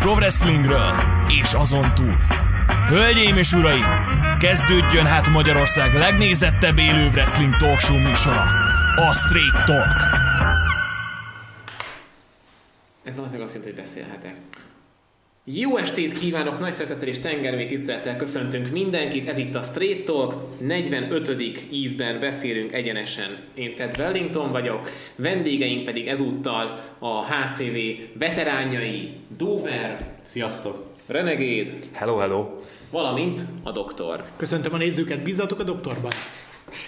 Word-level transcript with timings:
pro 0.00 0.12
wrestlingről 0.12 0.92
és 1.42 1.52
azon 1.52 1.94
túl. 1.94 2.16
Hölgyeim 2.88 3.36
és 3.36 3.52
uraim, 3.52 3.84
kezdődjön 4.38 5.04
hát 5.04 5.28
Magyarország 5.28 5.94
legnézettebb 5.94 6.78
élő 6.78 7.08
wrestling 7.08 7.56
talkshow 7.56 7.98
műsora, 7.98 8.42
a 8.96 9.12
Straight 9.12 9.64
Talk. 9.66 9.94
Ez 13.04 13.16
valószínűleg 13.16 13.46
azt 13.46 13.54
jelenti, 13.54 13.72
hogy 13.72 13.74
beszélhetek. 13.74 14.34
Jó 15.52 15.76
estét 15.76 16.18
kívánok, 16.18 16.58
nagy 16.58 16.74
szeretettel 16.74 17.08
és 17.08 17.18
tengermély 17.18 17.66
tisztelettel 17.66 18.16
köszöntünk 18.16 18.70
mindenkit. 18.70 19.28
Ez 19.28 19.38
itt 19.38 19.54
a 19.54 19.62
Straight 19.62 20.04
Talk, 20.04 20.34
45. 20.58 21.66
ízben 21.70 22.20
beszélünk 22.20 22.72
egyenesen. 22.72 23.36
Én 23.54 23.74
Ted 23.74 23.94
Wellington 23.98 24.52
vagyok, 24.52 24.88
vendégeink 25.16 25.84
pedig 25.84 26.06
ezúttal 26.06 26.80
a 26.98 27.24
HCV 27.24 27.76
veteránjai, 28.18 29.08
Dover, 29.36 29.96
Sziasztok! 30.22 30.88
Renegade, 31.06 31.70
Hello, 31.92 32.16
hello. 32.16 32.46
valamint 32.90 33.40
a 33.62 33.70
Doktor. 33.70 34.24
Köszöntöm 34.36 34.74
a 34.74 34.76
nézőket, 34.76 35.22
bízzatok 35.22 35.60
a 35.60 35.62
doktorban. 35.62 36.10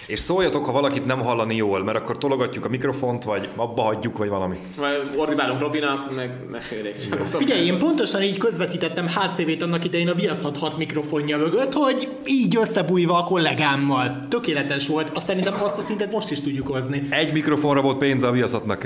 És 0.07 0.19
szóljatok, 0.19 0.65
ha 0.65 0.71
valakit 0.71 1.05
nem 1.05 1.19
hallani 1.19 1.55
jól, 1.55 1.83
mert 1.83 1.97
akkor 1.97 2.17
tologatjuk 2.17 2.65
a 2.65 2.69
mikrofont, 2.69 3.23
vagy 3.23 3.49
abba 3.55 3.81
hagyjuk, 3.81 4.17
vagy 4.17 4.29
valami. 4.29 4.55
Vagy 4.77 5.09
ordibálunk 5.15 5.59
Robinak, 5.59 6.15
meg 6.15 6.31
mesélés. 6.51 6.99
Figyelj, 7.25 7.65
én 7.65 7.77
pontosan 7.77 8.21
így 8.21 8.37
közvetítettem 8.37 9.07
HCV-t 9.07 9.61
annak 9.61 9.85
idején 9.85 10.07
a 10.09 10.13
Viasz 10.13 10.41
66 10.41 10.77
mikrofonja 10.77 11.37
mögött, 11.37 11.73
hogy 11.73 12.07
így 12.25 12.57
összebújva 12.57 13.17
a 13.17 13.23
kollégámmal. 13.23 14.25
Tökéletes 14.29 14.87
volt, 14.87 15.09
azt 15.13 15.25
szerintem 15.25 15.53
azt 15.63 15.77
a 15.77 15.81
szintet 15.81 16.11
most 16.11 16.31
is 16.31 16.41
tudjuk 16.41 16.67
hozni. 16.67 17.07
Egy 17.09 17.33
mikrofonra 17.33 17.81
volt 17.81 17.97
pénze 17.97 18.27
a 18.27 18.31
viaszatnak. 18.31 18.83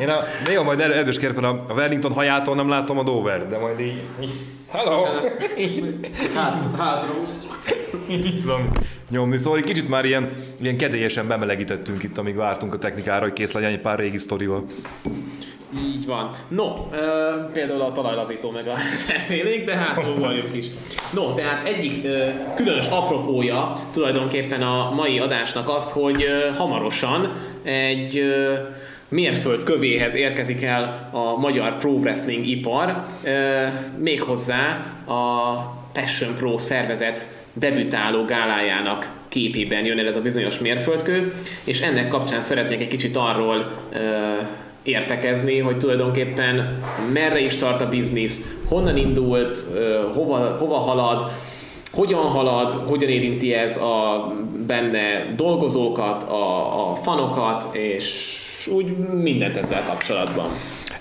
Én 0.00 0.08
a, 0.08 0.20
néha 0.46 0.62
majd 0.62 0.80
el- 0.80 0.92
erős 0.92 1.18
a 1.68 1.72
Wellington 1.74 2.12
hajától 2.12 2.54
nem 2.54 2.68
látom 2.68 2.98
a 2.98 3.02
Dover, 3.02 3.48
de 3.48 3.58
majd 3.58 3.80
így... 3.80 4.02
így 4.22 4.32
Hello! 4.72 5.04
Hát, 6.34 6.56
hátra 6.78 7.10
Így 8.08 8.44
nyomni. 9.10 9.36
Szóval 9.36 9.58
egy 9.58 9.64
kicsit 9.64 9.88
már 9.88 10.04
ilyen, 10.04 10.28
ilyen 10.60 10.76
kedélyesen 10.76 11.28
bemelegítettünk 11.28 12.02
itt, 12.02 12.18
amíg 12.18 12.36
vártunk 12.36 12.74
a 12.74 12.78
technikára, 12.78 13.22
hogy 13.22 13.32
kész 13.32 13.52
legyen 13.52 13.70
egy 13.70 13.80
pár 13.80 13.98
régi 13.98 14.18
sztorival. 14.18 14.64
Így 15.76 16.06
van. 16.06 16.30
No, 16.48 16.74
ö, 16.92 17.32
például 17.52 17.80
a 17.80 17.92
talajlazító 17.92 18.50
meg 18.50 18.66
a 18.68 18.74
elmélék, 19.18 19.64
de 19.64 19.76
hát 19.76 20.08
ugorjuk 20.16 20.56
is. 20.56 20.66
No, 21.12 21.34
tehát 21.34 21.66
egyik 21.66 22.04
ö, 22.04 22.28
különös 22.54 22.88
apropója 22.88 23.72
tulajdonképpen 23.92 24.62
a 24.62 24.90
mai 24.90 25.18
adásnak 25.18 25.68
az, 25.68 25.92
hogy 25.92 26.22
ö, 26.22 26.50
hamarosan 26.56 27.32
egy 27.62 28.18
ö, 28.18 28.54
mérföld 29.12 29.64
kövéhez 29.64 30.14
érkezik 30.14 30.62
el 30.62 31.08
a 31.12 31.36
magyar 31.38 31.78
pro 31.78 31.90
wrestling 31.90 32.46
ipar, 32.46 33.04
méghozzá 33.98 34.68
a 35.06 35.54
Passion 35.92 36.34
Pro 36.34 36.58
szervezet 36.58 37.44
debütáló 37.52 38.24
gálájának 38.24 39.10
képében 39.28 39.84
jön 39.84 39.98
el 39.98 40.06
ez 40.06 40.16
a 40.16 40.22
bizonyos 40.22 40.58
mérföldkő, 40.58 41.32
és 41.64 41.80
ennek 41.80 42.08
kapcsán 42.08 42.42
szeretnék 42.42 42.80
egy 42.80 42.88
kicsit 42.88 43.16
arról 43.16 43.72
értekezni, 44.82 45.58
hogy 45.58 45.78
tulajdonképpen 45.78 46.82
merre 47.12 47.40
is 47.40 47.56
tart 47.56 47.80
a 47.80 47.88
biznisz, 47.88 48.54
honnan 48.68 48.96
indult, 48.96 49.58
hova, 50.14 50.56
hova 50.58 50.76
halad, 50.76 51.30
hogyan 51.92 52.24
halad, 52.24 52.70
hogyan 52.70 53.08
érinti 53.08 53.54
ez 53.54 53.76
a 53.76 54.26
benne 54.66 55.32
dolgozókat, 55.36 56.22
a, 56.22 56.90
a 56.90 56.94
fanokat, 56.94 57.74
és 57.74 58.36
úgy 58.66 58.96
mindent 58.96 59.56
ezzel 59.56 59.82
kapcsolatban. 59.82 60.48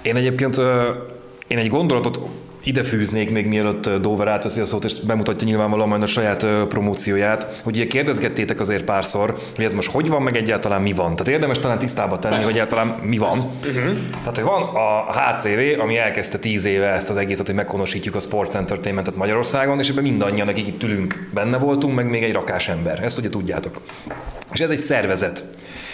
Én 0.02 0.16
egyébként 0.16 0.58
én 1.48 1.58
egy 1.58 1.70
gondolatot 1.70 2.20
ide 2.64 2.84
fűznék 2.84 3.32
még 3.32 3.46
mielőtt 3.48 3.90
Dover 3.90 4.28
átveszi 4.28 4.60
a 4.60 4.66
szót, 4.66 4.84
és 4.84 5.00
bemutatja 5.00 5.48
nyilvánvalóan 5.48 5.90
majd 5.90 6.04
a 6.04 6.08
saját 6.08 6.46
promócióját, 6.68 7.62
hogy 7.64 7.76
ugye 7.76 7.86
kérdezgettétek 7.86 8.60
azért 8.60 8.84
párszor, 8.84 9.38
hogy 9.56 9.66
ez 9.66 9.74
most 9.74 9.92
hogy 9.92 10.08
van, 10.10 10.22
meg 10.22 10.36
egyáltalán 10.36 10.82
mi 10.82 10.94
van. 10.94 11.16
Tehát 11.16 11.34
érdemes 11.34 11.60
talán 11.60 11.80
tisztába 11.80 12.20
tenni, 12.20 12.34
Persze. 12.34 12.50
hogy 12.50 12.54
egyáltalán 12.54 12.88
mi 12.88 13.18
van. 13.18 13.38
Uh-huh. 13.38 13.98
Tehát, 14.20 14.36
hogy 14.36 14.44
van 14.44 14.62
a 14.62 15.14
HCV, 15.14 15.80
ami 15.80 15.98
elkezdte 15.98 16.38
tíz 16.38 16.66
éve 16.66 16.88
ezt 16.88 17.10
az 17.10 17.16
egészet, 17.16 17.46
hogy 17.46 17.56
meghonosítjuk 17.56 18.16
a 18.16 18.20
Sports 18.20 18.56
Entertainmentet 18.56 19.16
Magyarországon, 19.16 19.80
és 19.80 19.90
ebben 19.90 20.04
mindannyian, 20.04 20.48
akik 20.48 20.68
itt 20.68 20.84
ülünk, 20.84 21.30
benne 21.34 21.58
voltunk, 21.58 21.96
meg 21.96 22.10
még 22.10 22.24
egy 22.24 22.34
rakás 22.34 22.68
ember. 22.68 23.04
Ezt 23.04 23.18
ugye 23.18 23.30
tudjátok. 23.30 23.82
És 24.54 24.60
ez 24.60 24.70
egy 24.70 24.78
szervezet. 24.78 25.46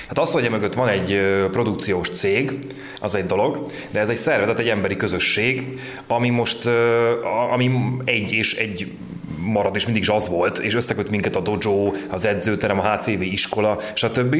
Hát 0.07 0.17
az, 0.17 0.31
hogy 0.31 0.49
mögött 0.49 0.73
van 0.73 0.87
egy 0.87 1.21
produkciós 1.51 2.09
cég, 2.09 2.57
az 3.01 3.15
egy 3.15 3.25
dolog, 3.25 3.71
de 3.91 3.99
ez 3.99 4.09
egy 4.09 4.15
szervezet, 4.15 4.59
egy 4.59 4.69
emberi 4.69 4.95
közösség, 4.95 5.79
ami 6.07 6.29
most, 6.29 6.69
ami 7.51 7.71
egy 8.05 8.31
és 8.31 8.55
egy 8.55 8.91
marad, 9.39 9.75
és 9.75 9.85
mindig 9.85 10.01
is 10.01 10.09
az 10.09 10.29
volt, 10.29 10.57
és 10.57 10.73
összeköt 10.73 11.09
minket 11.09 11.35
a 11.35 11.39
dojo, 11.39 11.91
az 12.09 12.25
edzőterem, 12.25 12.79
a 12.79 12.95
HCV 12.95 13.21
iskola, 13.21 13.79
stb. 13.93 14.35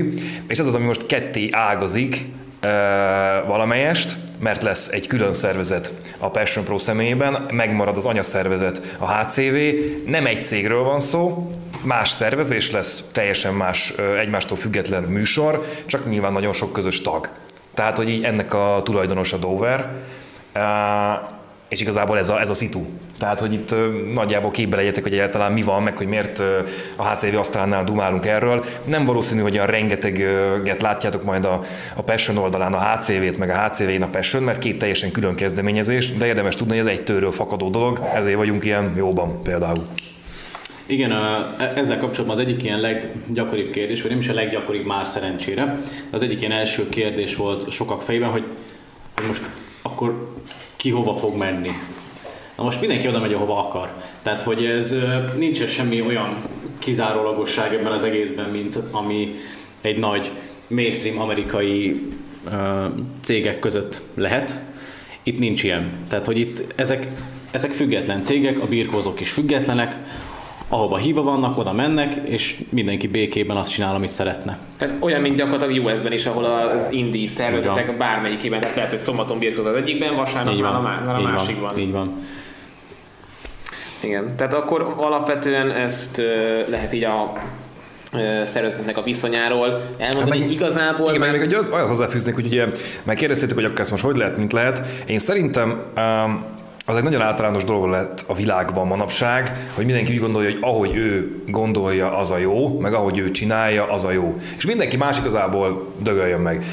És 0.48 0.58
ez 0.60 0.68
az, 0.68 0.76
ami 0.76 0.86
most 0.86 1.06
ketté 1.06 1.50
ágazik 1.52 2.26
valamelyest, 3.48 4.18
mert 4.40 4.64
lesz 4.64 4.88
egy 4.88 5.08
külön 5.08 5.34
szervezet 5.34 5.94
a 6.18 6.30
Passion 6.30 6.66
Pro 6.66 6.78
személyében, 6.78 7.46
megmarad 7.52 7.98
az 7.98 8.06
anyaszervezet 8.06 8.96
a 8.98 9.12
HCV, 9.12 9.56
nem 10.06 10.26
egy 10.26 10.46
cégről 10.46 10.84
van 10.84 11.00
szó, 11.00 11.50
más 11.84 12.10
szervezés 12.10 12.72
lesz, 12.72 13.04
teljesen 13.12 13.54
más, 13.54 13.94
egymástól 14.20 14.58
független 14.58 15.04
műsor, 15.04 15.66
csak 15.86 16.10
nyilván 16.10 16.32
nagyon 16.32 16.54
sok 16.54 16.74
közös 16.74 17.02
tag. 17.02 17.30
Tehát, 17.74 17.98
hogy 17.98 18.10
így 18.10 18.26
ennek 18.26 18.54
a 18.54 18.82
tulajdonos 18.84 19.34
a 19.34 19.38
Dover, 19.38 19.92
és 21.70 21.82
igazából 21.82 22.18
ez 22.18 22.30
a, 22.30 22.40
ez 22.40 22.50
a 22.50 22.54
szitu. 22.54 22.86
Tehát, 23.20 23.40
hogy 23.40 23.54
itt 23.54 23.76
nagyjából 24.14 24.52
képbe 24.52 24.76
legyetek, 24.76 25.04
hogy 25.04 25.14
egyáltalán 25.14 25.52
mi 25.52 25.62
van, 25.62 25.84
meg 25.84 25.98
hogy 25.98 26.08
miért 26.08 26.42
a 26.98 27.10
HCV 27.10 27.38
Asztrálnál 27.38 27.84
dumálunk 27.84 28.26
erről. 28.26 28.64
Nem 28.84 29.06
valószínű, 29.06 29.42
hogy 29.42 29.54
olyan 29.54 29.68
rengeteget 29.68 30.82
látjátok 30.82 31.24
majd 31.24 31.46
a, 31.46 31.64
a 31.96 32.02
Passion 32.02 32.38
oldalán 32.38 32.74
a 32.74 32.92
HCV-t, 32.92 33.38
meg 33.38 33.50
a 33.50 33.68
HCV-n 33.68 34.02
a 34.02 34.08
Passion, 34.08 34.44
mert 34.44 34.60
két 34.60 34.78
teljesen 34.78 35.12
külön 35.12 35.36
kezdeményezés, 35.36 36.14
de 36.14 36.26
érdemes 36.26 36.56
tudni, 36.56 36.78
hogy 36.78 36.88
ez 36.88 36.94
egy 36.94 37.04
tőről 37.04 37.32
fakadó 37.32 37.70
dolog, 37.70 38.04
ezért 38.14 38.38
vagyunk 38.38 38.66
ilyen 38.66 38.94
jóban 38.96 39.42
például. 39.44 39.86
Igen, 40.88 41.12
a- 41.12 41.56
e- 41.58 41.74
ezzel 41.76 42.00
kapcsolatban 42.00 42.40
az 42.40 42.46
egyik 42.46 42.64
ilyen 42.64 42.80
leggyakoribb 42.80 43.72
kérdés, 43.72 44.02
vagy 44.02 44.12
nem 44.12 44.20
is 44.20 44.28
a 44.28 44.34
leggyakoribb 44.34 44.86
már 44.86 45.08
szerencsére, 45.08 45.80
az 46.10 46.22
egyik 46.22 46.40
ilyen 46.40 46.52
első 46.52 46.90
kérdés 46.90 47.36
volt 47.36 47.72
sokak 47.72 48.02
fejében, 48.02 48.30
hogy 48.30 48.44
most 49.28 49.50
akkor 49.82 50.36
ki 50.76 50.90
hova 50.90 51.16
fog 51.16 51.38
menni. 51.38 51.72
Na 52.58 52.64
most 52.64 52.80
mindenki 52.80 53.08
oda 53.08 53.20
megy, 53.20 53.34
ahova 53.34 53.68
akar. 53.68 53.94
Tehát, 54.22 54.42
hogy 54.42 54.66
ez 54.66 54.92
ö, 54.92 55.06
nincsen 55.38 55.68
semmi 55.68 56.02
olyan 56.02 56.36
kizárólagosság 56.80 57.74
ebben 57.74 57.92
az 57.92 58.04
egészben, 58.04 58.50
mint 58.50 58.80
ami 58.92 59.36
egy 59.82 59.98
nagy 59.98 60.32
mainstream 60.68 61.20
amerikai 61.20 62.08
cégek 63.22 63.60
között 63.60 64.02
lehet. 64.14 64.60
Itt 65.24 65.40
nincs 65.40 65.64
ilyen. 65.64 65.92
Tehát, 66.08 66.26
hogy 66.26 66.40
itt 66.40 66.74
ezek, 66.76 67.08
ezek 67.52 67.72
független 67.72 68.24
cégek, 68.24 68.62
a 68.62 68.68
birkózók 68.68 69.20
is 69.20 69.32
függetlenek, 69.32 69.96
ahova 70.70 70.98
híva 70.98 71.22
vannak, 71.22 71.58
oda 71.58 71.74
mennek, 71.74 72.16
és 72.24 72.56
mindenki 72.70 73.08
békében 73.08 73.58
azt 73.58 73.72
csinál, 73.72 73.96
amit 73.96 74.10
szeretne. 74.10 74.58
Tehát 74.78 74.96
olyan, 75.00 75.22
mint 75.22 75.36
gyakorlatilag 75.36 75.86
US-ben 75.86 76.12
is, 76.12 76.26
ahol 76.26 76.46
az 76.46 76.92
indie 76.92 77.28
szervezetek 77.28 77.98
bármelyikében, 77.98 78.60
tehát 78.60 78.76
lehet, 78.76 78.90
hogy 78.90 79.00
szombaton 79.00 79.40
birkoz 79.40 79.66
az 79.66 79.76
egyikben, 79.76 80.16
vasárnap 80.16 80.60
már 80.60 80.76
a, 80.76 80.82
már 80.82 81.16
a 81.16 81.20
így 81.20 81.26
másikban. 81.26 81.70
van, 81.74 81.80
így 81.80 81.92
van. 81.92 82.12
Igen, 84.04 84.36
tehát 84.36 84.54
akkor 84.54 84.94
alapvetően 84.98 85.72
ezt 85.72 86.22
lehet 86.68 86.94
így 86.94 87.04
a 87.04 87.34
szervezetnek 88.44 88.98
a 88.98 89.04
viszonyáról 89.04 89.82
elmondani, 89.98 90.30
Hát 90.32 90.40
meg- 90.40 90.52
igazából 90.52 91.08
Igen, 91.10 91.20
már... 91.20 91.32
meg 91.32 91.42
egy 91.42 91.56
olyat 91.56 91.88
hozzáfűznék, 91.88 92.36
hogy 92.36 92.46
ugye 92.46 92.68
megkérdeztétek, 93.04 93.56
hogy 93.56 93.66
akkor 93.66 93.80
ezt 93.80 93.92
most 93.92 94.04
hogy 94.04 94.18
lehet, 94.18 94.38
mint 94.38 94.52
lehet. 94.52 94.82
Én 95.08 95.20
szerintem 95.20 95.82
um, 95.98 96.44
az 96.90 96.96
egy 96.96 97.04
nagyon 97.04 97.22
általános 97.22 97.64
dolog 97.64 97.88
lett 97.88 98.24
a 98.28 98.34
világban 98.34 98.88
manapság, 98.88 99.70
hogy 99.74 99.86
mindenki 99.86 100.14
úgy 100.14 100.20
gondolja, 100.20 100.50
hogy 100.50 100.60
ahogy 100.62 100.96
ő 100.96 101.42
gondolja, 101.48 102.18
az 102.18 102.32
a 102.32 102.38
jó, 102.38 102.80
meg 102.80 102.94
ahogy 102.94 103.18
ő 103.18 103.32
csinálja, 103.32 103.92
az 103.92 104.04
a 104.04 104.12
jó. 104.12 104.38
És 104.58 104.66
mindenki 104.66 104.98
más 104.98 105.18
igazából 105.18 105.94
dögöljön 105.98 106.40
meg. 106.40 106.66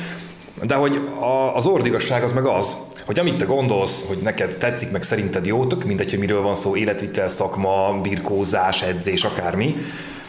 De 0.62 0.75
hogy 0.75 1.00
a, 1.19 1.56
az 1.56 1.66
ordigasság 1.66 2.22
az 2.22 2.32
meg 2.32 2.44
az, 2.44 2.76
hogy 3.06 3.19
amit 3.19 3.37
te 3.37 3.44
gondolsz, 3.44 4.05
hogy 4.08 4.19
neked 4.22 4.56
tetszik, 4.56 4.90
meg 4.90 5.02
szerinted 5.02 5.46
jó, 5.46 5.66
tök 5.66 5.84
mindegy, 5.84 6.11
hogy 6.11 6.19
miről 6.19 6.43
van 6.43 6.55
szó, 6.55 6.76
életvitel, 6.76 7.28
szakma, 7.28 7.99
birkózás, 8.02 8.82
edzés, 8.82 9.25
akármi, 9.25 9.76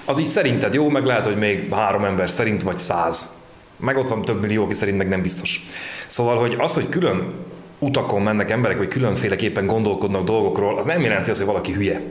az 0.05 0.19
így 0.19 0.25
szerinted 0.25 0.73
jó, 0.73 0.89
meg 0.89 1.05
lehet, 1.05 1.25
hogy 1.25 1.37
még 1.37 1.73
három 1.73 2.03
ember 2.03 2.29
szerint, 2.29 2.63
vagy 2.63 2.77
száz. 2.77 3.29
Meg 3.77 3.97
ott 3.97 4.09
van 4.09 4.21
több 4.21 4.41
millió, 4.41 4.63
aki 4.63 4.73
szerint 4.73 4.97
meg 4.97 5.07
nem 5.07 5.21
biztos. 5.21 5.63
Szóval, 6.07 6.37
hogy 6.37 6.55
az, 6.59 6.73
hogy 6.73 6.89
külön 6.89 7.33
utakon 7.79 8.21
mennek 8.21 8.51
emberek, 8.51 8.77
vagy 8.77 8.87
különféleképpen 8.87 9.67
gondolkodnak 9.67 10.23
dolgokról, 10.23 10.77
az 10.77 10.85
nem 10.85 11.01
jelenti 11.01 11.29
azt, 11.29 11.39
hogy 11.39 11.49
valaki 11.49 11.71
hülye. 11.71 12.01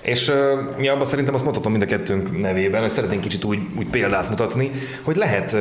És 0.00 0.28
uh, 0.28 0.34
mi 0.78 0.88
abban 0.88 1.04
szerintem 1.04 1.34
azt 1.34 1.44
mondhatom 1.44 1.72
mind 1.72 1.84
a 1.84 1.86
kettőnk 1.86 2.40
nevében, 2.40 2.80
hogy 2.80 2.90
szeretnénk 2.90 3.20
kicsit 3.20 3.44
úgy, 3.44 3.58
úgy 3.78 3.86
példát 3.86 4.28
mutatni, 4.28 4.70
hogy 5.02 5.16
lehet 5.16 5.52
uh, 5.52 5.60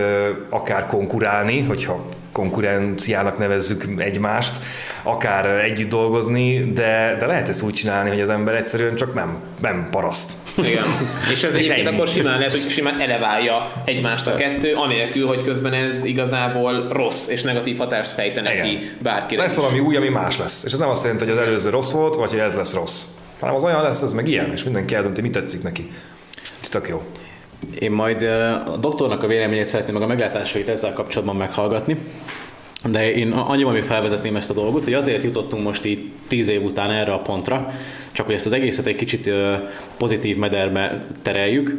akár 0.49 0.85
konkurálni, 0.85 1.61
hogyha 1.61 2.05
konkurenciának 2.33 3.37
nevezzük 3.37 3.85
egymást, 3.97 4.55
akár 5.03 5.45
együtt 5.45 5.89
dolgozni, 5.89 6.71
de, 6.73 7.15
de 7.19 7.25
lehet 7.25 7.49
ezt 7.49 7.61
úgy 7.61 7.73
csinálni, 7.73 8.09
hogy 8.09 8.21
az 8.21 8.29
ember 8.29 8.55
egyszerűen 8.55 8.95
csak 8.95 9.13
nem, 9.13 9.39
nem 9.61 9.87
paraszt. 9.91 10.31
Igen. 10.57 10.83
És 11.31 11.43
ez 11.43 11.55
egyébként 11.55 11.87
akkor 11.87 12.07
simán 12.07 12.37
lehet, 12.37 12.51
hogy 12.51 12.69
simán 12.69 13.01
eleválja 13.01 13.83
egymást 13.85 14.27
a 14.27 14.33
kettő, 14.33 14.73
anélkül, 14.73 15.27
hogy 15.27 15.43
közben 15.43 15.73
ez 15.73 16.05
igazából 16.05 16.87
rossz 16.91 17.27
és 17.27 17.41
negatív 17.41 17.77
hatást 17.77 18.11
fejtene 18.11 18.53
Igen. 18.53 18.65
ki 18.65 18.91
bárkire. 18.99 19.41
Lesz 19.41 19.55
valami 19.55 19.79
új, 19.79 19.95
ami 19.95 20.09
más 20.09 20.37
lesz. 20.37 20.63
És 20.63 20.71
ez 20.73 20.79
nem 20.79 20.89
azt 20.89 21.03
jelenti, 21.03 21.25
hogy 21.25 21.33
az 21.33 21.39
előző 21.39 21.69
rossz 21.69 21.91
volt, 21.91 22.15
vagy 22.15 22.29
hogy 22.29 22.39
ez 22.39 22.53
lesz 22.53 22.73
rossz. 22.73 23.03
Hanem 23.39 23.55
az 23.55 23.63
olyan 23.63 23.81
lesz, 23.81 24.01
ez 24.01 24.13
meg 24.13 24.27
ilyen, 24.27 24.51
és 24.51 24.63
mindenki 24.63 24.95
eldönti, 24.95 25.21
mi 25.21 25.29
tetszik 25.29 25.63
neki. 25.63 25.91
Ez 26.61 26.69
tök 26.69 26.87
jó. 26.87 27.03
Én 27.79 27.91
majd 27.91 28.21
a 28.67 28.77
doktornak 28.77 29.23
a 29.23 29.27
véleményét 29.27 29.65
szeretném 29.65 29.93
meg 29.93 30.03
a 30.03 30.07
meglátásait 30.07 30.69
ezzel 30.69 30.93
kapcsolatban 30.93 31.35
meghallgatni. 31.35 31.97
De 32.89 33.13
én 33.13 33.31
annyiban 33.31 33.73
még 33.73 33.83
felvezetném 33.83 34.35
ezt 34.35 34.49
a 34.49 34.53
dolgot, 34.53 34.83
hogy 34.83 34.93
azért 34.93 35.23
jutottunk 35.23 35.63
most 35.63 35.85
így 35.85 36.11
tíz 36.27 36.47
év 36.47 36.63
után 36.63 36.91
erre 36.91 37.13
a 37.13 37.21
pontra, 37.21 37.71
csak 38.11 38.25
hogy 38.25 38.35
ezt 38.35 38.45
az 38.45 38.51
egészet 38.51 38.85
egy 38.85 38.95
kicsit 38.95 39.29
pozitív 39.97 40.37
mederbe 40.37 41.05
tereljük, 41.21 41.77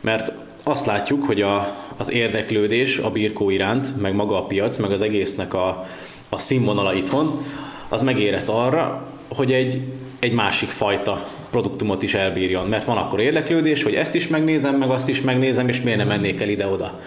mert 0.00 0.32
azt 0.64 0.86
látjuk, 0.86 1.24
hogy 1.24 1.42
a, 1.42 1.76
az 1.96 2.10
érdeklődés 2.10 2.98
a 2.98 3.10
birkó 3.10 3.50
iránt, 3.50 4.00
meg 4.00 4.14
maga 4.14 4.36
a 4.36 4.46
piac, 4.46 4.78
meg 4.78 4.90
az 4.90 5.02
egésznek 5.02 5.54
a, 5.54 5.86
a 6.28 6.38
színvonala 6.38 6.94
itthon, 6.94 7.44
az 7.88 8.02
megérett 8.02 8.48
arra, 8.48 9.08
hogy 9.28 9.52
egy, 9.52 9.82
egy 10.18 10.32
másik 10.32 10.68
fajta 10.68 11.26
produktumot 11.54 12.02
is 12.02 12.14
elbírjon, 12.14 12.68
mert 12.68 12.84
van 12.84 12.96
akkor 12.96 13.20
érdeklődés, 13.20 13.82
hogy 13.82 13.94
ezt 13.94 14.14
is 14.14 14.28
megnézem, 14.28 14.74
meg 14.74 14.90
azt 14.90 15.08
is 15.08 15.20
megnézem, 15.20 15.68
és 15.68 15.80
miért 15.80 15.98
nem 15.98 16.06
mennék 16.06 16.40
el 16.40 16.48
ide-oda. 16.48 17.00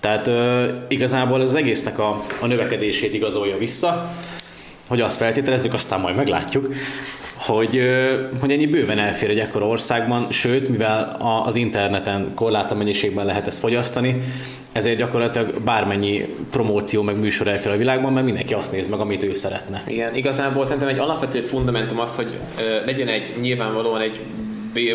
Tehát 0.00 0.26
ö, 0.26 0.68
igazából 0.88 1.40
az 1.40 1.54
egésznek 1.54 1.98
a, 1.98 2.24
a 2.40 2.46
növekedését 2.46 3.14
igazolja 3.14 3.58
vissza, 3.58 4.14
hogy 4.90 5.00
azt 5.00 5.16
feltételezzük, 5.16 5.72
aztán 5.72 6.00
majd 6.00 6.16
meglátjuk, 6.16 6.74
hogy, 7.36 7.80
hogy 8.40 8.50
ennyi 8.50 8.66
bőven 8.66 8.98
elfér 8.98 9.30
egy 9.30 9.38
ekkora 9.38 9.66
országban, 9.66 10.30
sőt, 10.30 10.68
mivel 10.68 11.16
az 11.44 11.56
interneten 11.56 12.32
korlátlan 12.34 12.78
mennyiségben 12.78 13.26
lehet 13.26 13.46
ezt 13.46 13.58
fogyasztani, 13.58 14.22
ezért 14.72 14.98
gyakorlatilag 14.98 15.60
bármennyi 15.62 16.24
promóció 16.50 17.02
meg 17.02 17.18
műsor 17.18 17.48
elfér 17.48 17.72
a 17.72 17.76
világban, 17.76 18.12
mert 18.12 18.24
mindenki 18.24 18.54
azt 18.54 18.72
néz 18.72 18.88
meg, 18.88 19.00
amit 19.00 19.22
ő 19.22 19.34
szeretne. 19.34 19.82
Igen, 19.86 20.14
igazából 20.14 20.64
szerintem 20.64 20.88
egy 20.88 20.98
alapvető 20.98 21.40
fundamentum 21.40 22.00
az, 22.00 22.16
hogy 22.16 22.28
legyen 22.84 23.08
egy 23.08 23.32
nyilvánvalóan 23.40 24.00
egy 24.00 24.20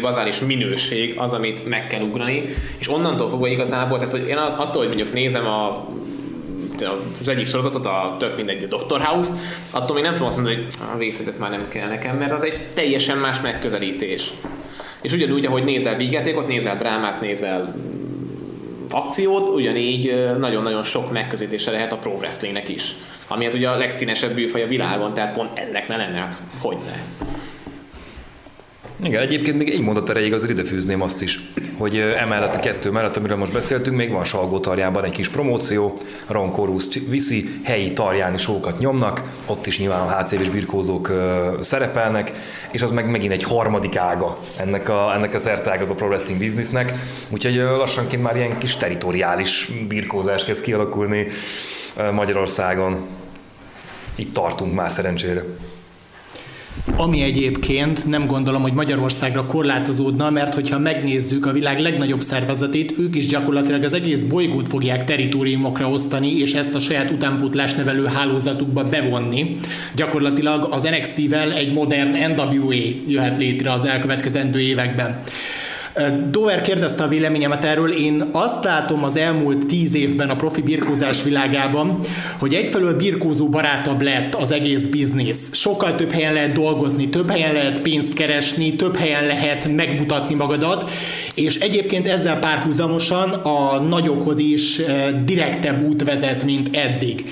bazális 0.02 0.40
minőség 0.40 1.14
az, 1.18 1.34
amit 1.34 1.66
meg 1.66 1.88
kell 1.88 2.02
ugrani, 2.02 2.44
és 2.78 2.90
onnantól 2.90 3.30
fogva 3.30 3.48
igazából, 3.48 3.98
tehát 3.98 4.14
hogy 4.14 4.28
én 4.28 4.38
az, 4.38 4.54
attól, 4.54 4.78
hogy 4.78 4.88
mondjuk 4.88 5.14
nézem 5.14 5.46
a 5.46 5.88
az 7.20 7.28
egyik 7.28 7.48
sorozatot, 7.48 7.86
a 7.86 8.16
tök 8.20 8.36
mindegy, 8.36 8.64
a 8.64 8.68
Doctor 8.68 9.02
House, 9.02 9.32
attól 9.72 9.96
még 9.96 10.04
nem 10.04 10.14
fogom 10.14 10.28
azt 10.28 10.38
mondani, 10.38 10.56
hogy 10.56 10.74
a 10.94 10.98
vészhelyzet 10.98 11.40
már 11.40 11.50
nem 11.50 11.68
kell 11.68 11.88
nekem, 11.88 12.18
mert 12.18 12.32
az 12.32 12.44
egy 12.44 12.68
teljesen 12.74 13.18
más 13.18 13.42
megközelítés. 13.42 14.32
És 15.02 15.14
ugyanúgy, 15.14 15.46
ahogy 15.46 15.64
nézel 15.64 15.96
vígjátékot, 15.96 16.48
nézel 16.48 16.78
drámát, 16.78 17.22
nézel 17.22 17.76
akciót, 18.90 19.50
ugyanígy 19.50 20.26
nagyon-nagyon 20.40 20.84
sok 20.84 21.12
megközelítése 21.12 21.72
lehet 21.72 21.92
a 21.92 21.98
pro 21.98 22.12
wrestlingnek 22.12 22.70
is. 22.70 22.96
Ami 23.28 23.46
hát 23.46 23.54
ugye 23.54 23.70
a 23.70 23.78
legszínesebb 23.78 24.36
műfaj 24.36 24.64
a 24.64 24.68
világon, 24.68 25.14
tehát 25.14 25.36
pont 25.36 25.60
ennek 25.60 25.88
ne 25.88 25.98
lenne, 25.98 26.18
hát 26.18 26.38
hogy 26.62 26.78
ne. 26.86 27.26
Igen, 29.06 29.22
egyébként 29.22 29.58
még 29.58 29.70
egy 29.70 29.82
mondat 29.82 30.10
erejéig 30.10 30.34
azért 30.34 30.52
ide 30.52 30.64
fűzném 30.64 31.02
azt 31.02 31.22
is, 31.22 31.40
hogy 31.78 31.98
emellett 31.98 32.56
a 32.56 32.60
kettő 32.60 32.92
mellett, 32.92 33.18
amiről 33.18 33.38
most 33.38 33.52
beszéltünk, 33.52 33.98
még 33.98 34.12
van 34.12 34.24
Salgó 34.24 34.60
tarjában 34.60 35.04
egy 35.04 35.12
kis 35.12 35.30
promóció, 35.30 35.98
Ron 36.28 36.52
Corus 36.52 36.86
viszi, 37.10 37.60
helyi 37.64 37.94
tarján 37.94 38.38
sókat 38.38 38.80
nyomnak, 38.80 39.24
ott 39.46 39.66
is 39.66 39.80
nyilván 39.80 40.00
a 40.00 40.18
HCV-s 40.18 40.50
birkózók 40.50 41.10
ö, 41.10 41.58
szerepelnek, 41.62 42.32
és 42.72 42.82
az 42.82 42.92
meg 42.92 43.10
megint 43.10 43.32
egy 43.32 43.44
harmadik 43.44 43.96
ága 43.96 44.38
ennek 44.58 44.90
a, 44.90 45.14
ennek 45.16 45.34
a 45.34 45.40
szertágazó 45.40 45.94
pro 45.94 46.08
wrestling 46.08 46.40
biznisznek, 46.40 46.94
úgyhogy 47.30 47.56
lassanként 47.56 48.24
már 48.24 48.36
ilyen 48.36 48.58
kis 48.58 48.76
teritoriális 48.76 49.70
birkózás 49.88 50.44
kezd 50.44 50.62
kialakulni 50.62 51.28
Magyarországon. 52.12 53.06
Itt 54.16 54.34
tartunk 54.34 54.74
már 54.74 54.92
szerencsére. 54.92 55.44
Ami 56.98 57.22
egyébként 57.22 58.06
nem 58.06 58.28
gondolom, 58.28 58.62
hogy 58.62 58.74
Magyarországra 58.74 59.46
korlátozódna, 59.46 60.30
mert 60.30 60.54
hogyha 60.54 60.80
megnézzük 60.80 61.46
a 61.46 61.52
világ 61.52 61.80
legnagyobb 61.80 62.22
szervezetét, 62.22 62.94
ők 62.98 63.16
is 63.16 63.28
gyakorlatilag 63.28 63.84
az 63.84 63.94
egész 63.94 64.24
bolygót 64.24 64.70
fogják 64.70 65.04
teritoriumokra 65.04 65.90
osztani, 65.90 66.38
és 66.38 66.54
ezt 66.54 66.76
a 66.76 66.80
saját 66.80 67.12
utánpótlás 67.12 67.74
nevelő 67.74 68.06
hálózatukba 68.06 68.84
bevonni. 68.84 69.58
Gyakorlatilag 69.96 70.68
az 70.72 70.84
NXT-vel 70.84 71.54
egy 71.54 71.74
modern 71.74 72.34
NWA 72.34 72.74
jöhet 73.08 73.38
létre 73.38 73.72
az 73.72 73.86
elkövetkezendő 73.86 74.60
években. 74.60 75.24
Dover 76.30 76.62
kérdezte 76.62 77.04
a 77.04 77.08
véleményemet 77.08 77.66
erről, 77.66 77.92
én 77.92 78.30
azt 78.32 78.64
látom 78.64 79.04
az 79.04 79.16
elmúlt 79.16 79.66
tíz 79.66 79.96
évben 79.96 80.30
a 80.30 80.36
profi 80.36 80.62
birkózás 80.62 81.24
világában, 81.24 82.00
hogy 82.40 82.54
egyfelől 82.54 82.98
birkózó 82.98 83.50
barátabb 83.50 84.02
lett 84.02 84.36
az 84.36 84.52
egész 84.52 84.86
biznisz. 84.86 85.54
Sokkal 85.54 85.96
több 85.96 86.12
helyen 86.12 86.34
lehet 86.34 86.52
dolgozni, 86.52 87.10
több 87.10 87.32
helyen 87.32 87.54
lehet 87.54 87.82
pénzt 87.82 88.14
keresni, 88.14 88.76
több 88.76 88.98
helyen 88.98 89.26
lehet 89.26 89.68
megmutatni 89.68 90.36
magadat, 90.36 90.90
és 91.36 91.60
egyébként 91.60 92.08
ezzel 92.08 92.40
párhuzamosan 92.40 93.30
a 93.30 93.80
nagyokhoz 93.80 94.40
is 94.40 94.80
eh, 94.80 95.10
direktebb 95.26 95.88
út 95.88 96.04
vezet, 96.04 96.44
mint 96.44 96.70
eddig. 96.72 97.26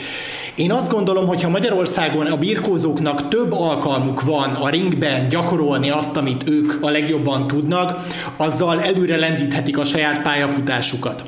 Én 0.56 0.72
azt 0.72 0.92
gondolom, 0.92 1.28
hogy 1.28 1.42
ha 1.42 1.50
Magyarországon 1.50 2.26
a 2.26 2.38
birkózóknak 2.38 3.28
több 3.28 3.52
alkalmuk 3.52 4.22
van 4.22 4.50
a 4.50 4.70
ringben 4.70 5.28
gyakorolni 5.28 5.90
azt, 5.90 6.18
amit 6.18 6.50
ők 6.50 6.74
a 6.82 6.90
legjobban 6.90 7.48
tudnak, 7.48 8.06
azzal 8.38 8.82
előre 8.82 9.18
lendíthetik 9.18 9.78
a 9.78 9.84
saját 9.84 10.22
pályafutásukat. 10.22 11.24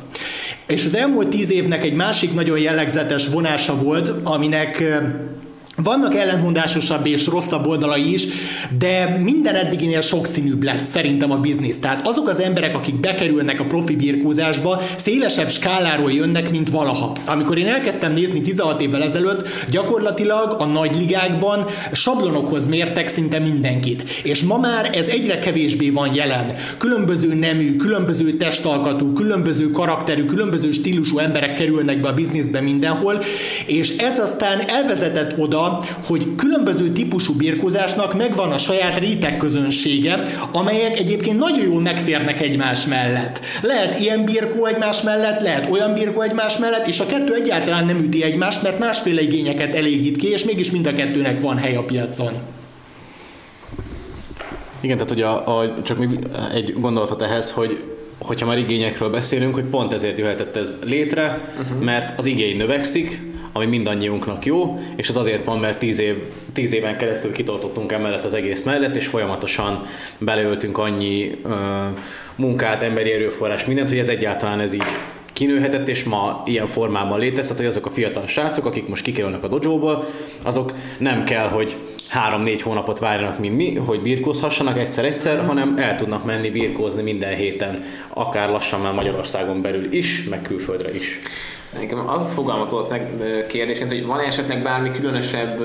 És 0.68 0.86
az 0.86 0.96
elmúlt 0.96 1.28
tíz 1.28 1.52
évnek 1.52 1.84
egy 1.84 1.94
másik 1.94 2.34
nagyon 2.34 2.60
jellegzetes 2.60 3.28
vonása 3.28 3.76
volt, 3.76 4.12
aminek 4.24 4.84
vannak 5.76 6.16
ellentmondásosabb 6.16 7.06
és 7.06 7.28
rosszabb 7.28 7.68
oldalai 7.68 8.14
is, 8.14 8.26
de 8.78 9.18
minden 9.24 9.56
eddiginél 9.56 10.02
sokszínűbb 10.02 10.64
lett 10.64 10.86
szerintem 10.86 11.32
a 11.32 11.38
biznisz. 11.38 11.80
Tehát 11.80 12.08
azok 12.08 12.28
az 12.28 12.40
emberek, 12.40 12.76
akik 12.76 13.00
bekerülnek 13.00 13.60
a 13.60 13.66
profi 13.66 13.96
birkózásba, 13.96 14.82
szélesebb 14.98 15.50
skáláról 15.50 16.12
jönnek, 16.12 16.52
mint 16.52 16.70
valaha. 16.70 17.16
Amikor 17.26 17.58
én 17.58 17.68
elkezdtem 17.68 18.14
nézni 18.14 18.42
16 18.42 18.82
évvel 18.82 19.04
ezelőtt, 19.04 19.48
gyakorlatilag 19.70 20.56
a 20.60 20.66
nagy 20.66 20.96
ligákban 20.98 21.66
sablonokhoz 21.92 22.68
mértek 22.68 23.08
szinte 23.08 23.40
mindenkit. 23.40 24.04
És 24.24 24.42
ma 24.42 24.58
már 24.58 24.90
ez 24.94 25.08
egyre 25.08 25.40
kevésbé 25.40 25.90
van 25.90 26.14
jelen. 26.14 26.54
Különböző 26.78 27.34
nemű, 27.34 27.76
különböző 27.76 28.32
testalkatú, 28.32 29.14
különböző 29.14 29.72
karakterű, 29.72 30.26
különböző 30.26 30.72
stílusú 30.72 31.18
emberek 31.18 31.54
kerülnek 31.54 32.02
be 32.02 32.08
a 32.08 32.14
bizniszbe 32.14 32.62
mindenhol, 32.62 33.24
és 33.66 33.98
ez 33.98 34.20
aztán 34.20 34.60
elvezetett 34.68 35.38
oda, 35.38 35.65
hogy 36.06 36.36
különböző 36.36 36.92
típusú 36.92 37.34
birkózásnak 37.34 38.14
megvan 38.14 38.52
a 38.52 38.58
saját 38.58 39.00
réteg 39.00 39.38
közönsége, 39.38 40.22
amelyek 40.52 41.00
egyébként 41.00 41.40
nagyon 41.40 41.66
jól 41.68 41.82
megférnek 41.82 42.42
egymás 42.42 42.86
mellett. 42.86 43.40
Lehet 43.62 44.00
ilyen 44.00 44.26
birkó 44.26 44.66
egymás 44.66 45.02
mellett, 45.02 45.42
lehet 45.42 45.72
olyan 45.72 45.94
birkó 45.94 46.22
egymás 46.22 46.58
mellett, 46.58 46.88
és 46.88 47.00
a 47.00 47.06
kettő 47.06 47.34
egyáltalán 47.34 47.86
nem 47.86 47.98
üti 47.98 48.24
egymást, 48.24 48.62
mert 48.62 48.80
másféle 48.80 49.22
igényeket 49.22 49.76
elégít 49.76 50.18
ki, 50.18 50.28
és 50.28 50.44
mégis 50.44 50.72
mind 50.72 50.88
a 50.88 50.94
kettőnek 50.94 51.42
van 51.42 51.58
hely 51.58 51.76
a 51.76 51.84
piacon. 51.84 52.32
Igen, 54.80 54.98
tehát 54.98 55.12
hogy 55.12 55.22
a, 55.22 55.60
a, 55.60 55.82
csak 55.84 55.98
még 55.98 56.20
egy 56.54 56.74
gondolatot 56.80 57.22
ehhez, 57.22 57.52
hogy 57.52 57.84
hogyha 58.18 58.46
már 58.46 58.58
igényekről 58.58 59.10
beszélünk, 59.10 59.54
hogy 59.54 59.64
pont 59.64 59.94
ezért 59.94 60.18
jöhetett 60.18 60.56
ez 60.56 60.72
létre, 60.86 61.54
uh-huh. 61.60 61.82
mert 61.82 62.20
az 62.20 62.26
igény 62.26 62.58
növekszik, 62.58 63.22
ami 63.58 63.66
mindannyiunknak 63.66 64.46
jó, 64.46 64.80
és 64.96 65.10
az 65.10 65.18
azért 65.18 65.44
van, 65.44 65.60
mert 65.60 65.80
tíz, 65.80 66.00
év, 66.00 66.16
tíz 66.54 66.74
éven 66.74 66.98
keresztül 66.98 67.32
kitartottunk 67.32 67.92
emellett 67.92 68.24
az 68.24 68.34
egész 68.34 68.64
mellett, 68.64 68.96
és 68.96 69.08
folyamatosan 69.08 69.86
beleöltünk 70.18 70.78
annyi 70.78 71.40
ö, 71.44 71.56
munkát, 72.36 72.84
emberi 72.84 73.12
erőforrás, 73.12 73.66
mindent, 73.66 73.90
hogy 73.90 73.98
ez 73.98 74.08
egyáltalán 74.08 74.60
ez 74.60 74.74
így 74.74 74.84
kinőhetett, 75.34 75.88
és 75.88 76.04
ma 76.04 76.44
ilyen 76.46 76.68
formában 76.68 77.20
létezhet, 77.20 77.58
hogy 77.58 77.66
azok 77.66 77.86
a 77.86 77.90
fiatal 77.90 78.28
srácok, 78.28 78.66
akik 78.66 78.88
most 78.88 79.04
kikerülnek 79.04 79.44
a 79.44 79.48
dojóból, 79.48 80.06
azok 80.44 80.74
nem 80.98 81.24
kell, 81.24 81.48
hogy 81.48 81.76
három-négy 82.10 82.62
hónapot 82.62 83.00
várjanak, 83.00 83.40
mint 83.40 83.56
mi, 83.56 83.76
hogy 83.76 84.02
birkózhassanak 84.02 84.78
egyszer-egyszer, 84.78 85.46
hanem 85.46 85.78
el 85.78 85.98
tudnak 85.98 86.26
menni 86.26 86.50
birkózni 86.50 87.02
minden 87.02 87.36
héten, 87.36 87.84
akár 88.10 88.50
lassan 88.50 88.82
már 88.82 88.94
Magyarországon 88.94 89.62
belül 89.62 89.94
is, 89.94 90.24
meg 90.24 90.42
külföldre 90.42 90.96
is. 90.96 91.20
Nekem 91.80 92.10
az 92.10 92.32
fogalmazott 92.32 92.90
meg 92.90 93.10
kérdésként, 93.48 93.90
hogy 93.90 94.06
van 94.06 94.20
esetleg 94.20 94.62
bármi 94.62 94.92
különösebb 94.92 95.62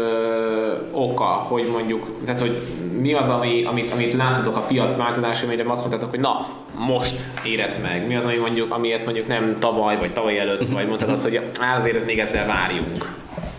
oka, 0.90 1.24
hogy 1.24 1.66
mondjuk, 1.72 2.10
tehát 2.24 2.40
hogy 2.40 2.62
mi 3.00 3.12
az, 3.12 3.28
ami, 3.28 3.64
amit, 3.64 3.92
amit 3.92 4.12
látodok 4.12 4.56
a 4.56 4.60
piac 4.60 4.96
változása, 4.96 5.46
amire 5.46 5.64
azt 5.70 5.80
mondtátok, 5.80 6.10
hogy 6.10 6.20
na, 6.20 6.48
most 6.78 7.22
érett 7.44 7.82
meg. 7.82 8.06
Mi 8.06 8.14
az, 8.16 8.24
ami 8.24 8.36
mondjuk, 8.36 8.72
amiért 8.74 9.04
mondjuk 9.04 9.26
nem 9.26 9.56
tavaly, 9.58 9.98
vagy 9.98 10.12
tavaly 10.12 10.38
előtt, 10.38 10.68
vagy 10.68 10.86
mondtad 10.86 11.08
azt, 11.08 11.22
hogy 11.22 11.40
azért 11.76 12.06
még 12.06 12.18
ezzel 12.18 12.46
várjunk. 12.46 13.16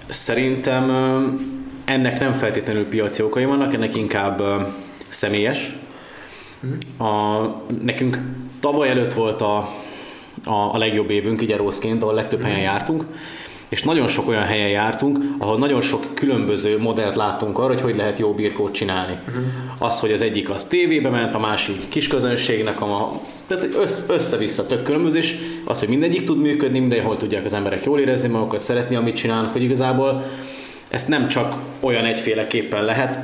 Szerintem 0.08 0.91
ennek 1.86 2.20
nem 2.20 2.34
feltétlenül 2.34 2.88
piaci 2.88 3.22
okai 3.22 3.46
vannak, 3.46 3.74
ennek 3.74 3.96
inkább 3.96 4.41
személyes. 5.10 5.75
A, 6.98 7.46
nekünk 7.81 8.17
tavaly 8.62 8.89
előtt 8.89 9.13
volt 9.13 9.41
a, 9.41 9.70
a, 10.45 10.74
a 10.74 10.77
legjobb 10.77 11.10
évünk, 11.10 11.41
így 11.41 11.51
Eroszként, 11.51 12.01
ahol 12.01 12.13
legtöbb 12.13 12.43
helyen 12.43 12.60
jártunk, 12.60 13.05
és 13.71 13.83
nagyon 13.83 14.07
sok 14.07 14.27
olyan 14.27 14.43
helyen 14.43 14.69
jártunk, 14.69 15.19
ahol 15.38 15.57
nagyon 15.57 15.81
sok 15.81 16.15
különböző 16.15 16.79
modellt 16.79 17.15
láttunk 17.15 17.57
arra, 17.60 17.67
hogy 17.67 17.81
hogy 17.81 17.95
lehet 17.95 18.19
jó 18.19 18.33
birkót 18.33 18.74
csinálni. 18.74 19.17
Az, 19.77 20.00
hogy 20.00 20.12
az 20.12 20.21
egyik 20.21 20.50
az 20.50 20.63
tévébe 20.63 21.10
ment, 21.10 21.36
a 21.36 21.39
másik 21.39 21.88
kisközönségnek, 21.88 22.81
a, 22.81 23.12
tehát 23.48 23.75
össze, 23.75 24.13
össze-vissza 24.13 24.65
tök 24.65 24.83
különböző, 24.83 25.17
és 25.17 25.38
az, 25.65 25.79
hogy 25.79 25.89
mindegyik 25.89 26.24
tud 26.24 26.41
működni, 26.41 26.79
mindenhol 26.79 27.17
tudják 27.17 27.45
az 27.45 27.53
emberek 27.53 27.86
jól 27.86 28.00
érezni 28.00 28.27
magukat, 28.27 28.60
szeretni, 28.60 28.95
amit 28.95 29.15
csinálnak, 29.15 29.51
hogy 29.51 29.63
igazából 29.63 30.25
ezt 30.89 31.07
nem 31.07 31.27
csak 31.27 31.55
olyan 31.79 32.05
egyféleképpen 32.05 32.86
lehet, 32.86 33.19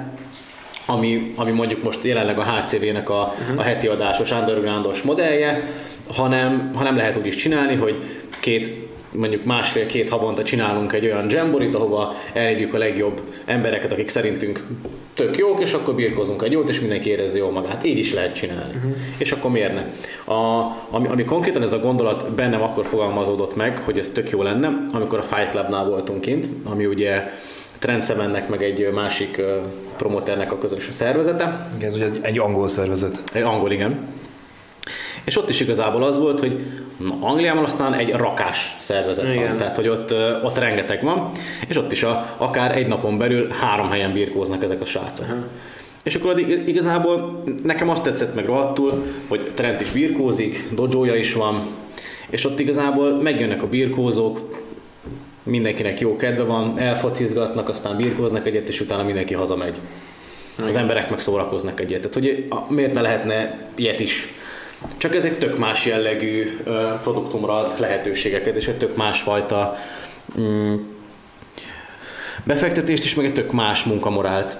ami, 0.86 1.33
ami 1.36 1.51
mondjuk 1.51 1.83
most 1.83 2.03
jelenleg 2.03 2.39
a 2.39 2.43
HCV-nek 2.43 3.09
a, 3.09 3.36
a 3.55 3.62
heti 3.62 3.88
adásos 3.88 4.31
undergroundos 4.31 5.01
modellje, 5.01 5.69
hanem, 6.07 6.71
hanem 6.75 6.95
lehet 6.95 7.17
úgy 7.17 7.25
is 7.25 7.35
csinálni, 7.35 7.75
hogy 7.75 7.95
két 8.39 8.87
mondjuk 9.15 9.45
másfél-két 9.45 10.09
havonta 10.09 10.43
csinálunk 10.43 10.93
egy 10.93 11.05
olyan 11.05 11.29
jamborit, 11.29 11.75
ahova 11.75 12.15
elhívjuk 12.33 12.73
a 12.73 12.77
legjobb 12.77 13.21
embereket, 13.45 13.91
akik 13.91 14.09
szerintünk 14.09 14.63
tök 15.13 15.37
jók, 15.37 15.61
és 15.61 15.73
akkor 15.73 15.95
birkozunk 15.95 16.41
egy 16.41 16.51
jót, 16.51 16.69
és 16.69 16.79
mindenki 16.79 17.09
érezi 17.09 17.37
jól 17.37 17.51
magát. 17.51 17.85
Így 17.85 17.97
is 17.97 18.13
lehet 18.13 18.35
csinálni. 18.35 18.73
Uh-huh. 18.75 18.95
És 19.17 19.31
akkor 19.31 19.51
miért 19.51 19.73
ne? 19.73 19.83
A, 20.33 20.75
ami, 20.89 21.07
ami 21.07 21.23
konkrétan 21.23 21.61
ez 21.61 21.73
a 21.73 21.79
gondolat 21.79 22.31
bennem 22.31 22.61
akkor 22.61 22.85
fogalmazódott 22.85 23.55
meg, 23.55 23.77
hogy 23.77 23.97
ez 23.97 24.09
tök 24.09 24.29
jó 24.29 24.41
lenne, 24.41 24.83
amikor 24.91 25.19
a 25.19 25.23
Fight 25.23 25.49
Clubnál 25.49 25.85
voltunk 25.85 26.21
kint, 26.21 26.47
ami 26.65 26.85
ugye 26.85 27.23
Trendsevennek 27.79 28.49
meg 28.49 28.63
egy 28.63 28.89
másik 28.93 29.41
promoternek 29.97 30.51
a 30.51 30.57
közös 30.57 30.87
szervezete. 30.91 31.69
Igen, 31.75 31.87
ez 31.87 31.95
ugye 31.95 32.07
egy 32.21 32.39
angol 32.39 32.67
szervezet. 32.67 33.23
Egy 33.33 33.41
angol, 33.41 33.71
igen. 33.71 34.07
És 35.27 35.38
ott 35.38 35.50
is 35.50 35.60
igazából 35.60 36.03
az 36.03 36.17
volt, 36.19 36.39
hogy 36.39 36.63
na, 36.98 37.17
Angliában 37.19 37.63
aztán 37.63 37.93
egy 37.93 38.12
rakás 38.12 38.75
szervezet 38.79 39.34
Igen. 39.34 39.48
van, 39.48 39.57
tehát 39.57 39.75
hogy 39.75 39.88
ott, 39.88 40.13
ott 40.43 40.57
rengeteg 40.57 41.03
van, 41.03 41.31
és 41.67 41.77
ott 41.77 41.91
is 41.91 42.03
a, 42.03 42.36
akár 42.38 42.77
egy 42.77 42.88
napon 42.88 43.17
belül 43.17 43.48
három 43.50 43.89
helyen 43.89 44.13
birkóznak 44.13 44.63
ezek 44.63 44.81
a 44.81 44.86
srácok. 44.86 45.25
És 46.03 46.15
akkor 46.15 46.29
addig 46.29 46.67
igazából 46.67 47.43
nekem 47.63 47.89
azt 47.89 48.03
tetszett 48.03 48.36
meg 48.36 48.46
rohadtul, 48.46 49.03
hogy 49.27 49.51
Trent 49.53 49.81
is 49.81 49.91
birkózik, 49.91 50.67
dojója 50.72 51.15
is 51.15 51.34
van, 51.34 51.60
és 52.29 52.46
ott 52.46 52.60
igazából 52.60 53.22
megjönnek 53.22 53.63
a 53.63 53.67
birkózók, 53.67 54.63
mindenkinek 55.43 56.00
jó 56.00 56.15
kedve 56.15 56.43
van, 56.43 56.79
elfocizgatnak, 56.79 57.69
aztán 57.69 57.96
birkóznak 57.96 58.48
egyet, 58.48 58.69
és 58.69 58.81
utána 58.81 59.03
mindenki 59.03 59.34
hazamegy. 59.34 59.75
Az 60.67 60.75
emberek 60.75 61.10
meg 61.10 61.19
szórakoznak 61.19 61.79
egyet. 61.79 62.00
Tehát, 62.00 62.13
hogy 62.13 62.46
a- 62.50 62.74
miért 62.74 62.93
ne 62.93 63.01
lehetne 63.01 63.57
ilyet 63.75 64.00
is? 64.00 64.34
Csak 64.98 65.15
ez 65.15 65.25
egy 65.25 65.38
tök 65.38 65.57
más 65.57 65.86
jellegű 65.86 66.57
produktumra 67.01 67.57
ad 67.57 67.79
lehetőségeket, 67.79 68.55
és 68.55 68.67
egy 68.67 68.77
tök 68.77 68.96
másfajta 68.96 69.75
mm, 70.39 70.75
befektetést 72.43 73.03
is, 73.03 73.15
meg 73.15 73.25
egy 73.25 73.34
tök 73.34 73.51
más 73.51 73.84
munkamorált 73.84 74.57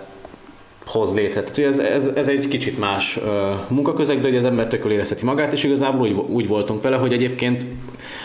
hoz 0.86 1.14
létre. 1.14 1.44
Tehát, 1.44 1.58
ez, 1.58 1.80
ez, 1.80 2.08
ez 2.16 2.28
egy 2.28 2.48
kicsit 2.48 2.80
más 2.80 3.18
ö, 3.26 3.52
munkaközeg, 3.68 4.20
de 4.20 4.28
hogy 4.28 4.38
az 4.38 4.46
ember 4.46 4.68
tökül 4.68 4.92
érezheti 4.92 5.26
magát, 5.26 5.54
és 5.54 5.64
igazából 5.64 6.08
úgy, 6.08 6.16
úgy 6.28 6.48
voltunk 6.48 6.82
vele, 6.82 6.96
hogy 6.96 7.14
egyébként 7.14 7.66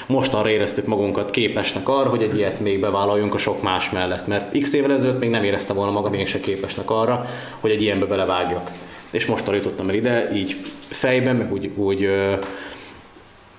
most 0.06 0.34
arra 0.34 0.50
éreztük 0.50 0.86
magunkat 0.86 1.30
képesnek 1.30 1.88
arra, 1.88 2.08
hogy 2.08 2.22
egy 2.22 2.36
ilyet 2.36 2.60
még 2.60 2.80
bevállaljunk 2.80 3.34
a 3.34 3.38
sok 3.38 3.62
más 3.62 3.90
mellett, 3.90 4.26
mert 4.26 4.58
x 4.60 4.72
évvel 4.72 4.92
ezelőtt 4.92 5.20
még 5.20 5.30
nem 5.30 5.44
éreztem 5.44 5.76
volna 5.76 5.92
magam 5.92 6.14
én 6.14 6.26
se 6.26 6.40
képesnek 6.40 6.90
arra, 6.90 7.26
hogy 7.60 7.70
egy 7.70 7.82
ilyenbe 7.82 8.06
belevágjak. 8.06 8.70
És 9.12 9.26
most 9.26 9.50
jutottam 9.52 9.88
el 9.88 9.94
ide, 9.94 10.30
így 10.34 10.56
fejben, 10.88 11.36
meg 11.36 11.52
úgy, 11.52 11.70
úgy 11.74 12.08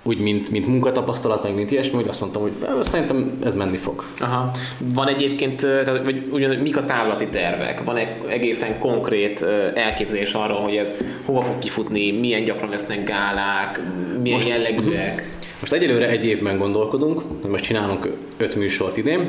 úgy 0.04 0.20
mint, 0.20 0.52
mint 0.52 0.68
munkatapasztalat, 0.68 1.44
meg 1.44 1.56
mint 1.56 1.72
ilyesmi, 1.72 1.96
hogy 1.96 2.08
azt 2.08 2.20
mondtam, 2.20 2.42
hogy 2.42 2.54
szerintem 2.82 3.38
ez 3.44 3.54
menni 3.54 3.78
fog. 3.78 4.06
Aha. 4.20 4.52
Van 4.78 5.08
egyébként, 5.08 5.62
tehát, 5.62 6.04
vagy 6.04 6.28
ugyan, 6.32 6.56
mik 6.56 6.78
a 6.78 6.86
távlati 6.86 7.28
tervek? 7.28 7.84
Van 7.84 7.98
egy 7.98 8.08
egészen 8.28 8.80
konkrét 8.80 9.46
elképzelés 9.74 10.34
arról, 10.34 10.58
hogy 10.58 10.76
ez 10.76 10.96
hova 11.26 11.42
fog 11.42 11.60
kifutni, 11.60 12.12
milyen 12.12 12.44
gyakran 12.44 12.70
lesznek 12.70 13.04
gálák, 13.04 13.82
milyen 14.22 14.38
Most- 14.38 14.50
jellegűek? 14.50 15.32
Most 15.60 15.74
egyelőre 15.74 16.10
egy 16.10 16.26
évben 16.26 16.58
gondolkodunk, 16.58 17.22
hogy 17.42 17.50
most 17.50 17.64
csinálunk 17.64 18.08
öt 18.38 18.56
műsort 18.56 18.98
idén, 18.98 19.20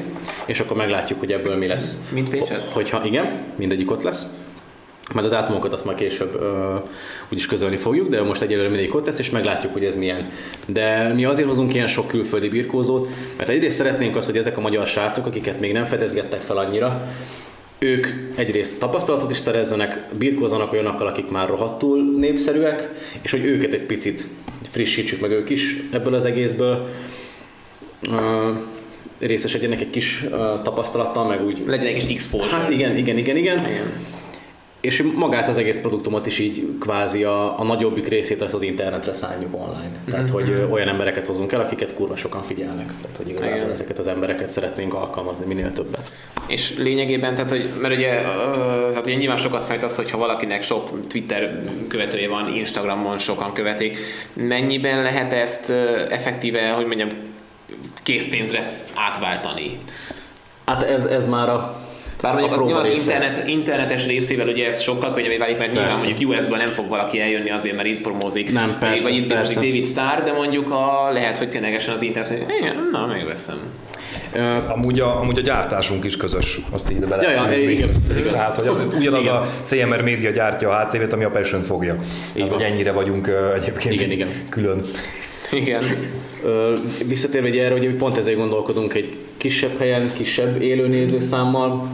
és 0.47 0.61
akkor 0.61 0.77
meglátjuk, 0.77 1.19
hogy 1.19 1.33
ebből 1.33 1.57
mi 1.57 1.67
lesz. 1.67 1.99
Mint 2.13 2.29
Pécset? 2.29 2.73
Hogyha 2.73 3.05
igen, 3.05 3.27
mindegyik 3.57 3.91
ott 3.91 4.03
lesz. 4.03 4.27
Majd 5.13 5.27
a 5.27 5.29
dátumokat 5.29 5.73
azt 5.73 5.85
már 5.85 5.95
később 5.95 6.35
ö, 6.41 6.77
úgyis 7.29 7.47
közölni 7.47 7.77
fogjuk, 7.77 8.09
de 8.09 8.23
most 8.23 8.43
egyelőre 8.43 8.69
mindegyik 8.69 8.95
ott 8.95 9.07
lesz, 9.07 9.19
és 9.19 9.31
meglátjuk, 9.31 9.73
hogy 9.73 9.85
ez 9.85 9.97
milyen. 9.97 10.29
De 10.67 11.13
mi 11.15 11.25
azért 11.25 11.49
hozunk 11.49 11.75
ilyen 11.75 11.87
sok 11.87 12.09
külföldi 12.09 12.49
birkózót, 12.49 13.09
mert 13.37 13.49
egyrészt 13.49 13.77
szeretnénk 13.77 14.17
azt, 14.17 14.27
hogy 14.27 14.37
ezek 14.37 14.59
a 14.59 14.61
magyar 14.61 14.87
srácok, 14.87 15.27
akiket 15.27 15.61
még 15.61 15.73
nem 15.73 15.85
fedezgettek 15.85 16.41
fel 16.41 16.57
annyira, 16.57 17.09
ők 17.79 18.07
egyrészt 18.35 18.79
tapasztalatot 18.79 19.31
is 19.31 19.37
szerezzenek, 19.37 20.05
birkózanak 20.19 20.73
olyanokkal, 20.73 21.07
akik 21.07 21.31
már 21.31 21.49
rohadtul 21.49 22.15
népszerűek, 22.19 22.91
és 23.23 23.31
hogy 23.31 23.45
őket 23.45 23.73
egy 23.73 23.87
picit 23.87 24.27
frissítsük 24.71 25.21
meg 25.21 25.31
ők 25.31 25.51
is 25.51 25.77
ebből 25.91 26.15
az 26.15 26.25
egészből. 26.25 26.89
Ö, 28.01 28.51
részesedjenek 29.19 29.81
egy 29.81 29.91
kis 29.91 30.25
ö, 30.31 30.55
tapasztalattal, 30.63 31.27
meg 31.27 31.45
úgy 31.45 31.63
Legyen 31.67 31.87
egy 31.87 31.95
kis 31.95 32.15
exposure. 32.15 32.51
Hát 32.51 32.71
igen, 32.71 32.97
igen, 32.97 33.19
igen, 33.19 33.37
igen. 33.37 33.59
Igen. 33.59 33.93
És 34.85 35.03
magát 35.15 35.49
az 35.49 35.57
egész 35.57 35.81
produktumot 35.81 36.27
is 36.27 36.39
így 36.39 36.69
kvázi 36.81 37.25
a, 37.25 37.59
a 37.59 37.65
nagyobbik 37.65 38.09
részét 38.09 38.43
azt 38.43 38.55
az 38.55 38.63
internetre 38.63 39.15
szálljuk 39.15 39.55
online. 39.55 39.91
Tehát, 40.11 40.31
hogy 40.31 40.49
ö, 40.49 40.69
olyan 40.69 40.89
embereket 40.89 41.27
hozunk 41.27 41.53
el, 41.53 41.61
akiket 41.61 41.95
kurva 41.95 42.17
sokan 42.17 42.43
figyelnek. 42.43 42.87
Tehát, 42.87 43.17
hogy 43.17 43.29
igazából 43.29 43.57
Igen. 43.57 43.71
ezeket 43.71 43.99
az 43.99 44.07
embereket 44.07 44.49
szeretnénk 44.49 44.95
alkalmazni 44.95 45.47
minél 45.47 45.73
többet. 45.73 46.13
És 46.47 46.77
lényegében, 46.79 47.35
tehát, 47.35 47.51
hogy, 47.51 47.69
mert 47.81 47.95
ugye, 47.95 48.21
tehát 48.89 49.07
ugye 49.07 49.15
nyilván 49.15 49.37
sokat 49.37 49.65
számít 49.65 49.83
az, 49.83 49.97
hogyha 49.97 50.19
valakinek 50.19 50.63
sok 50.63 51.07
Twitter 51.09 51.63
követője 51.89 52.29
van, 52.29 52.55
Instagramon 52.55 53.19
sokan 53.19 53.53
követik, 53.53 53.99
mennyiben 54.33 55.03
lehet 55.03 55.33
ezt 55.33 55.71
effektíve, 56.11 56.71
hogy 56.71 56.87
mondjam, 56.87 57.09
készpénzre 58.03 58.73
átváltani? 58.95 59.79
Hát 60.65 60.83
ez, 60.83 61.05
ez 61.05 61.29
már 61.29 61.49
a, 61.49 61.84
Bár 62.25 62.33
mondjuk 62.33 62.53
a 62.53 62.61
az, 62.63 62.67
nyilván 62.67 62.87
internet, 62.91 63.49
internetes 63.49 64.07
részével 64.07 64.49
ugye 64.49 64.67
ez 64.67 64.81
sokkal 64.81 65.13
könnyebbé 65.15 65.37
válik, 65.37 65.59
mert 65.59 65.71
nyilván 65.73 65.89
Persze. 65.91 66.05
mondjuk 66.07 66.31
US-ből 66.31 66.59
nem 66.59 66.67
fog 66.67 66.89
valaki 66.89 67.21
eljönni 67.21 67.51
azért, 67.51 67.77
mert 67.77 67.89
itt 67.89 68.01
promózik. 68.01 68.53
Nem, 68.53 68.67
vagy- 68.67 68.79
persze, 68.79 69.09
Vagy 69.09 69.17
itt 69.19 69.27
persze. 69.27 69.53
promózik 69.53 69.71
David 69.83 69.87
Starr, 69.87 70.25
de 70.25 70.33
mondjuk 70.33 70.71
a, 70.71 71.11
lehet, 71.13 71.39
hogy 71.39 71.49
ténylegesen 71.49 71.95
az 71.95 72.03
internet, 72.03 72.31
hogy 72.31 72.45
igen, 72.61 72.89
na, 72.93 73.07
megveszem. 73.07 73.57
Ö, 74.33 74.57
Amúgy 74.69 75.01
a, 75.01 75.21
amúgy 75.21 75.39
a 75.39 75.41
gyártásunk 75.41 76.05
is 76.05 76.17
közös, 76.17 76.61
azt 76.71 76.91
így 76.91 76.99
bele 76.99 77.23
Ja, 77.23 77.31
ja, 77.31 77.59
igen, 77.71 77.91
ez 78.11 78.17
igaz. 78.19 78.33
Tehát, 78.33 78.57
hogy 78.57 78.67
az, 78.67 78.79
ugyanaz 78.99 79.23
Igen. 79.23 79.35
a 79.35 79.47
CMR 79.65 80.03
média 80.03 80.31
gyártja 80.31 80.69
a 80.71 80.85
HCV-t, 80.85 81.13
ami 81.13 81.25
a 81.25 81.31
Passion 81.31 81.63
fogja. 81.63 81.97
Tehát, 82.35 82.53
hogy 82.53 82.63
ennyire 82.63 82.93
vagyunk 82.93 83.31
egyébként 83.57 83.95
Igen, 83.95 84.11
igen. 84.11 84.29
külön. 84.49 84.81
Igen. 85.51 85.83
Visszatérve 87.07 87.49
erre, 87.63 87.71
hogy 87.71 87.97
pont 87.97 88.17
ezért 88.17 88.37
gondolkodunk 88.37 88.95
egy 88.95 89.15
kisebb 89.37 89.79
helyen, 89.79 90.11
kisebb 90.17 90.63
élő 90.63 90.87
nézőszámmal, 90.87 91.89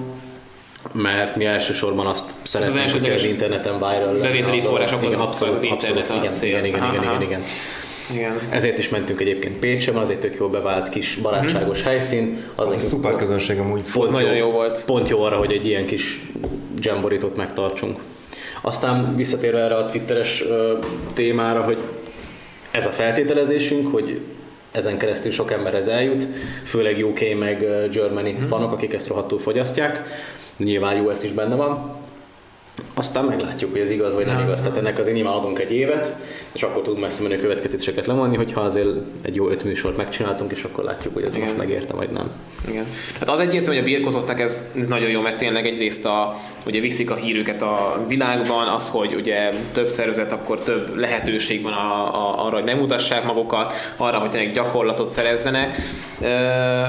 mert 0.92 1.36
mi 1.36 1.44
elsősorban 1.44 2.06
azt 2.06 2.30
szeretnénk, 2.42 2.90
hogy 2.90 3.10
az 3.10 3.24
interneten 3.24 3.78
viral 3.78 4.18
bevételi 4.20 4.62
forrásokhoz 4.62 5.06
Igen, 5.08 5.20
az 5.20 5.26
abszolút, 5.26 5.62
internet 5.64 6.02
abszolút, 6.02 6.22
igen, 6.24 6.34
cél. 6.34 6.48
igen, 6.48 6.64
igen, 6.64 6.84
igen, 6.92 7.02
igen, 7.02 7.22
igen. 7.22 7.42
Igen. 8.12 8.38
Ezért 8.48 8.78
is 8.78 8.88
mentünk 8.88 9.20
egyébként 9.20 9.58
Pécsre, 9.58 9.92
van 9.92 10.02
az 10.02 10.10
egy 10.10 10.18
tök 10.18 10.36
jó 10.38 10.48
bevált 10.48 10.88
kis 10.88 11.14
barátságos 11.14 11.82
helyszín. 11.82 12.42
Az, 12.54 12.66
Az 12.66 12.72
egy 12.72 12.80
szuper 12.80 13.16
közönség 13.16 13.58
amúgy. 13.58 13.82
pont 13.92 14.10
Nagyon 14.10 14.34
jó 14.34 14.50
volt. 14.50 14.84
Pont 14.84 15.08
jó 15.08 15.22
arra, 15.22 15.36
hogy 15.36 15.52
egy 15.52 15.66
ilyen 15.66 15.86
kis 15.86 16.20
jamboritot 16.78 17.36
megtartsunk. 17.36 17.98
Aztán 18.60 19.16
visszatérve 19.16 19.58
erre 19.58 19.74
a 19.76 19.86
twitteres 19.86 20.42
ö, 20.48 20.78
témára, 21.14 21.62
hogy 21.62 21.78
ez 22.70 22.86
a 22.86 22.90
feltételezésünk, 22.90 23.92
hogy 23.92 24.20
ezen 24.72 24.98
keresztül 24.98 25.32
sok 25.32 25.52
emberhez 25.52 25.88
eljut, 25.88 26.26
főleg 26.64 27.04
UK 27.06 27.20
meg 27.38 27.66
Germany 27.92 28.36
fanok, 28.48 28.72
akik 28.72 28.92
ezt 28.94 29.08
rohadtul 29.08 29.38
fogyasztják. 29.38 30.02
Nyilván 30.64 31.04
US 31.04 31.22
is 31.22 31.30
benne 31.30 31.54
van. 31.54 31.98
aztán 32.94 33.24
meglátjuk, 33.24 33.70
hogy 33.70 33.80
ez 33.80 33.90
igaz 33.90 34.14
vagy 34.14 34.26
nem 34.26 34.40
igaz. 34.40 34.62
Tehát 34.62 34.76
ennek 34.76 34.98
azért 34.98 35.14
nyilván 35.14 35.32
adunk 35.32 35.58
egy 35.58 35.72
évet, 35.72 36.16
és 36.52 36.62
akkor 36.62 36.82
tudunk 36.82 37.02
messze 37.02 37.22
menő 37.22 37.36
következtetéseket 37.36 38.06
lemondni, 38.06 38.36
hogyha 38.36 38.60
azért 38.60 38.88
egy 39.22 39.34
jó 39.34 39.48
öt 39.48 39.64
műsort 39.64 39.96
megcsináltunk, 39.96 40.52
és 40.52 40.64
akkor 40.64 40.84
látjuk, 40.84 41.14
hogy 41.14 41.22
ez 41.22 41.34
Igen. 41.34 41.46
most 41.46 41.56
megérte 41.56 41.94
vagy 41.94 42.10
nem. 42.10 42.30
Igen. 42.68 42.86
Hát 43.18 43.28
az 43.28 43.38
egyértelmű, 43.40 43.78
hogy 43.80 43.88
a 43.88 43.92
birkozottak 43.92 44.40
ez, 44.40 44.62
ez 44.78 44.86
nagyon 44.86 45.10
jó, 45.10 45.20
mert 45.20 45.36
tényleg 45.36 45.66
egyrészt 45.66 46.06
a, 46.06 46.34
ugye 46.66 46.80
viszik 46.80 47.10
a 47.10 47.14
hírüket 47.14 47.62
a 47.62 48.04
világban, 48.08 48.68
az, 48.68 48.88
hogy 48.88 49.14
ugye 49.14 49.50
több 49.72 49.88
szervezet, 49.88 50.32
akkor 50.32 50.60
több 50.60 50.96
lehetőség 50.96 51.62
van 51.62 51.72
a, 51.72 52.14
a, 52.14 52.46
arra, 52.46 52.54
hogy 52.54 52.64
megmutassák 52.64 53.24
magukat, 53.24 53.72
arra, 53.96 54.18
hogy 54.18 54.30
tényleg 54.30 54.52
gyakorlatot 54.52 55.06
szerezzenek. 55.06 55.74
Ö, 56.20 56.82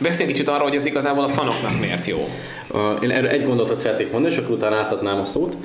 Beszéljünk 0.00 0.36
kicsit 0.36 0.48
arról, 0.48 0.68
hogy 0.68 0.76
ez 0.76 0.86
igazából 0.86 1.24
a 1.24 1.28
fanoknak 1.28 1.80
miért 1.80 2.06
jó. 2.06 2.28
Én 3.02 3.10
erről 3.10 3.30
egy 3.30 3.44
gondolatot 3.44 3.78
szeretnék 3.78 4.10
mondani, 4.10 4.34
és 4.34 4.40
akkor 4.40 4.54
utána 4.56 4.76
átadnám 4.76 5.20
a 5.20 5.24
szót. 5.24 5.56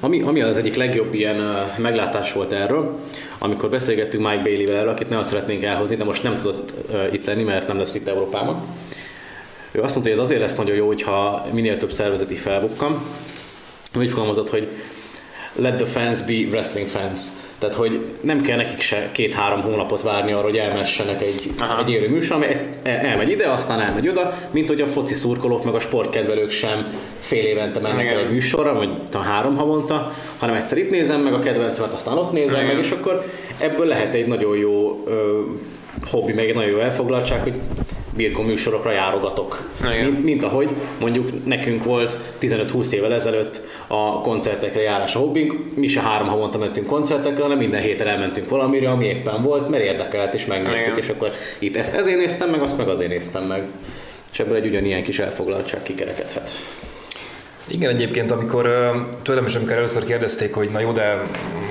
Ami, 0.00 0.20
ami 0.22 0.40
az 0.40 0.56
egyik 0.56 0.74
legjobb 0.74 1.14
ilyen 1.14 1.66
meglátás 1.76 2.32
volt 2.32 2.52
erről, 2.52 2.98
amikor 3.38 3.70
beszélgettünk 3.70 4.28
Mike 4.28 4.42
Bailey-vel 4.42 4.76
erről, 4.76 4.88
akit 4.88 5.08
nagyon 5.08 5.24
szeretnénk 5.24 5.62
elhozni, 5.62 5.96
de 5.96 6.04
most 6.04 6.22
nem 6.22 6.36
tudott 6.36 6.72
itt 7.12 7.24
lenni, 7.24 7.42
mert 7.42 7.68
nem 7.68 7.78
lesz 7.78 7.94
itt 7.94 8.08
Európában. 8.08 8.62
Ő 9.72 9.80
azt 9.82 9.94
mondta, 9.94 10.12
hogy 10.12 10.20
ez 10.20 10.24
azért 10.24 10.40
lesz 10.40 10.54
nagyon 10.54 10.76
jó, 10.76 10.86
hogyha 10.86 11.46
minél 11.52 11.76
több 11.76 11.92
szervezeti 11.92 12.34
felbukkan. 12.34 13.02
Úgy 13.96 14.08
fogalmazott, 14.08 14.50
hogy 14.50 14.68
let 15.54 15.76
the 15.76 15.86
fans 15.86 16.22
be 16.22 16.48
wrestling 16.50 16.86
fans. 16.86 17.18
Tehát, 17.58 17.74
hogy 17.74 18.00
nem 18.20 18.40
kell 18.40 18.56
nekik 18.56 18.80
se 18.80 19.08
két-három 19.12 19.60
hónapot 19.60 20.02
várni 20.02 20.32
arra, 20.32 20.42
hogy 20.42 20.56
elmessenek 20.56 21.22
egy, 21.22 21.50
Aha. 21.58 21.80
egy 21.80 21.90
élő 21.90 22.08
műsor, 22.08 22.36
ami 22.36 22.46
egy- 22.46 22.68
el- 22.82 22.98
elmegy 22.98 23.30
ide, 23.30 23.48
aztán 23.50 23.80
elmegy 23.80 24.08
oda, 24.08 24.34
mint 24.50 24.68
hogy 24.68 24.80
a 24.80 24.86
foci 24.86 25.14
szurkolók 25.14 25.64
meg 25.64 25.74
a 25.74 25.80
sportkedvelők 25.80 26.50
sem 26.50 26.86
fél 27.20 27.44
évente 27.44 27.80
mennek 27.80 28.02
Igen. 28.02 28.14
el 28.14 28.20
egy 28.20 28.30
műsorra, 28.32 28.74
vagy 28.74 28.90
talán 29.08 29.26
három 29.26 29.56
havonta, 29.56 30.12
hanem 30.38 30.54
egyszer 30.54 30.78
itt 30.78 30.90
nézem 30.90 31.20
meg 31.20 31.34
a 31.34 31.38
kedvencemet, 31.38 31.92
aztán 31.92 32.16
ott 32.18 32.32
nézem 32.32 32.60
Igen. 32.62 32.74
meg, 32.74 32.84
és 32.84 32.90
akkor 32.90 33.24
ebből 33.58 33.86
lehet 33.86 34.14
egy 34.14 34.26
nagyon 34.26 34.56
jó 34.56 35.02
ö, 35.06 35.40
hobbi, 36.10 36.32
meg 36.32 36.48
egy 36.48 36.54
nagyon 36.54 36.70
jó 36.70 36.78
elfoglaltság, 36.78 37.42
hogy 37.42 37.60
birkó 38.16 38.42
műsorokra 38.42 38.90
járogatok. 38.90 39.70
Igen. 39.80 40.04
Mint, 40.04 40.24
mint 40.24 40.44
ahogy 40.44 40.68
mondjuk 41.00 41.44
nekünk 41.44 41.84
volt 41.84 42.16
15-20 42.40 42.90
évvel 42.90 43.12
ezelőtt 43.12 43.60
a 43.86 44.20
koncertekre 44.20 44.80
járás 44.80 45.14
a 45.14 45.18
hobbink, 45.18 45.54
mi 45.74 45.86
se 45.86 46.00
három 46.00 46.28
havonta 46.28 46.58
mentünk 46.58 46.86
koncertekre, 46.86 47.42
hanem 47.42 47.58
minden 47.58 47.80
héten 47.80 48.06
elmentünk 48.06 48.48
valamire, 48.48 48.90
ami 48.90 49.04
éppen 49.04 49.42
volt, 49.42 49.68
mert 49.68 49.84
érdekelt, 49.84 50.34
és 50.34 50.44
megnéztük, 50.44 50.86
Igen. 50.86 50.98
és 50.98 51.08
akkor 51.08 51.30
itt 51.58 51.76
ezt 51.76 51.94
ezért 51.94 52.18
néztem 52.18 52.50
meg, 52.50 52.62
azt 52.62 52.78
meg 52.78 52.88
azért 52.88 53.10
néztem 53.10 53.44
meg. 53.44 53.64
És 54.32 54.40
ebből 54.40 54.56
egy 54.56 54.66
ugyanilyen 54.66 55.02
kis 55.02 55.18
elfoglaltság 55.18 55.82
kikerekedhet. 55.82 56.50
Igen, 57.68 57.90
egyébként, 57.90 58.30
amikor 58.30 58.70
tőlem 59.22 59.44
is, 59.44 59.54
amikor 59.54 59.76
először 59.76 60.04
kérdezték, 60.04 60.54
hogy 60.54 60.70
na 60.70 60.80
jó, 60.80 60.92
de 60.92 61.22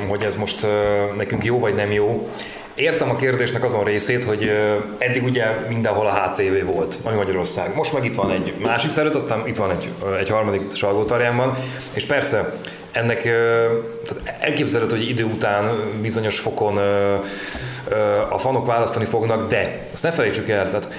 hogy 0.08 0.22
ez 0.22 0.36
most 0.36 0.66
nekünk 1.18 1.44
jó 1.44 1.60
vagy 1.60 1.76
nem 1.76 1.92
jó, 1.92 2.30
értem 2.76 3.10
a 3.10 3.16
kérdésnek 3.16 3.64
azon 3.64 3.84
részét, 3.84 4.24
hogy 4.24 4.52
eddig 4.98 5.24
ugye 5.24 5.46
mindenhol 5.68 6.08
a 6.08 6.14
HCV 6.14 6.66
volt, 6.66 6.98
ami 7.04 7.16
Magyarország. 7.16 7.76
Most 7.76 7.94
meg 7.94 8.06
itt 8.06 8.16
van 8.16 8.32
egy 8.32 8.54
másik 8.64 8.90
szervezet, 8.90 9.22
aztán 9.22 9.48
itt 9.48 9.56
van 9.56 9.72
egy, 9.72 9.90
egy 10.20 10.30
harmadik 10.30 10.72
Salgótarjánban, 10.72 11.58
és 11.94 12.06
persze 12.06 12.54
ennek 12.92 13.30
elképzelhető, 14.40 14.96
hogy 14.96 15.10
idő 15.10 15.24
után 15.24 15.72
bizonyos 16.02 16.40
fokon 16.40 16.78
a 18.30 18.38
fanok 18.38 18.66
választani 18.66 19.06
fognak, 19.06 19.50
de 19.50 19.80
azt 19.94 20.04
ne 20.04 20.12
felejtsük 20.12 20.50
el, 20.50 20.70
tehát 20.70 20.90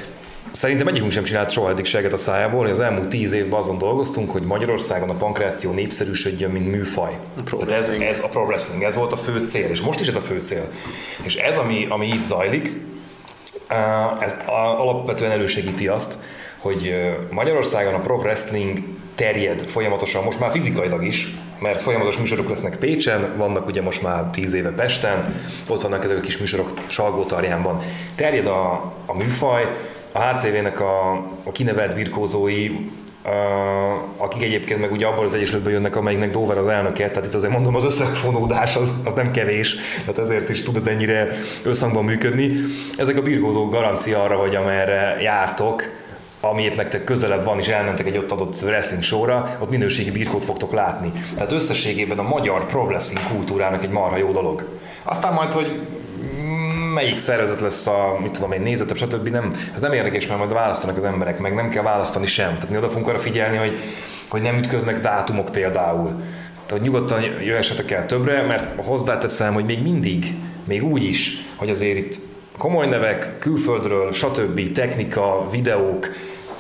Szerintem 0.51 0.87
egyikünk 0.87 1.13
sem 1.13 1.25
csinált 1.25 1.51
soha 1.51 1.71
eddig 1.71 1.85
seget 1.85 2.13
a 2.13 2.17
szájából, 2.17 2.67
az 2.67 2.81
elmúlt 2.81 3.09
tíz 3.09 3.33
évben 3.33 3.59
azon 3.59 3.79
dolgoztunk, 3.79 4.31
hogy 4.31 4.43
Magyarországon 4.43 5.11
a 5.11 5.15
pankreáció 5.15 5.73
népszerűsödjön, 5.73 6.51
mint 6.51 6.71
műfaj. 6.71 7.19
Tehát 7.51 7.71
ez, 7.71 7.89
ez 7.89 8.21
a 8.21 8.29
pro 8.29 8.43
wrestling, 8.43 8.83
ez 8.83 8.97
volt 8.97 9.13
a 9.13 9.17
fő 9.17 9.47
cél, 9.47 9.71
és 9.71 9.81
most 9.81 10.01
is 10.01 10.09
ez 10.09 10.17
a 10.17 10.21
fő 10.21 10.39
cél. 10.39 10.69
És 11.23 11.35
ez, 11.35 11.57
ami, 11.57 11.87
ami 11.89 12.07
itt 12.07 12.23
zajlik, 12.23 12.73
uh, 13.71 14.23
ez 14.23 14.37
alapvetően 14.79 15.31
elősegíti 15.31 15.89
azt, 15.89 16.19
hogy 16.59 16.87
uh, 16.87 17.33
Magyarországon 17.33 17.95
a 17.95 18.01
pro 18.01 18.15
wrestling 18.17 18.79
terjed 19.15 19.61
folyamatosan, 19.61 20.25
most 20.25 20.41
már 20.41 20.51
fizikailag 20.51 21.05
is, 21.05 21.35
mert 21.59 21.81
folyamatos 21.81 22.19
műsorok 22.19 22.49
lesznek 22.49 22.77
Pécsen, 22.77 23.35
vannak 23.37 23.67
ugye 23.67 23.83
most 23.83 24.03
már 24.03 24.25
tíz 24.25 24.53
éve 24.53 24.71
Pesten, 24.71 25.35
ott 25.69 25.81
vannak 25.81 26.05
ezek 26.05 26.17
a 26.17 26.21
kis 26.21 26.39
műsorok 26.39 26.73
Salgótarjánban. 26.87 27.81
Terjed 28.15 28.47
a, 28.47 28.93
a 29.07 29.17
műfaj, 29.17 29.65
a 30.17 30.21
HCV-nek 30.21 30.81
a, 30.81 31.11
a 31.45 31.53
kinevelt 31.53 31.95
birkózói, 31.95 32.71
akik 34.17 34.43
egyébként 34.43 34.81
meg 34.81 34.93
ugye 34.93 35.07
abból 35.07 35.25
az 35.25 35.35
egyesületből 35.35 35.73
jönnek, 35.73 35.97
amelyiknek 35.97 36.31
Dover 36.31 36.59
az 36.59 36.69
elnöke, 36.69 37.11
tehát 37.11 37.27
itt 37.27 37.35
azért 37.35 37.53
mondom, 37.53 37.75
az 37.75 37.85
összefonódás 37.85 38.77
az, 38.77 38.93
az 39.05 39.13
nem 39.13 39.31
kevés, 39.31 39.77
tehát 40.01 40.19
ezért 40.19 40.49
is 40.49 40.63
tud 40.63 40.77
ez 40.77 40.87
ennyire 40.87 41.29
összhangban 41.63 42.05
működni. 42.05 42.51
Ezek 42.97 43.17
a 43.17 43.23
birkózók 43.23 43.73
garancia 43.73 44.23
arra, 44.23 44.37
hogy 44.37 44.55
amerre 44.55 45.17
jártok, 45.21 45.83
ami 46.41 46.63
épp 46.63 46.77
nektek 46.77 47.05
közelebb 47.05 47.45
van, 47.45 47.59
és 47.59 47.69
elmentek 47.69 48.07
egy 48.07 48.17
ott 48.17 48.31
adott 48.31 48.63
wrestling 48.63 49.03
showra, 49.03 49.57
ott 49.61 49.71
minőségi 49.71 50.11
birkót 50.11 50.45
fogtok 50.45 50.73
látni. 50.73 51.13
Tehát 51.35 51.53
összességében 51.53 52.19
a 52.19 52.23
magyar 52.23 52.67
pro 52.67 52.83
wrestling 52.83 53.27
kultúrának 53.29 53.83
egy 53.83 53.91
marha 53.91 54.17
jó 54.17 54.31
dolog. 54.33 54.69
Aztán 55.03 55.33
majd, 55.33 55.53
hogy 55.53 55.87
melyik 56.97 57.17
szervezet 57.17 57.61
lesz 57.61 57.87
a, 57.87 58.19
mit 58.23 58.31
tudom 58.31 58.53
én, 58.53 58.61
nézetebb, 58.61 58.97
stb. 58.97 59.29
Nem, 59.29 59.53
ez 59.75 59.81
nem 59.81 59.93
érdekes, 59.93 60.27
mert 60.27 60.39
majd 60.39 60.53
választanak 60.53 60.97
az 60.97 61.05
emberek, 61.05 61.39
meg 61.39 61.55
nem 61.55 61.69
kell 61.69 61.83
választani 61.83 62.27
sem. 62.27 62.55
Tehát 62.55 62.71
mi 62.71 62.77
oda 62.77 62.89
fogunk 62.89 63.09
arra 63.09 63.19
figyelni, 63.19 63.57
hogy, 63.57 63.79
hogy 64.29 64.43
nem 64.43 64.57
ütköznek 64.57 65.01
dátumok 65.01 65.49
például. 65.53 66.23
Tehát 66.67 66.85
nyugodtan 66.85 67.23
jöhessetek 67.23 67.91
el 67.91 68.07
többre, 68.07 68.43
mert 68.43 68.85
hozzáteszem, 68.85 69.55
hogy 69.55 69.65
még 69.65 69.83
mindig, 69.83 70.35
még 70.65 70.85
úgy 70.85 71.05
is, 71.05 71.45
hogy 71.57 71.71
azért 71.71 71.97
itt 71.97 72.19
komoly 72.59 72.87
nevek, 72.87 73.39
külföldről, 73.39 74.13
stb. 74.13 74.73
technika, 74.73 75.47
videók, 75.51 76.09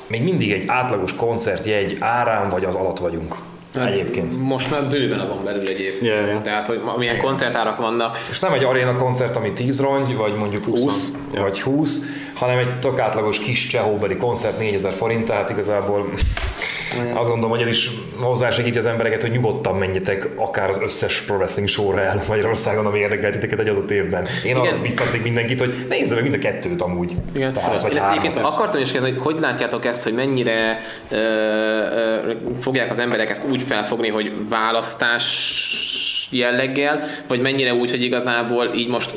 még 0.06 0.22
mindig 0.22 0.52
egy 0.52 0.64
átlagos 0.66 1.14
koncertjegy 1.14 1.96
árán 2.00 2.48
vagy 2.48 2.64
az 2.64 2.74
alatt 2.74 2.98
vagyunk. 2.98 3.36
Egyébként. 3.84 4.40
Most 4.40 4.70
már 4.70 4.88
bőven 4.88 5.20
azon 5.20 5.44
belül 5.44 5.68
egyébként. 5.68 6.02
Ja, 6.02 6.26
ja. 6.26 6.42
Tehát, 6.42 6.66
hogy 6.66 6.80
milyen 6.96 7.20
koncertárak 7.20 7.76
vannak. 7.76 8.16
És 8.30 8.40
nem 8.40 8.52
egy 8.52 8.64
aréna 8.64 8.96
koncert, 8.96 9.36
ami 9.36 9.52
10 9.52 9.80
rongy, 9.80 10.14
vagy 10.16 10.34
mondjuk 10.34 10.64
20, 10.64 11.12
vagy 11.32 11.60
20, 11.60 12.02
hanem 12.34 12.58
egy 12.58 12.78
tök 12.78 12.98
átlagos 12.98 13.38
kis 13.38 13.66
csehóbeli 13.66 14.16
koncert 14.16 14.58
4000 14.58 14.92
forint, 14.92 15.24
tehát 15.24 15.50
igazából 15.50 16.12
azt 17.14 17.28
gondolom, 17.28 17.50
hogy 17.50 17.62
ez 17.62 17.68
is 17.68 17.90
hozzásegíti 18.20 18.78
az 18.78 18.86
embereket, 18.86 19.22
hogy 19.22 19.30
nyugodtan 19.30 19.76
menjetek 19.76 20.28
akár 20.36 20.68
az 20.68 20.78
összes 20.82 21.22
pro 21.22 21.34
wrestling 21.36 21.68
sorra 21.68 22.00
el 22.00 22.22
Magyarországon, 22.28 22.86
ami 22.86 22.98
érdekel 22.98 23.30
titeket 23.30 23.58
egy 23.58 23.68
adott 23.68 23.90
évben. 23.90 24.26
Én 24.44 24.56
Igen. 24.56 24.66
arra 24.66 24.80
biztatnék 24.80 25.22
mindenkit, 25.22 25.58
hogy 25.60 25.86
nézze 25.88 26.14
meg 26.14 26.22
mind 26.22 26.34
a 26.34 26.38
kettőt 26.38 26.82
amúgy. 26.82 27.16
Igen, 27.34 27.52
Tehát, 27.52 27.82
vagy 27.82 27.92
Én 27.92 27.98
ezt 27.98 28.08
egyébként 28.08 28.34
hármat. 28.34 28.52
akartam 28.52 28.80
is 28.80 28.90
kérdezni, 28.92 29.16
hogy 29.18 29.32
hogy 29.32 29.40
látjátok 29.40 29.84
ezt, 29.84 30.02
hogy 30.02 30.12
mennyire 30.14 30.80
ö, 31.10 31.16
ö, 31.16 32.32
fogják 32.60 32.90
az 32.90 32.98
emberek 32.98 33.30
ezt 33.30 33.44
úgy 33.50 33.62
felfogni, 33.62 34.08
hogy 34.08 34.32
választás 34.48 35.26
jelleggel, 36.30 37.00
vagy 37.28 37.40
mennyire 37.40 37.72
úgy, 37.74 37.90
hogy 37.90 38.02
igazából 38.02 38.70
így 38.74 38.88
most 38.88 39.10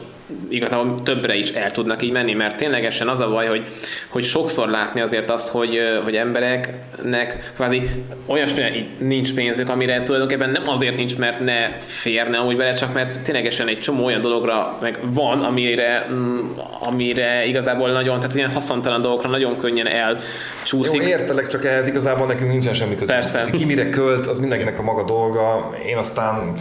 igazából 0.49 0.95
többre 1.03 1.35
is 1.35 1.49
el 1.49 1.71
tudnak 1.71 2.03
így 2.03 2.11
menni, 2.11 2.33
mert 2.33 2.57
ténylegesen 2.57 3.07
az 3.07 3.19
a 3.19 3.29
baj, 3.29 3.47
hogy, 3.47 3.67
hogy 4.07 4.23
sokszor 4.23 4.69
látni 4.69 5.01
azért 5.01 5.29
azt, 5.29 5.47
hogy, 5.47 5.79
hogy 6.03 6.15
embereknek 6.15 7.51
kvázi 7.55 7.81
olyasmire 8.25 8.71
nincs 8.97 9.33
pénzük, 9.33 9.69
amire 9.69 10.01
tulajdonképpen 10.01 10.49
nem 10.49 10.63
azért 10.65 10.95
nincs, 10.95 11.17
mert 11.17 11.39
ne 11.39 11.77
férne 11.77 12.41
úgy 12.41 12.57
bele, 12.57 12.73
csak 12.73 12.93
mert 12.93 13.21
ténylegesen 13.21 13.67
egy 13.67 13.79
csomó 13.79 14.05
olyan 14.05 14.21
dologra 14.21 14.77
meg 14.81 14.99
van, 15.01 15.41
amire, 15.41 16.07
mm, 16.11 16.39
amire 16.81 17.45
igazából 17.45 17.91
nagyon, 17.91 18.19
tehát 18.19 18.35
ilyen 18.35 18.51
haszontalan 18.51 19.01
dolgokra 19.01 19.29
nagyon 19.29 19.57
könnyen 19.57 19.87
Jó, 19.87 19.93
elcsúszik. 19.93 21.01
értelek, 21.01 21.47
csak 21.47 21.65
ehhez 21.65 21.87
igazából 21.87 22.27
nekünk 22.27 22.51
nincsen 22.51 22.73
semmi 22.73 22.95
között. 22.95 23.15
Persze. 23.15 23.47
Ki 23.51 23.65
mire 23.65 23.89
költ, 23.89 24.27
az 24.27 24.39
mindenkinek 24.39 24.79
a 24.79 24.81
maga 24.81 25.03
dolga. 25.03 25.75
Én 25.85 25.97
aztán 25.97 26.51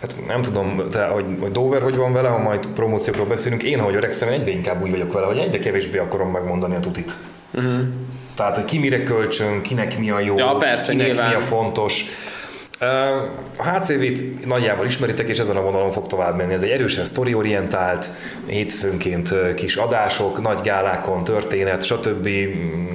Hát 0.00 0.14
nem 0.26 0.42
tudom, 0.42 0.82
te, 0.90 1.04
hogy, 1.04 1.24
hogy 1.40 1.50
Dover 1.50 1.82
hogy 1.82 1.96
van 1.96 2.12
vele, 2.12 2.28
ha 2.28 2.38
majd 2.38 2.66
promóciókról 2.66 3.26
beszélünk. 3.26 3.62
Én, 3.62 3.78
ahogy 3.78 3.94
öregszem, 3.94 4.28
én 4.28 4.40
egyre 4.40 4.52
inkább 4.52 4.82
úgy 4.82 4.90
vagyok 4.90 5.12
vele, 5.12 5.26
hogy 5.26 5.38
egyre 5.38 5.58
kevésbé 5.58 5.98
akarom 5.98 6.30
megmondani 6.30 6.74
a 6.74 6.80
tutit. 6.80 7.12
Uh-huh. 7.54 7.80
Tehát, 8.36 8.54
hogy 8.54 8.64
ki 8.64 8.78
mire 8.78 9.02
kölcsön, 9.02 9.62
kinek 9.62 9.98
mi 9.98 10.10
a 10.10 10.20
jó, 10.20 10.38
Ja, 10.38 10.56
persze, 10.58 10.90
kinek 10.92 11.06
nyilván. 11.06 11.28
mi 11.28 11.34
a 11.34 11.40
fontos. 11.40 12.04
A 13.58 13.70
HCV-t 13.70 14.46
nagyjából 14.46 14.86
ismeritek, 14.86 15.28
és 15.28 15.38
ezen 15.38 15.56
a 15.56 15.62
vonalon 15.62 15.90
fog 15.90 16.06
tovább 16.06 16.36
menni. 16.36 16.52
Ez 16.52 16.62
egy 16.62 16.70
erősen 16.70 17.04
sztoriorientált, 17.04 18.10
hétfőnként 18.46 19.54
kis 19.54 19.76
adások, 19.76 20.42
nagy 20.42 20.60
gálákon, 20.62 21.24
történet, 21.24 21.82
stb. 21.84 22.28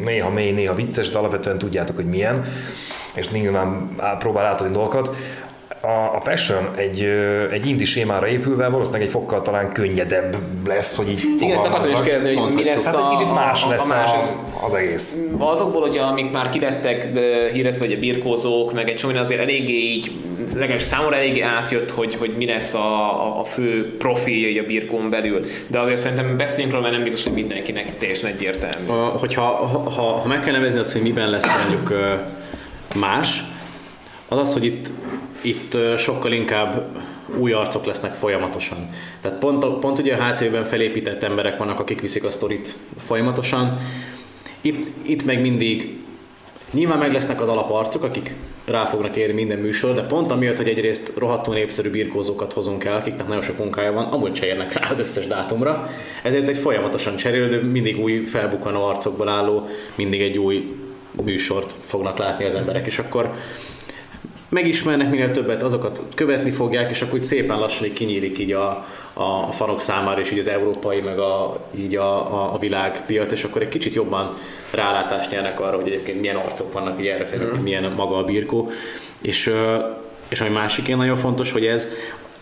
Néha 0.03 0.29
mély, 0.29 0.51
néha 0.51 0.73
vicces, 0.73 1.09
de 1.09 1.17
alapvetően 1.17 1.57
tudjátok, 1.57 1.95
hogy 1.95 2.05
milyen, 2.05 2.45
és 3.15 3.29
nyilván 3.29 3.95
próbál 4.19 4.45
átadni 4.45 4.73
dolgokat. 4.73 5.15
A, 5.85 6.15
a 6.15 6.19
Passion 6.19 6.69
egy, 6.75 7.01
egy 7.51 7.67
indi 7.67 7.85
sémára 7.85 8.27
épülve 8.27 8.67
valószínűleg 8.67 9.05
egy 9.05 9.11
fokkal 9.11 9.41
talán 9.41 9.71
könnyedebb 9.71 10.35
lesz, 10.67 10.95
hogy 10.95 11.09
így 11.09 11.23
Igen, 11.39 11.57
ezt 11.57 11.67
akartam 11.67 11.91
is 11.91 12.01
kérdezni, 12.01 12.35
hogy 12.35 12.53
mi 12.53 12.63
lesz 12.63 12.85
Hát 12.85 12.95
a, 12.95 12.97
egy 12.97 13.17
kicsit 13.17 13.33
más 13.33 13.63
a, 13.63 13.69
lesz 13.69 13.83
a 13.83 13.87
más. 13.87 14.09
a, 14.09 14.65
az 14.65 14.73
egész. 14.73 15.15
Azokból, 15.37 15.81
hogy 15.81 15.97
amik 15.97 16.31
már 16.31 16.49
kilettek 16.49 17.13
de 17.13 17.51
híret, 17.51 17.77
vagy 17.77 17.91
a 17.91 17.97
birkózók, 17.97 18.73
meg 18.73 18.89
egy 18.89 18.95
csomó 18.95 19.17
azért 19.17 19.41
eléggé 19.41 19.73
így, 19.73 20.11
legalábbis 20.53 20.83
számomra 20.83 21.15
eléggé 21.15 21.41
átjött, 21.41 21.91
hogy, 21.91 22.15
hogy 22.15 22.33
mi 22.37 22.45
lesz 22.45 22.73
a, 22.73 23.23
a, 23.25 23.39
a 23.39 23.43
fő 23.43 23.95
profilja 23.97 24.47
így 24.47 24.57
a 24.57 24.63
birkón 24.63 25.09
belül. 25.09 25.45
De 25.67 25.79
azért 25.79 25.97
szerintem 25.97 26.37
beszéljünk 26.37 26.71
róla, 26.71 26.83
mert 26.83 26.95
nem 26.95 27.03
biztos, 27.03 27.23
hogy 27.23 27.33
mindenkinek 27.33 27.97
teljesen 27.97 28.29
egyértelmű. 28.29 28.87
Hogyha 29.17 29.41
ha, 29.41 29.89
ha, 29.89 30.01
ha 30.01 30.27
meg 30.27 30.39
kell 30.39 30.53
nevezni 30.53 30.79
azt, 30.79 30.91
hogy 30.91 31.01
miben 31.01 31.29
lesz 31.29 31.45
mondjuk 31.67 31.93
más, 32.95 33.43
az 34.27 34.37
az, 34.37 34.53
hogy 34.53 34.65
itt, 34.65 34.91
itt 35.45 35.77
sokkal 35.97 36.31
inkább 36.31 36.87
új 37.37 37.51
arcok 37.51 37.85
lesznek 37.85 38.13
folyamatosan. 38.13 38.89
Tehát 39.21 39.37
pont, 39.37 39.79
pont 39.79 39.99
ugye 39.99 40.15
a 40.15 40.23
HC-ben 40.23 40.63
felépített 40.63 41.23
emberek 41.23 41.57
vannak, 41.57 41.79
akik 41.79 42.01
viszik 42.01 42.23
a 42.23 42.31
sztorit 42.31 42.77
folyamatosan. 43.05 43.79
Itt, 44.61 44.87
itt 45.01 45.25
meg 45.25 45.41
mindig 45.41 46.03
Nyilván 46.71 46.97
meg 46.97 47.11
lesznek 47.11 47.41
az 47.41 47.47
alaparcok, 47.47 48.03
akik 48.03 48.33
rá 48.65 48.85
fognak 48.85 49.15
érni 49.15 49.33
minden 49.33 49.59
műsor, 49.59 49.93
de 49.93 50.01
pont 50.01 50.31
amiatt, 50.31 50.57
hogy 50.57 50.67
egyrészt 50.67 51.11
rohadtul 51.17 51.53
népszerű 51.53 51.89
birkózókat 51.89 52.53
hozunk 52.53 52.83
el, 52.83 52.95
akiknek 52.95 53.27
nagyon 53.27 53.41
sok 53.41 53.57
munkája 53.57 53.91
van, 53.91 54.05
amúgy 54.05 54.35
se 54.35 54.45
érnek 54.45 54.73
rá 54.73 54.89
az 54.89 54.99
összes 54.99 55.27
dátumra, 55.27 55.89
ezért 56.23 56.47
egy 56.47 56.57
folyamatosan 56.57 57.15
cserélődő, 57.15 57.61
mindig 57.61 57.99
új 57.99 58.23
felbukkanó 58.25 58.83
arcokból 58.83 59.29
álló, 59.29 59.67
mindig 59.95 60.21
egy 60.21 60.37
új 60.37 60.75
műsort 61.23 61.75
fognak 61.85 62.17
látni 62.17 62.45
az 62.45 62.55
emberek, 62.55 62.85
és 62.85 62.99
akkor 62.99 63.33
megismernek 64.55 65.09
minél 65.09 65.31
többet, 65.31 65.63
azokat 65.63 66.01
követni 66.15 66.49
fogják, 66.49 66.89
és 66.89 67.01
akkor 67.01 67.13
úgy 67.13 67.21
szépen 67.21 67.59
lassan 67.59 67.85
így 67.85 67.93
kinyílik 67.93 68.39
így 68.39 68.51
a, 68.51 68.85
a 69.13 69.51
fanok 69.51 69.81
számára, 69.81 70.19
és 70.19 70.31
így 70.31 70.39
az 70.39 70.47
európai, 70.47 70.99
meg 70.99 71.19
a, 71.19 71.59
így 71.77 71.95
a, 71.95 72.33
a, 72.33 72.53
a 72.53 72.57
világpiac, 72.57 73.31
és 73.31 73.43
akkor 73.43 73.61
egy 73.61 73.69
kicsit 73.69 73.93
jobban 73.93 74.37
rálátást 74.73 75.31
nyernek 75.31 75.59
arra, 75.59 75.75
hogy 75.75 75.87
egyébként 75.87 76.21
milyen 76.21 76.35
arcok 76.35 76.73
vannak 76.73 76.99
így 76.99 77.07
erre 77.07 77.25
felül, 77.25 77.49
hogy 77.49 77.59
milyen 77.59 77.93
maga 77.95 78.17
a 78.17 78.23
birkó. 78.23 78.71
És, 79.21 79.53
és 80.27 80.41
ami 80.41 80.49
másik 80.49 80.87
ilyen 80.87 80.99
nagyon 80.99 81.15
fontos, 81.15 81.51
hogy 81.51 81.65
ez 81.65 81.89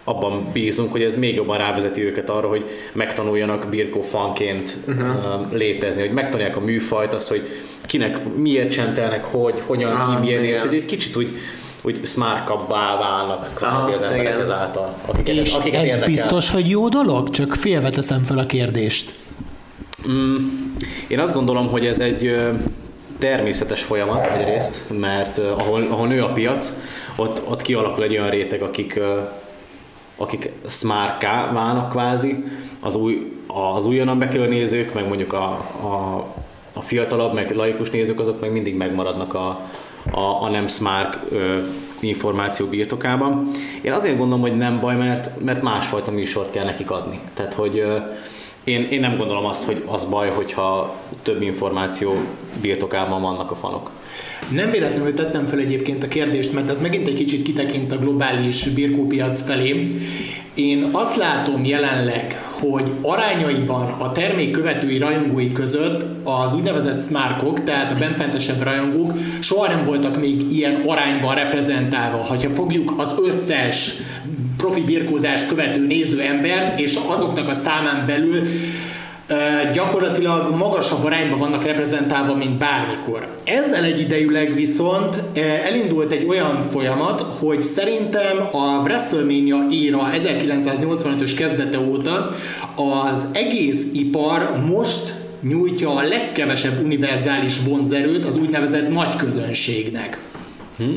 abban 0.03 0.49
bízunk, 0.53 0.91
hogy 0.91 1.01
ez 1.01 1.15
még 1.15 1.35
jobban 1.35 1.57
rávezeti 1.57 2.05
őket 2.05 2.29
arra, 2.29 2.47
hogy 2.47 2.69
megtanuljanak 2.91 3.69
birkó 3.69 4.01
fanként 4.01 4.77
uh-huh. 4.87 5.53
létezni, 5.53 6.01
hogy 6.01 6.11
megtanulják 6.11 6.57
a 6.57 6.59
műfajt, 6.59 7.13
azt, 7.13 7.29
hogy 7.29 7.41
kinek 7.85 8.17
miért 8.35 8.71
csentelnek, 8.71 9.25
hogy, 9.25 9.61
hogyan, 9.65 9.91
Ah, 9.91 10.15
ki, 10.15 10.25
milyen 10.25 10.43
érzés, 10.43 10.71
egy 10.71 10.85
kicsit 10.85 11.15
úgy, 11.15 11.37
úgy 11.83 12.05
smárkabbá 12.05 12.97
válnak 12.97 13.51
kvázi 13.53 13.75
Aha, 13.75 13.91
az 13.91 14.01
emberek 14.01 14.25
igen. 14.27 14.41
ezáltal, 14.41 14.95
akiket, 15.05 15.35
És 15.35 15.53
akiket 15.53 15.81
ez 15.81 15.87
érdekel. 15.87 16.07
biztos, 16.07 16.51
hogy 16.51 16.69
jó 16.69 16.87
dolog? 16.89 17.29
Csak 17.29 17.55
félve 17.55 17.89
teszem 17.89 18.23
fel 18.23 18.37
a 18.37 18.45
kérdést. 18.45 19.13
Mm, 20.09 20.35
én 21.07 21.19
azt 21.19 21.33
gondolom, 21.33 21.67
hogy 21.67 21.85
ez 21.85 21.99
egy 21.99 22.35
természetes 23.17 23.81
folyamat 23.81 24.25
egyrészt, 24.25 24.83
mert 24.99 25.37
ahol, 25.37 25.87
ahol 25.89 26.07
nő 26.07 26.23
a 26.23 26.31
piac, 26.31 26.73
ott, 27.15 27.41
ott 27.49 27.61
kialakul 27.61 28.03
egy 28.03 28.11
olyan 28.11 28.29
réteg, 28.29 28.61
akik, 28.61 28.99
akik 30.17 30.51
smárká 30.67 31.51
válnak 31.51 31.89
kvázi, 31.89 32.43
az, 32.81 32.95
új, 32.95 33.31
az 33.75 33.85
újonnan 33.85 34.19
bekerülő 34.19 34.47
nézők, 34.47 34.93
meg 34.93 35.07
mondjuk 35.07 35.33
a, 35.33 35.45
a, 35.81 36.25
a 36.73 36.81
fiatalabb, 36.81 37.33
meg 37.33 37.55
laikus 37.55 37.89
nézők, 37.89 38.19
azok 38.19 38.39
meg 38.39 38.51
mindig 38.51 38.75
megmaradnak 38.75 39.33
a, 39.33 39.59
a, 40.11 40.43
a 40.43 40.49
nem 40.49 40.67
smárk 40.67 41.19
ö, 41.31 41.57
információ 41.99 42.65
birtokában. 42.65 43.47
Én 43.81 43.91
azért 43.91 44.17
gondolom, 44.17 44.41
hogy 44.41 44.57
nem 44.57 44.79
baj, 44.79 44.95
mert, 44.95 45.43
mert 45.43 45.61
másfajta 45.61 46.11
műsort 46.11 46.51
kell 46.51 46.65
nekik 46.65 46.91
adni. 46.91 47.19
Tehát, 47.33 47.53
hogy 47.53 47.83
én, 48.63 48.87
én 48.89 48.99
nem 48.99 49.17
gondolom 49.17 49.45
azt, 49.45 49.63
hogy 49.63 49.83
az 49.85 50.05
baj, 50.05 50.29
hogyha 50.29 50.95
több 51.23 51.41
információ 51.41 52.15
birtokában 52.61 53.21
vannak 53.21 53.51
a 53.51 53.55
fanok. 53.55 53.89
Nem 54.51 54.71
véletlenül 54.71 55.13
tettem 55.13 55.45
fel 55.45 55.59
egyébként 55.59 56.03
a 56.03 56.07
kérdést, 56.07 56.53
mert 56.53 56.69
ez 56.69 56.81
megint 56.81 57.07
egy 57.07 57.13
kicsit 57.13 57.41
kitekint 57.41 57.91
a 57.91 57.97
globális 57.97 58.67
birkópiac 58.67 59.41
felé. 59.41 59.97
Én 60.53 60.89
azt 60.91 61.15
látom 61.15 61.65
jelenleg, 61.65 62.52
hogy 62.71 62.91
arányaiban 63.01 63.95
a 63.99 64.11
termék 64.11 64.51
követői 64.51 64.97
rajongói 64.97 65.51
között 65.51 66.05
az 66.23 66.53
úgynevezett 66.53 67.01
smárkok, 67.01 67.63
tehát 67.63 67.91
a 67.91 67.99
benfentesebb 67.99 68.61
rajongók 68.61 69.13
soha 69.39 69.67
nem 69.67 69.83
voltak 69.83 70.19
még 70.19 70.51
ilyen 70.51 70.81
arányban 70.85 71.35
reprezentálva. 71.35 72.17
Ha 72.17 72.39
fogjuk 72.39 72.93
az 72.97 73.15
összes 73.25 73.93
profi 74.57 74.81
birkózást 74.81 75.47
követő 75.47 75.85
néző 75.87 76.21
embert, 76.21 76.79
és 76.79 76.99
azoknak 77.07 77.49
a 77.49 77.53
számán 77.53 78.05
belül 78.05 78.47
gyakorlatilag 79.73 80.55
magasabb 80.55 81.03
arányban 81.03 81.39
vannak 81.39 81.63
reprezentálva, 81.63 82.35
mint 82.35 82.57
bármikor. 82.57 83.27
Ezzel 83.43 83.83
egyidejűleg 83.83 84.53
viszont 84.53 85.23
elindult 85.65 86.11
egy 86.11 86.25
olyan 86.27 86.63
folyamat, 86.69 87.21
hogy 87.21 87.61
szerintem 87.61 88.47
a 88.51 88.81
WrestleMania 88.83 89.65
éra 89.69 90.09
1985-ös 90.13 91.31
kezdete 91.37 91.79
óta 91.79 92.27
az 92.75 93.25
egész 93.31 93.85
ipar 93.93 94.57
most 94.69 95.13
nyújtja 95.41 95.95
a 95.95 96.03
legkevesebb 96.03 96.83
univerzális 96.83 97.59
vonzerőt 97.67 98.25
az 98.25 98.37
úgynevezett 98.37 98.89
nagy 98.89 99.15
közönségnek. 99.15 100.32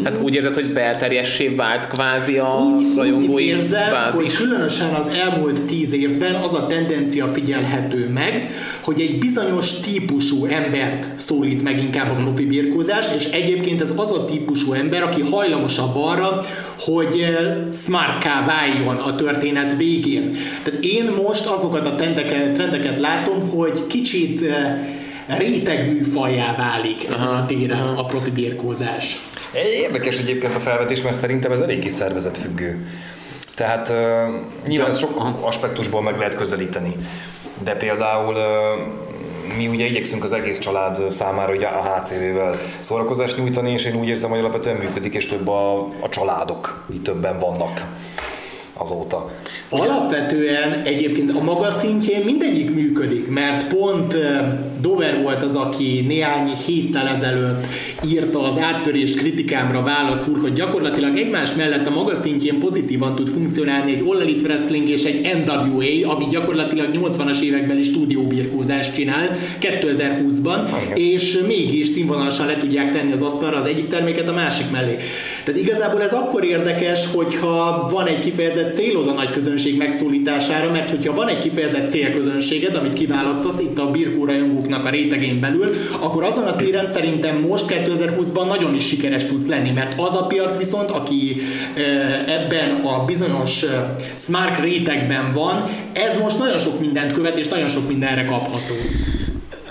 Hát 0.05 0.19
úgy 0.23 0.35
érzed, 0.35 0.55
hogy 0.55 0.73
belterjessé 0.73 1.49
vált 1.49 1.87
kvázi 1.87 2.39
a 2.39 2.55
Úgy, 2.55 2.85
úgy 2.85 2.97
rajongói 2.97 3.47
érzem, 3.47 3.83
hogy 3.83 3.93
bázis. 3.93 4.37
különösen 4.37 4.95
az 4.95 5.07
elmúlt 5.07 5.63
tíz 5.63 5.93
évben 5.93 6.35
az 6.35 6.55
a 6.55 6.67
tendencia 6.67 7.27
figyelhető 7.27 8.09
meg, 8.09 8.51
hogy 8.83 9.01
egy 9.01 9.19
bizonyos 9.19 9.81
típusú 9.81 10.45
embert 10.45 11.09
szólít 11.17 11.63
meg 11.63 11.79
inkább 11.79 12.11
a 12.11 12.23
profi 12.23 12.45
birkózás, 12.45 13.07
és 13.17 13.25
egyébként 13.25 13.81
ez 13.81 13.93
az 13.97 14.13
a 14.13 14.25
típusú 14.25 14.73
ember, 14.73 15.03
aki 15.03 15.21
hajlamosabb 15.21 15.97
arra, 15.97 16.41
hogy 16.79 17.21
eh, 17.21 17.57
smartká 17.73 18.45
váljon 18.45 18.97
a 18.97 19.15
történet 19.15 19.77
végén. 19.77 20.37
Tehát 20.63 20.85
én 20.85 21.11
most 21.25 21.47
azokat 21.47 21.87
a 21.87 21.95
trendeket, 21.95 22.53
trendeket 22.53 22.99
látom, 22.99 23.49
hogy 23.49 23.87
kicsit 23.87 24.43
eh, 24.43 24.79
réteg 25.27 25.87
műfajjá 25.87 26.55
válik 26.57 27.07
ezen 27.13 27.29
a 27.29 27.47
téren 27.47 27.89
a 27.97 28.05
profi 28.05 28.31
birkózás. 28.31 29.21
Érdekes 29.55 30.19
egyébként 30.19 30.55
a 30.55 30.61
felvetés, 30.61 31.03
mert 31.03 31.17
szerintem 31.17 31.53
ez 31.53 31.61
eléggé 31.61 31.89
szervezetfüggő. 31.89 32.87
Tehát 33.55 33.89
uh, 33.89 33.97
nyilván 34.67 34.91
ezt 34.91 34.99
sok 34.99 35.39
aspektusból 35.41 36.03
meg 36.03 36.19
lehet 36.19 36.35
közelíteni. 36.35 36.95
De 37.63 37.75
például 37.75 38.35
uh, 38.35 39.57
mi 39.57 39.69
ugye 39.69 39.85
igyekszünk 39.85 40.25
az 40.25 40.33
egész 40.33 40.59
család 40.59 41.11
számára 41.11 41.53
ugye 41.53 41.67
a 41.67 41.83
HCV-vel 41.83 42.59
szórakozást 42.81 43.37
nyújtani, 43.37 43.71
és 43.71 43.85
én 43.85 43.95
úgy 43.95 44.09
érzem, 44.09 44.31
hogy 44.31 44.39
alapvetően 44.39 44.77
működik, 44.77 45.15
és 45.15 45.27
több 45.27 45.49
a, 45.49 45.81
a 46.01 46.09
családok, 46.09 46.85
így 46.93 47.03
többen 47.03 47.39
vannak 47.39 47.85
azóta. 48.79 49.31
Alapvetően 49.71 50.83
egyébként 50.85 51.31
a 51.31 51.43
maga 51.43 51.71
szintjén 51.71 52.25
mindegyik 52.25 52.75
működik, 52.75 53.29
mert 53.29 53.67
pont 53.67 54.15
eh, 54.15 54.59
Dover 54.81 55.23
volt 55.23 55.43
az, 55.43 55.55
aki 55.55 56.05
néhány 56.07 56.49
héttel 56.67 57.09
ezelőtt 57.09 57.67
írta 58.09 58.43
az 58.43 58.59
áttörés 58.59 59.15
kritikámra 59.15 59.83
válaszul, 59.83 60.39
hogy 60.39 60.53
gyakorlatilag 60.53 61.17
egymás 61.17 61.55
mellett 61.55 61.87
a 61.87 61.91
maga 61.91 62.15
szintjén 62.15 62.59
pozitívan 62.59 63.15
tud 63.15 63.29
funkcionálni 63.29 63.93
egy 63.93 64.03
All 64.09 64.21
Elite 64.21 64.45
Wrestling 64.45 64.89
és 64.89 65.05
egy 65.05 65.45
NWA, 65.45 66.13
ami 66.15 66.27
gyakorlatilag 66.31 66.89
80-as 66.93 67.41
évekbeli 67.41 67.83
stúdióbirkózást 67.83 68.95
csinál 68.95 69.37
2020-ban, 69.61 70.69
és 70.95 71.39
mégis 71.47 71.87
színvonalasan 71.87 72.47
le 72.47 72.59
tudják 72.59 72.93
tenni 72.93 73.13
az 73.13 73.23
asztalra 73.23 73.57
az 73.57 73.65
egyik 73.65 73.89
terméket 73.89 74.29
a 74.29 74.33
másik 74.33 74.71
mellé. 74.71 74.97
Tehát 75.45 75.61
igazából 75.61 76.03
ez 76.03 76.13
akkor 76.13 76.45
érdekes, 76.45 77.07
hogyha 77.15 77.89
van 77.91 78.07
egy 78.07 78.19
kifejezett 78.19 78.73
célod 78.73 79.09
a 79.09 79.13
nagy 79.13 79.31
közönség 79.31 79.77
megszólítására, 79.77 80.71
mert 80.71 80.91
hogyha 80.91 81.15
van 81.15 81.29
egy 81.29 81.39
kifejezett 81.39 81.91
célközönséged, 81.91 82.75
amit 82.75 82.93
kiválasztasz 82.93 83.61
itt 83.61 83.79
a 83.79 83.91
birkó 83.91 84.25
rajongóknak 84.25 84.85
a 84.85 84.91
rétegén 84.91 85.41
belül, 85.41 85.75
akkor 86.01 86.25
azon 86.25 86.45
a 86.45 86.57
téren 86.57 86.87
szerintem 86.87 87.41
most 87.41 87.67
2020-ban 87.87 88.47
nagyon 88.47 88.75
is 88.75 88.87
sikeres 88.87 89.27
tudsz 89.27 89.47
lenni, 89.47 89.71
mert 89.71 90.01
az 90.01 90.15
a 90.15 90.27
piac 90.27 90.57
viszont, 90.57 90.91
aki 90.91 91.37
ebben 92.27 92.71
a 92.85 93.05
bizonyos 93.05 93.65
smart 94.17 94.61
rétegben 94.61 95.33
van, 95.33 95.65
ez 95.93 96.17
most 96.17 96.39
nagyon 96.39 96.59
sok 96.59 96.81
mindent 96.81 97.13
követ, 97.13 97.39
és 97.39 97.49
nagyon 97.49 97.69
sok 97.69 97.89
mindenre 97.89 98.25
kapható. 98.25 98.75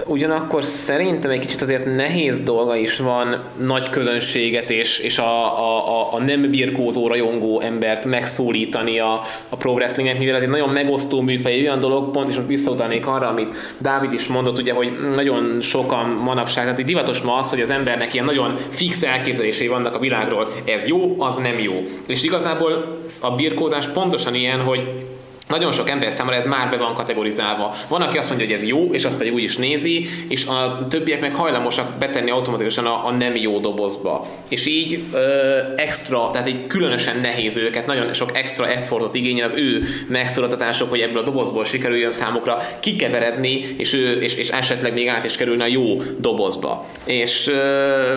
Ugyanakkor 0.08 0.64
szerintem 0.64 1.32
egy 1.32 1.40
kicsit 1.40 1.62
azért 1.62 1.96
nehéz 1.96 2.42
dolga 2.42 2.76
is 2.76 3.00
van 3.00 3.40
nagy 3.58 3.90
közönséget 3.90 4.70
és, 4.70 5.00
és 5.00 5.18
a, 5.18 5.60
a, 5.60 6.14
a, 6.14 6.20
nem 6.20 6.50
birkózó 6.50 7.08
rajongó 7.08 7.62
embert 7.62 8.06
megszólítani 8.06 9.00
a, 9.00 9.22
a 9.50 9.56
pro 9.56 9.72
wrestlingnek, 9.72 10.18
mivel 10.18 10.36
ez 10.36 10.42
egy 10.42 10.50
nagyon 10.50 10.70
megosztó 10.70 11.22
műfaj, 11.22 11.60
olyan 11.60 11.80
dolog, 11.80 12.12
pont 12.12 12.30
és 12.30 12.40
visszautalnék 12.48 13.08
arra, 13.08 13.28
amit 13.28 13.56
Dávid 13.78 14.14
is 14.14 14.28
mondott, 14.28 14.58
ugye, 14.58 14.74
hogy 14.74 14.90
nagyon 15.16 15.62
sokan 15.62 16.10
manapság, 16.10 16.64
tehát 16.64 16.80
hogy 16.80 16.90
divatos 16.90 17.22
ma 17.22 17.36
az, 17.36 17.50
hogy 17.50 17.62
az 17.62 17.70
embernek 17.70 18.14
ilyen 18.14 18.26
nagyon 18.26 18.58
fix 18.70 19.04
elképzelései 19.04 19.68
vannak 19.68 19.96
a 19.96 20.00
világról. 20.00 20.50
Ez 20.66 20.88
jó, 20.88 21.16
az 21.18 21.36
nem 21.36 21.60
jó. 21.60 21.82
És 22.08 22.24
igazából 22.24 23.00
a 23.22 23.36
birkózás 23.36 23.88
pontosan 23.88 24.36
ilyen, 24.36 24.60
hogy 24.60 25.06
nagyon 25.48 25.72
sok 25.72 25.90
ember 25.90 26.12
számára 26.12 26.36
ez 26.36 26.46
már 26.46 26.70
be 26.70 26.78
van 26.78 26.94
kategorizálva. 26.94 27.76
Van, 27.88 28.02
aki 28.02 28.18
azt 28.18 28.28
mondja, 28.28 28.46
hogy 28.46 28.56
ez 28.56 28.64
jó, 28.64 28.94
és 28.94 29.06
azt 29.06 29.18
pedig 29.18 29.34
úgy 29.34 29.44
is 29.44 29.58
nézi, 29.58 30.06
és 30.28 30.46
a 30.46 30.88
többiek 30.90 31.22
meg 31.22 31.36
hajlamosak 31.36 31.98
betenni 32.00 32.30
automatikusan 32.30 32.86
a, 32.86 33.06
a 33.06 33.12
nem 33.12 33.36
jó 33.36 33.60
dobozba. 33.60 34.26
És 34.48 34.66
így 34.66 35.04
ö, 35.14 35.58
extra, 35.76 36.30
tehát 36.32 36.48
egy 36.48 36.68
különösen 36.68 37.20
nehéz 37.20 37.58
őket, 37.58 37.86
nagyon 37.86 38.14
sok 38.14 38.38
extra 38.38 38.68
effortot 38.68 39.16
igényel 39.16 39.46
az 39.46 39.54
ő 39.54 39.84
megszólaltatások, 40.08 40.90
hogy 40.90 41.00
ebből 41.00 41.22
a 41.22 41.26
dobozból 41.26 41.64
sikerüljön 41.64 42.12
számukra 42.12 42.62
kikeveredni, 42.80 43.66
és, 43.78 43.94
ő, 43.94 44.22
és, 44.22 44.36
és 44.36 44.50
esetleg 44.50 44.94
még 44.94 45.08
át 45.08 45.24
is 45.24 45.36
kerülni 45.36 45.62
a 45.62 45.68
jó 45.68 46.02
dobozba. 46.20 46.84
És 47.04 47.48
ö, 47.48 48.16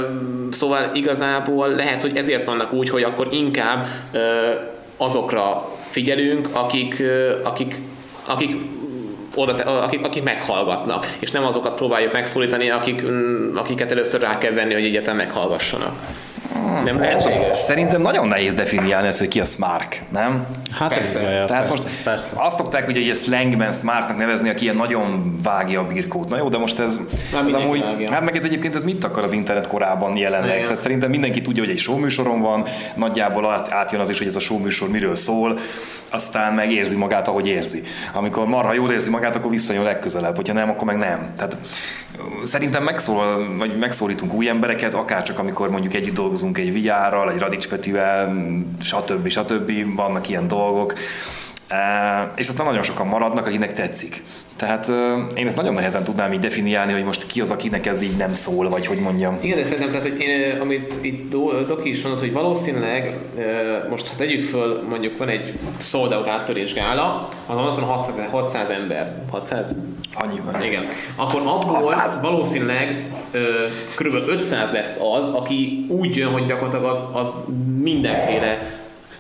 szóval 0.51 0.91
igazából 0.95 1.69
lehet, 1.69 2.01
hogy 2.01 2.17
ezért 2.17 2.45
vannak 2.45 2.73
úgy, 2.73 2.91
hogy 2.91 3.03
akkor 3.03 3.29
inkább 3.31 3.87
ö, 4.13 4.19
azokra 4.97 5.77
figyelünk, 5.91 6.49
akik, 6.53 7.03
akik, 7.45 7.75
akik 8.27 8.57
oda, 9.35 9.83
akik, 9.83 10.05
akik 10.05 10.23
meghallgatnak, 10.23 11.07
és 11.19 11.31
nem 11.31 11.45
azokat 11.45 11.75
próbáljuk 11.75 12.13
megszólítani, 12.13 12.71
akik, 12.71 13.03
mm, 13.03 13.57
akiket 13.57 13.91
először 13.91 14.21
rá 14.21 14.39
kell 14.39 14.53
venni, 14.53 14.73
hogy 14.75 14.85
egyetem 14.85 15.17
meghallgassanak. 15.17 15.97
Nem 16.85 16.99
lehetséges? 16.99 17.57
Szerintem 17.57 18.01
nagyon 18.01 18.27
nehéz 18.27 18.55
definiálni 18.55 19.07
ezt, 19.07 19.19
hogy 19.19 19.29
ki 19.29 19.41
a 19.41 19.45
smart, 19.45 20.03
nem? 20.13 20.47
Hát 20.79 20.89
Persze. 20.89 21.19
ez, 21.19 21.45
Tehát 21.47 21.49
persze, 21.69 21.69
most 21.69 22.03
persze. 22.05 22.35
azt 22.37 22.57
szokták 22.57 22.89
ugye 22.89 23.01
egy 23.11 23.17
slangben 23.17 23.73
smartnak 23.73 24.17
nevezni, 24.17 24.49
aki 24.49 24.63
ilyen 24.63 24.77
nagyon 24.77 25.39
vágja 25.43 25.81
a 25.81 25.87
birkót. 25.87 26.29
Na 26.29 26.37
jó, 26.37 26.49
de 26.49 26.59
most 26.59 26.79
ez, 26.79 27.01
Már 27.33 27.45
ez 27.47 27.53
amúgy, 27.53 27.81
vágja. 27.81 28.13
hát 28.13 28.25
meg 28.25 28.37
ez 28.37 28.45
egyébként 28.45 28.75
ez 28.75 28.85
mit 28.85 29.05
akar 29.05 29.23
az 29.23 29.33
internet 29.33 29.67
korában 29.69 30.17
jelenleg? 30.17 30.51
Igen. 30.55 30.63
Tehát 30.63 30.79
szerintem 30.79 31.11
mindenki 31.11 31.41
tudja, 31.41 31.63
hogy 31.63 31.73
egy 31.73 31.79
showműsoron 31.79 32.41
van, 32.41 32.65
nagyjából 32.95 33.51
át, 33.51 33.73
átjön 33.73 34.01
az 34.01 34.09
is, 34.11 34.19
hogy 34.19 34.27
ez 34.27 34.37
a 34.37 34.41
showműsor 34.41 34.89
miről 34.89 35.17
szól, 35.17 35.59
aztán 36.11 36.53
meg 36.53 36.73
érzi 36.73 36.97
magát, 36.97 37.29
ahogy 37.29 37.47
érzi. 37.47 37.83
Amikor 38.13 38.47
marha 38.47 38.73
jól 38.73 38.93
érzi 38.93 39.11
magát, 39.11 39.37
akkor 39.37 39.51
visszajön 39.51 39.83
legközelebb, 39.83 40.37
hogyha 40.37 40.55
nem, 40.55 40.71
akkor 40.71 40.87
meg 40.87 40.97
nem. 40.97 41.33
Tehát 41.37 41.57
szerintem 42.45 42.83
megszól, 42.83 43.57
vagy 43.57 43.79
megszólítunk 43.79 44.33
új 44.33 44.49
embereket, 44.49 44.95
akár 44.95 45.23
csak 45.23 45.39
amikor 45.39 45.71
mondjuk 45.71 45.95
együtt 45.95 46.15
dolgozunk 46.15 46.59
egy 46.59 46.73
vigyárral, 46.73 47.31
egy 47.31 47.39
Radics 47.39 47.69
Petivel, 47.69 48.35
stb. 48.81 49.29
stb. 49.29 49.95
Vannak 49.97 50.29
ilyen 50.29 50.49
dolgok. 50.49 50.95
És 52.35 52.49
aztán 52.49 52.67
nagyon 52.67 52.83
sokan 52.83 53.07
maradnak, 53.07 53.47
akinek 53.47 53.73
tetszik. 53.73 54.23
Tehát 54.57 54.89
eh, 54.89 54.97
én 55.35 55.47
ezt 55.47 55.57
nagyon 55.57 55.75
nehezen 55.75 56.05
tudnám 56.05 56.33
így 56.33 56.41
definiálni, 56.41 56.93
hogy 56.93 57.05
most 57.05 57.27
ki 57.27 57.41
az, 57.41 57.51
akinek 57.51 57.87
ez 57.87 58.03
így 58.03 58.17
nem 58.17 58.33
szól, 58.33 58.69
vagy 58.69 58.87
hogy 58.87 58.99
mondjam. 58.99 59.39
Igen, 59.43 59.59
de 59.59 59.65
szerintem, 59.65 59.91
tehát, 59.91 60.09
hogy 60.09 60.21
én, 60.21 60.61
amit 60.61 60.95
itt 61.01 61.31
Do- 61.31 61.67
Doki 61.67 61.89
is 61.89 62.03
mondott, 62.03 62.21
hogy 62.21 62.33
valószínűleg 62.33 63.17
most 63.91 64.09
ha 64.09 64.15
tegyük 64.17 64.49
föl, 64.51 64.83
mondjuk 64.89 65.19
van 65.19 65.29
egy 65.29 65.59
sold 65.79 66.13
out 66.13 66.29
áttörés 66.29 66.75
gála, 66.75 67.29
azon 67.47 67.65
ott 67.65 67.75
van 67.75 67.85
600, 67.85 68.31
600 68.31 68.71
ember. 68.71 69.23
600? 69.31 69.77
Annyiban. 70.15 70.63
Igen. 70.63 70.87
Akkor 71.17 71.41
abból 71.41 71.75
600. 71.75 72.21
valószínűleg 72.21 73.11
kb. 73.97 74.29
500 74.29 74.73
lesz 74.73 75.01
az, 75.19 75.29
aki 75.29 75.87
úgy 75.89 76.17
jön, 76.17 76.33
hogy 76.33 76.45
gyakorlatilag 76.45 76.85
az, 76.85 76.99
az 77.13 77.27
mindenféle 77.83 78.59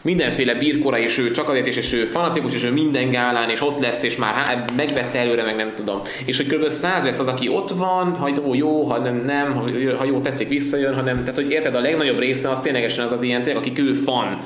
mindenféle 0.02 0.54
birkora, 0.54 0.98
és 0.98 1.18
ő 1.18 1.30
csak 1.30 1.48
azért 1.48 1.66
is, 1.66 1.76
és 1.76 1.92
ő 1.92 2.04
fanatikus, 2.04 2.54
és 2.54 2.64
ő 2.64 2.72
minden 2.72 3.11
gálán, 3.11 3.50
és 3.50 3.62
ott 3.62 3.80
lesz, 3.80 4.02
és 4.02 4.16
már 4.16 4.34
há- 4.34 4.76
megvette 4.76 5.18
előre, 5.18 5.42
meg 5.42 5.56
nem 5.56 5.72
tudom. 5.74 6.00
És 6.24 6.37
hogy 6.37 6.46
kb. 6.46 6.68
100 6.68 7.02
lesz 7.02 7.18
az, 7.18 7.26
aki 7.26 7.48
ott 7.48 7.70
van, 7.70 8.14
ha 8.14 8.30
jó, 8.37 8.54
jó, 8.54 8.82
ha 8.84 8.98
nem, 8.98 9.20
nem, 9.24 9.52
ha, 9.98 10.04
jó 10.04 10.20
tetszik, 10.20 10.48
visszajön, 10.48 10.94
ha 10.94 11.00
nem. 11.00 11.18
Tehát, 11.18 11.34
hogy 11.34 11.50
érted, 11.50 11.74
a 11.74 11.80
legnagyobb 11.80 12.18
része 12.18 12.50
az 12.50 12.61
ténylegesen 12.61 13.04
az 13.04 13.12
az 13.12 13.22
ilyen, 13.22 13.42
tényleg, 13.42 13.62
aki 13.62 13.72
kül 13.72 13.94
fan, 13.94 14.38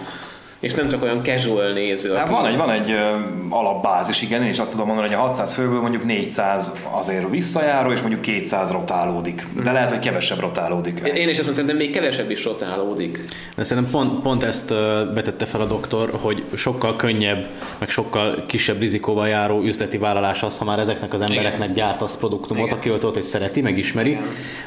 és 0.63 0.75
nem 0.75 0.89
csak 0.89 1.03
olyan 1.03 1.23
casual 1.23 1.73
néző. 1.73 2.15
Hát 2.15 2.29
van 2.29 2.47
egy, 2.47 2.57
van 2.57 2.71
egy 2.71 2.91
ö, 2.91 3.17
alapbázis, 3.49 4.23
igen, 4.23 4.43
én 4.43 4.51
is 4.51 4.59
azt 4.59 4.71
tudom 4.71 4.87
mondani, 4.87 5.09
hogy 5.09 5.17
a 5.17 5.21
600 5.21 5.55
főből 5.55 5.81
mondjuk 5.81 6.05
400 6.05 6.73
azért 6.91 7.31
visszajáró, 7.31 7.93
és 7.93 8.01
mondjuk 8.01 8.21
200 8.21 8.71
rotálódik. 8.71 9.47
De 9.63 9.73
lehet, 9.73 9.91
hogy 9.91 9.99
kevesebb 9.99 10.41
rotálódik. 10.41 10.99
Én 10.99 11.29
is 11.29 11.39
azt 11.39 11.47
mondom, 11.47 11.55
szerintem 11.55 11.77
még 11.77 11.91
kevesebb 11.91 12.31
is 12.31 12.45
rotálódik. 12.45 13.25
De 13.57 13.63
szerintem 13.63 13.93
pont, 13.93 14.21
pont 14.21 14.43
ezt 14.43 14.69
vetette 15.15 15.45
fel 15.45 15.61
a 15.61 15.67
doktor, 15.67 16.11
hogy 16.21 16.45
sokkal 16.55 16.97
könnyebb, 16.97 17.47
meg 17.79 17.91
sokkal 17.91 18.45
kisebb 18.47 18.81
rizikóval 18.81 19.29
járó 19.29 19.63
üzleti 19.63 19.99
vállalás 19.99 20.43
az, 20.43 20.59
ha 20.59 20.65
már 20.65 20.79
ezeknek 20.79 21.13
az 21.13 21.21
embereknek 21.21 21.73
gyártasz 21.73 22.17
produktumot, 22.17 22.65
Igen. 22.65 22.77
akiről 22.77 22.99
tudod, 22.99 23.15
hogy 23.15 23.23
szereti, 23.23 23.61
megismeri, 23.61 24.19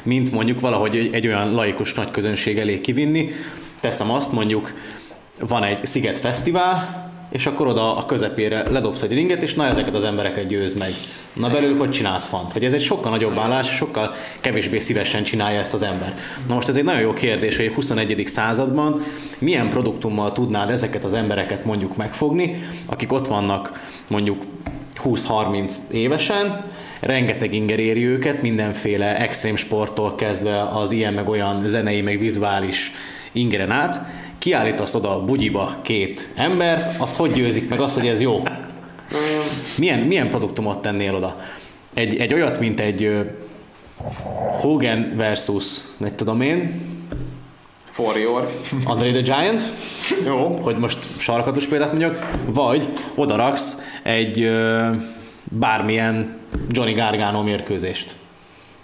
mint 0.02 0.30
mondjuk 0.30 0.60
valahogy 0.60 0.96
egy, 0.96 1.14
egy 1.14 1.26
olyan 1.26 1.52
laikus 1.52 1.94
nagy 1.94 2.10
közönség 2.10 2.58
elé 2.58 2.80
kivinni. 2.80 3.30
Teszem 3.80 4.10
azt, 4.10 4.32
mondjuk 4.32 4.72
van 5.40 5.62
egy 5.62 5.84
Sziget 5.84 6.18
Fesztivál, 6.18 7.04
és 7.30 7.46
akkor 7.46 7.66
oda 7.66 7.96
a 7.96 8.06
közepére 8.06 8.70
ledobsz 8.70 9.02
egy 9.02 9.12
ringet, 9.12 9.42
és 9.42 9.54
na 9.54 9.66
ezeket 9.66 9.94
az 9.94 10.04
embereket 10.04 10.46
győz 10.46 10.74
meg. 10.74 10.90
Na 11.32 11.50
belőlük 11.50 11.78
hogy 11.78 11.90
csinálsz 11.90 12.26
fant? 12.26 12.52
Hogy 12.52 12.64
ez 12.64 12.72
egy 12.72 12.82
sokkal 12.82 13.10
nagyobb 13.10 13.38
állás, 13.38 13.76
sokkal 13.76 14.14
kevésbé 14.40 14.78
szívesen 14.78 15.22
csinálja 15.22 15.60
ezt 15.60 15.74
az 15.74 15.82
ember. 15.82 16.18
Na 16.48 16.54
most 16.54 16.68
ez 16.68 16.76
egy 16.76 16.84
nagyon 16.84 17.00
jó 17.00 17.12
kérdés, 17.12 17.56
hogy 17.56 17.66
a 17.66 17.74
21. 17.74 18.22
században 18.26 19.02
milyen 19.38 19.68
produktummal 19.68 20.32
tudnád 20.32 20.70
ezeket 20.70 21.04
az 21.04 21.14
embereket 21.14 21.64
mondjuk 21.64 21.96
megfogni, 21.96 22.62
akik 22.86 23.12
ott 23.12 23.26
vannak 23.26 23.90
mondjuk 24.08 24.42
20-30 25.04 25.72
évesen, 25.90 26.64
rengeteg 27.00 27.54
inger 27.54 27.78
éri 27.78 28.06
őket, 28.06 28.42
mindenféle 28.42 29.16
extrém 29.16 29.56
sporttól 29.56 30.14
kezdve 30.14 30.62
az 30.62 30.90
ilyen 30.90 31.12
meg 31.12 31.28
olyan 31.28 31.68
zenei, 31.68 32.00
meg 32.00 32.18
vizuális 32.18 32.92
ingeren 33.32 33.70
át, 33.70 34.00
kiállítasz 34.38 34.94
oda 34.94 35.14
a 35.14 35.24
bugyiba 35.24 35.76
két 35.82 36.30
embert, 36.34 37.00
azt 37.00 37.16
hogy 37.16 37.32
győzik 37.32 37.68
meg 37.68 37.80
azt, 37.80 37.98
hogy 37.98 38.08
ez 38.08 38.20
jó? 38.20 38.42
Milyen, 39.78 39.98
milyen 39.98 40.30
produktumot 40.30 40.78
tennél 40.78 41.14
oda? 41.14 41.36
Egy, 41.94 42.16
egy 42.16 42.34
olyat, 42.34 42.60
mint 42.60 42.80
egy 42.80 43.26
Hogan 44.60 45.12
versus, 45.16 45.80
nem 45.96 46.16
tudom 46.16 46.40
én, 46.40 46.80
your. 47.98 48.48
Andre 48.84 49.10
the 49.10 49.20
Giant, 49.20 49.62
Jó. 50.24 50.58
hogy 50.62 50.76
most 50.76 50.98
sarkatos 51.18 51.66
példát 51.66 51.88
mondjak, 51.88 52.30
vagy 52.46 52.88
odaraksz 53.14 53.76
egy 54.02 54.40
ö, 54.40 54.90
bármilyen 55.52 56.38
Johnny 56.68 56.92
Gargano 56.92 57.42
mérkőzést. 57.42 58.14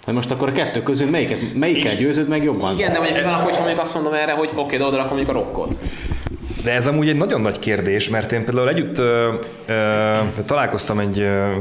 Hogy 0.05 0.15
most 0.15 0.31
akkor 0.31 0.49
a 0.49 0.53
kettő 0.53 0.83
közül 0.83 1.11
melyiket, 1.11 1.39
melyikkel 1.55 1.95
győződ 1.95 2.29
meg 2.29 2.45
jobban? 2.45 2.75
Igen, 2.75 2.93
de 2.93 2.99
mondjuk 2.99 3.25
van, 3.25 3.35
hogyha 3.35 3.59
mondjuk 3.59 3.81
azt 3.81 3.95
mondom 3.95 4.13
erre, 4.13 4.33
hogy 4.33 4.49
oké, 4.53 4.61
okay, 4.61 4.79
de 4.79 4.85
oda 4.85 4.97
rakom 4.97 5.17
mondjuk 5.17 5.37
a 5.37 5.41
rockot. 5.41 5.79
De 6.65 6.73
ez 6.73 6.87
amúgy 6.87 7.09
egy 7.09 7.17
nagyon 7.17 7.41
nagy 7.41 7.59
kérdés, 7.59 8.09
mert 8.09 8.33
én 8.33 8.45
például 8.45 8.69
együtt 8.69 8.99
ö, 8.99 9.33
ö, 9.67 10.15
találkoztam 10.47 10.99
egy, 10.99 11.19
ö, 11.19 11.53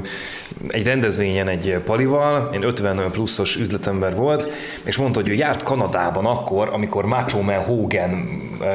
egy 0.68 0.86
rendezvényen 0.86 1.48
egy 1.48 1.78
palival, 1.86 2.50
én 2.54 2.64
50 2.64 3.12
pluszos 3.12 3.56
üzletember 3.56 4.16
volt, 4.16 4.50
és 4.84 4.98
mondta, 4.98 5.20
hogy 5.20 5.30
ő 5.30 5.34
járt 5.34 5.64
Kanadában 5.64 6.26
akkor, 6.26 6.70
amikor 6.74 7.06
Macho 7.06 7.42
Man 7.42 7.64
Hogan 7.64 8.42
ö, 8.62 8.66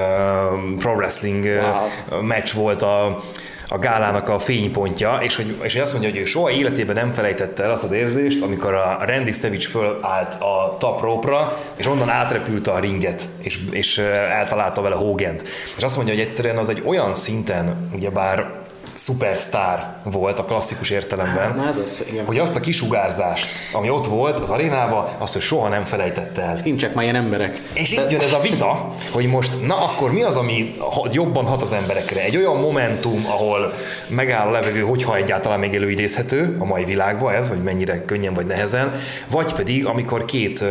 pro 0.78 0.92
wrestling 0.92 1.44
Wow. 1.44 2.22
meccs 2.22 2.52
volt 2.52 2.82
a 2.82 3.22
a 3.68 3.78
gálának 3.78 4.28
a 4.28 4.38
fénypontja, 4.38 5.18
és 5.20 5.36
hogy, 5.36 5.56
és 5.62 5.72
hogy 5.72 5.82
azt 5.82 5.92
mondja, 5.92 6.10
hogy 6.10 6.18
ő 6.20 6.24
soha 6.24 6.50
életében 6.50 6.94
nem 6.94 7.10
felejtette 7.10 7.62
el 7.62 7.70
azt 7.70 7.82
az 7.82 7.92
érzést, 7.92 8.42
amikor 8.42 8.74
a 8.74 8.98
Randy 9.06 9.32
Savage 9.32 9.66
fölállt 9.68 10.34
a 10.34 10.76
top 10.78 11.00
rope-ra, 11.00 11.58
és 11.76 11.86
onnan 11.86 12.08
átrepült 12.08 12.66
a 12.66 12.78
ringet, 12.78 13.22
és, 13.38 13.58
és 13.70 13.98
eltalálta 14.38 14.80
vele 14.80 14.94
Hogant. 14.94 15.44
És 15.76 15.82
azt 15.82 15.96
mondja, 15.96 16.14
hogy 16.14 16.22
egyszerűen 16.22 16.56
az 16.56 16.68
egy 16.68 16.82
olyan 16.84 17.14
szinten, 17.14 17.88
ugyebár 17.94 18.64
szupersztár 18.96 19.96
volt 20.04 20.38
a 20.38 20.44
klasszikus 20.44 20.90
értelemben, 20.90 21.54
Na 21.56 21.68
ez 21.68 21.78
az, 21.78 22.04
igen. 22.10 22.24
hogy 22.24 22.38
azt 22.38 22.56
a 22.56 22.60
kisugárzást, 22.60 23.46
ami 23.72 23.90
ott 23.90 24.06
volt 24.06 24.38
az 24.38 24.50
arénában, 24.50 25.08
azt 25.18 25.36
ő 25.36 25.38
soha 25.40 25.68
nem 25.68 25.84
felejtette 25.84 26.42
el. 26.42 26.60
Nincsek 26.64 26.94
már 26.94 27.04
ilyen 27.04 27.16
emberek. 27.16 27.58
És 27.72 27.92
itt 27.92 28.10
jön 28.10 28.20
ez 28.20 28.32
a 28.32 28.40
vita, 28.40 28.94
hogy 29.10 29.26
most, 29.26 29.66
na 29.66 29.76
akkor 29.76 30.12
mi 30.12 30.22
az, 30.22 30.36
ami 30.36 30.74
jobban 31.10 31.46
hat 31.46 31.62
az 31.62 31.72
emberekre? 31.72 32.22
Egy 32.22 32.36
olyan 32.36 32.56
momentum, 32.56 33.20
ahol 33.28 33.72
megáll 34.08 34.48
a 34.48 34.50
levegő, 34.50 34.80
hogyha 34.80 35.16
egyáltalán 35.16 35.58
még 35.58 35.74
előidézhető 35.74 36.56
a 36.58 36.64
mai 36.64 36.84
világban 36.84 37.34
ez, 37.34 37.48
hogy 37.48 37.62
mennyire 37.62 38.04
könnyen 38.04 38.34
vagy 38.34 38.46
nehezen, 38.46 38.92
vagy 39.30 39.52
pedig 39.54 39.86
amikor 39.86 40.24
két 40.24 40.64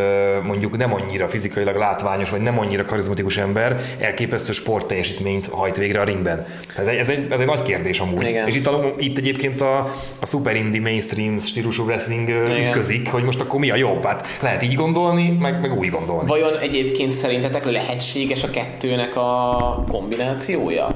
mondjuk 0.44 0.78
nem 0.78 0.94
annyira 0.94 1.28
fizikailag 1.28 1.76
látványos, 1.76 2.30
vagy 2.30 2.42
nem 2.42 2.60
annyira 2.60 2.86
karizmatikus 2.86 3.38
ember 3.38 3.82
elképesztő 4.00 4.52
sportteljesítményt 4.52 5.48
hajt 5.48 5.78
végre 5.78 6.00
a 6.00 6.04
ringben. 6.04 6.46
Ez 6.78 6.88
egy, 6.88 6.98
ez 6.98 7.10
egy, 7.10 7.32
ez 7.32 7.40
egy 7.40 7.46
nagy 7.46 7.62
kérdés 7.62 8.00
amúgy. 8.00 8.14
Amúgy. 8.15 8.30
Igen. 8.30 8.47
És 8.47 8.56
itt, 8.56 8.67
a, 8.67 8.93
itt 8.97 9.17
egyébként 9.17 9.62
a, 9.62 9.78
a 10.19 10.25
super 10.25 10.56
indie 10.56 10.82
mainstream 10.82 11.39
stílusú 11.39 11.84
wrestling 11.84 12.30
Igen. 12.30 12.62
ütközik, 12.62 13.10
hogy 13.10 13.23
most 13.23 13.39
akkor 13.39 13.60
mi 13.60 13.69
a 13.69 13.75
jobb? 13.75 14.04
Hát 14.04 14.28
lehet 14.41 14.63
így 14.63 14.75
gondolni, 14.75 15.38
meg, 15.39 15.62
meg 15.62 15.78
úgy 15.78 15.89
gondolni. 15.89 16.28
Vajon 16.28 16.58
egyébként 16.58 17.12
szerintetek 17.12 17.65
lehetséges 17.65 18.43
a 18.43 18.49
kettőnek 18.49 19.15
a 19.15 19.86
kombinációja? 19.88 20.88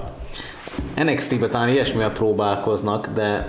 NXT-ben 0.96 1.50
talán 1.50 1.70
ilyesmivel 1.70 2.12
próbálkoznak, 2.12 3.10
de 3.14 3.46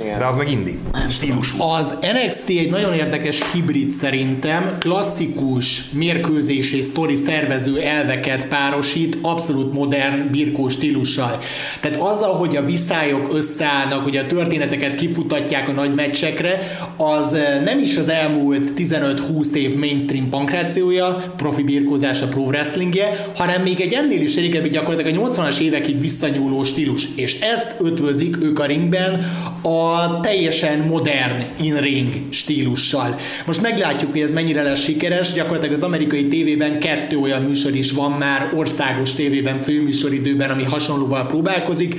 Igen. 0.00 0.18
De 0.18 0.24
az 0.26 0.36
meg 0.36 0.50
indie. 0.50 0.74
Stílusú. 1.08 1.62
Az 1.62 1.94
NXT 2.00 2.48
egy 2.48 2.70
nagyon 2.70 2.94
érdekes 2.94 3.52
hibrid 3.52 3.88
szerintem, 3.88 4.76
klasszikus 4.78 5.90
mérkőzés 5.92 6.72
és 6.72 6.84
sztori 6.84 7.16
szervező 7.16 7.80
elveket 7.80 8.46
párosít 8.46 9.18
abszolút 9.22 9.72
modern 9.72 10.30
birkó 10.30 10.68
stílussal. 10.68 11.38
Tehát 11.80 12.02
az, 12.02 12.20
ahogy 12.20 12.56
a 12.56 12.64
viszályok 12.64 13.34
összeállnak, 13.34 14.02
hogy 14.02 14.16
a 14.16 14.26
történeteket 14.26 14.94
kifutatják 14.94 15.68
a 15.68 15.72
nagy 15.72 15.94
meccsekre, 15.94 16.58
az 16.96 17.34
eh, 17.34 17.60
nem 17.64 17.78
is 17.78 17.96
az 17.96 18.08
elmúlt 18.08 18.72
15-20 18.76 19.52
év 19.52 19.74
mainstream 19.76 20.28
pankrációja, 20.28 21.16
profi 21.36 21.62
birkózása, 21.62 22.28
pro 22.28 22.42
wrestlingje, 22.42 23.26
hanem 23.36 23.62
még 23.62 23.80
egy 23.80 23.92
ennél 23.92 24.20
is 24.20 24.36
régebbi 24.36 24.68
gyakorlatilag 24.68 25.18
a 25.18 25.30
80-as 25.30 25.58
évekig 25.58 26.00
visszanyúló 26.00 26.64
stílus. 26.64 27.08
És 27.16 27.40
ezt 27.40 27.74
ötvözik 27.78 28.36
ők 28.42 28.58
a 28.58 28.64
ringben 28.64 29.26
a 29.62 29.79
teljesen 30.22 30.78
modern 30.78 31.44
in-ring 31.62 32.14
stílussal. 32.30 33.16
Most 33.46 33.62
meglátjuk, 33.62 34.10
hogy 34.10 34.20
ez 34.20 34.32
mennyire 34.32 34.62
lesz 34.62 34.82
sikeres. 34.82 35.32
Gyakorlatilag 35.32 35.74
az 35.74 35.82
amerikai 35.82 36.28
tévében 36.28 36.78
kettő 36.78 37.16
olyan 37.16 37.42
műsor 37.42 37.74
is 37.74 37.92
van 37.92 38.10
már 38.10 38.50
országos 38.54 39.12
tévében, 39.12 39.60
főműsoridőben, 39.62 40.50
ami 40.50 40.64
hasonlóval 40.64 41.26
próbálkozik. 41.26 41.94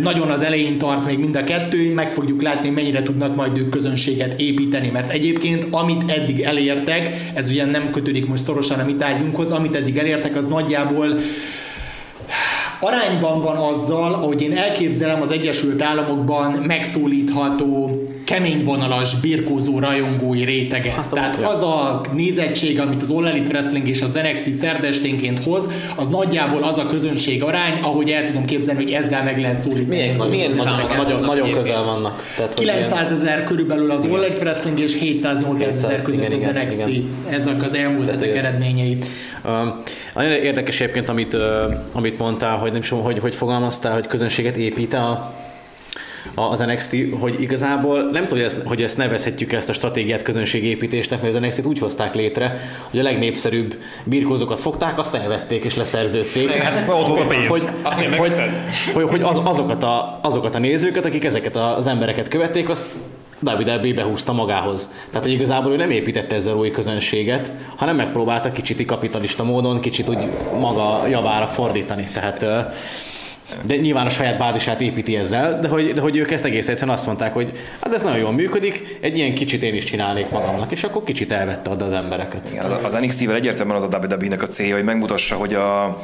Nagyon 0.00 0.30
az 0.30 0.42
elején 0.42 0.78
tart 0.78 1.06
még 1.06 1.18
mind 1.18 1.36
a 1.36 1.44
kettő, 1.44 1.92
meg 1.94 2.12
fogjuk 2.12 2.42
látni, 2.42 2.68
mennyire 2.70 3.02
tudnak 3.02 3.34
majd 3.34 3.58
ők 3.58 3.68
közönséget 3.68 4.40
építeni, 4.40 4.88
mert 4.88 5.10
egyébként 5.10 5.66
amit 5.70 6.10
eddig 6.10 6.40
elértek, 6.40 7.30
ez 7.34 7.50
ugyan 7.50 7.68
nem 7.68 7.90
kötődik 7.90 8.26
most 8.26 8.42
szorosan 8.42 8.78
a 8.78 8.84
mi 8.84 8.94
tárgyunkhoz, 8.94 9.50
amit 9.50 9.76
eddig 9.76 9.96
elértek, 9.96 10.36
az 10.36 10.46
nagyjából 10.46 11.20
arányban 12.80 13.40
van 13.40 13.56
azzal, 13.56 14.14
ahogy 14.14 14.42
én 14.42 14.56
elképzelem 14.56 15.22
az 15.22 15.30
Egyesült 15.30 15.82
Államokban 15.82 16.52
megszólítható 16.52 18.02
kemény 18.30 18.64
vonalas, 18.64 19.20
birkózó 19.20 19.78
rajongói 19.78 20.44
réteget. 20.44 20.92
Hát, 20.92 21.10
Tehát 21.10 21.36
ja. 21.40 21.48
az 21.48 21.62
a 21.62 22.00
nézettség, 22.12 22.80
amit 22.80 23.02
az 23.02 23.10
All 23.10 23.26
Elite 23.26 23.48
Wrestling 23.48 23.88
és 23.88 24.02
az 24.02 24.12
NXT 24.12 24.52
szerdesténként 24.52 25.42
hoz, 25.42 25.70
az 25.96 26.08
nagyjából 26.08 26.62
az 26.62 26.78
a 26.78 26.86
közönség 26.86 27.42
arány, 27.42 27.78
ahogy 27.82 28.10
el 28.10 28.24
tudom 28.24 28.44
képzelni, 28.44 28.82
hogy 28.82 28.92
ezzel 28.92 29.22
meg 29.22 29.38
lehet 29.38 29.60
szólítani. 29.60 29.96
Milyen- 29.96 30.20
az 30.20 30.28
milyen 30.28 30.48
számok 30.48 30.96
nagyon, 30.96 31.20
nagyon 31.20 31.52
közel 31.52 31.84
vannak. 31.84 32.22
Tehát, 32.36 32.54
hogy 32.54 32.62
ilyen- 32.62 32.76
900 32.76 33.12
ezer 33.12 33.44
körülbelül 33.44 33.90
az 33.90 34.04
All 34.04 34.24
Elite 34.24 34.40
Wrestling 34.40 34.78
és 34.78 34.98
700-800 35.00 35.66
ezer 35.66 35.90
700, 35.90 36.02
között 36.02 36.24
igen, 36.24 36.32
az 36.32 36.42
igen, 36.42 36.64
NXT. 36.64 36.88
igen. 36.88 37.04
Ezek 37.28 37.62
az 37.62 37.74
elmúlt 37.74 38.10
hetek 38.10 38.36
eredményei. 38.36 38.98
Uh, 39.44 39.50
nagyon 40.14 40.32
érdekes 40.32 40.80
egyébként, 40.80 41.08
amit, 41.08 41.34
uh, 41.34 41.40
amit 41.92 42.18
mondtál, 42.18 42.56
hogy 42.56 42.70
nem 42.72 42.80
is 42.80 42.88
hogy, 42.88 43.18
hogy 43.18 43.34
fogalmaztál, 43.34 43.92
hogy 43.92 44.06
közönséget 44.06 44.56
épít 44.56 44.94
a, 44.94 45.34
az 46.34 46.58
NXT, 46.58 46.96
hogy 47.20 47.42
igazából 47.42 48.02
nem 48.02 48.26
tudom, 48.26 48.28
hogy 48.28 48.40
ezt, 48.40 48.62
hogy 48.64 48.82
ezt 48.82 48.96
nevezhetjük 48.96 49.52
ezt 49.52 49.68
a 49.68 49.72
stratégiát 49.72 50.22
közönségépítésnek, 50.22 51.22
mert 51.22 51.34
az 51.34 51.40
NXT-t 51.40 51.66
úgy 51.66 51.78
hozták 51.78 52.14
létre, 52.14 52.60
hogy 52.90 53.00
a 53.00 53.02
legnépszerűbb 53.02 53.78
birkózókat 54.04 54.58
fogták, 54.58 54.98
azt 54.98 55.14
elvették 55.14 55.64
és 55.64 55.76
leszerződték. 55.76 56.50
Hát, 56.50 56.88
ott 56.88 57.06
volt 57.06 57.20
a 57.20 57.26
pénz. 57.26 57.46
Hogy, 57.46 57.62
hogy, 58.16 58.32
hogy, 58.94 59.08
hogy 59.08 59.22
az, 59.22 59.40
azokat, 59.44 59.82
a, 59.82 60.18
azokat 60.22 60.54
a 60.54 60.58
nézőket, 60.58 61.04
akik 61.04 61.24
ezeket 61.24 61.56
az 61.56 61.86
embereket 61.86 62.28
követték, 62.28 62.68
azt 62.68 62.84
WWE 63.42 63.94
behúzta 63.94 64.32
magához. 64.32 64.90
Tehát, 65.10 65.24
hogy 65.24 65.34
igazából 65.34 65.72
ő 65.72 65.76
nem 65.76 65.90
építette 65.90 66.34
ezzel 66.34 66.54
új 66.54 66.70
közönséget, 66.70 67.52
hanem 67.76 67.96
megpróbálta 67.96 68.52
kicsit 68.52 68.86
kapitalista 68.86 69.44
módon, 69.44 69.80
kicsit 69.80 70.08
úgy 70.08 70.18
maga 70.58 71.06
javára 71.06 71.46
fordítani. 71.46 72.08
Tehát 72.12 72.46
de 73.66 73.76
nyilván 73.76 74.06
a 74.06 74.10
saját 74.10 74.38
bázisát 74.38 74.80
építi 74.80 75.16
ezzel, 75.16 75.58
de 75.58 75.68
hogy, 75.68 75.92
de 75.92 76.00
hogy 76.00 76.16
ők 76.16 76.30
ezt 76.30 76.44
egész 76.44 76.68
egyszerűen 76.68 76.96
azt 76.96 77.06
mondták, 77.06 77.32
hogy 77.32 77.50
hát 77.80 77.94
ez 77.94 78.02
nagyon 78.02 78.18
jól 78.18 78.32
működik, 78.32 78.98
egy 79.00 79.16
ilyen 79.16 79.34
kicsit 79.34 79.62
én 79.62 79.74
is 79.74 79.84
csinálnék 79.84 80.30
magamnak, 80.30 80.72
és 80.72 80.84
akkor 80.84 81.04
kicsit 81.04 81.32
elvette 81.32 81.70
oda 81.70 81.84
az 81.84 81.92
embereket. 81.92 82.48
Igen, 82.52 82.64
az- 82.64 82.94
az 82.94 83.00
NXT-vel 83.00 83.34
egyértelműen 83.34 83.76
az 83.82 83.94
a 83.94 83.98
WWE-nek 83.98 84.42
a 84.42 84.46
célja, 84.46 84.74
hogy 84.74 84.84
megmutassa, 84.84 85.36
hogy 85.36 85.54
a 85.54 85.98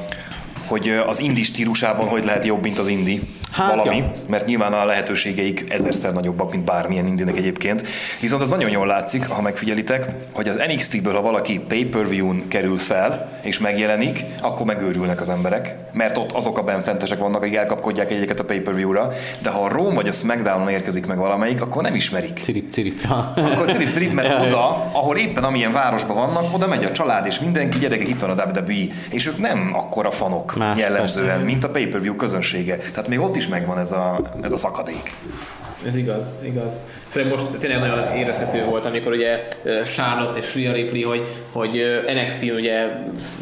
hogy 0.66 0.88
az 1.06 1.20
indi 1.20 1.42
stílusában 1.42 2.08
hogy 2.08 2.24
lehet 2.24 2.44
jobb, 2.44 2.62
mint 2.62 2.78
az 2.78 2.88
indi 2.88 3.20
Hát, 3.50 3.74
valami, 3.74 3.96
ja. 3.96 4.12
mert 4.28 4.46
nyilván 4.46 4.72
a 4.72 4.84
lehetőségeik 4.84 5.64
ezerszer 5.68 6.12
nagyobbak, 6.12 6.50
mint 6.50 6.64
bármilyen 6.64 7.06
indinek 7.06 7.36
egyébként. 7.36 7.84
Viszont 8.20 8.42
az 8.42 8.48
nagyon 8.48 8.70
jól 8.70 8.86
látszik, 8.86 9.28
ha 9.28 9.42
megfigyelitek, 9.42 10.10
hogy 10.32 10.48
az 10.48 10.62
NXT-ből, 10.68 11.14
ha 11.14 11.22
valaki 11.22 11.60
pay-per-view-n 11.68 12.48
kerül 12.48 12.78
fel, 12.78 13.40
és 13.42 13.58
megjelenik, 13.58 14.24
akkor 14.40 14.66
megőrülnek 14.66 15.20
az 15.20 15.28
emberek, 15.28 15.76
mert 15.92 16.16
ott 16.16 16.32
azok 16.32 16.58
a 16.58 16.62
benfentesek 16.62 17.18
vannak, 17.18 17.42
akik 17.42 17.54
elkapkodják 17.54 18.10
egyeket 18.10 18.40
a 18.40 18.44
pay-per-view-ra, 18.44 19.08
de 19.42 19.50
ha 19.50 19.60
a 19.60 19.68
Raw 19.68 19.94
vagy 19.94 20.08
a 20.08 20.12
SmackDown-on 20.12 20.68
érkezik 20.68 21.06
meg 21.06 21.18
valamelyik, 21.18 21.62
akkor 21.62 21.82
nem 21.82 21.94
ismerik. 21.94 22.38
Cirip, 22.38 22.70
cirip. 22.70 23.00
Ja. 23.04 23.32
Akkor 23.36 23.66
cirip, 23.66 23.90
cirip, 23.90 24.12
mert 24.12 24.28
ja. 24.38 24.40
oda, 24.40 24.90
ahol 24.92 25.16
éppen 25.16 25.44
amilyen 25.44 25.72
városban 25.72 26.16
vannak, 26.16 26.54
oda 26.54 26.66
megy 26.66 26.84
a 26.84 26.92
család 26.92 27.26
és 27.26 27.40
mindenki, 27.40 27.78
gyerekek, 27.78 28.08
itt 28.08 28.20
van 28.20 28.38
a 28.38 28.44
WWE, 28.44 28.94
és 29.10 29.26
ők 29.26 29.38
nem 29.38 29.70
akkora 29.74 30.10
fanok 30.10 30.56
Más, 30.56 30.78
jellemzően, 30.78 31.26
persze. 31.26 31.44
mint 31.44 31.64
a 31.64 31.68
pay-per-view 31.70 32.16
közönsége. 32.16 32.76
Tehát 32.76 33.08
még 33.08 33.20
ott 33.20 33.36
is 33.36 33.45
megvan 33.48 33.78
ez 33.78 33.92
a, 33.92 34.18
ez 34.42 34.52
a 34.52 34.56
szakadék. 34.56 35.14
Ez 35.86 35.96
igaz, 35.96 36.40
igaz. 36.44 36.82
Főleg 37.08 37.30
most 37.30 37.44
tényleg 37.46 37.78
nagyon 37.80 38.16
érezhető 38.16 38.64
volt, 38.64 38.84
amikor 38.86 39.12
ugye 39.12 39.48
Charlotte 39.84 40.38
és 40.38 40.54
Rhea 40.54 40.72
Ripley, 40.72 41.02
hogy, 41.08 41.26
hogy 41.52 41.82
NXT 42.14 42.42
ugye 42.42 42.86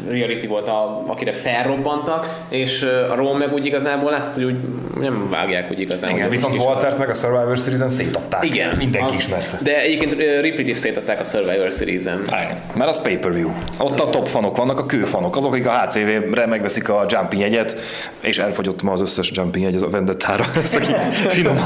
Rhea 0.09 0.27
Ripley 0.27 0.47
volt, 0.47 0.67
a, 0.67 1.03
akire 1.07 1.31
felrobbantak, 1.31 2.27
és 2.49 2.81
a 3.09 3.15
Raw 3.15 3.37
meg 3.37 3.53
úgy 3.53 3.65
igazából 3.65 4.11
látszott, 4.11 4.35
hogy 4.35 4.43
úgy 4.43 4.55
nem 4.99 5.29
vágják 5.29 5.71
úgy 5.71 5.79
igazán. 5.79 6.09
Igen, 6.09 6.29
viszont 6.29 6.55
Waltert 6.55 6.97
meg 6.97 7.09
a 7.09 7.13
Survivor 7.13 7.57
Series-en 7.57 7.89
szétadták. 7.89 8.45
Igen. 8.45 8.75
Mindenki 8.75 9.13
az- 9.13 9.19
ismerte. 9.19 9.59
De 9.61 9.81
egyébként 9.81 10.11
Ripley-t 10.41 10.67
is 10.67 10.77
szétadták 10.77 11.19
a 11.19 11.23
Survivor 11.23 11.71
Series-en. 11.71 12.21
Igen, 12.25 12.61
mert 12.75 12.89
az 12.89 13.01
pay-per-view. 13.01 13.49
Ott 13.79 13.99
a 13.99 14.09
top 14.09 14.27
fanok 14.27 14.57
vannak, 14.57 14.79
a 14.79 14.85
kőfanok, 14.85 15.35
azok, 15.35 15.53
akik 15.53 15.67
a 15.67 15.71
HCV-re 15.71 16.45
megveszik 16.45 16.89
a 16.89 17.05
jumping 17.07 17.41
jegyet, 17.41 17.75
és 18.19 18.37
elfogyott 18.37 18.81
ma 18.81 18.91
az 18.91 19.01
összes 19.01 19.31
jumping 19.33 19.65
jegy 19.65 19.83
a 19.83 19.89
vendettára. 19.89 20.45
Ezt 20.63 20.75
aki 20.75 20.91
finoman 21.27 21.63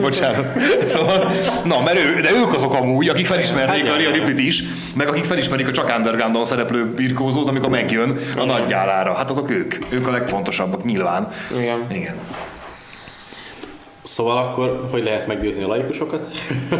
Bocsánat. 0.00 0.46
Szóval, 0.86 1.30
na, 1.64 1.80
mert 1.80 1.98
ő, 1.98 2.20
de 2.20 2.30
ők 2.32 2.54
azok 2.54 2.74
amúgy, 2.74 3.08
akik 3.08 3.26
felismernék 3.26 3.84
a 3.84 3.96
Rhea 3.96 4.10
Ripley-t 4.10 4.38
is, 4.38 4.64
meg 4.94 5.08
akik 5.08 5.24
felismerik 5.24 5.68
a 5.68 5.72
csak 5.72 5.92
undergroundon 5.96 6.44
szereplő 6.44 6.86
birkózót, 6.86 7.48
amikor 7.48 7.68
megjön 7.68 8.18
a 8.36 8.44
nagy 8.44 8.66
gálára. 8.66 9.14
Hát 9.14 9.30
azok 9.30 9.50
ők. 9.50 9.74
Ők 9.90 10.06
a 10.06 10.10
legfontosabbak 10.10 10.84
nyilván. 10.84 11.28
Igen. 11.56 11.86
Igen. 11.92 12.14
Szóval 14.02 14.36
akkor 14.36 14.88
hogy 14.90 15.02
lehet 15.02 15.26
meggyőzni 15.26 15.62
a 15.62 15.66
laikusokat? 15.66 16.26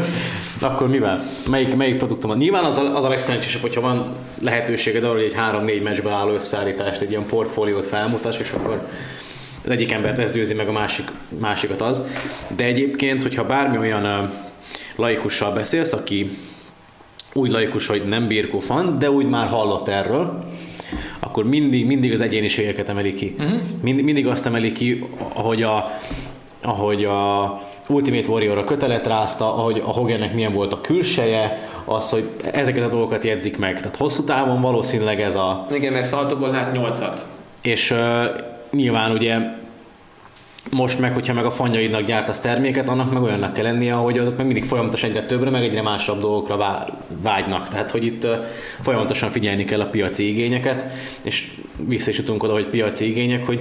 akkor 0.61 0.89
mivel? 0.89 1.25
Melyik, 1.49 1.77
melyik 1.77 1.97
produktum? 1.97 2.37
Nyilván 2.37 2.65
az 2.65 2.77
a, 2.77 2.97
az 2.97 3.05
a 3.05 3.09
legszerencsésebb, 3.09 3.63
hogyha 3.63 3.81
van 3.81 4.17
lehetőséged 4.43 5.05
arra, 5.05 5.13
hogy 5.13 5.23
egy 5.23 5.35
három-négy 5.35 5.83
meccsből 5.83 6.13
álló 6.13 6.35
összeállítást, 6.35 7.01
egy 7.01 7.11
ilyen 7.11 7.27
portfóliót 7.27 7.85
felmutass, 7.85 8.39
és 8.39 8.51
akkor 8.51 8.89
az 9.69 9.75
egyik 9.75 9.93
embert 9.93 10.19
ez 10.19 10.33
győzi 10.33 10.55
meg 10.55 10.69
a 10.69 10.73
másik, 10.73 11.11
másikat 11.41 11.81
az. 11.81 12.03
De 12.57 12.65
egyébként, 12.65 13.23
hogyha 13.23 13.45
bármi 13.45 13.79
olyan 13.79 14.33
laikussal 14.97 15.53
beszélsz, 15.53 15.93
aki 15.93 16.39
úgy 17.33 17.51
laikus, 17.51 17.87
hogy 17.87 18.03
nem 18.09 18.27
birkó 18.27 18.59
fan, 18.59 18.99
de 18.99 19.11
úgy 19.11 19.27
már 19.27 19.47
hallott 19.47 19.89
erről, 19.89 20.39
akkor 21.21 21.45
mindig, 21.45 21.87
mindig 21.87 22.13
az 22.13 22.21
egyéniségeket 22.21 22.89
emeli 22.89 23.15
ki. 23.15 23.35
Uh-huh. 23.39 23.59
Mind, 23.83 24.03
mindig 24.03 24.27
azt 24.27 24.47
emeli 24.47 24.73
ki, 24.73 25.07
ahogy 25.33 25.63
a, 25.63 25.85
ahogy 26.63 27.05
a 27.05 27.61
Ultimate 27.89 28.29
Warrior 28.29 28.59
a 28.59 28.65
kötelet 28.65 29.07
rázta, 29.07 29.55
ahogy 29.55 29.83
a 29.87 29.91
Hogannek 29.93 30.35
milyen 30.35 30.53
volt 30.53 30.73
a 30.73 30.81
külseje, 30.81 31.69
az, 31.85 32.11
hogy 32.11 32.29
ezeket 32.53 32.85
a 32.85 32.89
dolgokat 32.89 33.25
jegyzik 33.25 33.59
meg. 33.59 33.77
Tehát 33.77 33.97
hosszú 33.97 34.25
távon 34.25 34.61
valószínűleg 34.61 35.21
ez 35.21 35.35
a... 35.35 35.67
Igen, 35.73 35.93
mert 35.93 36.07
Szaltóból 36.07 36.51
lát 36.51 36.73
nyolcat. 36.73 37.27
És 37.63 37.95
nyilván 38.71 39.13
ugye 39.13 39.39
most 40.71 40.99
meg, 40.99 41.15
hogyha 41.15 41.35
meg 41.35 41.45
a 41.45 41.51
fanjaidnak 41.51 42.03
gyártasz 42.03 42.41
terméket, 42.41 42.89
annak 42.89 43.13
meg 43.13 43.23
olyannak 43.23 43.53
kell 43.53 43.65
lennie, 43.65 43.93
hogy 43.93 44.19
azok 44.19 44.37
meg 44.37 44.47
mindig 44.47 44.65
folyamatosan 44.65 45.11
egyre 45.11 45.23
többre, 45.23 45.51
meg 45.51 45.63
egyre 45.63 45.83
másabb 45.83 46.21
dolgokra 46.21 46.57
vá- 46.57 46.93
vágynak. 47.23 47.69
Tehát, 47.69 47.91
hogy 47.91 48.05
itt 48.05 48.27
folyamatosan 48.81 49.31
figyelni 49.31 49.65
kell 49.65 49.81
a 49.81 49.87
piaci 49.87 50.29
igényeket, 50.29 50.85
és 51.23 51.51
vissza 51.87 52.11
is 52.11 52.19
jutunk 52.19 52.43
oda, 52.43 52.53
hogy 52.53 52.67
piaci 52.67 53.09
igények, 53.09 53.47
hogy 53.47 53.61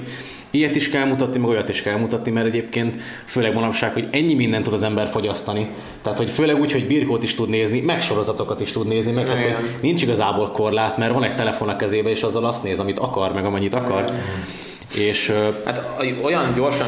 ilyet 0.51 0.75
is 0.75 0.89
kell 0.89 1.05
mutatni, 1.05 1.39
meg 1.39 1.49
olyat 1.49 1.69
is 1.69 1.81
kell 1.81 1.97
mutatni, 1.97 2.31
mert 2.31 2.45
egyébként 2.45 3.01
főleg 3.25 3.53
manapság, 3.53 3.93
hogy 3.93 4.07
ennyi 4.11 4.33
mindent 4.33 4.63
tud 4.63 4.73
az 4.73 4.83
ember 4.83 5.07
fogyasztani. 5.07 5.67
Tehát, 6.01 6.17
hogy 6.17 6.29
főleg 6.29 6.59
úgy, 6.59 6.71
hogy 6.71 6.87
birkót 6.87 7.23
is 7.23 7.35
tud 7.35 7.49
nézni, 7.49 7.79
meg 7.79 8.01
sorozatokat 8.01 8.61
is 8.61 8.71
tud 8.71 8.87
nézni, 8.87 9.11
meg 9.11 9.25
tehát, 9.25 9.41
hogy 9.41 9.51
Igen. 9.51 9.63
nincs 9.81 10.01
igazából 10.01 10.51
korlát, 10.51 10.97
mert 10.97 11.13
van 11.13 11.23
egy 11.23 11.35
telefon 11.35 11.69
a 11.69 11.75
kezébe, 11.75 12.09
és 12.09 12.23
azzal 12.23 12.45
azt 12.45 12.63
néz, 12.63 12.79
amit 12.79 12.99
akar, 12.99 13.33
meg 13.33 13.45
amennyit 13.45 13.73
akar. 13.73 14.13
És 14.95 15.33
Hát 15.65 15.81
olyan 16.23 16.53
gyorsan 16.55 16.87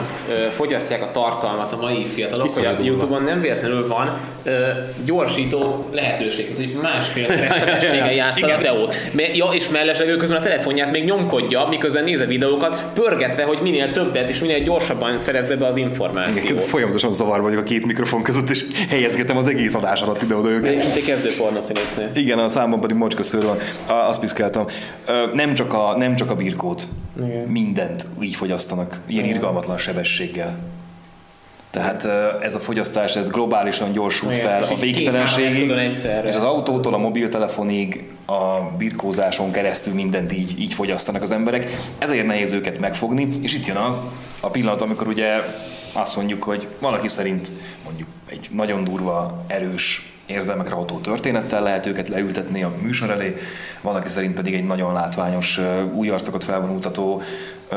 fogyasztják 0.51 1.01
a 1.01 1.11
tartalmat 1.11 1.73
a 1.73 1.77
mai 1.77 2.05
fiatalok, 2.05 2.49
hogy 2.51 2.65
a. 2.65 2.83
Youtube-on 2.83 3.23
nem 3.23 3.41
véletlenül 3.41 3.87
van 3.87 4.17
gyorsító 5.05 5.89
lehetőség, 5.91 6.53
tehát 6.53 6.71
hogy 6.71 6.81
másfél 6.81 7.25
sebességgel 7.27 8.13
játsza 8.23 8.47
a 8.47 8.57
videót. 8.57 8.95
Ja, 9.33 9.45
és 9.45 9.69
mellesleg 9.69 10.07
ő 10.07 10.17
közben 10.17 10.37
a 10.37 10.41
telefonját 10.41 10.91
még 10.91 11.03
nyomkodja, 11.03 11.65
miközben 11.69 12.03
néz 12.03 12.19
a 12.19 12.25
videókat, 12.25 12.85
pörgetve, 12.93 13.43
hogy 13.43 13.59
minél 13.61 13.91
többet 13.91 14.29
és 14.29 14.39
minél 14.39 14.59
gyorsabban 14.59 15.17
szerezze 15.17 15.55
be 15.55 15.65
az 15.65 15.75
információt. 15.75 16.59
folyamatosan 16.59 17.13
zavar 17.13 17.41
vagyok 17.41 17.59
a 17.59 17.63
két 17.63 17.85
mikrofon 17.85 18.23
között, 18.23 18.49
és 18.49 18.65
helyezgetem 18.89 19.37
az 19.37 19.47
egész 19.47 19.73
adás 19.73 20.01
alatt 20.01 20.21
ide-oda 20.21 20.49
őket. 20.49 20.75
Mint 20.75 20.95
egy 20.95 21.05
kezdő 21.05 21.29
pornoszínésznő. 21.37 22.09
Igen, 22.13 22.39
a 22.39 22.49
számban 22.49 22.79
pedig 22.79 22.95
mocska 22.97 23.23
szőr 23.23 23.43
van. 23.43 23.57
Azt 24.07 24.19
piszkáltam. 24.19 24.65
Nem 25.31 25.53
csak 25.53 25.73
a, 25.73 25.95
nem 25.97 26.15
csak 26.15 26.31
a 26.31 26.35
birkót. 26.35 26.87
Igen. 27.25 27.47
Mindent 27.47 28.05
így 28.21 28.35
fogyasztanak. 28.35 28.99
Ilyen 29.07 29.25
irgalmatlan 29.25 29.77
sebességgel. 29.77 30.57
Tehát 31.69 32.05
ez 32.41 32.55
a 32.55 32.59
fogyasztás, 32.59 33.15
ez 33.15 33.29
globálisan 33.29 33.91
gyorsult 33.91 34.35
Igen, 34.35 34.45
fel 34.45 34.63
a 34.63 34.75
végtelenségig, 34.75 35.71
és 36.25 36.35
az 36.35 36.43
autótól 36.43 36.93
a 36.93 36.97
mobiltelefonig, 36.97 38.09
a 38.25 38.59
birkózáson 38.77 39.51
keresztül 39.51 39.93
mindent 39.93 40.31
így, 40.31 40.59
így 40.59 40.73
fogyasztanak 40.73 41.21
az 41.21 41.31
emberek. 41.31 41.71
Ezért 41.97 42.25
nehéz 42.25 42.51
őket 42.51 42.79
megfogni, 42.79 43.27
és 43.41 43.53
itt 43.53 43.65
jön 43.65 43.75
az 43.75 44.01
a 44.39 44.49
pillanat, 44.49 44.81
amikor 44.81 45.07
ugye 45.07 45.35
azt 45.93 46.15
mondjuk, 46.15 46.43
hogy 46.43 46.67
valaki 46.79 47.07
szerint 47.07 47.51
mondjuk 47.83 48.07
egy 48.29 48.49
nagyon 48.51 48.83
durva, 48.83 49.43
erős 49.47 50.13
érzelmekre 50.29 50.75
ható 50.75 50.97
történettel 50.97 51.63
lehet 51.63 51.85
őket 51.85 52.07
leültetni 52.07 52.63
a 52.63 52.71
műsor 52.81 53.09
elé, 53.09 53.35
valaki 53.81 54.09
szerint 54.09 54.33
pedig 54.33 54.53
egy 54.53 54.65
nagyon 54.65 54.93
látványos, 54.93 55.59
új 55.93 56.09
arcokat 56.09 56.43
felvonultató, 56.43 57.21
ö, 57.69 57.75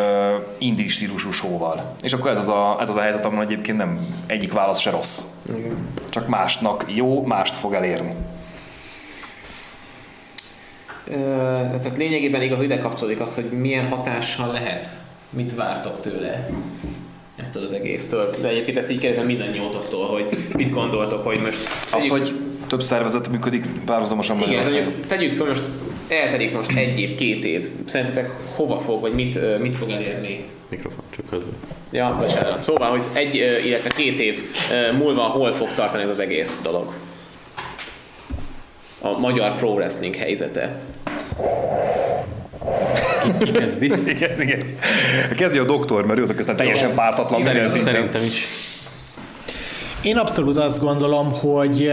indie 0.59 0.89
stílusú 0.89 1.31
showval. 1.31 1.95
És 2.03 2.13
akkor 2.13 2.31
ez 2.31 2.39
az, 2.39 2.49
a, 2.49 2.77
ez 2.81 2.89
az 2.89 2.97
a 2.97 3.01
helyzet, 3.01 3.25
ahol 3.25 3.43
egyébként 3.43 3.79
nem 3.79 3.99
egyik 4.27 4.53
válasz 4.53 4.79
se 4.79 4.91
rossz. 4.91 5.21
Csak 6.09 6.29
másnak 6.29 6.85
jó, 6.95 7.25
mást 7.25 7.57
fog 7.57 7.75
elérni. 7.75 8.11
Ö, 11.05 11.15
tehát 11.81 11.97
lényegében 11.97 12.43
igaz, 12.43 12.61
ide 12.61 12.79
kapcsolódik 12.79 13.21
az, 13.21 13.35
hogy 13.35 13.51
milyen 13.51 13.89
hatással 13.89 14.53
lehet, 14.53 14.89
mit 15.31 15.55
vártok 15.55 16.01
tőle 16.01 16.49
ettől 17.37 17.65
az 17.65 17.73
egésztől. 17.73 18.31
De 18.41 18.49
egyébként 18.49 18.77
ezt 18.77 18.91
így 18.91 18.99
kérdezem 18.99 19.27
mindannyiótoktól, 19.27 20.07
hogy 20.07 20.37
mit 20.53 20.73
gondoltok, 20.73 21.25
hogy 21.25 21.41
most... 21.41 21.69
Az, 21.93 22.09
hogy 22.09 22.35
több 22.73 22.83
szervezet 22.83 23.29
működik 23.29 23.67
párhuzamosan 23.85 24.37
Igen, 24.37 24.49
Magyarországon. 24.49 24.93
tegyük, 24.93 25.07
tegyük 25.07 25.33
föl 25.33 25.49
most, 25.49 25.63
eltelik 26.09 26.53
most 26.53 26.77
egy 26.77 27.01
év, 27.01 27.15
két 27.15 27.45
év. 27.45 27.69
Szerintetek 27.85 28.31
hova 28.55 28.79
fog, 28.79 29.01
vagy 29.01 29.15
mit, 29.15 29.59
mit 29.61 29.77
fog 29.77 29.91
elérni? 29.91 30.45
mikrofon 30.69 31.05
csak 31.17 31.25
közben. 31.31 31.55
Ja, 31.91 32.17
bocsánat. 32.21 32.61
Szóval, 32.61 32.91
hogy 32.91 33.03
egy, 33.13 33.35
illetve 33.67 33.89
két 33.89 34.19
év 34.19 34.43
múlva 34.99 35.23
hol 35.23 35.53
fog 35.53 35.75
tartani 35.75 36.03
ez 36.03 36.09
az 36.09 36.19
egész 36.19 36.61
dolog? 36.63 36.95
A 39.01 39.19
magyar 39.19 39.57
pro 39.57 39.69
wrestling 39.69 40.15
helyzete. 40.15 40.81
Ki 43.39 43.51
kezdi? 43.51 43.87
Igen, 44.15 44.41
igen. 44.41 44.77
Kezdje 45.37 45.61
a 45.61 45.65
doktor, 45.65 46.07
mert 46.07 46.19
ő 46.19 46.23
azok 46.23 46.39
aztán 46.39 46.57
teljesen 46.57 46.95
pártatlan 46.95 47.41
Szerintem, 47.41 47.79
szerintem 47.79 48.23
is. 48.23 48.45
Én 50.03 50.17
abszolút 50.17 50.57
azt 50.57 50.81
gondolom, 50.81 51.33
hogy 51.33 51.93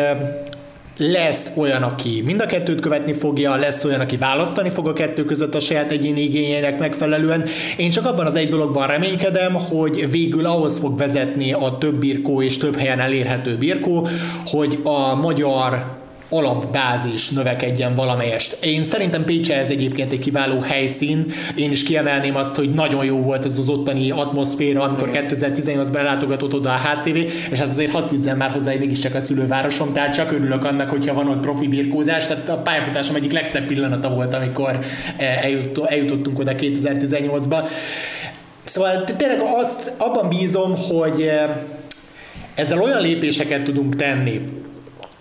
lesz 1.00 1.52
olyan, 1.56 1.84
aki 1.84 2.22
mind 2.26 2.42
a 2.42 2.46
kettőt 2.46 2.82
követni 2.82 3.14
fogja, 3.14 3.56
lesz 3.56 3.84
olyan, 3.84 4.00
aki 4.00 4.18
választani 4.18 4.70
fog 4.70 4.88
a 4.88 4.94
kettő 4.94 5.26
között 5.26 5.56
a 5.56 5.60
saját 5.60 5.92
egyéni 5.92 6.22
igényének 6.22 6.80
megfelelően. 6.80 7.44
Én 7.78 7.90
csak 7.90 8.06
abban 8.06 8.26
az 8.26 8.36
egy 8.36 8.50
dologban 8.50 8.88
reménykedem, 8.88 9.54
hogy 9.54 10.12
végül 10.12 10.46
ahhoz 10.46 10.78
fog 10.78 10.98
vezetni 10.98 11.54
a 11.54 11.78
több 11.80 11.96
birkó 11.96 12.42
és 12.42 12.58
több 12.58 12.76
helyen 12.76 13.00
elérhető 13.00 13.58
birkó, 13.58 14.08
hogy 14.46 14.80
a 14.84 15.16
magyar 15.16 15.99
alapbázis 16.30 17.30
növekedjen 17.30 17.96
valamelyest. 17.96 18.58
Én 18.62 18.84
szerintem 18.84 19.26
Pécs 19.26 19.52
ez 19.52 19.70
egyébként 19.70 20.12
egy 20.12 20.20
kiváló 20.20 20.60
helyszín. 20.60 21.26
Én 21.56 21.72
is 21.72 21.84
kiemelném 21.84 22.36
azt, 22.36 22.56
hogy 22.56 22.74
nagyon 22.74 23.06
jó 23.06 23.18
volt 23.22 23.46
ez 23.46 23.58
az 23.58 23.70
ottani 23.70 24.12
atmoszféra, 24.12 24.82
amikor 24.84 25.10
2018-ban 25.14 26.04
látogatott 26.04 26.54
oda 26.54 26.70
a 26.70 26.78
HCV, 26.78 27.16
és 27.52 27.60
hát 27.60 27.68
azért 27.68 27.92
hadd 27.92 28.08
fűzzem 28.08 28.38
már 28.38 28.52
hozzá, 28.52 28.72
hogy 28.72 28.80
mégiscsak 28.80 29.16
a 29.16 29.20
szülővárosom, 29.20 29.94
tehát 29.94 30.14
csak 30.14 30.32
örülök 30.32 30.66
annak, 30.66 30.90
hogyha 30.90 31.14
van 31.14 31.28
ott 31.28 31.40
profi 31.42 31.68
birkózás. 31.68 32.28
Tehát 32.28 32.50
a 32.50 32.58
pályafutásom 32.58 33.16
egyik 33.16 33.32
legszebb 33.32 33.68
pillanata 33.68 34.10
volt, 34.10 34.34
amikor 34.34 34.80
eh, 35.18 35.44
eljut- 35.44 35.86
eljutottunk 35.86 36.40
oda 36.40 36.52
2018-ba. 36.58 37.68
Szóval 38.64 39.04
tényleg 39.04 39.40
azt, 39.56 39.94
abban 39.98 40.30
bízom, 40.30 40.76
hogy 40.76 41.22
eh, 41.22 41.50
ezzel 42.56 42.82
olyan 42.82 43.02
lépéseket 43.02 43.64
tudunk 43.64 43.96
tenni, 43.96 44.42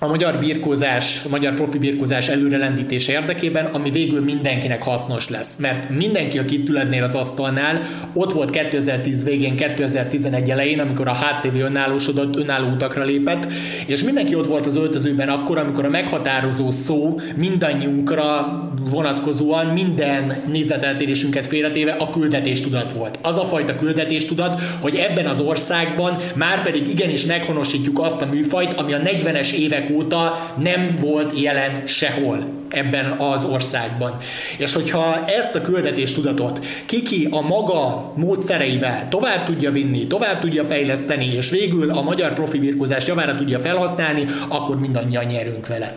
a 0.00 0.06
magyar 0.06 0.38
birkózás, 0.38 1.22
a 1.24 1.28
magyar 1.28 1.54
profi 1.54 1.78
birkózás 1.78 2.28
előrelendítése 2.28 3.12
érdekében, 3.12 3.64
ami 3.64 3.90
végül 3.90 4.24
mindenkinek 4.24 4.82
hasznos 4.82 5.28
lesz. 5.28 5.56
Mert 5.56 5.88
mindenki, 5.88 6.38
aki 6.38 6.54
itt 6.54 6.68
ül 6.68 7.02
az 7.02 7.14
asztalnál, 7.14 7.82
ott 8.12 8.32
volt 8.32 8.50
2010 8.50 9.24
végén, 9.24 9.56
2011 9.56 10.50
elején, 10.50 10.80
amikor 10.80 11.08
a 11.08 11.14
HCV 11.14 11.56
önállósodott, 11.56 12.36
önálló 12.36 12.68
utakra 12.68 13.04
lépett, 13.04 13.48
és 13.86 14.04
mindenki 14.04 14.34
ott 14.34 14.46
volt 14.46 14.66
az 14.66 14.76
öltözőben 14.76 15.28
akkor, 15.28 15.58
amikor 15.58 15.84
a 15.84 15.88
meghatározó 15.88 16.70
szó 16.70 17.20
mindannyiunkra 17.36 18.46
vonatkozóan 18.90 19.66
minden 19.66 20.42
nézeteltérésünket 20.46 21.46
félretéve 21.46 21.92
a 21.92 22.10
küldetéstudat 22.10 22.92
volt. 22.92 23.18
Az 23.22 23.38
a 23.38 23.46
fajta 23.46 23.76
küldetéstudat, 23.76 24.60
hogy 24.80 24.96
ebben 24.96 25.26
az 25.26 25.40
országban 25.40 26.16
már 26.34 26.62
pedig 26.62 26.88
igenis 26.88 27.24
meghonosítjuk 27.24 27.98
azt 27.98 28.22
a 28.22 28.26
műfajt, 28.26 28.72
ami 28.72 28.92
a 28.92 28.98
40-es 28.98 29.52
évek 29.52 29.87
óta 29.92 30.52
nem 30.58 30.94
volt 31.00 31.40
jelen 31.40 31.86
sehol 31.86 32.38
ebben 32.68 33.10
az 33.10 33.44
országban. 33.44 34.16
És 34.56 34.74
hogyha 34.74 35.24
ezt 35.26 35.54
a 35.54 35.60
küldetéstudatot 35.60 36.64
kiki 36.86 37.28
a 37.30 37.40
maga 37.40 38.12
módszereivel 38.16 39.08
tovább 39.08 39.44
tudja 39.44 39.70
vinni, 39.70 40.06
tovább 40.06 40.40
tudja 40.40 40.64
fejleszteni, 40.64 41.26
és 41.34 41.50
végül 41.50 41.90
a 41.90 42.02
magyar 42.02 42.32
profi 42.32 42.58
birkózást 42.58 43.06
javára 43.06 43.34
tudja 43.34 43.58
felhasználni, 43.58 44.26
akkor 44.48 44.78
mindannyian 44.80 45.24
nyerünk 45.24 45.66
vele. 45.66 45.94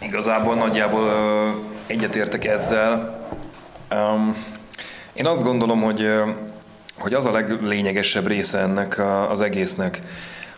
Igazából 0.00 0.54
nagyjából 0.54 1.08
egyetértek 1.86 2.44
ezzel. 2.44 3.18
Én 5.14 5.26
azt 5.26 5.42
gondolom, 5.42 5.80
hogy, 5.80 6.10
hogy 6.98 7.14
az 7.14 7.26
a 7.26 7.30
leglényegesebb 7.30 8.26
része 8.26 8.58
ennek 8.58 9.02
az 9.28 9.40
egésznek, 9.40 10.02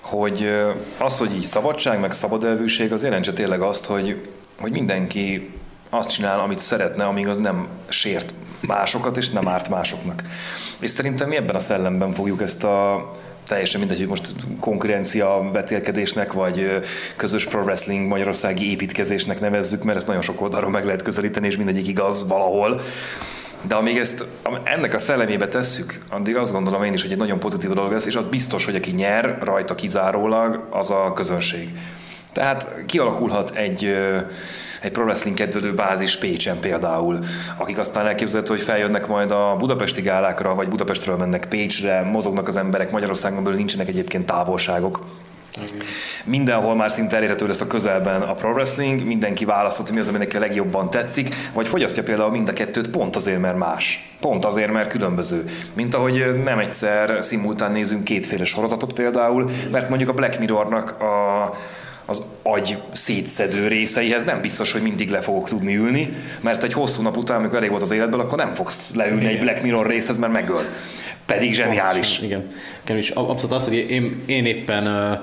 hogy 0.01 0.51
az, 0.99 1.19
hogy 1.19 1.35
így 1.35 1.43
szabadság, 1.43 2.01
meg 2.01 2.13
szabadelvűség, 2.13 2.93
az 2.93 3.03
jelentse 3.03 3.33
tényleg 3.33 3.61
azt, 3.61 3.85
hogy, 3.85 4.29
hogy 4.61 4.71
mindenki 4.71 5.55
azt 5.91 6.13
csinál, 6.13 6.41
amit 6.41 6.59
szeretne, 6.59 7.05
amíg 7.05 7.29
az 7.29 7.37
nem 7.37 7.69
sért 7.89 8.35
másokat, 8.67 9.17
és 9.17 9.29
nem 9.29 9.49
árt 9.49 9.69
másoknak. 9.69 10.23
És 10.81 10.91
szerintem 10.91 11.29
mi 11.29 11.37
ebben 11.37 11.55
a 11.55 11.59
szellemben 11.59 12.13
fogjuk 12.13 12.43
ezt 12.43 12.65
a 12.65 13.09
teljesen 13.47 13.81
mindegy, 13.81 13.99
hogy 13.99 14.09
most 14.09 14.35
konkurencia 14.61 15.51
vetélkedésnek, 15.53 16.33
vagy 16.33 16.81
közös 17.17 17.47
pro 17.47 17.61
wrestling 17.61 18.09
magyarországi 18.09 18.71
építkezésnek 18.71 19.41
nevezzük, 19.41 19.83
mert 19.83 19.97
ezt 19.97 20.07
nagyon 20.07 20.23
sok 20.23 20.41
oldalról 20.41 20.71
meg 20.71 20.85
lehet 20.85 21.03
közelíteni, 21.03 21.47
és 21.47 21.57
mindegyik 21.57 21.89
igaz 21.89 22.29
valahol. 22.29 22.81
De 23.63 23.75
amíg 23.75 23.99
ezt 23.99 24.25
ennek 24.65 24.95
a 24.95 24.99
szellemébe 24.99 25.49
tesszük, 25.49 25.99
addig 26.11 26.37
azt 26.37 26.53
gondolom 26.53 26.83
én 26.83 26.93
is, 26.93 27.03
hogy 27.03 27.13
egy 27.13 27.19
nagyon 27.19 27.39
pozitív 27.39 27.71
dolog 27.71 27.93
lesz, 27.93 28.07
és 28.07 28.17
az 28.17 28.27
biztos, 28.27 28.65
hogy 28.65 28.75
aki 28.75 28.91
nyer 28.91 29.39
rajta 29.43 29.75
kizárólag, 29.75 30.67
az 30.71 30.91
a 30.91 31.13
közönség. 31.13 31.69
Tehát 32.33 32.85
kialakulhat 32.87 33.51
egy, 33.57 33.97
egy 34.81 34.91
pro 34.91 35.03
wrestling 35.03 35.37
kedvelő 35.37 35.75
bázis 35.75 36.17
Pécsen 36.17 36.61
például, 36.61 37.19
akik 37.57 37.79
aztán 37.79 38.07
elképzelhető, 38.07 38.55
hogy 38.55 38.63
feljönnek 38.63 39.07
majd 39.07 39.31
a 39.31 39.57
budapesti 39.59 40.01
gálákra, 40.01 40.55
vagy 40.55 40.69
Budapestről 40.69 41.17
mennek 41.17 41.47
Pécsre, 41.49 42.03
mozognak 42.03 42.49
az 42.49 42.57
emberek, 42.57 42.91
Magyarországon 42.91 43.43
belül 43.43 43.59
nincsenek 43.59 43.89
egyébként 43.89 44.27
távolságok. 44.27 45.01
Mindenhol 46.25 46.75
már 46.75 46.91
szinte 46.91 47.17
elérhető 47.17 47.47
lesz 47.47 47.61
a 47.61 47.67
közelben 47.67 48.23
a 48.23 48.35
pro 48.35 48.51
wrestling, 48.51 49.05
mindenki 49.05 49.45
választhat, 49.45 49.87
hogy 49.87 49.95
mi 49.95 50.01
az, 50.01 50.09
ami 50.09 50.19
neki 50.19 50.37
a 50.37 50.41
legjobban 50.41 50.91
tetszik, 50.91 51.35
vagy 51.53 51.69
fogyasztja 51.69 52.03
például 52.03 52.31
mind 52.31 52.49
a 52.49 52.53
kettőt 52.53 52.91
pont 52.91 53.17
azért, 53.17 53.41
mert 53.41 53.59
más. 53.59 54.11
Pont 54.21 54.45
azért, 54.45 54.73
mert 54.73 54.89
különböző. 54.89 55.45
Mint 55.73 55.95
ahogy 55.95 56.43
nem 56.45 56.59
egyszer 56.59 57.25
szimultán 57.25 57.73
nézünk 57.73 58.05
kétféle 58.05 58.45
sorozatot 58.45 58.93
például, 58.93 59.51
mert 59.71 59.89
mondjuk 59.89 60.11
a 60.11 60.15
Black 60.15 60.39
Mirrornak 60.39 61.01
a 61.01 61.55
az 62.11 62.23
agy 62.43 62.79
szétszedő 62.93 63.69
részeihez 63.69 64.25
nem 64.25 64.41
biztos, 64.41 64.73
hogy 64.73 64.83
mindig 64.83 65.11
le 65.11 65.21
fogok 65.21 65.49
tudni 65.49 65.77
ülni, 65.77 66.13
mert 66.41 66.63
egy 66.63 66.73
hosszú 66.73 67.03
nap 67.03 67.17
után, 67.17 67.39
amikor 67.39 67.57
elég 67.57 67.71
volt 67.71 67.83
az 67.83 67.91
életből, 67.91 68.21
akkor 68.21 68.39
nem 68.39 68.55
fogsz 68.55 68.95
leülni 68.95 69.27
egy 69.27 69.39
Black 69.39 69.63
Mirror 69.63 69.87
részhez, 69.87 70.17
mert 70.17 70.33
megöl. 70.33 70.63
Pedig 71.33 71.55
zseniális. 71.55 72.21
Igen. 72.21 72.47
Is 72.97 73.11
ab- 73.11 73.31
abszolút 73.31 73.57
az, 73.57 73.65
hogy 73.65 73.75
én, 73.75 74.23
én 74.27 74.47
éppen 74.47 74.87
uh, 74.87 75.19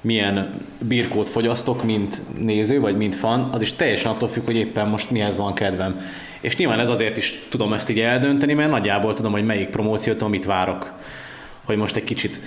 milyen 0.00 0.54
birkót 0.78 1.28
fogyasztok, 1.28 1.84
mint 1.84 2.20
néző, 2.38 2.80
vagy 2.80 2.96
mint 2.96 3.14
fan, 3.14 3.48
az 3.52 3.62
is 3.62 3.72
teljesen 3.72 4.10
attól 4.12 4.28
függ, 4.28 4.44
hogy 4.44 4.56
éppen 4.56 4.88
most 4.88 5.10
mihez 5.10 5.38
van 5.38 5.54
kedvem. 5.54 6.00
És 6.40 6.56
nyilván 6.56 6.80
ez 6.80 6.88
azért 6.88 7.16
is 7.16 7.46
tudom 7.48 7.72
ezt 7.72 7.90
így 7.90 8.00
eldönteni, 8.00 8.54
mert 8.54 8.70
nagyjából 8.70 9.14
tudom, 9.14 9.32
hogy 9.32 9.44
melyik 9.44 9.68
promóciótól 9.68 10.28
mit 10.28 10.44
várok. 10.44 10.92
Hogy 11.64 11.76
most 11.76 11.96
egy 11.96 12.04
kicsit 12.04 12.40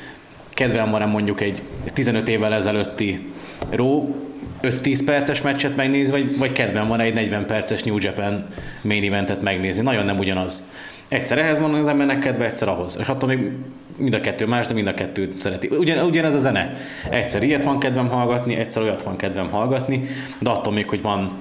kedvem 0.54 0.92
van 0.92 1.10
mondjuk 1.10 1.42
egy 1.42 1.62
15 1.94 2.30
évvel 2.30 2.54
ezelőtti 2.54 3.34
Ró 3.70 4.16
5-10 4.62 5.02
perces 5.06 5.42
meccset 5.42 5.76
megnézni, 5.76 6.12
vagy, 6.12 6.38
vagy 6.38 6.52
kedvem 6.52 6.88
van 6.88 7.00
egy 7.00 7.14
40 7.14 7.46
perces 7.46 7.84
New 7.84 7.98
Japan 8.00 8.48
main 8.82 9.04
eventet 9.04 9.42
megnézni. 9.42 9.84
Nagyon 9.84 10.06
nem 10.06 10.18
ugyanaz. 10.18 10.68
Egyszer 11.08 11.38
ehhez 11.38 11.60
van 11.60 11.74
az 11.74 11.88
embernek 11.88 12.20
kedve, 12.20 12.46
egyszer 12.46 12.68
ahhoz. 12.68 12.98
És 13.00 13.08
attól 13.08 13.30
még 13.30 13.52
mind 13.98 14.14
a 14.14 14.20
kettő 14.20 14.46
más, 14.46 14.68
de 14.68 14.74
mind 14.74 14.88
a 14.88 14.94
kettőt 14.94 15.42
szereti. 15.42 15.68
Ugyan, 15.68 16.06
ugyanez 16.06 16.34
a 16.34 16.38
zene. 16.38 16.78
Egyszer 17.10 17.44
ilyet 17.44 17.64
van 17.64 17.80
kedvem 17.80 18.08
hallgatni, 18.08 18.56
egyszer 18.56 18.82
olyat 18.82 19.04
van 19.04 19.16
kedvem 19.16 19.50
hallgatni, 19.50 20.08
de 20.40 20.50
attól 20.50 20.74
még, 20.74 20.90
hogy 20.90 21.02
van 21.02 21.32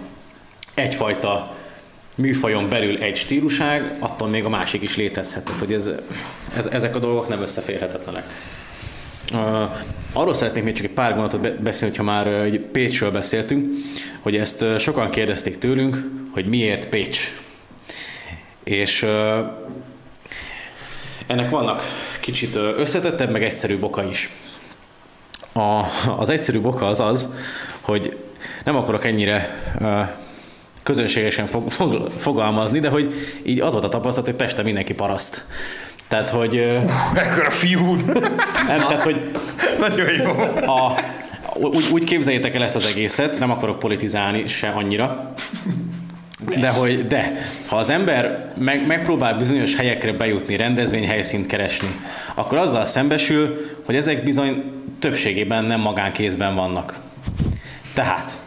egyfajta 0.75 1.55
műfajon 2.15 2.69
belül 2.69 2.97
egy 3.03 3.17
stíluság, 3.17 3.97
attól 3.99 4.29
még 4.29 4.45
a 4.45 4.49
másik 4.49 4.83
is 4.83 4.97
létezhet. 4.97 5.45
Tehát, 5.45 5.61
hogy 5.61 5.73
ez, 5.73 5.91
ez, 6.57 6.67
ezek 6.67 6.97
a 6.97 6.99
dolgok 6.99 7.29
nem 7.29 7.43
összeférhetetlenek. 7.43 8.25
Uh, 9.33 9.39
arról 10.13 10.35
szeretnék 10.35 10.65
még 10.65 10.75
csak 10.75 10.85
egy 10.85 10.93
pár 10.93 11.15
gondolatot 11.15 11.63
beszélni, 11.63 11.97
ha 11.97 12.03
már 12.03 12.27
uh, 12.27 12.55
Pécsről 12.55 13.11
beszéltünk, 13.11 13.73
hogy 14.21 14.37
ezt 14.37 14.65
sokan 14.79 15.11
kérdezték 15.11 15.59
tőlünk, 15.59 16.11
hogy 16.33 16.47
miért 16.47 16.89
Pécs. 16.89 17.19
És 18.65 19.03
ennek 21.27 21.51
vannak 21.51 21.83
kicsit 22.21 22.57
összetettebb, 22.57 23.31
meg 23.31 23.43
egyszerű 23.43 23.79
oka 23.81 24.05
is. 24.05 24.31
A, 25.53 25.83
az 26.19 26.31
egyszerű 26.31 26.61
oka 26.63 26.87
az 26.87 27.01
az, 27.01 27.35
hogy 27.81 28.19
nem 28.65 28.77
akarok 28.77 29.05
ennyire 29.05 29.63
közönségesen 30.83 31.47
fog, 31.47 31.71
fog, 31.71 32.11
fogalmazni, 32.17 32.81
de 32.81 32.89
hogy 32.89 33.15
így 33.43 33.61
az 33.61 33.73
volt 33.73 33.85
a 33.85 33.89
tapasztalat, 33.89 34.29
hogy 34.29 34.39
Peste 34.39 34.63
mindenki 34.63 34.95
paraszt. 34.95 35.45
Tehát, 36.09 36.31
hogy... 36.31 36.57
Ekkora 37.15 37.51
fiú! 37.51 37.95
Nem, 38.67 38.79
tehát, 38.79 39.03
hogy... 39.03 39.31
Nagyon 39.79 40.09
jó. 40.23 40.31
A, 40.75 40.95
úgy, 41.55 41.89
úgy 41.93 42.05
képzeljétek 42.05 42.55
el 42.55 42.63
ezt 42.63 42.77
az 42.77 42.87
egészet, 42.87 43.39
nem 43.39 43.51
akarok 43.51 43.79
politizálni 43.79 44.47
se 44.47 44.69
annyira, 44.69 45.33
de 46.61 46.69
hogy 46.69 47.07
de, 47.07 47.33
ha 47.67 47.77
az 47.77 47.91
ember 47.91 48.49
meg, 48.57 48.87
megpróbál 48.87 49.35
bizonyos 49.35 49.77
helyekre 49.77 50.13
bejutni, 50.13 50.57
rendezvényhelyszínt 50.57 51.47
keresni, 51.47 51.89
akkor 52.35 52.59
azzal 52.59 52.85
szembesül, 52.85 53.75
hogy 53.85 53.97
ezek 53.97 54.23
bizony 54.23 54.63
többségében 54.99 55.65
nem 55.65 55.81
magánkézben 55.81 56.55
vannak. 56.55 57.01
Tehát 57.95 58.39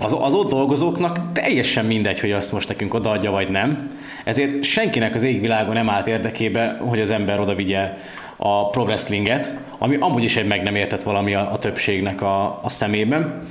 az, 0.00 0.16
az 0.20 0.34
ott 0.34 0.50
dolgozóknak 0.50 1.32
teljesen 1.32 1.84
mindegy, 1.84 2.20
hogy 2.20 2.30
azt 2.30 2.52
most 2.52 2.68
nekünk 2.68 2.94
odaadja 2.94 3.30
vagy 3.30 3.50
nem. 3.50 3.90
Ezért 4.24 4.62
senkinek 4.62 5.14
az 5.14 5.22
égvilágon 5.22 5.74
nem 5.74 5.88
állt 5.88 6.06
érdekébe, 6.06 6.78
hogy 6.80 7.00
az 7.00 7.10
ember 7.10 7.40
oda 7.40 7.54
vigye 7.54 7.92
a 8.36 8.70
pro 8.70 8.82
wrestlinget, 8.82 9.54
ami 9.78 9.96
amúgy 10.00 10.24
is 10.24 10.36
egy 10.36 10.46
meg 10.46 10.62
nem 10.62 10.74
értett 10.74 11.02
valami 11.02 11.34
a, 11.34 11.52
a 11.52 11.58
többségnek 11.58 12.22
a, 12.22 12.60
a 12.62 12.68
szemében. 12.68 13.46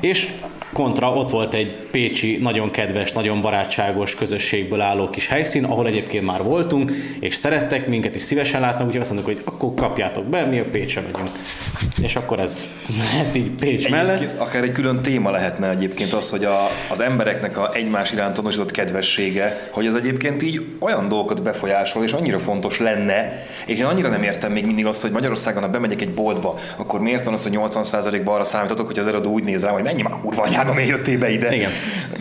És 0.00 0.32
kontra 0.74 1.12
ott 1.12 1.30
volt 1.30 1.54
egy 1.54 1.76
pécsi, 1.90 2.36
nagyon 2.36 2.70
kedves, 2.70 3.12
nagyon 3.12 3.40
barátságos 3.40 4.14
közösségből 4.14 4.80
álló 4.80 5.10
kis 5.10 5.28
helyszín, 5.28 5.64
ahol 5.64 5.86
egyébként 5.86 6.24
már 6.24 6.42
voltunk, 6.42 6.92
és 7.20 7.34
szerettek 7.34 7.86
minket, 7.86 8.14
és 8.14 8.22
szívesen 8.22 8.60
látnak, 8.60 8.86
úgyhogy 8.86 9.00
azt 9.00 9.12
mondjuk, 9.12 9.36
hogy 9.36 9.44
akkor 9.54 9.74
kapjátok 9.74 10.24
be, 10.24 10.44
mi 10.44 10.58
a 10.58 10.64
Pécsre 10.70 11.00
megyünk. 11.00 11.28
És 12.02 12.16
akkor 12.16 12.38
ez 12.38 12.68
lehet 12.98 13.36
így 13.36 13.50
Pécs 13.50 13.90
mellett. 13.90 14.16
Egyébként 14.16 14.40
akár 14.40 14.62
egy 14.62 14.72
külön 14.72 15.02
téma 15.02 15.30
lehetne 15.30 15.70
egyébként 15.70 16.12
az, 16.12 16.30
hogy 16.30 16.44
a, 16.44 16.70
az 16.90 17.00
embereknek 17.00 17.58
a 17.58 17.74
egymás 17.74 18.12
iránt 18.12 18.34
tanúsított 18.34 18.70
kedvessége, 18.70 19.68
hogy 19.70 19.86
ez 19.86 19.94
egyébként 19.94 20.42
így 20.42 20.64
olyan 20.78 21.08
dolgokat 21.08 21.42
befolyásol, 21.42 22.04
és 22.04 22.12
annyira 22.12 22.38
fontos 22.38 22.78
lenne, 22.78 23.32
és 23.66 23.78
én 23.78 23.84
annyira 23.84 24.08
nem 24.08 24.22
értem 24.22 24.52
még 24.52 24.66
mindig 24.66 24.86
azt, 24.86 25.02
hogy 25.02 25.10
Magyarországon, 25.10 25.62
ha 25.62 25.68
bemegyek 25.68 26.00
egy 26.00 26.14
boltba, 26.14 26.58
akkor 26.76 27.00
miért 27.00 27.24
van 27.24 27.34
az, 27.34 27.42
hogy 27.42 27.58
80%-ban 27.60 28.34
arra 28.34 28.44
számítatok, 28.44 28.86
hogy 28.86 28.98
az 28.98 29.06
eladó 29.06 29.30
úgy 29.30 29.44
néz 29.44 29.64
rá, 29.64 29.70
hogy 29.70 29.82
menj 29.82 30.02
már 30.02 30.20
kurva 30.22 30.42
anyába, 30.64 30.74
miért 30.74 30.88
jöttél 30.90 31.18
be 31.18 31.30
ide. 31.30 31.54
Igen. 31.54 31.70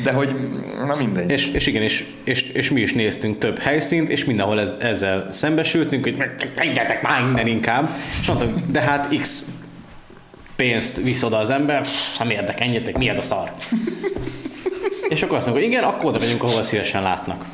De 0.03 0.11
hogy, 0.11 0.35
na 0.85 0.95
mindegy. 0.95 1.29
És, 1.29 1.47
és 1.47 1.67
igen, 1.67 1.81
és, 1.81 2.05
és, 2.23 2.41
és, 2.41 2.69
mi 2.69 2.81
is 2.81 2.93
néztünk 2.93 3.39
több 3.39 3.59
helyszínt, 3.59 4.09
és 4.09 4.25
mindenhol 4.25 4.59
ez, 4.59 4.73
ezzel 4.79 5.27
szembesültünk, 5.31 6.03
hogy 6.03 6.15
megyetek 6.55 7.01
már 7.01 7.21
innen 7.21 7.47
inkább. 7.47 7.89
És 8.21 8.27
mondtam, 8.27 8.53
de 8.71 8.81
hát 8.81 9.15
X 9.21 9.45
pénzt 10.55 10.97
visz 10.97 11.23
oda 11.23 11.37
az 11.37 11.49
ember, 11.49 11.85
nem 12.19 12.29
érdek, 12.29 12.59
ennyitek, 12.59 12.97
mi 12.97 13.09
ez 13.09 13.17
a 13.17 13.21
szar? 13.21 13.51
és 15.09 15.23
akkor 15.23 15.37
azt 15.37 15.47
mondjuk, 15.47 15.67
igen, 15.67 15.83
akkor 15.83 16.05
oda 16.05 16.19
megyünk, 16.19 16.43
ahol 16.43 16.63
szívesen 16.63 17.01
látnak. 17.01 17.45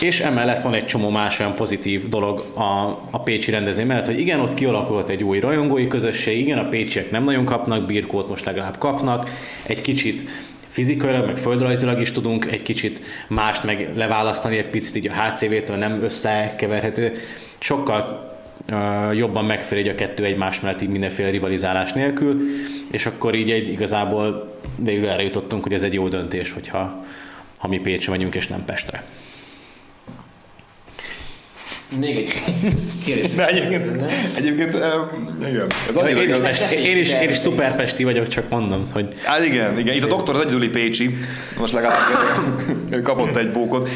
És 0.00 0.20
emellett 0.20 0.62
van 0.62 0.74
egy 0.74 0.86
csomó 0.86 1.10
más 1.10 1.40
olyan 1.40 1.54
pozitív 1.54 2.08
dolog 2.08 2.44
a, 2.54 2.98
a 3.10 3.20
Pécsi 3.24 3.50
rendezvény 3.50 3.86
mellett, 3.86 4.06
hogy 4.06 4.20
igen, 4.20 4.40
ott 4.40 4.54
kialakult 4.54 5.08
egy 5.08 5.22
új 5.22 5.40
rajongói 5.40 5.88
közösség, 5.88 6.38
igen, 6.38 6.58
a 6.58 6.68
pécsiek 6.68 7.10
nem 7.10 7.24
nagyon 7.24 7.44
kapnak 7.44 7.86
birkót, 7.86 8.28
most 8.28 8.44
legalább 8.44 8.78
kapnak, 8.78 9.30
egy 9.66 9.80
kicsit 9.80 10.30
fizikailag, 10.68 11.26
meg 11.26 11.36
földrajzilag 11.36 12.00
is 12.00 12.12
tudunk 12.12 12.44
egy 12.44 12.62
kicsit 12.62 13.00
mást 13.28 13.64
meg 13.64 13.88
leválasztani, 13.94 14.56
egy 14.56 14.68
picit 14.68 14.96
így 14.96 15.08
a 15.08 15.12
HCV-től 15.12 15.76
nem 15.76 16.02
összekeverhető. 16.02 17.12
Sokkal 17.58 18.32
uh, 18.68 19.16
jobban 19.16 19.44
megfér 19.44 19.78
egy 19.78 19.88
a 19.88 19.94
kettő 19.94 20.24
egymás 20.24 20.60
mellett 20.60 20.82
így 20.82 20.88
mindenféle 20.88 21.30
rivalizálás 21.30 21.92
nélkül, 21.92 22.40
és 22.90 23.06
akkor 23.06 23.34
így 23.34 23.50
egy 23.50 23.68
igazából 23.68 24.58
végül 24.76 25.08
erre 25.08 25.22
jutottunk, 25.22 25.62
hogy 25.62 25.72
ez 25.72 25.82
egy 25.82 25.94
jó 25.94 26.08
döntés, 26.08 26.52
hogyha 26.52 27.04
ha 27.58 27.68
mi 27.68 27.78
Pécsre 27.78 28.10
megyünk 28.10 28.34
és 28.34 28.46
nem 28.46 28.64
Pestre. 28.64 29.04
Még 31.96 32.16
egy 32.16 32.32
kérdés. 33.04 33.34
De 33.34 33.46
egyébként, 33.46 34.02
egyébként 34.36 34.74
igen, 35.40 35.66
ez 35.88 35.96
annyira 35.96 36.22
Én 36.22 36.28
is, 36.28 36.36
pesti, 36.36 36.76
én, 36.76 36.96
is, 36.96 37.12
én 37.12 37.28
is 37.28 37.36
szuperpesti 37.36 38.04
vagyok, 38.04 38.26
csak 38.26 38.48
mondom, 38.50 38.88
hogy 38.92 39.14
Hát 39.22 39.44
igen, 39.44 39.78
igen, 39.78 39.94
itt 39.94 40.02
a 40.02 40.06
doktor 40.06 40.34
az 40.34 40.40
egyedüli 40.40 40.68
Pécsi, 40.68 41.14
most 41.58 41.72
legalább 41.72 41.98
kapott 43.02 43.36
egy 43.36 43.50
bókot. 43.50 43.88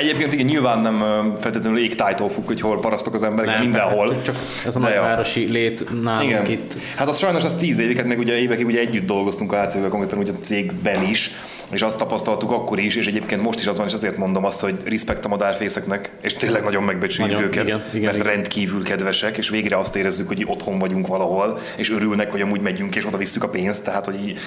Egyébként 0.00 0.32
igen, 0.32 0.46
nyilván 0.46 0.80
nem 0.80 0.98
feltétlenül 1.40 1.78
égtájtól 1.78 2.28
függ, 2.28 2.46
hogy 2.46 2.60
hol 2.60 2.80
parasztok 2.80 3.14
az 3.14 3.22
emberek, 3.22 3.50
nem, 3.54 3.60
mindenhol. 3.60 4.22
Csak 4.22 4.36
ez 4.66 4.76
a 4.76 4.78
nagyvárosi 4.78 5.44
lét 5.44 6.02
nálunk 6.02 6.30
Igen. 6.30 6.46
itt. 6.46 6.74
Hát 6.96 7.08
az 7.08 7.18
sajnos 7.18 7.44
az 7.44 7.54
tíz 7.54 7.78
éveket, 7.78 8.06
meg 8.06 8.18
ugye 8.18 8.38
évekig 8.38 8.66
ugye 8.66 8.80
együtt 8.80 9.06
dolgoztunk 9.06 9.52
a 9.52 9.62
HCV-vel, 9.62 9.88
konkrétan 9.88 10.18
ugye 10.18 10.32
a 10.32 10.42
cégben 10.42 11.08
is, 11.08 11.30
és 11.70 11.82
azt 11.82 11.98
tapasztaltuk 11.98 12.50
akkor 12.50 12.78
is, 12.78 12.96
és 12.96 13.06
egyébként 13.06 13.42
most 13.42 13.60
is 13.60 13.66
az 13.66 13.76
van, 13.76 13.86
és 13.86 13.92
azért 13.92 14.16
mondom 14.16 14.44
azt, 14.44 14.60
hogy 14.60 14.74
respekt 14.84 15.24
a 15.24 15.28
madárfészeknek, 15.28 16.10
és 16.20 16.34
tényleg 16.34 16.62
nagyon 16.62 16.82
megbecsüljük 16.82 17.34
Nagyon, 17.34 17.48
őket, 17.48 17.66
igen, 17.66 17.84
igen, 17.92 18.04
mert 18.04 18.16
igen. 18.16 18.32
rendkívül 18.32 18.84
kedvesek, 18.84 19.36
és 19.36 19.48
végre 19.48 19.76
azt 19.76 19.96
érezzük, 19.96 20.28
hogy 20.28 20.44
otthon 20.46 20.78
vagyunk 20.78 21.06
valahol, 21.06 21.58
és 21.76 21.90
örülnek, 21.90 22.30
hogy 22.30 22.40
amúgy 22.40 22.60
megyünk, 22.60 22.96
és 22.96 23.06
oda 23.06 23.16
visszük 23.16 23.42
a 23.42 23.48
pénzt, 23.48 23.84
tehát 23.84 24.04
hogy 24.04 24.26
így... 24.26 24.38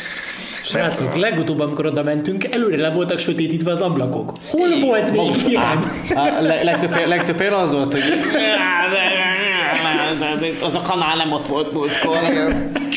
Srácok, 0.63 1.15
legutóbb, 1.15 1.59
amikor 1.59 1.85
oda 1.85 2.03
mentünk, 2.03 2.53
előre 2.53 2.81
le 2.81 2.89
voltak 2.89 3.19
sötétítve 3.19 3.71
az 3.71 3.81
ablakok. 3.81 4.31
Hol 4.49 4.69
volt 4.81 5.11
még? 5.11 5.57
A 6.15 6.41
le- 6.41 6.63
legtöbb, 6.63 7.07
legtöbb 7.07 7.39
az 7.39 7.71
volt, 7.71 7.91
hogy 7.91 8.03
az 10.61 10.75
a 10.75 10.81
kanál 10.81 11.15
nem 11.15 11.31
ott 11.31 11.47
volt 11.47 11.73
múltkor. 11.73 12.17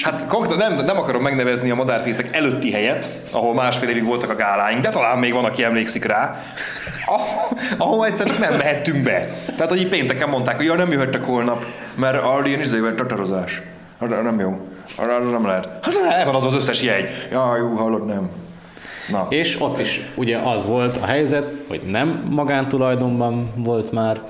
Hát 0.03 0.27
konkrétan 0.27 0.59
nem, 0.59 0.85
nem 0.85 0.99
akarom 0.99 1.23
megnevezni 1.23 1.71
a 1.71 1.75
madárfészek 1.75 2.37
előtti 2.37 2.73
helyet, 2.73 3.11
ahol 3.31 3.55
másfél 3.55 3.89
évig 3.89 4.05
voltak 4.17 4.39
a 4.39 4.43
gáláink, 4.43 4.81
de 4.81 4.91
talán 4.91 5.19
még 5.19 5.33
van, 5.33 5.45
aki 5.45 5.65
emlékszik 5.65 6.05
rá, 6.05 6.37
ahol, 7.07 7.59
ahol 7.79 8.07
egyszer 8.07 8.27
csak 8.27 8.39
nem 8.39 8.55
mehettünk 8.55 9.03
be. 9.03 9.29
Tehát, 9.45 9.71
hogy 9.71 9.81
így 9.81 9.89
pénteken 9.89 10.29
mondták, 10.29 10.57
hogy 10.57 10.65
ja, 10.65 10.75
nem 10.75 10.91
jöhettek 10.91 11.25
holnap, 11.25 11.65
mert 11.95 12.23
arra 12.23 12.47
ilyen 12.47 12.61
izében 12.61 12.97
tatarozás. 12.97 13.63
Arra 13.99 14.23
nem 14.23 14.41
jó. 14.41 14.69
Arra, 14.97 15.19
nem 15.19 15.47
lehet. 15.47 15.69
Hát 15.83 15.95
el 16.11 16.33
van 16.33 16.43
az 16.43 16.55
összes 16.55 16.83
jegy. 16.83 17.11
Ja, 17.31 17.57
jó, 17.57 17.69
hallod, 17.69 18.07
nem. 18.07 18.31
Na. 19.11 19.27
És 19.29 19.61
ott 19.61 19.81
is 19.81 20.01
ugye 20.15 20.39
az 20.39 20.67
volt 20.67 20.97
a 20.97 21.07
helyzet, 21.07 21.53
hogy 21.69 21.83
nem 21.83 22.27
magántulajdonban 22.31 23.53
volt 23.57 23.93
már, 23.93 24.21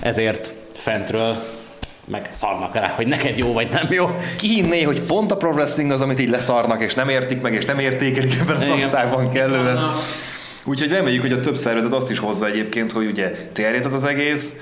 ezért 0.00 0.52
fentről 0.74 1.36
meg 2.10 2.28
szarnak 2.30 2.74
rá, 2.74 2.88
hogy 2.88 3.06
neked 3.06 3.38
jó 3.38 3.52
vagy 3.52 3.68
nem 3.70 3.86
jó. 3.90 4.06
Ki 4.38 4.46
hinné, 4.46 4.82
hogy 4.82 5.00
pont 5.00 5.32
a 5.32 5.36
pro 5.36 5.50
wrestling 5.50 5.90
az, 5.90 6.00
amit 6.00 6.20
így 6.20 6.28
leszarnak, 6.28 6.80
és 6.80 6.94
nem 6.94 7.08
értik 7.08 7.40
meg, 7.40 7.54
és 7.54 7.64
nem 7.64 7.78
értékelik 7.78 8.34
ebben 8.40 8.56
az 8.56 8.62
Igen. 8.62 8.78
országban 8.78 9.30
kellően. 9.30 9.74
Na. 9.74 9.92
Úgyhogy 10.64 10.90
reméljük, 10.90 11.22
hogy 11.22 11.32
a 11.32 11.40
több 11.40 11.56
szervezet 11.56 11.92
azt 11.92 12.10
is 12.10 12.18
hozza 12.18 12.46
egyébként, 12.46 12.92
hogy 12.92 13.06
ugye 13.06 13.30
terjed 13.52 13.84
ez 13.84 13.92
az 13.92 14.04
egész, 14.04 14.60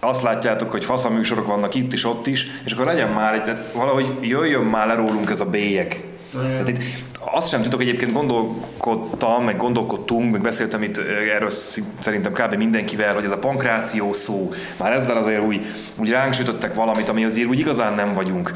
azt 0.00 0.22
látjátok, 0.22 0.70
hogy 0.70 0.84
fasz 0.84 1.04
a 1.04 1.10
műsorok 1.10 1.46
vannak 1.46 1.74
itt 1.74 1.92
is, 1.92 2.04
ott 2.04 2.26
is, 2.26 2.46
és 2.64 2.72
akkor 2.72 2.86
legyen 2.86 3.08
már 3.08 3.34
egy, 3.34 3.56
valahogy 3.72 4.06
jöjjön 4.20 4.62
már 4.62 4.86
le 4.86 4.94
rólunk 4.94 5.30
ez 5.30 5.40
a 5.40 5.44
bélyeg. 5.44 6.04
Tehát 6.42 6.68
itt 6.68 6.82
azt 7.20 7.48
sem 7.48 7.62
titok, 7.62 7.80
egyébként 7.80 8.12
gondolkodtam, 8.12 9.44
meg 9.44 9.56
gondolkodtunk, 9.56 10.32
meg 10.32 10.40
beszéltem 10.40 10.82
itt 10.82 10.98
erről 11.34 11.50
szerintem 11.98 12.32
kb. 12.32 12.54
mindenkivel, 12.54 13.14
hogy 13.14 13.24
ez 13.24 13.30
a 13.30 13.38
pankráció 13.38 14.12
szó, 14.12 14.52
már 14.76 14.92
ezzel 14.92 15.16
azért 15.16 15.42
úgy, 15.42 15.64
úgy 15.96 16.10
ránk 16.10 16.32
sütöttek 16.32 16.74
valamit, 16.74 17.08
ami 17.08 17.24
azért 17.24 17.48
úgy 17.48 17.58
igazán 17.58 17.94
nem 17.94 18.12
vagyunk. 18.12 18.52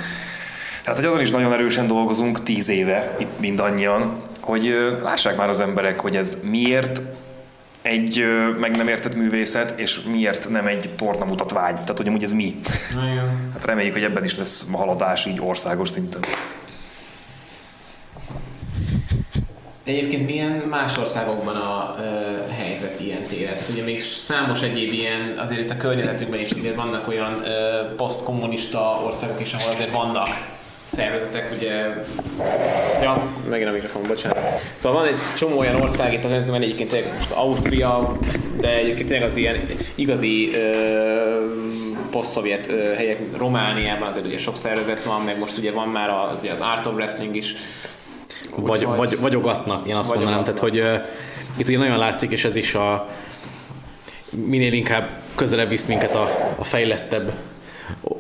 Tehát, 0.83 0.99
hogy 0.99 1.09
azon 1.09 1.21
is 1.21 1.31
nagyon 1.31 1.53
erősen 1.53 1.87
dolgozunk 1.87 2.43
tíz 2.43 2.69
éve, 2.69 3.15
itt 3.19 3.41
mindannyian, 3.41 4.21
hogy 4.41 4.97
lássák 5.03 5.37
már 5.37 5.49
az 5.49 5.61
emberek, 5.61 6.01
hogy 6.01 6.17
ez 6.17 6.39
miért 6.43 7.03
egy 7.83 8.25
meg 8.61 8.77
nem 8.77 8.89
értett 8.89 9.15
művészet, 9.15 9.81
és 9.81 10.01
miért 10.01 10.49
nem 10.49 10.67
egy 10.67 10.91
tornamutatvány. 10.97 11.73
Tehát, 11.73 11.97
hogy 11.97 12.09
amúgy 12.09 12.23
ez 12.23 12.33
mi. 12.33 12.61
Hát 13.53 13.65
reméljük, 13.65 13.93
hogy 13.93 14.03
ebben 14.03 14.25
is 14.25 14.37
lesz 14.37 14.67
haladás 14.73 15.27
így 15.27 15.41
országos 15.41 15.89
szinten. 15.89 16.21
Egyébként 19.89 20.27
milyen 20.27 20.51
más 20.51 20.99
országokban 20.99 21.57
a 21.57 21.97
ö, 22.01 22.03
helyzet 22.53 23.01
ilyen 23.01 23.23
téren? 23.23 23.55
Tehát 23.55 23.69
ugye 23.69 23.83
még 23.83 24.03
számos 24.03 24.63
egyéb 24.63 24.93
ilyen, 24.93 25.35
azért 25.39 25.61
itt 25.61 25.71
a 25.71 25.77
környezetünkben 25.77 26.41
is 26.41 26.51
azért 26.51 26.75
vannak 26.75 27.09
olyan 27.09 27.43
ö, 27.45 27.95
posztkommunista 27.97 29.03
országok 29.07 29.41
is, 29.41 29.53
ahol 29.53 29.73
azért 29.73 29.91
vannak 29.91 30.29
szervezetek, 30.87 31.53
ugye... 31.57 31.73
Ja, 33.03 33.23
megint 33.51 33.69
a 33.69 33.73
mikrofon, 33.73 34.03
bocsánat. 34.07 34.61
Szóval 34.75 35.01
van 35.01 35.09
egy 35.09 35.19
csomó 35.37 35.59
olyan 35.59 35.81
ország 35.81 36.13
itt 36.13 36.19
a 36.19 36.23
környezetben, 36.23 36.63
egyébként 36.63 37.15
most 37.17 37.31
Ausztria, 37.31 38.19
de 38.57 38.77
egyébként 38.77 39.09
tényleg 39.09 39.29
az 39.29 39.37
ilyen 39.37 39.67
igazi 39.95 40.51
ö, 40.55 41.45
poszt-szovjet 42.11 42.67
helyek, 42.97 43.19
Romániában 43.37 44.09
azért 44.09 44.27
ugye 44.27 44.39
sok 44.39 44.57
szervezet 44.57 45.03
van, 45.03 45.21
meg 45.21 45.39
most 45.39 45.59
ugye 45.59 45.73
van 45.73 45.89
már 45.89 46.11
az, 46.11 46.49
az 46.53 46.61
Art 46.61 46.87
of 46.87 46.95
Wrestling 46.95 47.37
is, 47.37 47.55
Vagy, 48.57 48.85
vagy, 48.85 49.21
vagyogatnak, 49.21 49.89
én 49.89 49.95
azt 49.95 50.15
mondanám. 50.15 50.45
Tehát, 50.45 50.59
hogy 50.59 50.79
uh, 50.79 51.05
itt 51.57 51.69
ugye 51.69 51.79
nagyon 51.79 51.99
látszik, 51.99 52.31
és 52.31 52.45
ez 52.45 52.57
is 52.57 52.75
a 52.75 53.09
minél 54.31 54.73
inkább 54.73 55.21
közelebb 55.35 55.69
visz 55.69 55.87
minket 55.87 56.15
a, 56.15 56.55
a 56.59 56.65
fejlettebb 56.65 57.33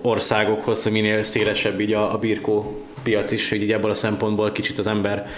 országokhoz, 0.02 0.82
hogy 0.82 0.92
minél 0.92 1.22
szélesebb 1.22 1.80
így 1.80 1.92
a, 1.92 2.12
a 2.14 2.18
birkó 2.18 2.82
piac 3.02 3.30
is, 3.30 3.48
hogy 3.48 3.62
így 3.62 3.72
ebből 3.72 3.90
a 3.90 3.94
szempontból 3.94 4.52
kicsit 4.52 4.78
az 4.78 4.86
ember 4.86 5.28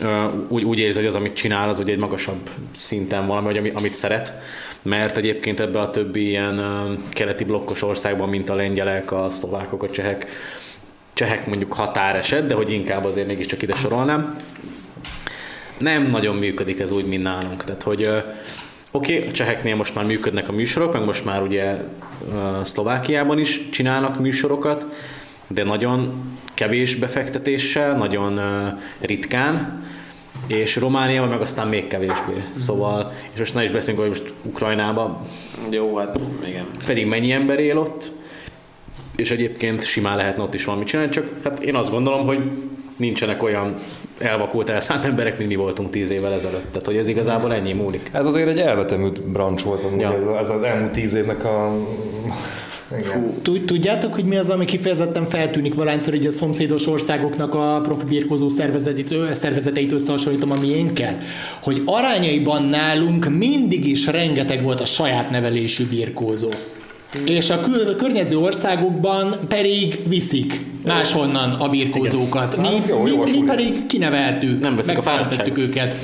uh, 0.00 0.32
úgy, 0.48 0.64
úgy 0.64 0.78
érzi, 0.78 0.98
hogy 0.98 1.06
az, 1.06 1.14
amit 1.14 1.34
csinál, 1.34 1.68
az 1.68 1.78
ugye 1.78 1.92
egy 1.92 1.98
magasabb 1.98 2.50
szinten 2.76 3.26
valami, 3.26 3.46
vagy 3.46 3.56
ami, 3.56 3.72
amit 3.74 3.92
szeret, 3.92 4.32
mert 4.82 5.16
egyébként 5.16 5.60
ebbe 5.60 5.80
a 5.80 5.90
többi 5.90 6.28
ilyen 6.28 6.58
uh, 6.58 6.98
keleti 7.10 7.44
blokkos 7.44 7.82
országban, 7.82 8.28
mint 8.28 8.50
a 8.50 8.54
lengyelek, 8.54 9.12
a 9.12 9.30
szlovákok, 9.30 9.82
a 9.82 9.90
csehek, 9.90 10.26
csehek 11.16 11.46
mondjuk 11.46 11.72
határeset, 11.72 12.46
de 12.46 12.54
hogy 12.54 12.70
inkább 12.70 13.04
azért 13.04 13.26
mégiscsak 13.26 13.62
ide 13.62 13.74
sorolnám, 13.74 14.36
nem 15.78 16.06
nagyon 16.10 16.36
működik 16.36 16.80
ez 16.80 16.90
úgy, 16.90 17.06
mint 17.06 17.22
nálunk. 17.22 17.64
Tehát, 17.64 17.82
hogy 17.82 18.08
oké, 18.90 19.16
okay, 19.16 19.28
a 19.28 19.32
cseheknél 19.32 19.76
most 19.76 19.94
már 19.94 20.04
működnek 20.04 20.48
a 20.48 20.52
műsorok, 20.52 20.92
meg 20.92 21.04
most 21.04 21.24
már 21.24 21.42
ugye 21.42 21.76
ö, 22.32 22.60
Szlovákiában 22.64 23.38
is 23.38 23.68
csinálnak 23.70 24.20
műsorokat, 24.20 24.86
de 25.46 25.64
nagyon 25.64 26.14
kevés 26.54 26.94
befektetéssel, 26.94 27.96
nagyon 27.96 28.40
ritkán, 29.00 29.82
és 30.46 30.76
Romániában 30.76 31.28
meg 31.28 31.40
aztán 31.40 31.68
még 31.68 31.86
kevésbé. 31.86 32.34
Szóval, 32.56 33.12
és 33.32 33.38
most 33.38 33.54
ne 33.54 33.64
is 33.64 33.70
beszélünk, 33.70 34.00
hogy 34.00 34.08
most 34.08 34.32
Ukrajnában 34.42 35.18
Jó, 35.70 35.96
hát 35.96 36.20
igen. 36.46 36.66
pedig 36.86 37.06
mennyi 37.06 37.32
ember 37.32 37.58
él 37.58 37.78
ott, 37.78 38.14
és 39.16 39.30
egyébként 39.30 39.84
simán 39.84 40.16
lehetne 40.16 40.42
ott 40.42 40.54
is 40.54 40.64
valamit 40.64 40.88
csinálni, 40.88 41.10
csak 41.10 41.30
hát 41.44 41.62
én 41.62 41.74
azt 41.74 41.90
gondolom, 41.90 42.26
hogy 42.26 42.38
nincsenek 42.96 43.42
olyan 43.42 43.74
elvakult 44.18 44.68
elszánt 44.68 45.04
emberek, 45.04 45.38
mint 45.38 45.50
mi 45.50 45.56
voltunk 45.56 45.90
tíz 45.90 46.10
évvel 46.10 46.32
ezelőtt. 46.32 46.70
Tehát, 46.70 46.86
hogy 46.86 46.96
ez 46.96 47.08
igazából 47.08 47.52
ennyi 47.52 47.72
múlik. 47.72 48.10
Ez 48.12 48.26
azért 48.26 48.48
egy 48.48 48.58
elvetemült 48.58 49.22
brancs 49.22 49.62
volt, 49.62 49.82
amúgy 49.82 50.00
Ja. 50.00 50.14
ez, 50.14 50.40
ez, 50.40 50.50
az 50.50 50.62
elmúlt 50.62 50.92
tíz 50.92 51.14
évnek 51.14 51.44
a... 51.44 51.76
Tudjátok, 53.42 54.14
hogy 54.14 54.24
mi 54.24 54.36
az, 54.36 54.50
ami 54.50 54.64
kifejezetten 54.64 55.26
feltűnik 55.26 55.74
valányszor 55.74 56.14
így 56.14 56.26
a 56.26 56.30
szomszédos 56.30 56.86
országoknak 56.86 57.54
a 57.54 57.80
profi 57.82 58.04
birkózó 58.04 58.48
szervezeteit 59.32 59.92
összehasonlítom 59.92 60.50
a 60.50 60.60
miénkkel? 60.60 61.18
Hogy 61.62 61.82
arányaiban 61.84 62.62
nálunk 62.62 63.28
mindig 63.28 63.86
is 63.86 64.06
rengeteg 64.06 64.62
volt 64.62 64.80
a 64.80 64.84
saját 64.84 65.30
nevelésű 65.30 65.86
birkózó. 65.86 66.48
És 67.24 67.50
a 67.50 67.60
kül- 67.60 67.96
környező 67.96 68.38
országokban 68.38 69.36
pedig 69.48 70.08
viszik 70.08 70.60
máshonnan 70.84 71.50
a 71.52 71.68
birkózókat. 71.68 72.56
Mi, 72.56 72.66
Hát 72.66 73.02
mi, 73.02 73.10
mi 73.30 73.42
pedig 73.46 73.86
kineveltük, 73.86 74.60
Nem 74.60 74.76
veszik 74.76 74.98
a 74.98 75.02
megfeleltettük 75.02 75.58
őket. 75.58 75.96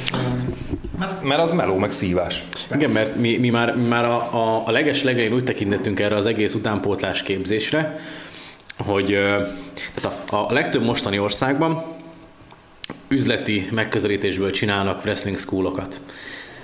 Mert 1.22 1.40
az 1.40 1.52
meló, 1.52 1.76
meg 1.76 1.90
szívás. 1.90 2.44
Igen, 2.74 2.90
mert 2.90 3.16
mi, 3.16 3.36
mi 3.36 3.50
már, 3.50 3.76
mi 3.76 3.88
már 3.88 4.04
a, 4.04 4.16
a, 4.16 4.62
a 4.66 4.70
leges 4.70 5.02
legelején 5.02 5.34
úgy 5.34 5.44
tekintettünk 5.44 6.00
erre 6.00 6.16
az 6.16 6.26
egész 6.26 6.54
utánpótlás 6.54 7.22
képzésre, 7.22 8.00
hogy 8.78 9.06
tehát 9.84 10.30
a, 10.30 10.36
a 10.36 10.52
legtöbb 10.52 10.84
mostani 10.84 11.18
országban 11.18 11.84
üzleti 13.08 13.68
megközelítésből 13.70 14.50
csinálnak 14.50 15.04
wrestling 15.04 15.38
schoolokat. 15.38 16.00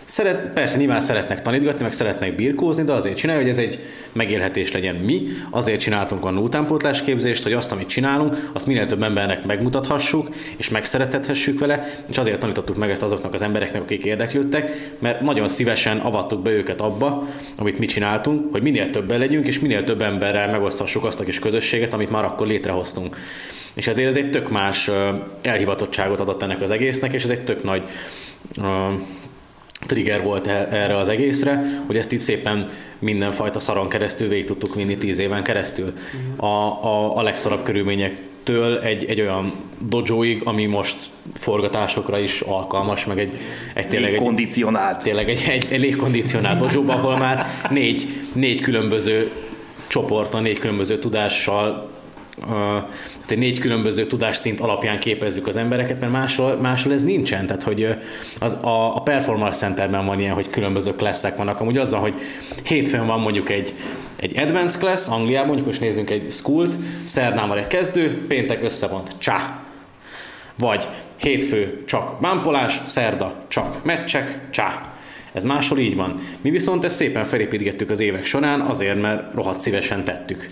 Szeret, 0.09 0.53
persze 0.53 0.77
nyilván 0.77 1.01
szeretnek 1.01 1.43
tanítgatni, 1.43 1.83
meg 1.83 1.93
szeretnek 1.93 2.35
birkózni, 2.35 2.85
de 2.85 2.93
azért 2.93 3.17
csinálja, 3.17 3.43
hogy 3.43 3.51
ez 3.51 3.59
egy 3.59 3.79
megélhetés 4.13 4.73
legyen 4.73 4.95
mi. 4.95 5.23
Azért 5.51 5.81
csináltunk 5.81 6.25
a 6.25 6.31
utánpótlás 6.31 7.03
képzést, 7.03 7.43
hogy 7.43 7.53
azt, 7.53 7.73
amit 7.73 7.89
csinálunk, 7.89 8.51
azt 8.53 8.67
minél 8.67 8.87
több 8.87 9.03
embernek 9.03 9.47
megmutathassuk, 9.47 10.29
és 10.57 10.69
megszeretethessük 10.69 11.59
vele, 11.59 12.03
és 12.11 12.19
azért 12.19 12.41
tanítottuk 12.41 12.77
meg 12.77 12.91
ezt 12.91 13.03
azoknak 13.03 13.35
az 13.35 13.43
embereknek, 13.43 13.83
akik 13.83 14.05
érdeklődtek, 14.05 14.95
mert 14.99 15.21
nagyon 15.21 15.49
szívesen 15.49 15.99
avattuk 15.99 16.43
be 16.43 16.51
őket 16.51 16.81
abba, 16.81 17.29
amit 17.57 17.79
mi 17.79 17.87
csináltunk, 17.87 18.53
hogy 18.53 18.63
minél 18.63 18.91
többen 18.91 19.19
legyünk, 19.19 19.47
és 19.47 19.59
minél 19.59 19.85
több 19.85 20.03
emberrel 20.03 20.51
megoszthassuk 20.51 21.05
azt 21.05 21.21
a 21.21 21.25
kis 21.25 21.39
közösséget, 21.39 21.93
amit 21.93 22.11
már 22.11 22.25
akkor 22.25 22.47
létrehoztunk. 22.47 23.17
És 23.75 23.87
ezért 23.87 24.09
ez 24.09 24.17
egy 24.17 24.31
tök 24.31 24.51
más 24.51 24.91
elhivatottságot 25.43 26.21
adott 26.21 26.43
ennek 26.43 26.61
az 26.61 26.71
egésznek, 26.71 27.13
és 27.13 27.25
ez 27.25 27.31
egy 27.31 27.45
tök 27.45 27.63
nagy 27.65 27.83
trigger 29.87 30.23
volt 30.23 30.47
e- 30.47 30.69
erre 30.71 30.97
az 30.97 31.09
egészre, 31.09 31.83
hogy 31.87 31.97
ezt 31.97 32.13
itt 32.13 32.21
szépen 32.21 32.69
mindenfajta 32.99 33.61
szaron 33.61 33.89
keresztül 33.89 34.29
végig 34.29 34.45
tudtuk 34.45 34.75
vinni 34.75 34.97
tíz 34.97 35.19
éven 35.19 35.43
keresztül. 35.43 35.93
A, 36.37 36.47
a, 36.47 37.17
a 37.17 37.23
legszarabb 37.23 37.63
körülményektől 37.63 38.79
egy, 38.79 39.05
egy 39.05 39.21
olyan 39.21 39.53
dojoig, 39.79 40.43
ami 40.45 40.67
most 40.67 40.97
forgatásokra 41.35 42.19
is 42.19 42.41
alkalmas, 42.41 43.07
meg 43.07 43.19
egy, 43.19 43.33
egy 43.75 43.89
tényleg 43.89 44.13
egy, 44.13 44.21
Kondicionált. 44.21 45.03
tényleg 45.03 45.29
egy, 45.29 45.45
egy, 45.49 45.67
egy 45.71 45.81
légkondicionált 45.81 46.59
dojóba, 46.59 46.93
ahol 46.93 47.19
már 47.19 47.47
négy, 47.71 48.07
négy 48.33 48.61
különböző 48.61 49.31
csoporton, 49.87 50.43
négy 50.43 50.59
különböző 50.59 50.99
tudással 50.99 51.91
tehát 52.41 53.37
négy 53.37 53.59
különböző 53.59 54.07
tudásszint 54.07 54.61
alapján 54.61 54.99
képezzük 54.99 55.47
az 55.47 55.57
embereket, 55.57 56.01
mert 56.01 56.13
máshol, 56.13 56.57
máshol 56.57 56.93
ez 56.93 57.03
nincsen. 57.03 57.47
Tehát, 57.47 57.63
hogy 57.63 57.97
az, 58.39 58.53
a, 58.53 58.97
a 58.97 59.01
Performance 59.01 59.59
Centerben 59.59 60.07
van 60.07 60.21
ilyen, 60.21 60.35
hogy 60.35 60.51
különböző 60.51 60.95
klasszák 60.95 61.37
vannak. 61.37 61.61
Amúgy 61.61 61.79
az 61.79 61.91
van, 61.91 62.01
hogy 62.01 62.15
hétfőn 62.65 63.07
van 63.07 63.21
mondjuk 63.21 63.51
egy, 63.51 63.75
egy 64.17 64.39
advanced 64.39 64.81
class, 64.81 65.09
Angliában 65.09 65.47
mondjuk 65.47 65.67
most 65.67 65.81
nézzünk 65.81 66.11
egy 66.11 66.31
schoolt, 66.31 66.75
szerdán 67.05 67.49
van 67.49 67.59
egy 67.59 67.67
kezdő, 67.67 68.27
péntek 68.27 68.65
összevont, 68.65 69.11
csá. 69.19 69.63
Vagy 70.59 70.89
hétfő 71.17 71.83
csak 71.87 72.21
bámpolás, 72.21 72.81
szerda 72.85 73.35
csak 73.49 73.85
meccsek, 73.85 74.41
csá. 74.51 74.93
Ez 75.33 75.45
máshol 75.45 75.79
így 75.79 75.97
van. 75.97 76.15
Mi 76.41 76.51
viszont 76.51 76.85
ezt 76.85 76.97
szépen 76.97 77.25
felépítgettük 77.25 77.91
az 77.91 78.01
évek 78.01 78.25
során, 78.25 78.61
azért, 78.61 79.01
mert 79.01 79.35
rohadt 79.35 79.61
szívesen 79.61 80.05
tettük. 80.05 80.47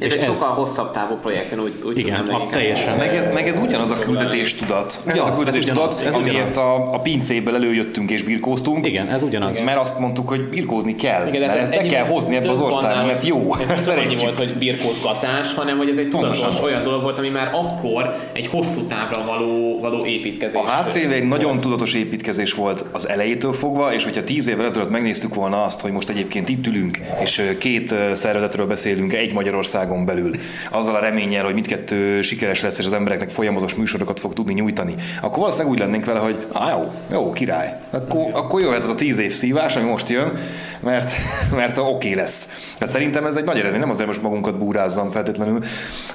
Ez 0.00 0.12
egy 0.12 0.22
sokkal 0.22 0.48
hosszabb 0.48 0.92
távú 0.92 1.14
projekt, 1.14 1.52
én 1.52 1.60
úgy, 1.60 1.72
úgy 1.84 1.98
Igen, 1.98 2.24
tudnám 2.24 2.40
a, 2.40 2.46
teljesen. 2.46 2.96
Meg 2.96 3.14
ez, 3.14 3.32
meg 3.34 3.48
ez 3.48 3.58
ugyanaz 3.58 3.90
a 3.90 3.98
küldetés 3.98 4.54
tudat. 4.54 5.00
Ugyanaz 5.06 5.28
a 5.28 5.30
ez 5.30 5.36
küldetés 5.36 5.62
ugyanaz, 5.62 5.96
tudat, 5.96 6.14
ez 6.14 6.20
amiért 6.20 6.56
a, 6.56 6.94
a 6.94 7.00
pincéből 7.00 7.54
előjöttünk 7.54 8.10
és 8.10 8.22
birkóztunk. 8.22 8.86
Igen, 8.86 9.08
ez 9.08 9.22
ugyanaz. 9.22 9.60
Mert 9.60 9.78
azt 9.78 9.98
mondtuk, 9.98 10.28
hogy 10.28 10.48
birkózni 10.48 10.94
kell, 10.94 11.26
Igen, 11.26 11.40
de 11.40 11.46
mert 11.46 11.58
ez 11.58 11.70
ezt 11.70 11.82
be 11.82 11.88
kell 11.88 12.04
hozni 12.04 12.36
ebbe 12.36 12.50
az 12.50 12.60
országba, 12.60 13.06
mert 13.06 13.24
jó, 13.24 13.54
Ez 13.68 13.86
nem 14.06 14.14
volt, 14.20 14.38
hogy 14.38 14.54
birkózgatás, 14.54 15.54
hanem 15.54 15.76
hogy 15.76 15.88
ez 15.88 15.96
egy 15.96 16.08
tudatos 16.08 16.38
Pontosan. 16.38 16.64
olyan 16.64 16.82
dolog 16.82 17.02
volt, 17.02 17.18
ami 17.18 17.28
már 17.28 17.50
akkor 17.52 18.16
egy 18.32 18.46
hosszú 18.46 18.82
távra 18.82 19.24
való, 19.24 19.78
való 19.80 20.04
építkezés. 20.04 20.60
A 20.60 20.82
HCV 20.82 21.12
egy 21.12 21.28
nagyon 21.28 21.58
tudatos 21.58 21.94
építkezés 21.94 22.54
volt 22.54 22.84
az 22.92 23.08
elejétől 23.08 23.52
fogva, 23.52 23.92
és 23.92 24.04
hogyha 24.04 24.24
tíz 24.24 24.48
évvel 24.48 24.64
ezelőtt 24.64 24.90
megnéztük 24.90 25.34
volna 25.34 25.62
azt, 25.62 25.80
hogy 25.80 25.92
most 25.92 26.08
egyébként 26.08 26.48
itt 26.48 26.66
ülünk, 26.66 26.98
és 27.22 27.42
két 27.58 27.94
szervezetről 28.12 28.66
beszélünk 28.66 29.12
egy 29.12 29.32
Magyarországon 29.72 30.04
belül, 30.04 30.34
azzal 30.70 30.94
a 30.94 30.98
reménnyel, 30.98 31.44
hogy 31.44 31.54
mindkettő 31.54 32.22
sikeres 32.22 32.62
lesz, 32.62 32.78
és 32.78 32.84
az 32.84 32.92
embereknek 32.92 33.30
folyamatos 33.30 33.74
műsorokat 33.74 34.20
fog 34.20 34.32
tudni 34.32 34.52
nyújtani, 34.52 34.94
akkor 35.20 35.38
valószínűleg 35.38 35.72
úgy 35.72 35.78
lennénk 35.78 36.04
vele, 36.04 36.18
hogy 36.18 36.46
á, 36.52 36.70
jó, 36.70 36.92
jó, 37.10 37.32
király. 37.32 37.80
Akkor, 37.90 38.30
akkor 38.32 38.60
jöhet 38.60 38.82
az 38.82 38.88
a 38.88 38.94
tíz 38.94 39.18
év 39.18 39.32
szívás, 39.32 39.76
ami 39.76 39.88
most 39.88 40.08
jön, 40.08 40.38
mert, 40.80 41.12
mert 41.56 41.78
oké 41.78 41.88
okay 41.88 42.14
lesz. 42.14 42.48
Tehát 42.78 42.94
szerintem 42.94 43.26
ez 43.26 43.36
egy 43.36 43.44
nagy 43.44 43.58
eredmény, 43.58 43.80
nem 43.80 43.90
azért 43.90 44.06
most 44.06 44.22
magunkat 44.22 44.58
búrázzam 44.58 45.10
feltétlenül, 45.10 45.58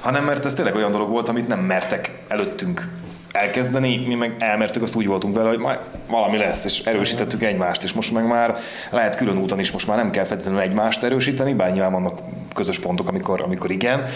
hanem 0.00 0.24
mert 0.24 0.44
ez 0.44 0.54
tényleg 0.54 0.74
olyan 0.74 0.90
dolog 0.90 1.08
volt, 1.08 1.28
amit 1.28 1.48
nem 1.48 1.60
mertek 1.60 2.12
előttünk 2.28 2.88
elkezdeni, 3.32 3.96
mi 4.06 4.14
meg 4.14 4.34
elmertük, 4.38 4.82
azt 4.82 4.94
úgy 4.94 5.06
voltunk 5.06 5.36
vele, 5.36 5.48
hogy 5.48 5.58
majd 5.58 5.78
valami 6.08 6.38
lesz, 6.38 6.64
és 6.64 6.80
erősítettük 6.80 7.42
egymást, 7.42 7.82
és 7.82 7.92
most 7.92 8.12
meg 8.12 8.26
már 8.26 8.56
lehet 8.90 9.16
külön 9.16 9.38
úton 9.38 9.58
is, 9.58 9.70
most 9.70 9.86
már 9.86 9.96
nem 9.96 10.10
kell 10.10 10.24
feltétlenül 10.24 10.60
egymást 10.60 11.02
erősíteni, 11.02 11.54
bár 11.54 11.72
nyilván 11.72 11.92
vannak 11.92 12.20
közös 12.54 12.78
pontok, 12.78 13.08
amikor, 13.08 13.42
amikor 13.42 13.70
igen, 13.70 14.06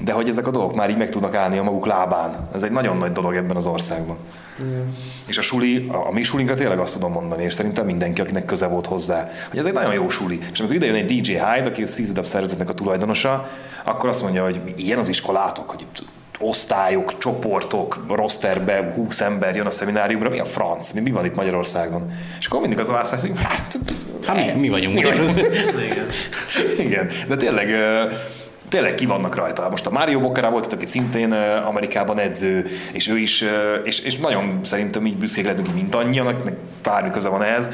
de 0.00 0.12
hogy 0.12 0.28
ezek 0.28 0.46
a 0.46 0.50
dolgok 0.50 0.74
már 0.74 0.90
így 0.90 0.96
meg 0.96 1.08
tudnak 1.08 1.34
állni 1.34 1.58
a 1.58 1.62
maguk 1.62 1.86
lábán. 1.86 2.48
Ez 2.54 2.62
egy 2.62 2.70
nagyon 2.70 2.96
nagy 2.96 3.12
dolog 3.12 3.34
ebben 3.34 3.56
az 3.56 3.66
országban. 3.66 4.16
Mm. 4.62 4.80
És 5.26 5.38
a 5.38 5.42
suli, 5.42 5.88
a, 5.92 6.06
a 6.06 6.12
mi 6.12 6.22
sulinkra 6.22 6.54
tényleg 6.54 6.78
azt 6.78 6.94
tudom 6.94 7.12
mondani, 7.12 7.42
és 7.42 7.54
szerintem 7.54 7.86
mindenki, 7.86 8.20
akinek 8.20 8.44
köze 8.44 8.66
volt 8.66 8.86
hozzá, 8.86 9.30
hogy 9.50 9.58
ez 9.58 9.66
egy 9.66 9.72
nagyon 9.72 9.92
jó 9.92 10.08
suli. 10.08 10.38
És 10.52 10.58
amikor 10.58 10.76
ide 10.76 10.86
jön 10.86 10.94
egy 10.94 11.20
DJ 11.20 11.32
Hyde, 11.32 11.66
aki 11.66 11.82
a 11.82 11.86
Szízidab 11.86 12.24
szervezetnek 12.24 12.68
a 12.68 12.74
tulajdonosa, 12.74 13.48
akkor 13.84 14.08
azt 14.08 14.22
mondja, 14.22 14.44
hogy 14.44 14.74
ilyen 14.76 14.98
az 14.98 15.08
iskolátok, 15.08 15.70
hogy 15.70 15.86
osztályok, 16.38 17.18
csoportok, 17.18 18.04
rosterbe 18.08 18.92
20 18.94 19.20
ember 19.20 19.56
jön 19.56 19.66
a 19.66 19.70
szemináriumra, 19.70 20.28
mi 20.28 20.38
a 20.38 20.44
franc, 20.44 20.92
mi, 20.92 21.00
mi 21.00 21.10
van 21.10 21.24
itt 21.24 21.34
Magyarországon? 21.34 22.10
És 22.38 22.46
akkor 22.46 22.60
mindig 22.60 22.78
az 22.78 22.88
a 22.88 22.92
válasz, 22.92 23.20
hogy 23.20 23.32
hát, 23.42 23.78
Hát 24.26 24.54
mi, 24.54 24.60
mi 24.60 24.68
vagyunk. 24.68 24.94
Mi 24.94 25.02
vagyunk. 25.02 25.38
Igen. 25.90 26.06
Igen, 26.78 27.10
de 27.28 27.36
tényleg 27.36 27.70
tényleg 28.68 28.94
ki 28.94 29.06
vannak 29.06 29.34
rajta. 29.34 29.68
Most 29.70 29.86
a 29.86 29.90
Mario 29.90 30.20
Boccara 30.20 30.50
volt, 30.50 30.72
aki 30.72 30.86
szintén 30.86 31.32
Amerikában 31.66 32.18
edző, 32.18 32.66
és 32.92 33.08
ő 33.08 33.18
is, 33.18 33.44
és, 33.84 33.98
és 33.98 34.16
nagyon 34.16 34.58
szerintem 34.62 35.06
így 35.06 35.16
büszkék 35.16 35.44
lehetünk 35.44 35.74
mint 35.74 35.94
annyian, 35.94 36.26
akinek 36.26 36.54
bármi 36.82 37.10
köze 37.10 37.28
van 37.28 37.42
ehhez, 37.42 37.70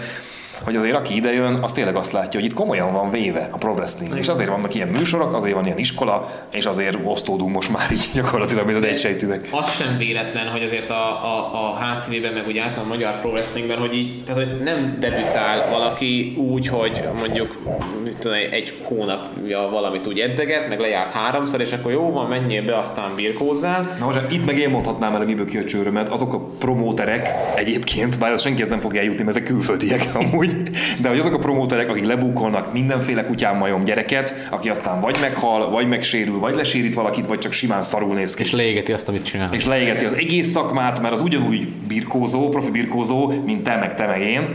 hogy 0.64 0.76
azért 0.76 0.94
aki 0.94 1.14
idejön, 1.14 1.54
az 1.54 1.72
tényleg 1.72 1.96
azt 1.96 2.12
látja, 2.12 2.40
hogy 2.40 2.48
itt 2.48 2.54
komolyan 2.54 2.92
van 2.92 3.10
véve 3.10 3.48
a 3.50 3.56
pro 3.56 3.72
wrestling. 3.72 4.18
És 4.18 4.28
azért 4.28 4.48
vannak 4.48 4.74
ilyen 4.74 4.88
műsorok, 4.88 5.34
azért 5.34 5.54
van 5.54 5.64
ilyen 5.64 5.78
iskola, 5.78 6.30
és 6.52 6.66
azért 6.66 6.98
osztódunk 7.04 7.54
most 7.54 7.72
már 7.72 7.86
így 7.92 8.08
gyakorlatilag, 8.14 8.64
mint 8.64 8.76
az 8.76 8.84
egysejtűek. 8.84 9.48
Az 9.50 9.70
sem 9.70 9.96
véletlen, 9.98 10.46
hogy 10.46 10.62
azért 10.62 10.90
a, 10.90 11.24
a, 11.24 11.50
a 11.54 11.78
HCV-ben, 11.78 12.32
meg 12.32 12.46
úgy 12.46 12.58
általán 12.58 12.84
a 12.84 12.88
magyar 12.88 13.20
pro 13.20 13.30
wrestlingben, 13.30 13.78
hogy 13.78 13.94
így, 13.94 14.24
tehát 14.24 14.42
hogy 14.42 14.60
nem 14.62 14.96
debütál 15.00 15.70
valaki 15.70 16.34
úgy, 16.36 16.66
hogy 16.66 17.02
mondjuk 17.18 17.58
mit 18.04 18.16
tudom, 18.16 18.36
egy 18.50 18.78
hónapja 18.82 19.68
valamit 19.70 20.06
úgy 20.06 20.18
edzeget, 20.18 20.68
meg 20.68 20.78
lejárt 20.80 21.10
háromszor, 21.10 21.60
és 21.60 21.72
akkor 21.72 21.92
jó 21.92 22.10
van, 22.10 22.28
menjél 22.28 22.64
be, 22.64 22.76
aztán 22.76 23.14
birkózzál. 23.14 23.96
Na 23.98 24.04
most 24.04 24.20
itt 24.28 24.44
meg 24.44 24.58
én 24.58 24.68
mondhatnám 24.70 25.14
el 25.14 25.20
a 25.20 25.24
miből 25.24 25.46
ki 25.46 25.58
a 25.58 25.64
csőrömet, 25.64 26.08
azok 26.08 26.34
a 26.34 26.38
promóterek 26.38 27.28
egyébként, 27.54 28.18
bár 28.18 28.32
ez 28.32 28.40
senki 28.40 28.62
ez 28.62 28.68
nem 28.68 28.80
fog 28.80 28.96
eljutni, 28.96 29.24
mert 29.24 29.36
ezek 29.36 29.48
külföldiek 29.48 30.08
amúgy, 30.14 30.51
de 31.00 31.08
hogy 31.08 31.18
azok 31.18 31.34
a 31.34 31.38
promóterek, 31.38 31.88
akik 31.88 32.06
lebúkolnak 32.06 32.72
mindenféle 32.72 33.24
kutyán 33.24 33.56
majom 33.56 33.84
gyereket, 33.84 34.46
aki 34.50 34.68
aztán 34.68 35.00
vagy 35.00 35.18
meghal, 35.20 35.70
vagy 35.70 35.88
megsérül, 35.88 36.38
vagy 36.38 36.54
lesérít 36.54 36.94
valakit, 36.94 37.26
vagy 37.26 37.38
csak 37.38 37.52
simán 37.52 37.82
szarul 37.82 38.14
néz 38.14 38.34
ki. 38.34 38.42
És 38.42 38.52
leégeti 38.52 38.92
azt, 38.92 39.08
amit 39.08 39.24
csinál. 39.24 39.48
és 39.52 39.64
leégeti 39.64 40.04
az 40.04 40.14
egész 40.14 40.48
szakmát, 40.48 41.00
mert 41.00 41.14
az 41.14 41.20
ugyanúgy 41.20 41.68
birkózó, 41.68 42.48
profi 42.48 42.70
birkózó, 42.70 43.32
mint 43.44 43.62
te, 43.62 43.76
meg 43.76 43.94
te, 43.94 44.06
meg 44.06 44.20
én. 44.20 44.54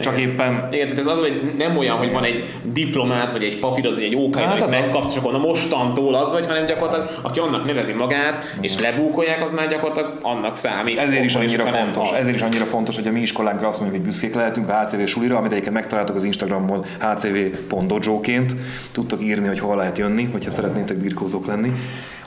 Csak 0.00 0.18
éppen 0.18 0.68
Igen, 0.72 0.86
tehát 0.86 0.98
ez 0.98 1.06
az, 1.06 1.18
hogy 1.18 1.40
nem 1.58 1.76
olyan, 1.76 1.96
hogy 1.96 2.12
van 2.12 2.24
egy 2.24 2.44
diplomát, 2.62 3.32
vagy 3.32 3.42
egy 3.42 3.58
papírod, 3.58 3.94
vagy 3.94 4.02
egy 4.02 4.16
OK, 4.16 4.36
Hát 4.36 4.60
amit 4.60 4.70
megkapsz, 4.70 5.10
és 5.10 5.16
akkor 5.16 5.32
na 5.32 5.38
mostantól 5.38 6.14
az 6.14 6.32
vagy, 6.32 6.46
hanem 6.46 6.66
gyakorlatilag, 6.66 7.10
aki 7.22 7.38
annak 7.38 7.64
nevezi 7.64 7.92
magát, 7.92 8.56
és 8.60 8.78
lebúkolják, 8.78 9.42
az 9.42 9.52
már 9.52 9.68
gyakorlatilag 9.68 10.18
annak 10.22 10.54
számít. 10.54 10.98
ezért 10.98 11.24
is 11.24 11.34
annyira 11.34 11.66
fontos, 11.66 12.10
ezért 12.10 12.36
is 12.36 12.42
annyira 12.42 12.64
fontos, 12.64 12.94
hogy 12.94 13.06
a 13.06 13.10
mi 13.10 13.20
iskolánkra 13.20 13.68
azt 13.68 13.80
mondjuk, 13.80 14.00
hogy 14.00 14.10
büszkék 14.10 14.34
lehetünk 14.34 14.68
a 14.68 14.72
HCV 14.72 15.04
sulira, 15.04 15.36
amit 15.36 15.50
egyébként 15.50 15.74
megtaláltok 15.74 16.16
az 16.16 16.24
Instagramon 16.24 16.84
hcv.dojo-ként. 16.98 18.54
Tudtok 18.92 19.22
írni, 19.22 19.46
hogy 19.46 19.60
hol 19.60 19.76
lehet 19.76 19.98
jönni, 19.98 20.28
hogyha 20.32 20.50
szeretnétek 20.50 20.96
birkózók 20.96 21.46
lenni. 21.46 21.72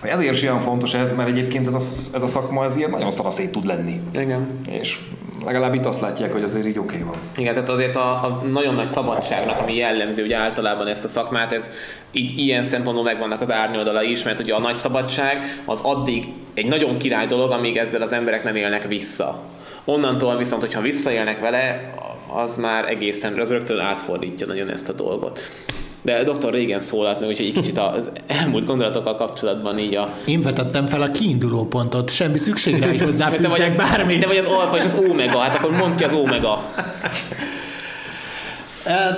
Hogy 0.01 0.09
ezért 0.09 0.33
is 0.33 0.43
olyan 0.43 0.61
fontos 0.61 0.93
ez, 0.93 1.15
mert 1.15 1.29
egyébként 1.29 1.67
ez 1.67 1.73
a, 1.73 2.15
ez 2.15 2.21
a 2.21 2.27
szakma 2.27 2.63
ez 2.63 2.77
ilyen 2.77 2.89
nagyon 2.89 3.11
szaraszét 3.11 3.51
tud 3.51 3.65
lenni. 3.65 4.01
Igen. 4.13 4.45
És 4.69 4.99
legalább 5.45 5.73
itt 5.73 5.85
azt 5.85 6.01
látják, 6.01 6.31
hogy 6.31 6.43
azért 6.43 6.65
így 6.65 6.77
oké 6.77 6.95
okay 6.95 7.07
van. 7.07 7.17
Igen, 7.37 7.53
tehát 7.53 7.69
azért 7.69 7.95
a, 7.95 8.09
a 8.09 8.43
nagyon 8.51 8.75
nagy 8.75 8.87
szabadságnak, 8.87 9.59
ami 9.59 9.75
jellemzi 9.75 10.21
ugye 10.21 10.37
általában 10.37 10.87
ezt 10.87 11.03
a 11.03 11.07
szakmát, 11.07 11.51
ez 11.51 11.69
így 12.11 12.39
ilyen 12.39 12.63
szempontból 12.63 13.03
megvannak 13.03 13.41
az 13.41 13.51
árnyoldalai 13.51 14.11
is, 14.11 14.23
mert 14.23 14.39
ugye 14.39 14.53
a 14.53 14.59
nagy 14.59 14.75
szabadság 14.75 15.37
az 15.65 15.79
addig 15.81 16.25
egy 16.53 16.65
nagyon 16.67 16.97
király 16.97 17.27
dolog, 17.27 17.51
amíg 17.51 17.77
ezzel 17.77 18.01
az 18.01 18.11
emberek 18.11 18.43
nem 18.43 18.55
élnek 18.55 18.87
vissza. 18.87 19.39
Onnantól 19.85 20.37
viszont, 20.37 20.61
hogyha 20.61 20.81
visszaélnek 20.81 21.39
vele, 21.39 21.93
az 22.33 22.55
már 22.55 22.89
egészen, 22.89 23.39
az 23.39 23.51
rögtön 23.51 23.79
átfordítja 23.79 24.47
nagyon 24.47 24.69
ezt 24.69 24.89
a 24.89 24.93
dolgot. 24.93 25.39
De 26.01 26.23
dr. 26.23 26.53
régen 26.53 26.81
szólalt 26.81 27.19
meg, 27.19 27.29
úgyhogy 27.29 27.45
egy 27.45 27.53
kicsit 27.53 27.77
az 27.77 28.11
elmúlt 28.27 28.65
gondolatokkal 28.65 29.15
kapcsolatban 29.15 29.79
így 29.79 29.95
a... 29.95 30.13
Én 30.25 30.41
vetettem 30.41 30.87
fel 30.87 31.01
a 31.01 31.11
kiinduló 31.11 31.65
pontot, 31.65 32.09
semmi 32.09 32.37
szükség 32.37 32.79
rá, 32.79 32.87
hogy 32.87 32.97
te 32.97 33.03
vagy, 33.03 33.11
hozzáfűzzek 33.11 33.67
az, 33.67 33.75
bármit. 33.75 34.19
te 34.19 34.27
vagy 34.27 34.37
az 34.37 34.45
alfa 34.45 34.77
és 34.77 34.83
az 34.83 34.97
omega, 35.09 35.37
hát 35.37 35.55
akkor 35.55 35.71
mondd 35.71 35.95
ki 35.95 36.03
az 36.03 36.13
omega. 36.13 36.61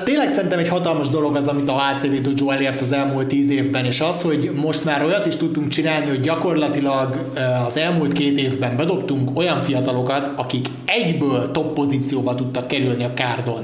Tényleg 0.03 0.29
szerintem 0.29 0.59
egy 0.59 0.69
hatalmas 0.69 1.09
dolog 1.09 1.35
az, 1.35 1.47
amit 1.47 1.69
a 1.69 1.79
HCV 1.79 2.21
Dojo 2.21 2.51
elért 2.51 2.81
az 2.81 2.91
elmúlt 2.91 3.27
tíz 3.27 3.49
évben, 3.49 3.85
és 3.85 4.01
az, 4.01 4.21
hogy 4.21 4.51
most 4.61 4.85
már 4.85 5.03
olyat 5.03 5.25
is 5.25 5.35
tudtunk 5.35 5.67
csinálni, 5.67 6.07
hogy 6.07 6.19
gyakorlatilag 6.19 7.31
az 7.65 7.77
elmúlt 7.77 8.11
két 8.11 8.37
évben 8.37 8.75
bedobtunk 8.77 9.37
olyan 9.37 9.61
fiatalokat, 9.61 10.31
akik 10.35 10.67
egyből 10.85 11.51
top 11.51 11.73
pozícióba 11.73 12.35
tudtak 12.35 12.67
kerülni 12.67 13.03
a 13.03 13.13
kárdon. 13.13 13.63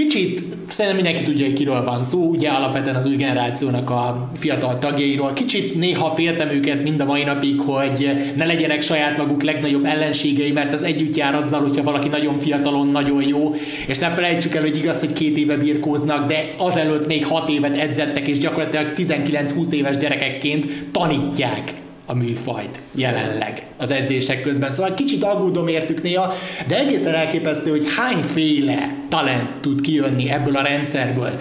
Kicsit 0.00 0.44
szerintem 0.68 1.02
mindenki 1.02 1.30
tudja, 1.30 1.44
hogy 1.44 1.54
kiről 1.54 1.84
van 1.84 2.04
szó, 2.04 2.18
ugye 2.18 2.48
alapvetően 2.48 2.96
az 2.96 3.06
új 3.06 3.16
generációnak 3.16 3.90
a 3.90 4.30
fiatal 4.34 4.78
tagjairól. 4.78 5.32
Kicsit 5.32 5.74
néha 5.74 6.10
féltem 6.10 6.50
őket 6.50 6.82
mind 6.82 7.00
a 7.00 7.04
mai 7.04 7.24
napig, 7.24 7.60
hogy 7.60 8.10
ne 8.36 8.44
legyenek 8.44 8.80
saját 8.80 9.16
maguk 9.16 9.42
legnagyobb 9.42 9.84
ellenségei, 9.84 10.52
mert 10.52 10.72
az 10.72 10.82
együtt 10.82 11.16
jár 11.16 11.34
azzal, 11.34 11.60
hogyha 11.60 11.82
valaki 11.82 12.08
nagyon 12.08 12.38
fiatalon 12.38 12.88
nagyon 12.88 13.22
jó, 13.22 13.54
és 13.86 13.98
ne 13.98 14.08
felejtsük 14.08 14.54
el, 14.54 14.62
hogy 14.62 14.76
igaz, 14.76 15.00
hogy 15.00 15.12
két 15.12 15.36
éve 15.36 15.56
birkóznak, 15.56 16.26
de 16.26 16.54
azelőtt 16.58 17.06
még 17.06 17.26
hat 17.26 17.48
évet 17.48 17.76
edzettek, 17.76 18.28
és 18.28 18.38
gyakorlatilag 18.38 18.92
19-20 18.96 19.70
éves 19.72 19.96
gyerekekként 19.96 20.66
tanítják 20.92 21.79
a 22.10 22.14
műfajt 22.14 22.80
jelenleg 22.94 23.66
az 23.76 23.90
edzések 23.90 24.42
közben. 24.42 24.72
Szóval 24.72 24.94
kicsit 24.94 25.24
aggódom 25.24 25.68
értük 25.68 26.02
néha, 26.02 26.32
de 26.66 26.78
egészen 26.78 27.14
elképesztő, 27.14 27.70
hogy 27.70 27.86
hányféle 27.96 28.94
talent 29.08 29.60
tud 29.60 29.80
kijönni 29.80 30.30
ebből 30.30 30.56
a 30.56 30.62
rendszerből. 30.62 31.40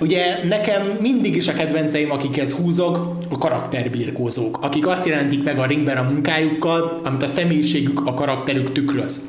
Ugye 0.00 0.38
nekem 0.48 0.98
mindig 1.00 1.36
is 1.36 1.48
a 1.48 1.52
kedvenceim, 1.52 2.10
akikhez 2.10 2.52
húzok, 2.52 3.18
a 3.30 3.38
karakterbirkózók, 3.38 4.58
akik 4.62 4.86
azt 4.86 5.06
jelentik 5.06 5.42
meg 5.44 5.58
a 5.58 5.66
ringben 5.66 5.96
a 5.96 6.02
munkájukkal, 6.10 7.00
amit 7.04 7.22
a 7.22 7.26
személyiségük, 7.26 8.06
a 8.06 8.14
karakterük 8.14 8.72
tükröz. 8.72 9.20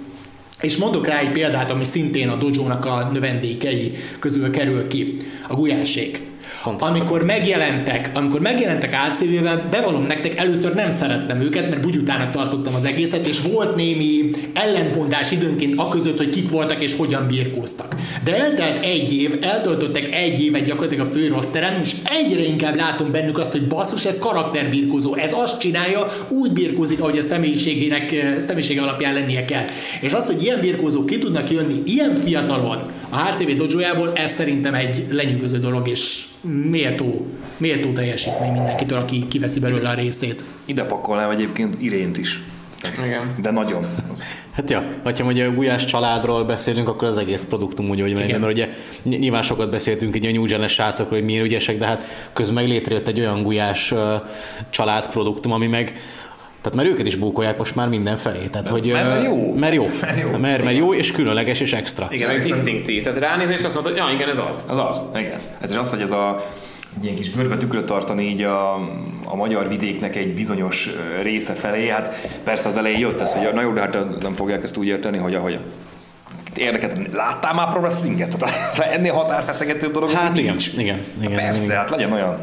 És 0.62 0.78
mondok 0.78 1.08
rá 1.08 1.20
egy 1.20 1.32
példát, 1.32 1.72
ami 1.72 1.84
szintén 1.84 2.30
a 2.30 2.36
dojónak 2.36 2.86
a 2.86 3.10
növendékei 3.14 3.92
közül 4.20 4.50
kerül 4.50 4.88
ki. 4.88 5.18
A 5.48 5.54
gulyásék. 5.54 6.27
Amikor 6.76 7.26
megjelentek, 7.26 8.11
amikor 8.13 8.39
megjelentek 8.39 8.95
ACV-ben, 9.09 9.61
bevallom 9.72 10.05
nektek, 10.05 10.38
először 10.38 10.74
nem 10.74 10.91
szerettem 10.91 11.39
őket, 11.39 11.70
mert 11.70 11.82
bugyutának 11.82 12.32
tartottam 12.32 12.76
az 12.76 12.84
egészet, 12.84 13.28
és 13.28 13.41
volt 13.41 13.76
némi 13.76 14.30
ellentmondás 14.53 15.32
időnként 15.32 15.74
a 15.78 15.88
között, 15.88 16.18
hogy 16.18 16.30
kik 16.30 16.49
voltak 16.49 16.84
és 16.84 16.95
hogyan 16.95 17.28
birkóztak. 17.28 17.95
De 18.24 18.38
eltelt 18.38 18.86
egy 18.86 19.13
év, 19.13 19.38
eltöltöttek 19.41 20.13
egy 20.13 20.41
évet 20.41 20.63
gyakorlatilag 20.63 21.07
a 21.07 21.11
fő 21.11 21.28
rosteren, 21.28 21.82
és 21.82 21.95
egyre 22.03 22.41
inkább 22.41 22.76
látom 22.76 23.11
bennük 23.11 23.38
azt, 23.38 23.51
hogy 23.51 23.68
basszus, 23.68 24.05
ez 24.05 24.20
karakterbirkózó, 24.20 25.15
ez 25.15 25.32
azt 25.34 25.59
csinálja, 25.59 26.07
úgy 26.30 26.51
birkózik, 26.51 26.99
ahogy 26.99 27.18
a 27.18 27.22
személyiségének, 27.22 28.36
személyisége 28.38 28.82
alapján 28.82 29.13
lennie 29.13 29.45
kell. 29.45 29.65
És 30.01 30.13
az, 30.13 30.26
hogy 30.26 30.43
ilyen 30.43 30.59
birkózók 30.59 31.05
ki 31.05 31.18
tudnak 31.18 31.51
jönni 31.51 31.82
ilyen 31.86 32.15
fiatalon 32.15 32.78
a 33.09 33.18
HCV 33.18 33.51
dojójából, 33.51 34.11
ez 34.15 34.32
szerintem 34.32 34.74
egy 34.74 35.03
lenyűgöző 35.11 35.57
dolog, 35.57 35.88
és 35.88 36.26
méltó, 36.70 37.28
méltó 37.58 37.91
teljesítmény 37.91 38.52
mindenkitől, 38.52 38.98
aki 38.98 39.28
kiveszi 39.28 39.60
belőle 39.60 39.89
a 39.89 39.93
részét. 39.93 40.43
Ide 40.66 40.84
pakolnám 40.84 41.30
egyébként 41.30 41.82
Irént 41.82 42.18
is. 42.18 42.41
Igen. 43.06 43.22
De 43.41 43.52
nagyon. 43.52 43.86
Hát 44.52 44.70
ja, 44.70 44.84
ha 45.04 45.24
ugye 45.24 45.45
a 45.45 45.54
gulyás 45.54 45.86
családról 45.86 46.43
beszélünk, 46.43 46.88
akkor 46.88 47.08
az 47.08 47.18
egész 47.18 47.43
produktum 47.43 47.89
úgy, 47.89 48.02
hogy 48.02 48.14
mert 48.14 48.43
ugye 48.43 48.70
ny- 49.04 49.20
nyilván 49.20 49.41
sokat 49.41 49.70
beszéltünk 49.70 50.16
így 50.16 50.26
a 50.26 50.32
New 50.32 50.45
Gen-es 50.45 50.72
srácokról, 50.72 51.20
hogy 51.20 51.28
milyen 51.28 51.45
ügyesek, 51.45 51.78
de 51.78 51.86
hát 51.86 52.06
közben 52.34 52.56
meg 52.56 52.68
létrejött 52.68 53.08
egy 53.08 53.20
olyan 53.20 53.43
gulyás 53.43 53.93
családproduktum, 54.70 55.52
ami 55.52 55.68
meg 55.68 55.93
tehát 56.70 56.86
mert 56.86 56.95
őket 56.95 57.05
is 57.13 57.15
búkolják 57.15 57.57
most 57.57 57.76
már 57.76 57.88
mindenfelé. 57.88 58.45
Tehát, 58.45 58.70
hogy, 58.70 58.91
mert- 58.91 59.07
mert 59.07 59.24
jó. 59.24 59.53
Mert 59.55 59.74
jó. 59.74 59.89
Mert 60.01 60.20
jó. 60.20 60.38
Mert, 60.38 60.63
mert 60.63 60.78
jó 60.78 60.93
és 60.93 61.11
különleges 61.11 61.59
és 61.59 61.74
extra. 61.74 62.07
Igen, 62.11 62.28
meg 62.28 62.41
distinktív. 62.43 63.03
Tehát 63.03 63.20
ránézés 63.20 63.63
azt 63.63 63.74
mondod, 63.74 63.84
hogy 63.91 63.95
ja, 64.01 64.13
igen, 64.13 64.30
ez 64.30 64.38
az. 64.49 64.65
Az 64.70 64.78
az, 64.89 65.09
igen. 65.15 65.39
Ez 65.61 65.72
is 65.72 65.78
az, 65.78 65.89
hogy 65.89 66.01
ez 66.01 66.11
a 66.11 66.45
egy 66.97 67.03
ilyen 67.03 67.15
kis 67.15 67.32
görbe 67.32 67.57
tükröt 67.57 67.86
tartani 67.86 68.24
így 68.24 68.41
a, 68.41 68.74
a 69.26 69.36
magyar 69.36 69.68
vidéknek 69.68 70.15
egy 70.15 70.34
bizonyos 70.34 70.89
része 71.22 71.53
felé. 71.53 71.88
Hát 71.89 72.28
persze 72.43 72.68
az 72.68 72.78
elején 72.78 72.99
jött 72.99 73.22
ez, 73.22 73.34
hogy 73.34 73.53
na 73.53 73.61
jó, 73.61 73.72
de 73.72 73.80
hát 73.82 74.22
nem 74.22 74.36
fogják 74.36 74.63
ezt 74.63 74.78
úgy 74.78 74.88
érteni, 74.88 75.18
hogy 75.18 75.36
ahogy 75.36 75.59
Érdeket, 76.55 76.99
láttál 77.13 77.53
már 77.53 77.70
pro 77.70 77.80
wrestlinget? 77.80 78.38
Tehát 78.38 78.80
ennél 78.95 79.13
határfeszegetőbb 79.13 79.93
dolog 79.93 80.09
Hát 80.11 80.38
igen, 80.38 80.49
nincs. 80.49 80.68
igen, 80.78 80.99
igen. 81.22 81.36
Persze, 81.36 81.63
igen. 81.63 81.78
hát 81.78 81.89
legyen 81.89 82.11
olyan. 82.11 82.38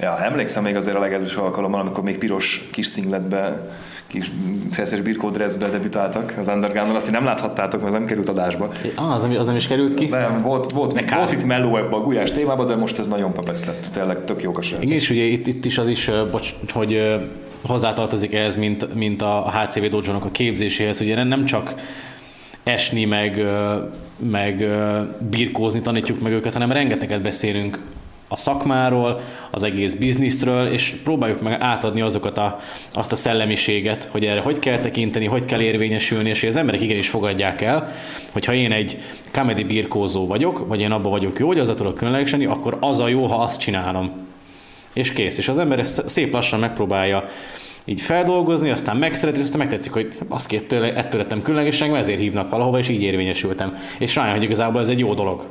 Ja, 0.00 0.18
emlékszem 0.24 0.62
még 0.62 0.76
azért 0.76 0.96
a 0.96 1.00
legelős 1.00 1.34
alkalommal, 1.34 1.80
amikor 1.80 2.04
még 2.04 2.18
piros 2.18 2.66
kis 2.70 2.86
szingletbe 2.86 3.70
kis 4.06 4.30
feszes 4.70 5.00
birkó 5.00 5.30
dressbe 5.30 5.68
debütáltak 5.68 6.34
az 6.38 6.48
underground 6.48 6.96
azt 6.96 7.10
nem 7.10 7.24
láthattátok, 7.24 7.80
mert 7.80 7.92
nem 7.92 8.04
került 8.04 8.28
adásba. 8.28 8.70
Ah, 8.94 9.14
az, 9.14 9.22
nem, 9.22 9.36
az 9.36 9.46
nem 9.46 9.56
is 9.56 9.66
került 9.66 9.94
ki? 9.94 10.06
Nem, 10.06 10.42
volt, 10.42 10.72
volt, 10.72 11.10
volt 11.10 11.32
itt 11.32 11.44
melló 11.44 11.76
ebbe 11.76 11.96
a 11.96 12.00
gulyás 12.00 12.30
témába, 12.30 12.64
de 12.64 12.74
most 12.74 12.98
ez 12.98 13.06
nagyon 13.06 13.32
pepesz 13.32 13.64
lett. 13.64 13.86
Tényleg 13.92 14.24
tök 14.24 14.42
jók 14.42 14.58
a 14.58 14.62
srác. 14.62 14.82
Igen, 14.82 14.94
és 14.94 15.10
ugye 15.10 15.22
itt, 15.22 15.46
itt 15.46 15.64
is 15.64 15.78
az 15.78 15.88
is, 15.88 16.10
bocs, 16.30 16.54
hogy 16.72 17.20
hozzátartozik 17.62 18.34
ehhez, 18.34 18.56
mint, 18.56 18.94
mint 18.94 19.22
a 19.22 19.52
HCV 19.52 19.84
dojo 19.84 20.12
a 20.12 20.30
képzéséhez, 20.32 21.00
ugye 21.00 21.24
nem 21.24 21.44
csak 21.44 21.74
esni, 22.62 23.04
meg, 23.04 23.46
meg 24.30 24.66
birkózni 25.30 25.80
tanítjuk 25.80 26.20
meg 26.20 26.32
őket, 26.32 26.52
hanem 26.52 26.72
rengeteget 26.72 27.22
beszélünk 27.22 27.78
a 28.28 28.36
szakmáról, 28.36 29.20
az 29.50 29.62
egész 29.62 29.94
bizniszről, 29.94 30.66
és 30.66 30.94
próbáljuk 31.04 31.40
meg 31.40 31.60
átadni 31.60 32.00
azokat 32.00 32.38
a, 32.38 32.60
azt 32.92 33.12
a 33.12 33.16
szellemiséget, 33.16 34.08
hogy 34.10 34.24
erre 34.24 34.40
hogy 34.40 34.58
kell 34.58 34.78
tekinteni, 34.78 35.26
hogy 35.26 35.44
kell 35.44 35.60
érvényesülni, 35.60 36.28
és 36.28 36.40
hogy 36.40 36.48
az 36.48 36.56
emberek 36.56 36.80
igenis 36.80 37.08
fogadják 37.08 37.60
el, 37.60 37.92
hogyha 38.32 38.54
én 38.54 38.72
egy 38.72 38.98
comedy 39.30 39.64
birkózó 39.64 40.26
vagyok, 40.26 40.66
vagy 40.66 40.80
én 40.80 40.92
abban 40.92 41.10
vagyok 41.10 41.38
jó, 41.38 41.46
hogy 41.46 41.58
az 41.58 41.72
tudok 41.76 41.94
különlegeseni, 41.94 42.44
akkor 42.44 42.76
az 42.80 42.98
a 42.98 43.08
jó, 43.08 43.26
ha 43.26 43.36
azt 43.36 43.60
csinálom. 43.60 44.10
És 44.92 45.12
kész. 45.12 45.38
És 45.38 45.48
az 45.48 45.58
ember 45.58 45.78
ezt 45.78 46.08
szép 46.08 46.32
lassan 46.32 46.60
megpróbálja 46.60 47.28
így 47.84 48.00
feldolgozni, 48.00 48.70
aztán 48.70 48.96
megszereti, 48.96 49.40
aztán 49.40 49.58
megtetszik, 49.58 49.92
hogy 49.92 50.18
azt 50.28 50.46
két 50.46 50.72
ettől 50.72 51.20
lettem 51.20 51.42
különlegesen, 51.42 51.96
ezért 51.96 52.18
hívnak 52.18 52.50
valahova, 52.50 52.78
és 52.78 52.88
így 52.88 53.02
érvényesültem. 53.02 53.76
És 53.98 54.14
rájön, 54.14 54.34
hogy 54.34 54.42
igazából 54.42 54.80
ez 54.80 54.88
egy 54.88 54.98
jó 54.98 55.14
dolog. 55.14 55.44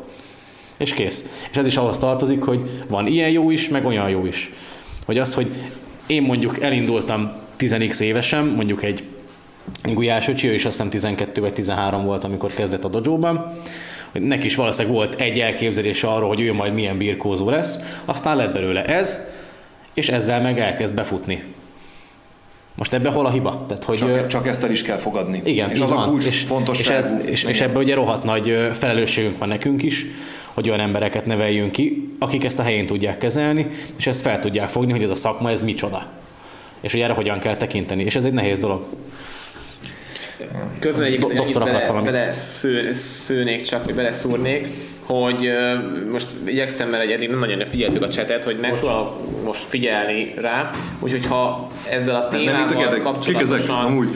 És 0.77 0.93
kész. 0.93 1.25
És 1.51 1.57
ez 1.57 1.65
is 1.65 1.77
ahhoz 1.77 1.97
tartozik, 1.97 2.43
hogy 2.43 2.69
van 2.87 3.07
ilyen 3.07 3.29
jó 3.29 3.51
is, 3.51 3.69
meg 3.69 3.85
olyan 3.85 4.09
jó 4.09 4.25
is. 4.25 4.53
Hogy 5.05 5.17
az, 5.17 5.33
hogy 5.33 5.47
én 6.07 6.21
mondjuk 6.21 6.61
elindultam 6.61 7.31
10x 7.59 7.99
évesen, 7.99 8.45
mondjuk 8.45 8.83
egy 8.83 9.03
Gulyás 9.83 10.27
öcsi, 10.27 10.47
ő 10.47 10.53
is 10.53 10.65
azt 10.65 10.75
hiszem 10.75 10.89
12 10.89 11.41
vagy 11.41 11.53
13 11.53 12.05
volt, 12.05 12.23
amikor 12.23 12.53
kezdett 12.53 12.83
a 12.83 12.87
dojóban, 12.87 13.53
neki 14.11 14.45
is 14.45 14.55
valószínűleg 14.55 14.95
volt 14.95 15.21
egy 15.21 15.39
elképzelése 15.39 16.07
arról, 16.07 16.27
hogy 16.27 16.41
ő 16.41 16.53
majd 16.53 16.73
milyen 16.73 16.97
birkózó 16.97 17.49
lesz, 17.49 17.79
aztán 18.05 18.35
lett 18.35 18.53
belőle 18.53 18.85
ez, 18.85 19.19
és 19.93 20.09
ezzel 20.09 20.41
meg 20.41 20.59
elkezd 20.59 20.95
befutni. 20.95 21.43
Most 22.75 22.93
ebben 22.93 23.13
hol 23.13 23.25
a 23.25 23.29
hiba? 23.29 23.65
Tehát, 23.67 23.83
hogy, 23.83 23.97
csak, 23.97 24.27
csak 24.27 24.47
ezt 24.47 24.63
el 24.63 24.71
is 24.71 24.81
kell 24.81 24.97
fogadni. 24.97 25.41
Igen, 25.43 25.69
és 25.69 25.79
az 25.79 25.89
van. 25.89 26.03
a 26.03 26.07
kulcs 26.07 26.25
és, 26.25 26.45
és, 26.71 26.87
ez, 26.87 27.15
és, 27.25 27.43
és 27.43 27.61
ebben 27.61 27.77
ugye 27.77 27.93
rohadt 27.93 28.23
nagy 28.23 28.69
felelősségünk 28.73 29.37
van 29.37 29.47
nekünk 29.47 29.83
is, 29.83 30.05
hogy 30.55 30.69
olyan 30.69 30.81
embereket 30.81 31.25
neveljünk 31.25 31.71
ki, 31.71 32.15
akik 32.19 32.43
ezt 32.43 32.59
a 32.59 32.63
helyén 32.63 32.85
tudják 32.85 33.17
kezelni, 33.17 33.67
és 33.95 34.07
ezt 34.07 34.21
fel 34.21 34.39
tudják 34.39 34.69
fogni, 34.69 34.91
hogy 34.91 35.03
ez 35.03 35.09
a 35.09 35.15
szakma, 35.15 35.51
ez 35.51 35.63
micsoda. 35.63 36.11
És 36.79 36.91
hogy 36.91 37.01
erre 37.01 37.13
hogyan 37.13 37.39
kell 37.39 37.55
tekinteni. 37.55 38.03
És 38.03 38.15
ez 38.15 38.23
egy 38.23 38.33
nehéz 38.33 38.59
dolog. 38.59 38.85
Közben 40.79 41.05
egyébként 41.05 41.53
bele, 41.53 42.01
bele 42.01 42.31
sző, 42.31 42.93
szőnék 42.93 43.61
csak, 43.61 43.85
vagy 43.85 43.95
beleszúrnék, 43.95 44.67
hogy 45.05 45.49
most 46.11 46.27
igyekszem, 46.45 46.89
mert 46.89 47.11
eddig 47.11 47.29
nem 47.29 47.39
nagyon 47.39 47.65
figyeltük 47.65 48.01
a 48.01 48.09
csetet, 48.09 48.43
hogy 48.43 48.57
megpróbálok 48.57 49.43
most 49.43 49.63
figyelni 49.63 50.33
rá, 50.37 50.69
úgyhogy 50.99 51.25
ha 51.25 51.67
ezzel 51.89 52.15
a 52.15 52.27
témával 52.27 52.99
kapcsolatosan 52.99 53.97
uh, 53.97 54.07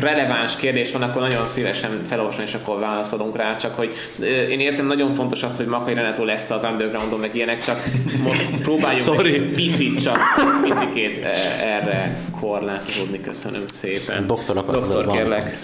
releváns 0.00 0.56
kérdés 0.56 0.92
van, 0.92 1.02
akkor 1.02 1.22
nagyon 1.22 1.48
szívesen 1.48 1.90
felolvasni, 2.08 2.42
és 2.46 2.54
akkor 2.54 2.78
válaszolunk 2.78 3.36
rá, 3.36 3.56
csak 3.56 3.74
hogy 3.76 3.92
én 4.50 4.60
értem, 4.60 4.86
nagyon 4.86 5.14
fontos 5.14 5.42
az, 5.42 5.56
hogy 5.56 5.66
Makai 5.66 5.94
Renato 5.94 6.24
lesz 6.24 6.50
az 6.50 6.64
undergroundon, 6.64 7.20
meg 7.20 7.30
ilyenek, 7.34 7.64
csak 7.64 7.82
most 8.22 8.50
próbáljuk 8.62 9.04
Sorry. 9.04 9.34
egy 9.34 9.52
picit 9.54 10.02
csak 10.02 10.18
picikét 10.62 11.24
erre 11.62 12.16
korlátozódni, 12.40 13.20
köszönöm 13.20 13.66
szépen. 13.66 14.26
Doktor, 14.26 14.64
Doktor 14.64 15.06
kérlek. 15.06 15.58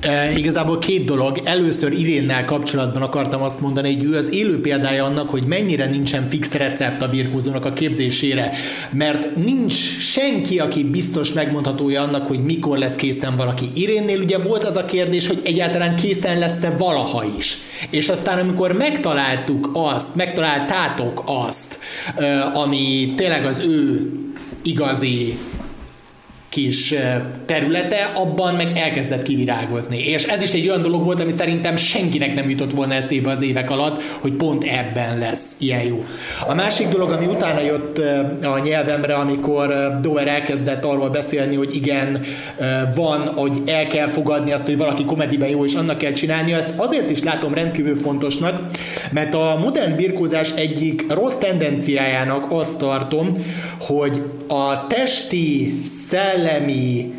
E, 0.00 0.38
igazából 0.38 0.78
két 0.78 1.04
dolog. 1.04 1.40
Először 1.44 1.92
Irénnel 1.92 2.44
kapcsolatban 2.44 3.02
akartam 3.02 3.42
azt 3.42 3.60
mondani, 3.60 3.94
hogy 3.94 4.04
ő 4.04 4.16
az 4.16 4.34
élő 4.34 4.60
példája 4.60 5.04
annak, 5.04 5.30
hogy 5.30 5.44
mennyire 5.46 5.86
nincsen 5.86 6.28
fix 6.28 6.52
recept 6.52 7.02
a 7.02 7.08
birkózónak 7.08 7.64
a 7.64 7.72
képzésére. 7.72 8.50
Mert 8.90 9.36
nincs 9.36 9.72
senki, 9.98 10.58
aki 10.58 10.84
biztos 10.84 11.32
megmondhatója 11.32 12.02
annak, 12.02 12.26
hogy 12.26 12.44
mikor 12.44 12.78
lesz 12.78 12.96
készen 12.96 13.36
valaki. 13.36 13.64
Irénnél 13.74 14.20
ugye 14.20 14.38
volt 14.38 14.64
az 14.64 14.76
a 14.76 14.84
kérdés, 14.84 15.26
hogy 15.26 15.40
egyáltalán 15.44 15.96
készen 15.96 16.38
lesz-e 16.38 16.70
valaha 16.70 17.24
is. 17.38 17.58
És 17.90 18.08
aztán 18.08 18.38
amikor 18.38 18.72
megtaláltuk 18.72 19.70
azt, 19.72 20.14
megtaláltátok 20.14 21.22
azt, 21.26 21.78
ami 22.52 23.12
tényleg 23.16 23.44
az 23.44 23.60
ő 23.66 24.10
igazi 24.62 25.38
kis 26.50 26.94
területe, 27.46 28.12
abban 28.14 28.54
meg 28.54 28.70
elkezdett 28.74 29.22
kivirágozni. 29.22 29.98
És 29.98 30.24
ez 30.24 30.42
is 30.42 30.52
egy 30.52 30.68
olyan 30.68 30.82
dolog 30.82 31.04
volt, 31.04 31.20
ami 31.20 31.30
szerintem 31.30 31.76
senkinek 31.76 32.34
nem 32.34 32.50
jutott 32.50 32.72
volna 32.72 32.94
eszébe 32.94 33.30
az 33.30 33.42
évek 33.42 33.70
alatt, 33.70 34.02
hogy 34.20 34.32
pont 34.32 34.64
ebben 34.64 35.18
lesz 35.18 35.54
ilyen 35.58 35.82
jó. 35.82 36.04
A 36.46 36.54
másik 36.54 36.88
dolog, 36.88 37.10
ami 37.10 37.26
utána 37.26 37.60
jött 37.60 37.98
a 38.42 38.58
nyelvemre, 38.58 39.14
amikor 39.14 39.98
Dover 40.02 40.28
elkezdett 40.28 40.84
arról 40.84 41.08
beszélni, 41.10 41.56
hogy 41.56 41.76
igen, 41.76 42.20
van, 42.94 43.32
hogy 43.34 43.62
el 43.66 43.86
kell 43.86 44.08
fogadni 44.08 44.52
azt, 44.52 44.66
hogy 44.66 44.76
valaki 44.76 45.04
komediben 45.04 45.48
jó, 45.48 45.64
és 45.64 45.74
annak 45.74 45.98
kell 45.98 46.12
csinálni, 46.12 46.52
ezt 46.52 46.72
azért 46.76 47.10
is 47.10 47.22
látom 47.22 47.54
rendkívül 47.54 47.96
fontosnak, 47.96 48.60
mert 49.12 49.34
a 49.34 49.58
modern 49.62 49.96
birkózás 49.96 50.50
egyik 50.56 51.12
rossz 51.12 51.36
tendenciájának 51.36 52.46
azt 52.48 52.76
tartom, 52.76 53.32
hogy 53.80 54.22
a 54.48 54.86
testi, 54.86 55.80
szell 55.84 56.39
szellemi 56.40 57.14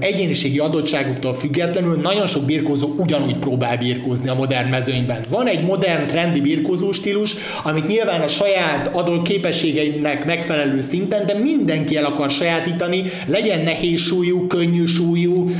egyéniségi 0.00 0.58
adottságuktól 0.58 1.34
függetlenül 1.34 2.00
nagyon 2.00 2.26
sok 2.26 2.44
birkózó 2.44 2.94
ugyanúgy 2.96 3.36
próbál 3.36 3.76
birkózni 3.76 4.28
a 4.28 4.34
modern 4.34 4.68
mezőnyben. 4.68 5.18
Van 5.30 5.46
egy 5.46 5.64
modern, 5.64 6.06
trendi 6.06 6.40
birkózó 6.40 6.92
stílus, 6.92 7.34
amit 7.64 7.86
nyilván 7.86 8.20
a 8.20 8.28
saját 8.28 8.88
adott 8.96 9.22
képességeinek 9.22 10.24
megfelelő 10.24 10.80
szinten, 10.80 11.26
de 11.26 11.34
mindenki 11.34 11.96
el 11.96 12.04
akar 12.04 12.30
sajátítani, 12.30 13.02
legyen 13.26 13.60
nehéz 13.60 14.00
súlyú, 14.00 14.46
könnyű 14.46 14.84
súlyú, 14.84 15.50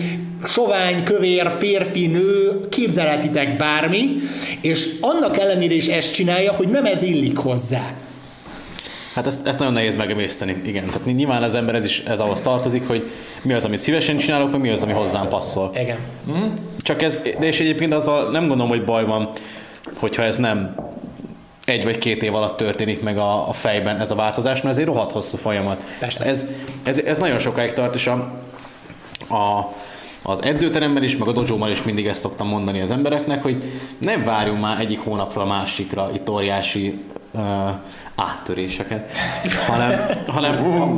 sovány, 0.47 1.03
kövér, 1.03 1.53
férfi, 1.59 2.07
nő, 2.07 2.61
képzelhetitek 2.69 3.57
bármi, 3.57 4.07
és 4.61 4.89
annak 5.01 5.39
ellenére 5.39 5.75
is 5.75 5.87
ezt 5.87 6.15
csinálja, 6.15 6.53
hogy 6.53 6.69
nem 6.69 6.85
ez 6.85 7.03
illik 7.03 7.37
hozzá. 7.37 7.95
Hát 9.15 9.27
ezt, 9.27 9.47
ezt 9.47 9.59
nagyon 9.59 9.73
nehéz 9.73 9.97
megemészteni, 9.97 10.63
igen. 10.65 10.87
Tehát 10.87 11.05
nyilván 11.05 11.43
az 11.43 11.55
ember 11.55 11.75
ez 11.75 11.85
is 11.85 11.99
ez 11.99 12.21
ahhoz 12.21 12.41
tartozik, 12.41 12.87
hogy 12.87 13.11
mi 13.43 13.53
az, 13.53 13.65
amit 13.65 13.79
szívesen 13.79 14.17
csinálok, 14.17 14.51
meg 14.51 14.61
mi 14.61 14.71
az, 14.71 14.83
ami 14.83 14.93
hozzám 14.93 15.29
passzol. 15.29 15.71
Igen. 15.75 15.99
Mm. 16.31 16.45
Csak 16.79 17.03
ez, 17.03 17.21
de 17.39 17.47
és 17.47 17.61
egyébként 17.61 17.95
azzal 17.95 18.31
nem 18.31 18.47
gondolom, 18.47 18.69
hogy 18.69 18.85
baj 18.85 19.05
van, 19.05 19.31
hogyha 19.95 20.23
ez 20.23 20.37
nem 20.37 20.75
egy 21.65 21.85
vagy 21.85 21.99
két 21.99 22.23
év 22.23 22.35
alatt 22.35 22.57
történik 22.57 23.03
meg 23.03 23.19
a, 23.19 23.49
a 23.49 23.53
fejben 23.53 24.01
ez 24.01 24.11
a 24.11 24.15
változás, 24.15 24.63
mert 24.63 24.75
ez 24.75 24.81
egy 24.81 24.87
rohadt 24.87 25.13
hosszú 25.13 25.37
folyamat. 25.37 25.85
Persze. 25.99 26.25
Ez, 26.25 26.47
ez, 26.83 26.99
ez 26.99 27.19
nagyon 27.19 27.39
sokáig 27.39 27.73
tart, 27.73 27.95
és 27.95 28.07
a, 28.07 28.13
a, 29.29 29.73
az 30.23 30.43
edzőteremben 30.43 31.03
is, 31.03 31.17
meg 31.17 31.29
a 31.29 31.33
dojóban 31.33 31.71
is 31.71 31.83
mindig 31.83 32.07
ezt 32.07 32.21
szoktam 32.21 32.49
mondani 32.49 32.81
az 32.81 32.91
embereknek, 32.91 33.43
hogy 33.43 33.65
ne 33.99 34.17
várjunk 34.17 34.61
már 34.61 34.81
egyik 34.81 35.01
hónapra 35.01 35.43
a 35.43 35.47
másikra 35.47 36.11
itt 36.15 36.31
óriási 36.31 37.05
uh, 37.31 37.43
áttöréseket, 38.15 39.17
hanem, 39.67 40.01
hanem, 40.27 40.55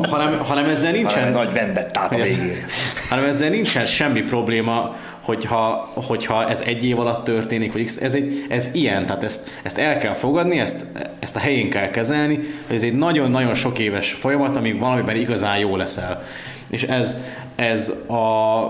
hanem, 0.09 0.39
hanem 0.39 0.64
ezzel 0.64 0.93
nincsen... 0.93 1.33
Nagy 1.33 1.53
vendettát 1.53 2.14
a 2.14 2.16
végén. 2.16 2.64
Hanem 3.09 3.24
ezzel 3.24 3.49
nincsen 3.49 3.87
semmi 3.87 4.22
probléma, 4.22 4.97
hogyha, 5.20 5.91
hogyha 5.95 6.49
ez 6.49 6.61
egy 6.61 6.85
év 6.85 6.99
alatt 6.99 7.24
történik, 7.24 7.72
hogy 7.72 7.91
ez, 8.01 8.14
egy, 8.14 8.47
ez 8.49 8.68
ilyen, 8.72 9.07
tehát 9.07 9.24
ezt, 9.24 9.51
ezt 9.62 9.78
el 9.78 9.99
kell 9.99 10.14
fogadni, 10.14 10.59
ezt, 10.59 10.87
ezt 11.18 11.37
a 11.37 11.39
helyén 11.39 11.70
kell 11.70 11.91
kezelni, 11.91 12.39
hogy 12.66 12.76
ez 12.76 12.83
egy 12.83 12.95
nagyon-nagyon 12.95 13.55
sok 13.55 13.78
éves 13.78 14.12
folyamat, 14.12 14.57
amíg 14.57 14.78
valamiben 14.78 15.16
igazán 15.16 15.59
jó 15.59 15.76
leszel. 15.76 16.24
És 16.70 16.83
ez, 16.83 17.18
ez 17.57 17.89
a, 18.09 18.64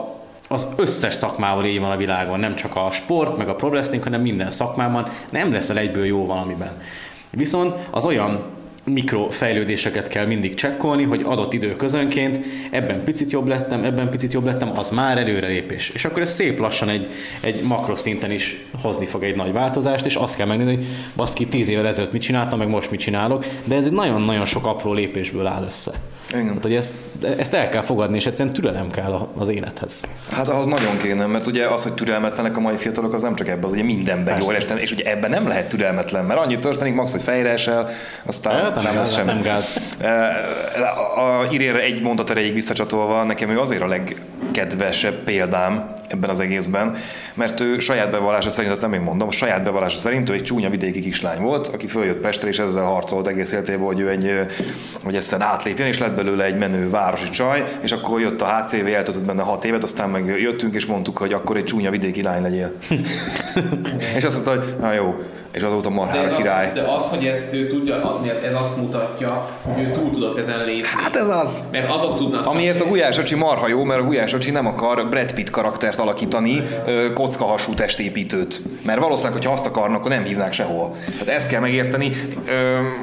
az 0.49 0.67
összes 0.77 1.15
szakmával 1.15 1.65
így 1.65 1.81
van 1.81 1.91
a 1.91 1.97
világon, 1.97 2.41
nem 2.41 2.55
csak 2.55 2.77
a 2.77 2.91
sport, 2.91 3.37
meg 3.37 3.49
a 3.49 3.55
pro 3.55 3.69
wrestling, 3.69 4.03
hanem 4.03 4.21
minden 4.21 4.51
szakmában 4.51 5.09
nem 5.31 5.53
leszel 5.53 5.79
egyből 5.79 6.05
jó 6.05 6.27
valamiben. 6.27 6.81
Viszont 7.33 7.74
az 7.91 8.05
olyan 8.05 8.43
mikrofejlődéseket 8.85 10.09
kell 10.09 10.26
mindig 10.26 10.55
csekkolni, 10.55 11.03
hogy 11.03 11.22
adott 11.24 11.53
időközönként 11.53 12.47
ebben 12.70 13.05
picit 13.05 13.30
jobb 13.30 13.47
lettem, 13.47 13.85
ebben 13.85 14.11
picit 14.11 14.33
jobb 14.33 14.45
lettem, 14.45 14.70
az 14.78 14.91
már 14.91 15.18
előrelépés. 15.18 15.91
És 15.91 16.05
akkor 16.05 16.22
ez 16.22 16.33
szép 16.33 16.59
lassan 16.59 16.89
egy, 16.89 17.07
egy 17.41 17.62
makroszinten 17.62 18.30
is 18.30 18.64
hozni 18.83 19.07
fog 19.07 19.22
egy 19.22 19.37
nagy 19.37 19.53
változást, 19.53 20.07
és 20.07 20.14
azt 20.14 20.37
kell 20.37 20.47
megnézni, 20.47 20.74
hogy 20.74 20.87
baszki, 21.16 21.47
tíz 21.47 21.68
évvel 21.68 21.87
ezelőtt 21.87 22.12
mit 22.12 22.22
csináltam, 22.22 22.59
meg 22.59 22.68
most 22.68 22.91
mit 22.91 23.01
csinálok, 23.01 23.47
de 23.64 23.76
ez 23.76 23.87
egy 23.87 23.93
nagyon-nagyon 23.93 24.45
sok 24.45 24.66
apró 24.66 24.93
lépésből 24.93 25.47
áll 25.47 25.64
össze. 25.64 25.93
Igen. 26.33 26.49
Hát, 26.49 26.62
hogy 26.62 26.74
ezt, 26.74 26.95
ezt 27.39 27.55
el 27.55 27.68
kell 27.68 27.83
fogadni, 27.83 28.16
és 28.16 28.26
egyszerűen 28.26 28.55
türelem 28.55 28.91
kell 28.91 29.28
az 29.39 29.49
élethez. 29.49 30.01
Hát 30.30 30.49
ahhoz 30.49 30.66
nagyon 30.66 30.97
kéne, 30.97 31.26
mert 31.26 31.47
ugye 31.47 31.66
az, 31.66 31.83
hogy 31.83 31.93
türelmetlenek 31.95 32.57
a 32.57 32.61
mai 32.61 32.76
fiatalok, 32.76 33.12
az 33.12 33.22
nem 33.22 33.35
csak 33.35 33.49
ebben, 33.49 33.64
az 33.64 33.72
ugye 33.72 33.83
mindenben 33.83 34.24
Persze. 34.24 34.43
jól 34.43 34.55
este, 34.55 34.74
és 34.74 34.93
ugye 34.93 35.05
ebben 35.11 35.30
nem 35.30 35.49
lehet 35.49 35.68
türelmetlen, 35.68 36.24
mert 36.24 36.41
annyi 36.41 36.57
történik, 36.57 36.95
max, 36.95 37.12
hogy 37.12 37.22
fejre 37.22 37.51
esel, 37.51 37.89
aztán 38.26 38.62
Hát, 38.62 38.74
nem, 38.74 38.85
nem, 38.85 38.97
lesz 38.97 39.14
semmi. 39.14 39.26
nem 39.26 39.43
gáz. 39.43 39.66
A, 41.16 41.41
a 41.41 41.47
Irére 41.51 41.80
egy 41.80 42.03
mondat 42.03 42.30
erejéig 42.30 42.55
visszacsatolva, 42.55 43.22
nekem 43.24 43.51
ő 43.51 43.61
azért 43.61 43.83
a 43.83 43.87
legkedvesebb 43.87 45.14
példám 45.14 45.93
ebben 46.13 46.31
az 46.31 46.41
egészben, 46.41 46.97
mert 47.35 47.61
ő 47.61 47.79
saját 47.79 48.11
bevallása 48.11 48.51
szerint, 48.51 48.73
azt 48.73 48.83
nem 48.83 48.93
én 48.93 49.01
mondom, 49.01 49.31
saját 49.31 49.63
bevallása 49.63 49.99
szerint 49.99 50.31
ő 50.31 50.33
egy 50.33 50.43
csúnya 50.43 50.71
vidéki 50.71 51.01
kislány 51.01 51.41
volt, 51.41 51.67
aki 51.67 51.87
följött 51.87 52.21
Pestre, 52.21 52.49
és 52.49 52.59
ezzel 52.59 52.85
harcolt 52.85 53.27
egész 53.27 53.53
életében, 53.53 53.87
hogy 53.87 54.01
ő 54.01 54.09
egy, 54.09 54.41
hogy 55.05 55.17
ezt 55.17 55.33
átlépjen, 55.33 55.89
és 55.89 55.99
lett 55.99 56.15
belőle 56.15 56.45
egy 56.45 56.59
menő 56.59 56.91
városi 56.91 57.31
csaj, 57.31 57.65
és 57.83 57.93
akkor 57.93 58.21
jött 58.21 58.41
a 58.41 58.57
HCV, 58.57 58.87
eltöltött 58.87 59.25
benne 59.25 59.43
hat 59.43 59.65
évet, 59.65 59.83
aztán 59.83 60.11
meg 60.11 60.27
jöttünk, 60.27 60.75
és 60.75 60.87
mondtuk, 60.87 61.17
hogy 61.17 61.33
akkor 61.33 61.57
egy 61.57 61.65
csúnya 61.65 61.91
vidéki 61.91 62.23
lány 62.23 62.43
legyél. 62.43 62.73
és 64.17 64.25
azt 64.25 64.45
mondta, 64.45 64.65
hogy 64.65 64.77
na 64.81 64.93
jó, 64.93 65.15
és 65.53 65.63
azóta 65.63 65.89
De 65.89 65.95
marhára 65.95 66.29
ez, 66.31 66.37
király. 66.37 66.67
az, 66.67 66.73
de 66.75 66.81
az, 66.83 67.07
hogy 67.07 67.25
ezt 67.25 67.55
ő 67.55 67.67
tudja 67.67 68.03
adni, 68.03 68.29
ez- 68.31 68.55
azt 68.55 68.77
mutatja, 68.77 69.49
hogy 69.63 69.83
ő 69.83 69.91
túl 69.91 70.11
tudott 70.11 70.39
ezen 70.39 70.65
lépni. 70.65 70.87
Hát 70.97 71.17
ez 71.17 71.29
az. 71.29 71.59
Mert 71.73 71.91
azok 71.91 72.17
tudnak... 72.17 72.47
Amiért 72.47 72.81
a 72.81 72.85
Gulyás 72.85 73.19
Öcsi 73.19 73.35
marha 73.35 73.69
jó, 73.69 73.85
mert 73.85 74.01
a 74.01 74.05
Gulyás 74.05 74.33
Öcsi 74.33 74.51
nem 74.51 74.67
akar 74.67 75.09
Brad 75.09 75.33
Pitt 75.33 75.51
karaktert 75.51 75.99
alakítani, 75.99 76.63
kockahasú 77.15 77.75
testépítőt. 77.75 78.61
Mert 78.83 79.01
valószínűleg, 79.01 79.37
hogyha 79.37 79.53
azt 79.53 79.67
akarnak, 79.67 79.99
akkor 79.99 80.11
nem 80.11 80.25
hívnák 80.25 80.53
sehol. 80.53 80.97
Tehát 81.19 81.29
ezt 81.29 81.49
kell 81.49 81.61
megérteni, 81.61 82.11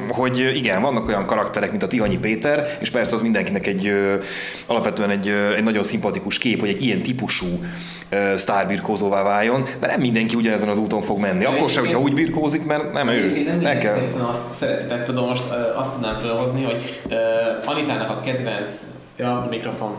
hogy 0.10 0.52
igen, 0.56 0.82
vannak 0.82 1.08
olyan 1.08 1.26
karakterek, 1.26 1.70
mint 1.70 1.84
a 1.84 1.88
Tihanyi 1.88 2.18
Péter, 2.18 2.68
és 2.80 2.90
persze 2.90 3.16
az 3.16 3.22
mindenkinek 3.22 3.68
egy 3.68 3.94
alapvetően 4.68 5.10
egy, 5.10 5.34
egy 5.58 5.64
nagyon 5.64 5.84
szimpatikus 5.84 6.38
kép, 6.38 6.60
hogy 6.60 6.70
egy 6.70 6.84
ilyen 6.86 7.02
típusú 7.04 7.46
sztárbirkózóvá 8.36 9.24
váljon, 9.24 9.64
de 9.80 9.88
nem 9.88 10.00
mindenki 10.00 10.36
ugyanezen 10.36 10.70
az 10.70 10.78
úton 10.78 11.02
fog 11.02 11.20
menni. 11.20 11.46
Akkor 11.46 11.70
se, 11.70 11.80
hogyha 11.80 12.00
úgy 12.00 12.14
birkózik, 12.14 12.66
mert 12.66 12.94
nem 12.94 13.08
ő. 13.08 13.12
Egyébként 13.12 13.50
Ezt 13.50 13.62
nem 13.62 13.72
el 13.72 13.78
kell. 13.78 13.98
azt 14.30 14.54
szereti, 14.54 14.86
tehát 14.86 15.06
például 15.06 15.28
most 15.28 15.44
azt 15.76 15.92
tudnám 15.92 16.18
felhozni, 16.18 16.64
hogy 16.64 17.02
uh, 17.10 17.70
Anitának 17.70 18.10
a 18.10 18.20
kedvenc 18.20 18.82
Ja, 19.18 19.48
mikrofon. 19.50 19.96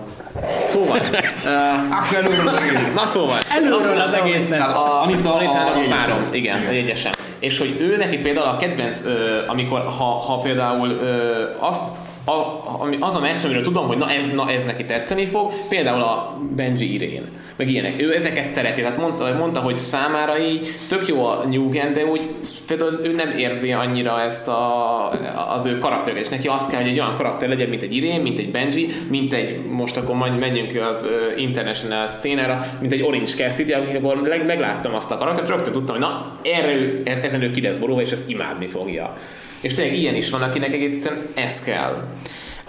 Szóval. 0.69 0.99
Uh, 0.99 2.95
na 2.95 3.07
szóval. 3.07 3.39
Előről 3.49 4.01
az 4.01 4.13
egészet. 4.13 4.61
A, 4.61 5.03
Anita, 5.03 5.35
Anitának 5.35 5.77
a, 5.77 5.79
a 5.79 5.97
párom. 5.97 6.21
Igen, 6.31 6.67
a 6.69 6.71
jegyesen. 6.71 7.13
És 7.39 7.59
hogy 7.59 7.77
ő 7.81 7.97
neki 7.97 8.19
például 8.19 8.47
a 8.47 8.57
kedvenc, 8.57 9.01
amikor 9.47 9.81
ha, 9.99 10.05
ha 10.05 10.39
például 10.39 11.01
azt 11.59 11.97
a, 12.25 12.63
ami, 12.79 12.97
az 13.01 13.15
a 13.17 13.21
meccs, 13.21 13.45
amiről 13.45 13.63
tudom, 13.63 13.87
hogy 13.87 13.97
na 13.97 14.11
ez, 14.11 14.33
na 14.35 14.51
ez 14.51 14.65
neki 14.65 14.85
tetszeni 14.85 15.27
fog, 15.27 15.53
például 15.69 16.03
a 16.03 16.41
Benji 16.57 16.95
Irén, 16.95 17.23
meg 17.57 17.71
ilyenek. 17.71 18.03
Ő 18.03 18.15
ezeket 18.15 18.53
szereti, 18.53 18.81
tehát 18.81 18.97
mondta, 18.97 19.37
mondta, 19.39 19.61
hogy 19.61 19.75
számára 19.75 20.39
így 20.39 20.69
tök 20.89 21.07
jó 21.09 21.25
a 21.25 21.45
Newgen, 21.51 21.93
de 21.93 22.05
úgy 22.05 22.29
például 22.67 23.01
ő 23.03 23.15
nem 23.15 23.31
érzi 23.31 23.73
annyira 23.73 24.21
ezt 24.21 24.49
a, 24.49 25.11
az 25.53 25.67
ő 25.67 25.79
karakteret, 25.79 26.21
és 26.21 26.29
neki 26.29 26.49
azt 26.49 26.71
kell, 26.71 26.81
hogy 26.81 26.91
egy 26.91 26.99
olyan 27.01 27.17
karakter 27.17 27.49
legyen, 27.49 27.69
mint 27.69 27.83
egy 27.83 27.97
Irén, 27.97 28.21
mint 28.21 28.39
egy 28.39 28.51
Benji, 28.51 28.89
mint 29.09 29.33
egy, 29.33 29.65
most 29.67 29.97
akkor 29.97 30.15
majd 30.15 30.39
menjünk 30.39 30.81
az 30.91 31.07
international 31.37 32.07
szénára, 32.07 32.65
mint 32.81 32.93
egy 32.93 33.03
Orange 33.03 33.31
Cassidy, 33.31 33.73
akkor 33.73 34.21
meg, 34.21 34.47
megláttam 34.47 34.95
azt 34.95 35.11
a 35.11 35.19
karaktert, 35.19 35.49
rögtön 35.49 35.73
tudtam, 35.73 35.97
hogy 35.97 36.05
na, 36.05 36.39
erre 36.43 36.73
er- 37.05 37.25
ezen 37.25 37.43
ő 37.43 37.51
ki 37.51 37.61
lesz 37.61 37.77
borulva, 37.77 38.01
és 38.01 38.11
ezt 38.11 38.31
imádni 38.31 38.67
fogja. 38.67 39.17
És 39.61 39.75
tényleg 39.75 39.99
ilyen 39.99 40.15
is 40.15 40.31
van, 40.31 40.43
akinek 40.43 40.73
egész 40.73 40.95
egyszerűen 40.95 41.27
ez 41.35 41.63
kell. 41.63 42.03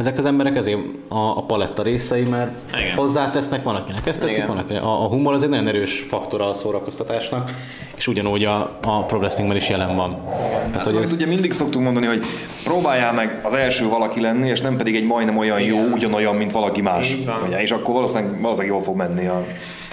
Ezek 0.02 0.18
az 0.18 0.26
emberek 0.26 0.56
ezért 0.56 0.80
a, 1.08 1.18
a 1.18 1.44
paletta 1.48 1.84
részei, 1.84 2.24
mert 2.24 2.52
Igen. 2.68 2.80
Igen. 2.80 2.96
hozzátesznek, 2.96 3.64
van 3.64 3.76
akinek 3.76 4.08
ez 4.08 4.18
tetszik, 4.18 4.36
Igen. 4.36 4.48
van 4.48 4.58
akinek. 4.58 4.84
A, 4.84 5.04
a 5.04 5.08
humor 5.08 5.34
az 5.34 5.44
egy 5.44 5.50
nagyon 5.50 5.68
erős 5.68 6.00
faktora 6.00 6.50
a 6.50 6.54
szórakoztatásnak, 6.54 7.52
és 7.96 8.08
ugyanúgy 8.08 8.44
a, 8.44 8.80
a 8.84 9.04
pro 9.06 9.18
wrestlingben 9.18 9.58
is 9.58 9.70
jelen 9.70 9.96
van. 9.96 10.18
Tehát, 10.28 10.74
Hát, 10.74 10.86
hogy 10.86 10.96
ez, 10.96 11.14
ugye 11.14 11.26
mindig 11.26 11.52
szoktunk 11.52 11.84
mondani, 11.84 12.06
hogy 12.06 12.26
próbáljál 12.64 13.14
meg 13.14 13.40
az 13.44 13.54
első 13.54 13.88
valaki 13.88 14.22
lenni, 14.22 14.50
és 14.50 14.62
nem 14.62 14.78
pedig 14.78 14.96
egy 14.96 15.06
majdnem 15.06 15.38
olyan 15.38 15.62
jó, 15.62 15.80
ugyanolyan, 15.80 16.36
mint 16.36 16.52
valaki 16.52 16.82
más. 16.82 17.18
Ugye, 17.48 17.62
és 17.62 17.72
akkor 17.72 17.94
valószínűleg, 17.94 18.42
valószínűleg 18.42 18.76
jól 18.76 18.84
fog 18.84 18.96
menni 18.96 19.28
a, 19.28 19.46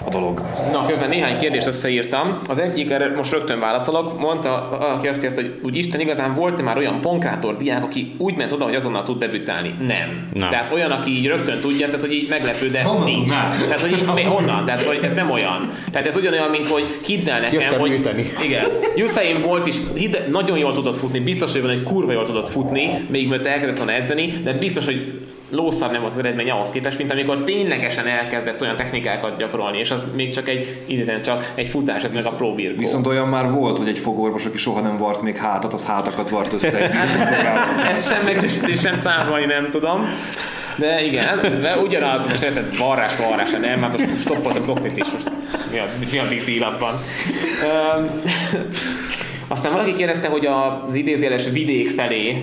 a 0.05 0.09
dolog. 0.09 0.41
Na, 0.71 0.85
közben 0.85 1.09
néhány 1.09 1.37
kérdést 1.37 1.67
összeírtam. 1.67 2.39
Az 2.47 2.59
egyik, 2.59 2.91
erre 2.91 3.15
most 3.15 3.31
rögtön 3.31 3.59
válaszolok. 3.59 4.19
Mondta, 4.19 4.69
aki 4.69 5.07
azt 5.07 5.19
kérdezte, 5.19 5.41
hogy 5.41 5.59
úgy 5.63 5.75
Isten 5.75 5.99
igazán 5.99 6.33
volt-e 6.33 6.63
már 6.63 6.77
olyan 6.77 7.01
pankrátor 7.01 7.57
diák, 7.57 7.83
aki 7.83 8.15
úgy 8.17 8.35
ment 8.35 8.51
oda, 8.51 8.63
hogy 8.63 8.75
azonnal 8.75 9.03
tud 9.03 9.17
debütálni? 9.17 9.75
Nem. 9.79 9.98
Nem. 10.33 10.49
Tehát 10.49 10.73
olyan, 10.73 10.91
aki 10.91 11.09
így 11.11 11.27
rögtön 11.27 11.59
tudja, 11.59 11.85
tehát 11.85 12.01
hogy 12.01 12.13
így 12.13 12.29
meglepő, 12.29 12.67
de 12.67 12.81
Honnan 12.83 13.03
nincs. 13.03 13.17
tudná? 13.17 13.49
Tehát, 13.51 13.81
hogy 13.81 13.91
így 13.91 14.13
mi- 14.13 14.23
honnan? 14.35 14.65
Tehát, 14.65 14.83
hogy 14.83 14.99
ez 15.03 15.13
nem 15.13 15.31
olyan. 15.31 15.69
Tehát 15.91 16.07
ez 16.07 16.15
ugyanolyan, 16.15 16.49
mint 16.49 16.67
hogy 16.67 16.85
hidd 17.05 17.29
el 17.29 17.39
nekem, 17.39 17.59
Jöttem 17.61 17.79
hogy... 17.79 17.89
műteni. 17.89 18.31
Igen. 18.43 18.65
Usain 18.97 19.41
Bolt 19.41 19.67
is 19.67 19.75
hidd, 19.95 20.15
nagyon 20.31 20.57
jól 20.57 20.73
tudott 20.73 20.97
futni, 20.97 21.19
biztos, 21.19 21.51
hogy 21.51 21.61
van, 21.61 21.71
hogy 21.73 21.83
kurva 21.83 22.11
jól 22.11 22.25
tudott 22.25 22.49
futni, 22.49 22.89
még 23.09 23.27
mielőtt 23.27 23.47
elkezdett 23.47 23.77
volna 23.77 23.91
edzeni, 23.93 24.33
de 24.43 24.53
biztos, 24.53 24.85
hogy 24.85 25.19
lószar 25.49 25.91
nem 25.91 26.03
az 26.03 26.17
eredmény 26.17 26.49
ahhoz 26.49 26.69
képest, 26.69 26.97
mint 26.97 27.11
amikor 27.11 27.43
ténylegesen 27.43 28.07
elkezdett 28.07 28.61
olyan 28.61 28.75
technikákat 28.75 29.37
gyakorolni, 29.37 29.77
és 29.77 29.91
az 29.91 30.05
még 30.15 30.29
csak 30.29 30.47
egy, 30.47 30.77
idézen 30.85 31.21
csak 31.21 31.51
egy 31.55 31.67
futás, 31.67 32.03
ez 32.03 32.11
meg 32.11 32.25
a 32.25 32.35
Pro 32.37 32.53
Birko. 32.53 32.79
Viszont 32.79 33.07
olyan 33.07 33.27
már 33.27 33.51
volt, 33.51 33.77
hogy 33.77 33.87
egy 33.87 33.97
fogorvos, 33.97 34.45
aki 34.45 34.57
soha 34.57 34.81
nem 34.81 34.97
vart 34.97 35.21
még 35.21 35.35
hátat, 35.35 35.73
az 35.73 35.85
hátakat 35.85 36.29
vart 36.29 36.53
össze. 36.53 36.77
egy 36.77 36.91
Ezt 37.91 38.11
sem 38.13 38.23
megerősítés, 38.23 38.79
sem 38.79 38.99
számolni 38.99 39.45
nem 39.45 39.69
tudom. 39.71 40.05
De 40.75 41.03
igen, 41.03 41.61
de 41.61 41.77
ugyanaz, 41.77 42.25
most 42.25 42.43
érted, 42.43 42.77
varrás, 42.77 43.15
varrás, 43.15 43.49
nem, 43.49 43.79
már 43.79 43.91
most 43.91 44.19
stoppoltam 44.19 44.61
az 44.61 44.69
oknit 44.69 44.97
is, 44.97 45.05
most 45.13 45.31
mi 45.71 45.77
a, 45.77 45.85
mi 46.11 46.17
a 46.17 46.27
big 46.27 46.43
deal 46.45 46.73
abban. 46.73 47.01
Aztán 49.49 49.71
valaki 49.71 49.93
kérdezte, 49.93 50.27
hogy 50.27 50.45
az 50.45 50.95
idézéles 50.95 51.49
vidék 51.49 51.89
felé 51.89 52.39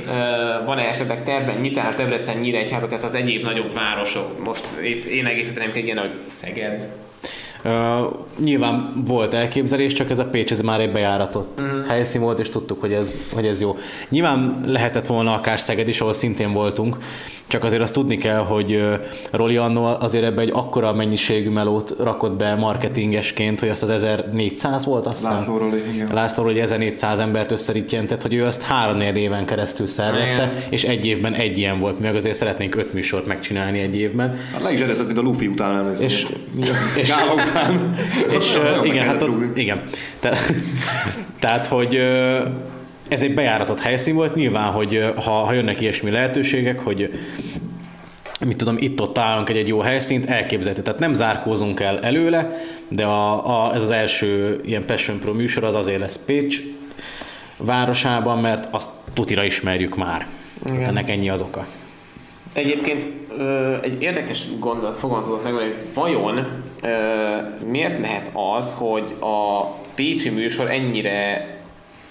van-e 0.64 0.82
esetleg 0.82 1.22
terven 1.22 1.56
nyitás 1.56 1.94
Debrecen, 1.94 2.36
Nyíregyháza, 2.36 2.86
tehát 2.86 3.04
az 3.04 3.14
egyéb 3.14 3.42
nagyobb 3.42 3.72
városok. 3.72 4.44
Most 4.44 4.64
itt 4.82 5.04
én 5.04 5.26
egészíteném 5.26 5.72
ki 5.72 5.84
ilyen, 5.84 5.98
hogy 5.98 6.12
Szeged. 6.26 6.88
Uh, 7.66 8.12
nyilván 8.38 8.92
volt 9.06 9.34
elképzelés, 9.34 9.92
csak 9.92 10.10
ez 10.10 10.18
a 10.18 10.24
Pécs 10.24 10.50
ez 10.50 10.60
már 10.60 10.80
egy 10.80 10.92
bejáratott 10.92 11.60
uh-huh. 11.60 11.86
helyszín 11.86 12.20
volt, 12.20 12.38
és 12.38 12.50
tudtuk, 12.50 12.80
hogy 12.80 12.92
ez, 12.92 13.18
hogy 13.32 13.46
ez 13.46 13.60
jó. 13.60 13.76
Nyilván 14.08 14.58
lehetett 14.66 15.06
volna 15.06 15.34
akár 15.34 15.60
Szeged 15.60 15.88
is, 15.88 16.00
ahol 16.00 16.12
szintén 16.12 16.52
voltunk, 16.52 16.96
csak 17.48 17.64
azért 17.64 17.82
azt 17.82 17.92
tudni 17.92 18.16
kell, 18.16 18.38
hogy 18.38 18.82
Roli 19.30 19.56
annó 19.56 19.84
azért 19.84 20.24
ebbe 20.24 20.40
egy 20.40 20.50
akkora 20.52 20.92
mennyiségű 20.92 21.50
melót 21.50 21.94
rakott 21.98 22.32
be 22.36 22.54
marketingesként, 22.54 23.60
hogy 23.60 23.68
azt 23.68 23.82
az 23.82 23.90
1400 23.90 24.84
volt, 24.84 25.06
azt. 25.06 25.22
László 25.22 25.56
Roli, 25.56 25.82
igen. 25.92 26.08
László 26.12 26.42
Roli 26.42 26.60
1400 26.60 27.18
embert 27.18 27.50
összerítjentett, 27.50 28.22
hogy 28.22 28.34
ő 28.34 28.44
azt 28.44 28.62
három 28.62 29.00
éven 29.00 29.44
keresztül 29.46 29.86
szervezte, 29.86 30.36
Igen. 30.36 30.62
és 30.70 30.84
egy 30.84 31.06
évben 31.06 31.34
egy 31.34 31.58
ilyen 31.58 31.78
volt, 31.78 32.00
meg 32.00 32.14
azért 32.14 32.36
szeretnénk 32.36 32.76
öt 32.76 32.92
műsort 32.92 33.26
megcsinálni 33.26 33.78
egy 33.78 33.96
évben. 33.96 34.38
Hát 34.52 34.62
le 34.62 34.72
is 34.72 34.80
edezett, 34.80 35.06
mint 35.06 35.18
a 35.18 35.22
Luffy 35.22 35.46
után 35.46 35.76
emlékszem. 35.76 36.06
És- 36.06 36.26
és, 36.60 36.68
és- 36.96 37.08
után. 37.56 37.94
És 38.30 38.58
igen, 38.82 39.06
hát 39.06 39.22
ott, 39.22 39.56
igen. 39.56 39.82
Te, 40.20 40.38
tehát, 41.40 41.66
hogy 41.66 41.94
ez 43.08 43.22
egy 43.22 43.34
bejáratott 43.34 43.80
helyszín 43.80 44.14
volt, 44.14 44.34
nyilván, 44.34 44.70
hogy 44.70 45.12
ha, 45.16 45.30
ha 45.30 45.52
jönnek 45.52 45.80
ilyesmi 45.80 46.10
lehetőségek, 46.10 46.80
hogy 46.80 47.10
mit 48.46 48.56
tudom, 48.56 48.76
itt-ott 48.78 49.12
találunk 49.12 49.48
egy, 49.48 49.56
egy 49.56 49.68
jó 49.68 49.78
helyszínt, 49.78 50.28
elképzelhető. 50.28 50.82
Tehát 50.82 50.98
nem 51.00 51.14
zárkózunk 51.14 51.80
el 51.80 52.00
előle, 52.00 52.56
de 52.88 53.04
a, 53.04 53.66
a, 53.66 53.74
ez 53.74 53.82
az 53.82 53.90
első 53.90 54.60
ilyen 54.64 54.84
Passion 54.84 55.18
Pro 55.18 55.32
műsor 55.32 55.64
az 55.64 55.74
azért 55.74 56.00
lesz 56.00 56.22
Pécs 56.26 56.60
városában, 57.56 58.38
mert 58.38 58.68
azt 58.70 58.88
tutira 59.14 59.44
ismerjük 59.44 59.96
már. 59.96 60.26
Tehát 60.64 60.88
ennek 60.88 61.10
ennyi 61.10 61.30
az 61.30 61.40
oka. 61.40 61.66
Egyébként 62.56 63.06
egy 63.82 64.02
érdekes 64.02 64.46
gondolat 64.58 64.96
fogalmazott 64.96 65.44
meg, 65.44 65.52
hogy 65.52 65.74
vajon 65.94 66.46
miért 67.70 67.98
lehet 67.98 68.30
az, 68.56 68.74
hogy 68.78 69.14
a 69.20 69.64
Pécsi 69.94 70.28
műsor 70.28 70.70
ennyire 70.70 71.54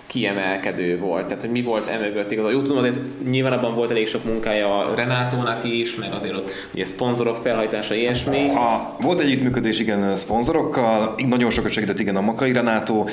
kiemelkedő 0.07 0.99
volt. 0.99 1.25
Tehát, 1.25 1.41
hogy 1.41 1.51
mi 1.51 1.61
volt 1.61 1.87
emögött 1.87 2.31
igaz. 2.31 2.53
Úgy 2.53 2.63
tudom, 2.63 2.77
azért 2.77 2.99
nyilván 3.29 3.53
abban 3.53 3.75
volt 3.75 3.91
elég 3.91 4.07
sok 4.07 4.23
munkája 4.23 4.77
a 4.77 4.95
Renátónak 4.95 5.63
is, 5.63 5.95
meg 5.95 6.13
azért 6.13 6.35
ott 6.35 6.51
ugye 6.73 6.85
szponzorok 6.85 7.35
felhajtása, 7.35 7.93
ilyesmi. 7.93 8.49
A, 8.49 8.95
volt 9.01 9.19
együttműködés 9.19 9.79
igen 9.79 10.15
szponzorokkal, 10.15 11.15
nagyon 11.27 11.49
sokat 11.49 11.71
segített 11.71 11.99
igen 11.99 12.15
a 12.15 12.21
Makai 12.21 12.53
Renátó, 12.53 13.09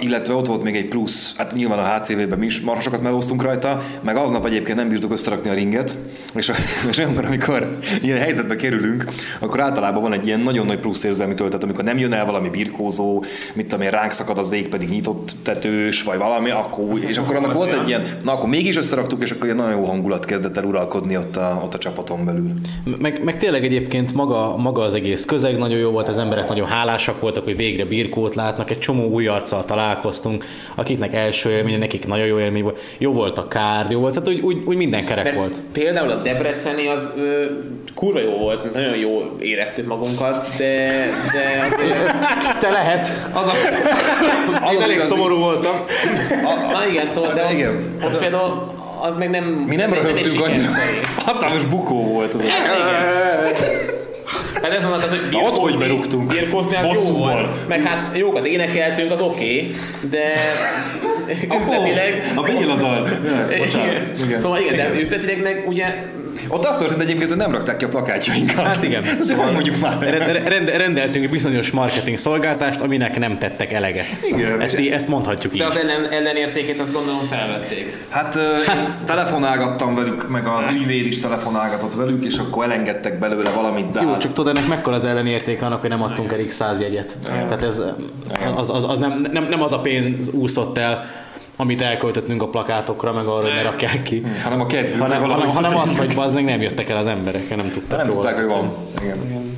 Illetve 0.00 0.34
ott 0.34 0.46
volt 0.46 0.62
még 0.62 0.76
egy 0.76 0.88
plusz, 0.88 1.36
hát 1.36 1.54
nyilván 1.54 1.78
a 1.78 1.94
HCV-ben 1.94 2.38
mi 2.38 2.46
is 2.46 2.60
marha 2.60 2.80
sokat 2.80 3.02
melóztunk 3.02 3.42
rajta, 3.42 3.80
meg 4.00 4.16
aznap 4.16 4.46
egyébként 4.46 4.78
nem 4.78 4.88
bírtuk 4.88 5.12
összerakni 5.12 5.50
a 5.50 5.54
ringet, 5.54 5.96
és, 6.34 6.52
és 6.90 6.98
olyankor, 6.98 7.24
amikor 7.24 7.78
ilyen 8.02 8.18
helyzetbe 8.18 8.56
kerülünk, 8.56 9.04
akkor 9.38 9.60
általában 9.60 10.02
van 10.02 10.12
egy 10.12 10.26
ilyen 10.26 10.40
nagyon 10.40 10.66
nagy 10.66 10.78
plusz 10.78 11.04
érzelmi 11.04 11.34
töltet, 11.34 11.62
amikor 11.62 11.84
nem 11.84 11.98
jön 11.98 12.12
el 12.12 12.24
valami 12.26 12.48
birkózó, 12.48 13.24
mit 13.54 13.66
tudom 13.66 13.84
én, 13.84 13.90
ránk 13.90 14.10
szakad 14.10 14.38
az 14.38 14.52
ég, 14.52 14.68
pedig 14.68 14.88
nyitott 14.88 15.32
tetős, 15.42 16.02
vagy 16.02 16.18
valami, 16.18 16.50
akkor, 16.50 16.98
és 17.06 17.18
akkor 17.18 17.36
annak 17.36 17.52
volt 17.52 17.72
egy 17.72 17.88
ilyen, 17.88 18.02
na 18.22 18.32
akkor 18.32 18.48
mégis 18.48 18.76
összeraktuk, 18.76 19.22
és 19.22 19.30
akkor 19.30 19.48
egy 19.48 19.54
nagyon 19.54 19.70
jó 19.70 19.84
hangulat 19.84 20.24
kezdett 20.24 20.56
el 20.56 20.64
uralkodni 20.64 21.16
ott 21.16 21.36
a, 21.36 21.60
ott 21.64 21.74
a 21.74 21.78
csapaton 21.78 22.24
belül. 22.24 22.52
Meg, 22.98 23.24
meg 23.24 23.38
tényleg 23.38 23.64
egyébként 23.64 24.14
maga, 24.14 24.56
maga 24.56 24.82
az 24.82 24.94
egész 24.94 25.24
közeg 25.24 25.58
nagyon 25.58 25.78
jó 25.78 25.90
volt, 25.90 26.08
az 26.08 26.18
emberek 26.18 26.48
nagyon 26.48 26.66
hálásak 26.66 27.20
voltak, 27.20 27.44
hogy 27.44 27.56
végre 27.56 27.84
birkót 27.84 28.34
látnak, 28.34 28.70
egy 28.70 28.78
csomó 28.78 29.08
új 29.08 29.19
arccal 29.26 29.64
találkoztunk, 29.64 30.44
akiknek 30.74 31.14
első 31.14 31.50
élmény, 31.50 31.78
nekik 31.78 32.06
nagyon 32.06 32.26
jó 32.26 32.38
élmény 32.38 32.62
volt, 32.62 32.78
jó 32.98 33.12
volt 33.12 33.38
a 33.38 33.48
kárd, 33.48 33.90
jó 33.90 34.00
volt, 34.00 34.14
tehát 34.14 34.28
úgy, 34.28 34.40
úgy, 34.40 34.62
úgy 34.64 34.76
minden 34.76 35.04
kerek 35.04 35.24
Mert 35.24 35.36
volt. 35.36 35.60
Például 35.72 36.10
a 36.10 36.14
Debreceni 36.14 36.86
az 36.86 37.12
ö, 37.16 37.44
kurva 37.94 38.20
jó 38.20 38.30
volt, 38.36 38.74
nagyon 38.74 38.96
jó 38.96 39.36
éreztük 39.40 39.86
magunkat, 39.86 40.50
de, 40.56 40.88
de 41.32 41.66
azért... 41.72 42.12
Te 42.58 42.70
lehet! 42.70 43.08
Az 43.32 43.46
a, 43.46 43.52
Az 44.66 44.72
Én 44.72 44.80
elég 44.80 44.94
igazi- 44.94 45.08
szomorú 45.08 45.36
voltam. 45.36 45.72
na 46.72 46.86
igen, 46.90 47.08
szóval, 47.12 47.34
de 47.34 47.42
az, 47.42 47.52
Igen. 47.52 47.94
az 48.02 48.18
például 48.18 48.72
az 49.02 49.16
meg 49.16 49.30
nem... 49.30 49.44
Mi 49.44 49.76
nem 49.76 49.92
röhögtünk 49.92 50.44
annyira. 50.44 50.68
Hatalmas 51.24 51.64
bukó 51.64 52.04
volt 52.04 52.34
az. 52.34 52.40
Hát 54.62 54.72
ez 54.72 54.82
mondhatod, 54.82 55.18
hogy 55.18 55.28
Na, 55.30 55.38
ott 55.38 55.44
hogy 55.44 55.52
birkózni, 55.52 55.78
berúgtunk. 55.78 56.26
birkózni 56.32 56.76
az 56.76 56.84
jó 56.84 56.90
Bosszúval. 56.90 57.32
volt. 57.32 57.68
Meg 57.68 57.82
hát 57.82 58.16
jókat 58.16 58.46
énekeltünk, 58.46 59.10
az 59.10 59.20
oké, 59.20 59.44
okay, 59.44 59.74
de 60.10 60.32
üzletileg... 61.60 62.32
A 62.34 62.42
Béla 62.42 62.74
dal. 62.74 63.08
Igen. 63.50 64.10
Igen. 64.26 64.38
Szóval 64.40 64.58
igen, 64.58 64.76
de 64.76 64.98
üzletileg 65.00 65.42
meg 65.42 65.64
ugye 65.66 65.94
Ott 66.48 66.64
azt 66.64 66.78
történt 66.78 67.00
egyébként, 67.00 67.28
hogy 67.28 67.38
nem 67.38 67.52
rakták 67.52 67.76
ki 67.76 67.84
a 67.84 67.88
plakátjainkat. 67.88 68.64
Hát 68.66 68.82
igen. 68.82 69.04
Szóval 69.20 69.50
mondjuk 69.50 69.80
már. 69.80 69.98
Rend, 70.00 70.48
rend, 70.48 70.68
rendeltünk 70.68 71.24
egy 71.24 71.30
bizonyos 71.30 71.70
marketing 71.70 72.16
szolgáltást, 72.16 72.80
aminek 72.80 73.18
nem 73.18 73.38
tettek 73.38 73.72
eleget. 73.72 74.06
Igen. 74.22 74.60
Ezt, 74.60 74.78
ezt 74.78 75.08
mondhatjuk 75.08 75.52
de 75.54 75.64
így. 75.64 75.70
az 75.70 75.76
ellen, 75.76 76.10
ellenértékét 76.10 76.80
azt 76.80 76.92
gondolom 76.92 77.20
felvették. 77.20 77.98
Hát, 78.08 78.38
hát 78.66 78.90
telefonálgattam 79.04 79.94
velük, 79.94 80.28
meg 80.28 80.46
az 80.46 80.72
ügyvéd 80.72 81.06
is 81.06 81.20
telefonálgatott 81.20 81.94
velük, 81.94 82.24
és 82.24 82.36
akkor 82.36 82.64
elengedtek 82.64 83.18
belőle 83.18 83.50
valamit, 83.50 83.90
de 83.90 84.00
Jó, 84.00 84.10
hát 84.10 84.20
csak 84.20 84.32
tudod, 84.32 84.56
ennek 84.56 84.68
mekkora 84.68 84.96
az 84.96 85.04
ellenérték 85.04 85.62
annak, 85.62 85.80
hogy 85.80 85.90
nem 85.90 86.02
adtunk 86.02 86.32
el 86.32 86.38
X100 86.38 86.80
jegyet. 86.80 87.16
Tehát 87.22 87.62
ez 87.62 87.82
az, 88.56 88.70
az, 88.70 88.84
az 88.88 88.98
nem, 88.98 89.26
nem, 89.32 89.46
nem, 89.50 89.62
az 89.62 89.72
a 89.72 89.78
pénz 89.78 90.28
úszott 90.28 90.78
el, 90.78 91.04
amit 91.60 91.80
elköltöttünk 91.80 92.42
a 92.42 92.48
plakátokra, 92.48 93.12
meg 93.12 93.26
arra, 93.26 93.42
hogy 93.42 93.54
ne 93.54 93.62
rakják 93.62 94.02
ki. 94.02 94.22
hanem 94.42 94.60
a 94.60 94.66
kedvük. 94.66 95.00
Hanem, 95.00 95.22
hanem, 95.22 95.48
hanem 95.48 95.76
az, 95.76 95.96
hogy 95.98 96.14
bazdmeg 96.14 96.44
nem 96.44 96.60
jöttek 96.60 96.88
el 96.88 96.96
az 96.96 97.06
emberek, 97.06 97.56
nem 97.56 97.68
tudtak 97.68 97.98
nem 97.98 98.06
róla. 98.06 98.20
tudták, 98.20 98.36
hogy 98.38 98.48
van. 98.48 98.72
Igen. 99.02 99.49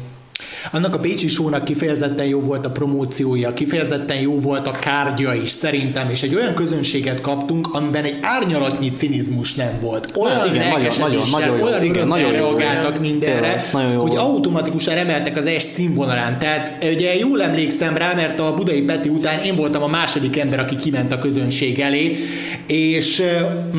Annak 0.74 0.94
a 0.94 0.98
Bécsi 0.98 1.28
sónak 1.28 1.64
kifejezetten 1.64 2.26
jó 2.26 2.40
volt 2.40 2.66
a 2.66 2.70
promóciója, 2.70 3.54
kifejezetten 3.54 4.20
jó 4.20 4.38
volt 4.38 4.66
a 4.66 4.70
kárgya 4.70 5.34
is 5.34 5.48
szerintem, 5.50 6.08
és 6.10 6.22
egy 6.22 6.34
olyan 6.34 6.54
közönséget 6.54 7.20
kaptunk, 7.20 7.68
amiben 7.72 8.04
egy 8.04 8.18
árnyalatnyi 8.20 8.90
cinizmus 8.90 9.54
nem 9.54 9.78
volt. 9.80 10.12
Olyan 10.16 10.36
Na, 10.36 10.46
igen, 10.54 10.68
nagyon- 10.68 10.92
nagyon- 10.98 11.26
nagyon 11.30 11.58
jó. 11.58 11.64
olyan 11.64 11.82
Igen, 11.84 12.06
nagyon 12.08 12.32
jó. 12.32 12.34
reagáltak 12.34 13.00
mindenre, 13.00 13.40
Tényleg, 13.40 13.64
nagyon 13.72 13.92
jó 13.92 14.00
hogy 14.00 14.10
volt. 14.10 14.20
automatikusan 14.22 14.96
emeltek 14.96 15.36
az 15.36 15.46
est 15.46 15.72
színvonalán. 15.72 16.38
Tehát 16.38 16.84
ugye 16.94 17.16
jól 17.18 17.42
emlékszem 17.42 17.96
rá, 17.96 18.14
mert 18.14 18.40
a 18.40 18.54
Budai 18.54 18.80
Peti 18.82 19.08
után 19.08 19.42
én 19.44 19.54
voltam 19.56 19.82
a 19.82 19.86
második 19.88 20.36
ember, 20.38 20.58
aki 20.60 20.76
kiment 20.76 21.12
a 21.12 21.18
közönség 21.18 21.78
elé, 21.80 22.16
és 22.72 23.22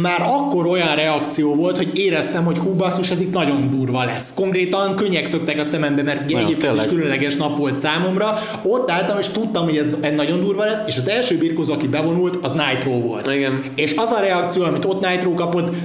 már 0.01 0.21
akkor 0.21 0.65
olyan 0.65 0.95
reakció 0.95 1.55
volt, 1.55 1.77
hogy 1.77 1.91
éreztem, 1.93 2.43
hogy 2.43 2.57
hú 2.57 2.73
basszus, 2.73 3.11
ez 3.11 3.21
itt 3.21 3.33
nagyon 3.33 3.69
durva 3.71 4.03
lesz. 4.03 4.33
Konkrétan 4.33 4.95
könnyek 4.95 5.25
szöktek 5.25 5.59
a 5.59 5.63
szemembe, 5.63 6.03
mert 6.03 6.23
ugye 6.23 6.37
egyébként 6.37 6.57
is 6.57 6.67
tényleg. 6.69 6.87
különleges 6.87 7.35
nap 7.35 7.57
volt 7.57 7.75
számomra. 7.75 8.39
Ott 8.63 8.91
álltam, 8.91 9.17
és 9.17 9.27
tudtam, 9.27 9.63
hogy 9.63 9.77
ez 9.77 9.87
ez 10.01 10.15
nagyon 10.15 10.39
durva 10.41 10.63
lesz, 10.63 10.81
és 10.87 10.97
az 10.97 11.09
első 11.09 11.37
birkózó, 11.37 11.73
aki 11.73 11.87
bevonult, 11.87 12.37
az 12.41 12.53
Nitro 12.53 12.91
volt. 12.91 13.31
Igen. 13.31 13.63
És 13.75 13.95
az 13.97 14.11
a 14.11 14.19
reakció, 14.19 14.63
amit 14.63 14.85
ott 14.85 15.09
Nitro 15.09 15.33
kapott, 15.33 15.75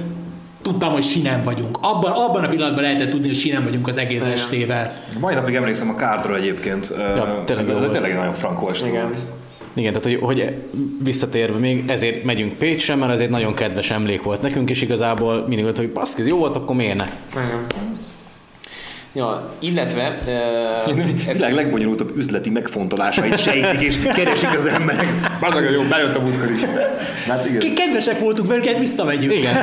tudtam, 0.61 0.91
hogy 0.91 1.03
sinem 1.03 1.43
vagyunk. 1.43 1.77
Abban, 1.81 2.11
abban 2.11 2.43
a 2.43 2.47
pillanatban 2.47 2.83
lehetett 2.83 3.09
tudni, 3.09 3.27
hogy 3.27 3.37
sinem 3.37 3.63
vagyunk 3.63 3.87
az 3.87 3.97
egész 3.97 4.21
Igen. 4.21 4.31
estével. 4.31 4.93
Mai 5.19 5.33
napig 5.33 5.55
emlékszem 5.55 5.89
a 5.89 5.95
kárdra 5.95 6.35
egyébként. 6.35 6.93
Ja, 6.97 7.43
tényleg 7.45 7.69
ez, 7.69 7.75
ez 7.75 7.89
tényleg 7.91 8.11
egy 8.11 8.17
nagyon 8.17 8.33
frankó 8.33 8.69
este 8.69 8.89
volt. 8.89 9.17
Igen, 9.79 9.93
tehát 9.93 10.19
hogy, 10.19 10.35
hogy 10.35 10.53
visszatérve 11.03 11.57
még 11.57 11.83
ezért 11.87 12.23
megyünk 12.23 12.53
Pécsre, 12.53 12.95
mert 12.95 13.11
ez 13.11 13.19
egy 13.19 13.29
nagyon 13.29 13.53
kedves 13.53 13.91
emlék 13.91 14.21
volt 14.21 14.41
nekünk, 14.41 14.69
és 14.69 14.81
igazából 14.81 15.45
mindig 15.47 15.63
volt, 15.63 15.77
hogy 15.77 15.91
baszki, 15.91 16.21
ez 16.21 16.27
jó 16.27 16.37
volt, 16.37 16.55
akkor 16.55 16.75
miért 16.75 16.95
ne? 16.95 17.07
Igen. 17.31 17.67
Ja, 19.13 19.49
illetve 19.59 20.17
uh, 20.25 21.29
Ez 21.29 21.35
a 21.41 21.45
világ 21.45 21.53
legbonyolultabb 21.53 22.17
üzleti 22.17 22.49
megfontolásait 22.49 23.39
sejtik, 23.39 23.81
és 23.81 23.97
keresik 24.15 24.49
az 24.57 24.65
emberek. 24.65 25.07
Nagyon 25.41 25.71
jó, 25.71 25.81
bejött 25.89 26.15
a 26.15 26.19
múltkor 26.19 26.51
is. 26.51 26.57
Hát 27.27 27.45
igen. 27.49 27.73
Kedvesek 27.75 28.19
voltunk, 28.19 28.49
mert 28.49 28.65
őket 28.65 28.79
visszamegyünk. 28.79 29.33
Igen. 29.33 29.55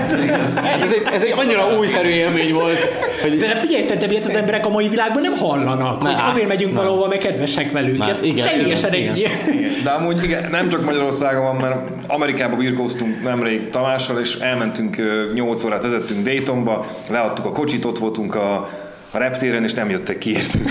ez, 0.82 0.92
egy, 0.92 1.02
ez 1.12 1.22
egy 1.22 1.34
annyira 1.36 1.76
újszerű 1.78 2.08
élmény 2.08 2.52
volt, 2.52 2.78
hogy 3.22 3.36
De 3.36 3.54
figyelj, 3.54 3.82
szerintem 3.82 4.10
ilyet 4.10 4.24
az 4.24 4.34
emberek 4.34 4.66
a 4.66 4.68
mai 4.68 4.88
világban 4.88 5.22
nem 5.22 5.36
hallanak, 5.36 6.02
Ne, 6.02 6.08
hogy 6.10 6.20
á, 6.20 6.30
azért 6.30 6.48
megyünk 6.48 6.72
nem. 6.74 6.84
valahova, 6.84 7.08
mert 7.08 7.20
kedvesek 7.22 7.72
velük. 7.72 7.98
Nem, 7.98 8.08
Ez 8.08 8.22
igen, 8.22 8.46
teljesen 8.46 8.94
igen, 8.94 9.08
egy 9.08 9.18
igen. 9.18 9.30
ilyen... 9.48 9.70
De 9.84 9.90
amúgy 9.90 10.24
igen, 10.24 10.50
nem 10.50 10.68
csak 10.68 10.84
Magyarországon 10.84 11.42
van, 11.44 11.56
mert 11.56 11.90
Amerikába 12.06 12.56
birkóztunk 12.56 13.22
nemrég 13.22 13.70
Tamással, 13.70 14.20
és 14.20 14.34
elmentünk 14.34 14.98
ö, 14.98 15.32
8 15.34 15.64
órát 15.64 15.82
vezettünk 15.82 16.24
Daytonba, 16.24 16.86
leadtuk 17.10 17.44
a 17.44 17.50
kocsit, 17.50 17.84
ott 17.84 17.98
voltunk 17.98 18.34
a, 18.34 18.68
a 19.16 19.18
reptéren, 19.18 19.64
és 19.64 19.74
nem 19.74 19.90
jöttek 19.90 20.18
ki, 20.18 20.30
értünk. 20.30 20.70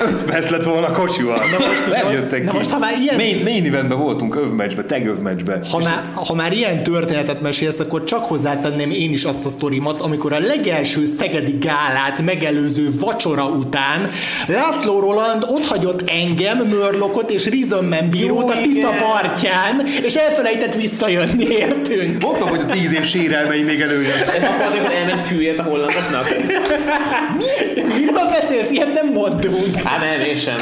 5 0.00 0.22
perc 0.30 0.48
lett 0.50 0.64
volna 0.64 0.86
a 0.86 0.92
kocsival. 0.92 1.36
Na 1.38 1.66
most, 1.66 2.02
nem 2.02 2.12
jöttek 2.12 2.44
na 2.44 2.50
ki. 2.50 2.56
most, 2.56 2.70
ha 2.70 2.78
már 2.78 2.92
ilyen- 3.00 3.16
Main, 3.16 3.40
main 3.42 3.66
eventben 3.66 3.98
voltunk, 3.98 4.36
övmeccsbe, 4.36 4.82
tag 4.84 5.06
övmeccsbe. 5.06 5.60
Ha 5.70 5.78
már, 5.78 6.02
ha 6.14 6.34
már 6.34 6.52
ilyen 6.52 6.82
történetet 6.82 7.40
mesélsz, 7.40 7.78
akkor 7.78 8.04
csak 8.04 8.24
hozzátenném 8.24 8.90
én 8.90 9.12
is 9.12 9.24
azt 9.24 9.44
a 9.44 9.48
sztorimat, 9.48 10.00
amikor 10.00 10.32
a 10.32 10.38
legelső 10.38 11.06
szegedi 11.06 11.58
gálát 11.60 12.22
megelőző 12.24 12.88
vacsora 13.00 13.44
után 13.44 14.10
László 14.46 15.00
Roland 15.00 15.44
otthagyott 15.46 16.10
engem, 16.10 16.56
Mörlokot 16.68 17.30
és 17.30 17.46
Rizömmen 17.46 18.10
bírót 18.10 18.52
Jó, 18.54 18.58
a 18.60 18.62
Tisza 18.62 18.88
partján, 19.00 19.86
és 20.02 20.14
elfelejtett 20.14 20.74
visszajönni, 20.74 21.44
értünk? 21.60 22.22
Mondtam, 22.22 22.48
hogy 22.48 22.60
a 22.60 22.72
10 22.72 22.92
év 22.92 23.04
sérelmei 23.04 23.62
még 23.62 23.80
előjön. 23.80 24.12
ez 24.36 24.42
akkor 24.42 24.66
amikor 24.66 24.90
elment 24.92 25.20
fűért 25.20 25.58
a 25.58 25.62
hollandoknak? 25.62 26.26
Miről 27.98 28.28
beszélsz? 28.40 28.70
Ilyet 28.70 28.92
nem 28.92 29.12
mondtunk. 29.12 29.74
Hát 29.84 30.00
nem, 30.00 30.20
én 30.20 30.36
sem. 30.36 30.56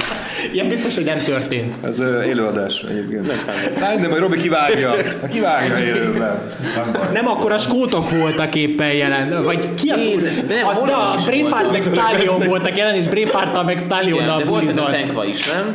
Ilyen 0.52 0.68
biztos, 0.68 0.94
hogy 0.94 1.04
nem 1.04 1.18
történt. 1.24 1.74
Ez 1.84 1.98
ö, 1.98 2.22
élőadás 2.22 2.84
egyébként. 2.90 3.26
Nem 3.26 3.36
számít. 3.78 4.00
de 4.00 4.08
majd 4.08 4.20
Robi 4.20 4.36
kivágja. 4.36 4.94
Ha 5.20 5.26
kivágja 5.26 5.78
élőben. 5.78 6.40
Nem 6.76 6.92
baj. 6.92 7.08
Nem 7.12 7.26
akkor 7.26 7.52
a 7.52 7.58
skótok 7.58 8.10
voltak 8.10 8.54
éppen 8.54 8.92
jelen, 8.92 9.42
vagy 9.44 9.68
ki 9.74 9.88
a 9.88 9.94
túl? 9.94 10.20
de 10.46 10.54
nem, 10.54 10.66
Az, 10.66 10.76
de 10.86 10.92
a 10.92 11.14
Braveheart 11.24 11.72
meg 11.72 11.82
voltak. 11.82 12.04
Stallion 12.08 12.42
voltak 12.46 12.76
jelen, 12.76 12.94
és 12.94 13.08
Braveheart 13.08 13.64
meg 13.64 13.78
Stallionnal 13.78 14.38
de 14.38 14.44
volt 14.44 14.62
bulizott. 14.62 14.90
tenkva 14.90 15.24
is, 15.24 15.46
nem? 15.46 15.74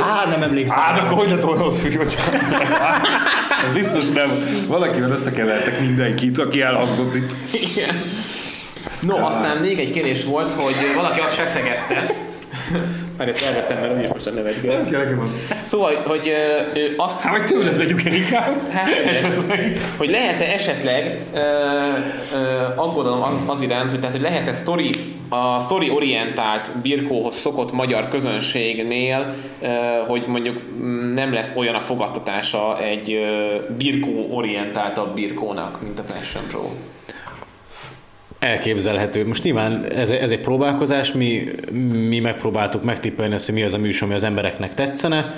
Á, 0.00 0.28
nem 0.30 0.42
emlékszem. 0.42 0.78
Hát 0.78 0.98
akkor 0.98 1.18
hogy 1.18 1.30
lett 1.30 1.42
volna 1.42 1.64
ott 1.64 1.80
fű, 1.80 1.98
Ez 1.98 3.72
biztos 3.74 4.04
nem. 4.14 4.44
Valakivel 4.68 5.10
összekevertek 5.10 5.80
mindenkit, 5.80 6.38
aki 6.38 6.60
elhangzott 6.62 7.14
itt. 7.14 7.30
Igen. 7.52 7.94
No, 9.00 9.16
aztán 9.16 9.56
még 9.56 9.78
egy 9.78 9.90
kérdés 9.90 10.24
volt, 10.24 10.52
hogy 10.52 10.74
valaki 10.94 11.20
azt 11.20 11.34
feszegette. 11.34 12.14
Már 13.18 13.28
ezt 13.28 13.44
elveszem, 13.44 13.80
mert 13.80 13.96
úgyis 13.96 14.08
most 14.08 14.26
a 14.26 14.30
nevet 14.30 14.64
Ez 14.64 14.88
kell 14.88 15.02
nekem 15.02 15.20
az. 15.20 15.54
Szóval, 15.64 15.94
hogy 16.06 16.28
ö, 16.74 16.78
ö, 16.78 16.84
azt 16.96 17.20
Hát 17.20 17.36
vagy 17.36 17.44
tőled 17.44 17.76
vegyük 17.76 18.02
el 18.04 18.12
inkább. 18.12 18.70
Hát, 18.70 18.88
hogy 19.96 20.10
lehet-e 20.10 20.52
esetleg 20.52 21.20
ö, 21.34 21.38
ö, 21.38 21.42
aggodalom 22.76 23.44
az 23.46 23.60
iránt, 23.60 23.90
hogy, 23.90 24.00
tehát, 24.00 24.14
hogy 24.14 24.24
lehet-e 24.24 24.52
story, 24.52 24.90
a 25.28 25.60
story 25.60 25.90
orientált 25.90 26.72
birkóhoz 26.82 27.36
szokott 27.36 27.72
magyar 27.72 28.08
közönségnél, 28.08 29.34
ö, 29.60 29.66
hogy 30.06 30.24
mondjuk 30.26 30.62
mm, 30.82 31.14
nem 31.14 31.32
lesz 31.32 31.56
olyan 31.56 31.74
a 31.74 31.80
fogadtatása 31.80 32.78
egy 32.82 33.12
ö, 33.12 33.56
birkó 33.76 34.28
orientáltabb 34.30 35.14
birkónak, 35.14 35.82
mint 35.82 35.98
a 35.98 36.02
Passion 36.02 36.44
Pro. 36.48 36.70
Elképzelhető. 38.46 39.26
Most 39.26 39.42
nyilván 39.42 39.84
ez, 39.84 40.10
ez 40.10 40.30
egy 40.30 40.40
próbálkozás, 40.40 41.12
mi, 41.12 41.50
mi 42.08 42.18
megpróbáltuk 42.18 42.82
megtippelni 42.82 43.34
ezt, 43.34 43.46
hogy 43.46 43.54
mi 43.54 43.62
az 43.62 43.74
a 43.74 43.78
műsor, 43.78 44.06
ami 44.06 44.16
az 44.16 44.24
embereknek 44.24 44.74
tetszene. 44.74 45.34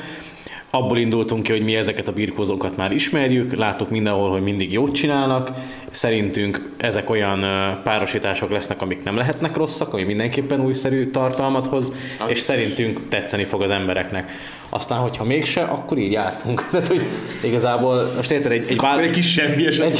Abból 0.70 0.98
indultunk 0.98 1.42
ki, 1.42 1.52
hogy 1.52 1.64
mi 1.64 1.74
ezeket 1.74 2.08
a 2.08 2.12
birkózókat 2.12 2.76
már 2.76 2.92
ismerjük, 2.92 3.54
látok 3.54 3.90
mindenhol, 3.90 4.30
hogy 4.30 4.42
mindig 4.42 4.72
jót 4.72 4.94
csinálnak. 4.94 5.50
Szerintünk 5.90 6.74
ezek 6.76 7.10
olyan 7.10 7.44
párosítások 7.82 8.50
lesznek, 8.50 8.82
amik 8.82 9.02
nem 9.02 9.16
lehetnek 9.16 9.56
rosszak, 9.56 9.92
ami 9.92 10.02
mindenképpen 10.02 10.60
újszerű 10.60 11.06
tartalmat 11.06 11.66
hoz, 11.66 11.92
és 12.26 12.38
szerintünk 12.38 13.08
tetszeni 13.08 13.44
fog 13.44 13.62
az 13.62 13.70
embereknek. 13.70 14.30
Aztán, 14.68 14.98
hogyha 14.98 15.24
mégse, 15.24 15.62
akkor 15.62 15.98
így 15.98 16.12
jártunk. 16.12 16.64
Tehát, 16.70 16.88
hogy 16.88 17.06
igazából, 17.42 18.12
most 18.16 18.30
érted, 18.30 18.52
egy, 18.52 18.66
egy, 18.68 18.76
vál... 18.76 19.00
Egy 19.00 19.10
kis 19.10 19.32
semmi 19.32 19.66
eset. 19.66 19.84
egy, 19.86 19.98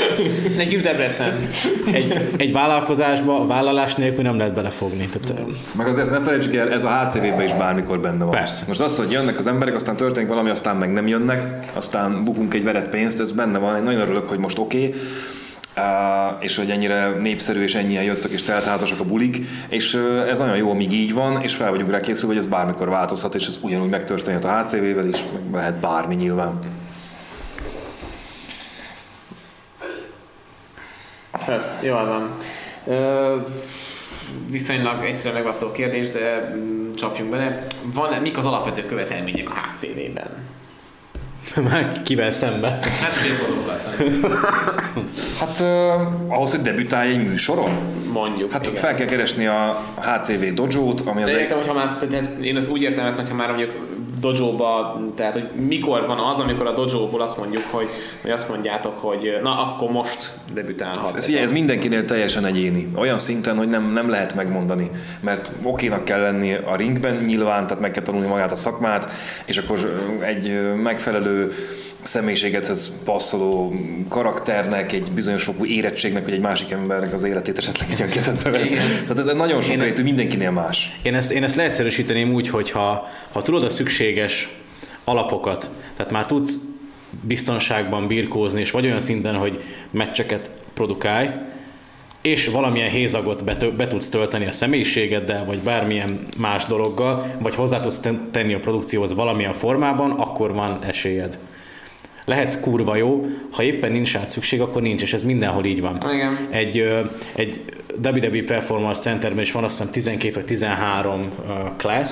Nekünk 0.56 0.82
Debrecen. 0.82 1.48
egy, 1.92 2.30
egy 2.36 2.52
vállalkozásba 2.52 3.40
a 3.40 3.46
vállalás 3.46 3.94
nélkül 3.94 4.22
nem 4.22 4.36
lehet 4.36 4.54
belefogni. 4.54 5.08
Tehát, 5.08 5.42
Meg 5.76 5.86
azért 5.86 6.10
ne 6.10 6.20
felejtsük 6.20 6.54
el, 6.54 6.70
ez 6.70 6.84
a 6.84 6.88
HCV-ben 6.88 7.42
is 7.42 7.54
bármikor 7.54 8.00
benne 8.00 8.24
van. 8.24 8.30
Persze. 8.30 8.64
Most 8.66 8.80
az, 8.80 8.96
hogy 8.96 9.10
jönnek 9.10 9.38
az 9.38 9.46
emberek, 9.46 9.74
aztán 9.74 9.96
történik 9.96 10.28
valami, 10.28 10.50
aztán 10.50 10.76
meg 10.76 10.92
nem 10.92 11.06
jönnek, 11.06 11.70
aztán 11.72 12.24
bukunk 12.24 12.54
egy 12.54 12.64
veret 12.64 12.88
pénzt, 12.88 13.20
ez 13.20 13.32
benne 13.32 13.58
van. 13.58 13.76
Én 13.76 13.82
nagyon 13.82 14.00
örülök, 14.00 14.28
hogy 14.28 14.38
most 14.38 14.58
oké. 14.58 14.86
Okay. 14.86 15.00
És 16.38 16.56
hogy 16.56 16.70
ennyire 16.70 17.08
népszerű 17.08 17.62
és 17.62 17.74
ennyien 17.74 18.02
jöttek 18.02 18.30
és 18.30 18.42
teltházasak 18.42 19.00
a 19.00 19.04
bulik, 19.04 19.36
és 19.68 19.94
ez 20.28 20.38
nagyon 20.38 20.56
jó, 20.56 20.70
amíg 20.70 20.92
így 20.92 21.12
van, 21.12 21.42
és 21.42 21.54
fel 21.54 21.70
vagyunk 21.70 21.90
rá 21.90 22.00
készülve, 22.00 22.34
hogy 22.34 22.44
ez 22.44 22.50
bármikor 22.50 22.88
változhat, 22.88 23.34
és 23.34 23.46
ez 23.46 23.58
ugyanúgy 23.62 23.88
megtörténhet 23.88 24.44
a 24.44 24.62
HCV-vel 24.62 25.08
is, 25.08 25.24
lehet 25.52 25.74
bármi 25.74 26.14
nyilván. 26.14 26.78
Hát, 31.32 31.78
jól 31.82 32.06
van. 32.06 32.30
Ö, 32.86 33.36
viszonylag 34.50 35.04
egyszerűen 35.04 35.34
megválaszoló 35.34 35.72
kérdés, 35.72 36.10
de 36.10 36.52
mm, 36.54 36.94
csapjunk 36.94 37.30
bele. 37.30 37.66
Van, 37.82 38.20
mik 38.22 38.38
az 38.38 38.46
alapvető 38.46 38.84
követelmények 38.84 39.50
a 39.50 39.54
HCV-ben? 39.54 40.59
már 41.70 42.02
kivel 42.02 42.30
szembe. 42.30 42.68
Hát 42.68 43.12
fiatalokkal 43.12 43.76
szemben. 43.76 44.30
Hát 45.38 45.60
uh, 45.60 46.34
ahhoz, 46.34 46.50
hogy 46.50 46.62
debütálj 46.62 47.10
egy 47.10 47.28
műsoron, 47.28 47.70
Mondjuk. 48.12 48.52
hát 48.52 48.66
igen. 48.66 48.74
fel 48.76 48.94
kell 48.94 49.06
keresni 49.06 49.46
a 49.46 49.82
HCV 49.96 50.54
Dojo-t, 50.54 51.00
ami 51.00 51.22
az 51.22 51.28
De 51.28 51.34
egy... 51.36 51.42
értem, 51.42 51.58
hogyha 51.58 51.74
már, 51.74 51.96
tehát 51.96 52.38
én 52.40 52.56
ezt 52.56 52.70
úgy 52.70 52.82
értem 52.82 53.06
ezt, 53.06 53.16
hogyha 53.16 53.34
már 53.34 53.48
mondjuk 53.48 53.70
dojóba, 54.20 55.00
tehát 55.14 55.32
hogy 55.32 55.48
mikor 55.66 56.06
van 56.06 56.18
az, 56.18 56.38
amikor 56.38 56.66
a 56.66 56.72
dojóból 56.72 57.20
azt 57.20 57.36
mondjuk, 57.36 57.64
hogy, 57.70 57.90
hogy 58.22 58.30
azt 58.30 58.48
mondjátok, 58.48 58.98
hogy 58.98 59.38
na 59.42 59.58
akkor 59.58 59.90
most 59.90 60.32
debütálhat. 60.52 61.16
Ez, 61.16 61.28
ez 61.28 61.52
mindenkinél 61.52 62.04
teljesen 62.04 62.44
egyéni. 62.44 62.88
Olyan 62.96 63.18
szinten, 63.18 63.56
hogy 63.56 63.68
nem, 63.68 63.92
nem 63.92 64.10
lehet 64.10 64.34
megmondani. 64.34 64.90
Mert 65.20 65.52
okénak 65.62 66.04
kell 66.04 66.20
lenni 66.20 66.54
a 66.54 66.76
ringben 66.76 67.16
nyilván, 67.16 67.66
tehát 67.66 67.82
meg 67.82 67.90
kell 67.90 68.02
tanulni 68.02 68.26
magát 68.26 68.52
a 68.52 68.56
szakmát, 68.56 69.10
és 69.44 69.58
akkor 69.58 69.78
egy 70.20 70.74
megfelelő 70.76 71.52
személyiségedhez 72.02 72.92
passzoló 73.04 73.74
karakternek, 74.08 74.92
egy 74.92 75.12
bizonyos 75.12 75.42
fokú 75.42 75.64
érettségnek, 75.64 76.24
hogy 76.24 76.32
egy 76.32 76.40
másik 76.40 76.70
embernek 76.70 77.12
az 77.12 77.24
életét 77.24 77.58
esetleg 77.58 77.88
egy 77.90 78.12
kezedbe. 78.12 78.50
Tehát 79.02 79.18
ez 79.18 79.24
nagyon 79.24 79.60
sokrétű, 79.60 80.02
mindenkinél 80.02 80.50
más. 80.50 80.98
Én 81.02 81.14
ezt, 81.14 81.32
én 81.32 81.42
ezt 81.42 81.56
leegyszerűsíteném 81.56 82.32
úgy, 82.32 82.48
hogy 82.48 82.70
ha, 82.70 83.08
ha 83.32 83.42
tudod 83.42 83.62
a 83.62 83.70
szükséges 83.70 84.48
alapokat, 85.04 85.70
tehát 85.96 86.12
már 86.12 86.26
tudsz 86.26 86.54
biztonságban 87.22 88.06
birkózni, 88.06 88.60
és 88.60 88.70
vagy 88.70 88.84
olyan 88.84 89.00
szinten, 89.00 89.34
hogy 89.34 89.62
meccseket 89.90 90.50
produkálj, 90.74 91.28
és 92.22 92.46
valamilyen 92.48 92.90
hézagot 92.90 93.44
be, 93.44 93.56
be 93.76 93.86
tudsz 93.86 94.08
tölteni 94.08 94.46
a 94.46 94.52
személyiségeddel, 94.52 95.44
vagy 95.44 95.58
bármilyen 95.58 96.26
más 96.38 96.66
dologgal, 96.66 97.34
vagy 97.38 97.54
hozzá 97.54 97.80
tudsz 97.80 97.98
ten- 97.98 98.30
tenni 98.30 98.54
a 98.54 98.58
produkcióhoz 98.58 99.14
valamilyen 99.14 99.52
formában, 99.52 100.10
akkor 100.10 100.52
van 100.52 100.84
esélyed. 100.84 101.38
Lehetsz 102.30 102.60
kurva 102.60 102.96
jó, 102.96 103.26
ha 103.50 103.62
éppen 103.62 103.92
nincs 103.92 104.12
rá 104.12 104.24
szükség, 104.24 104.60
akkor 104.60 104.82
nincs, 104.82 105.02
és 105.02 105.12
ez 105.12 105.24
mindenhol 105.24 105.64
így 105.64 105.80
van. 105.80 105.98
Igen. 106.12 106.38
Egy, 106.50 106.78
egy 107.34 107.64
WWE 108.04 108.42
Performance 108.46 109.00
Centerben 109.00 109.42
is 109.42 109.52
van 109.52 109.64
azt 109.64 109.78
hiszem 109.78 109.92
12 109.92 110.34
vagy 110.34 110.44
13 110.44 111.20
ö, 111.20 111.52
class, 111.76 112.10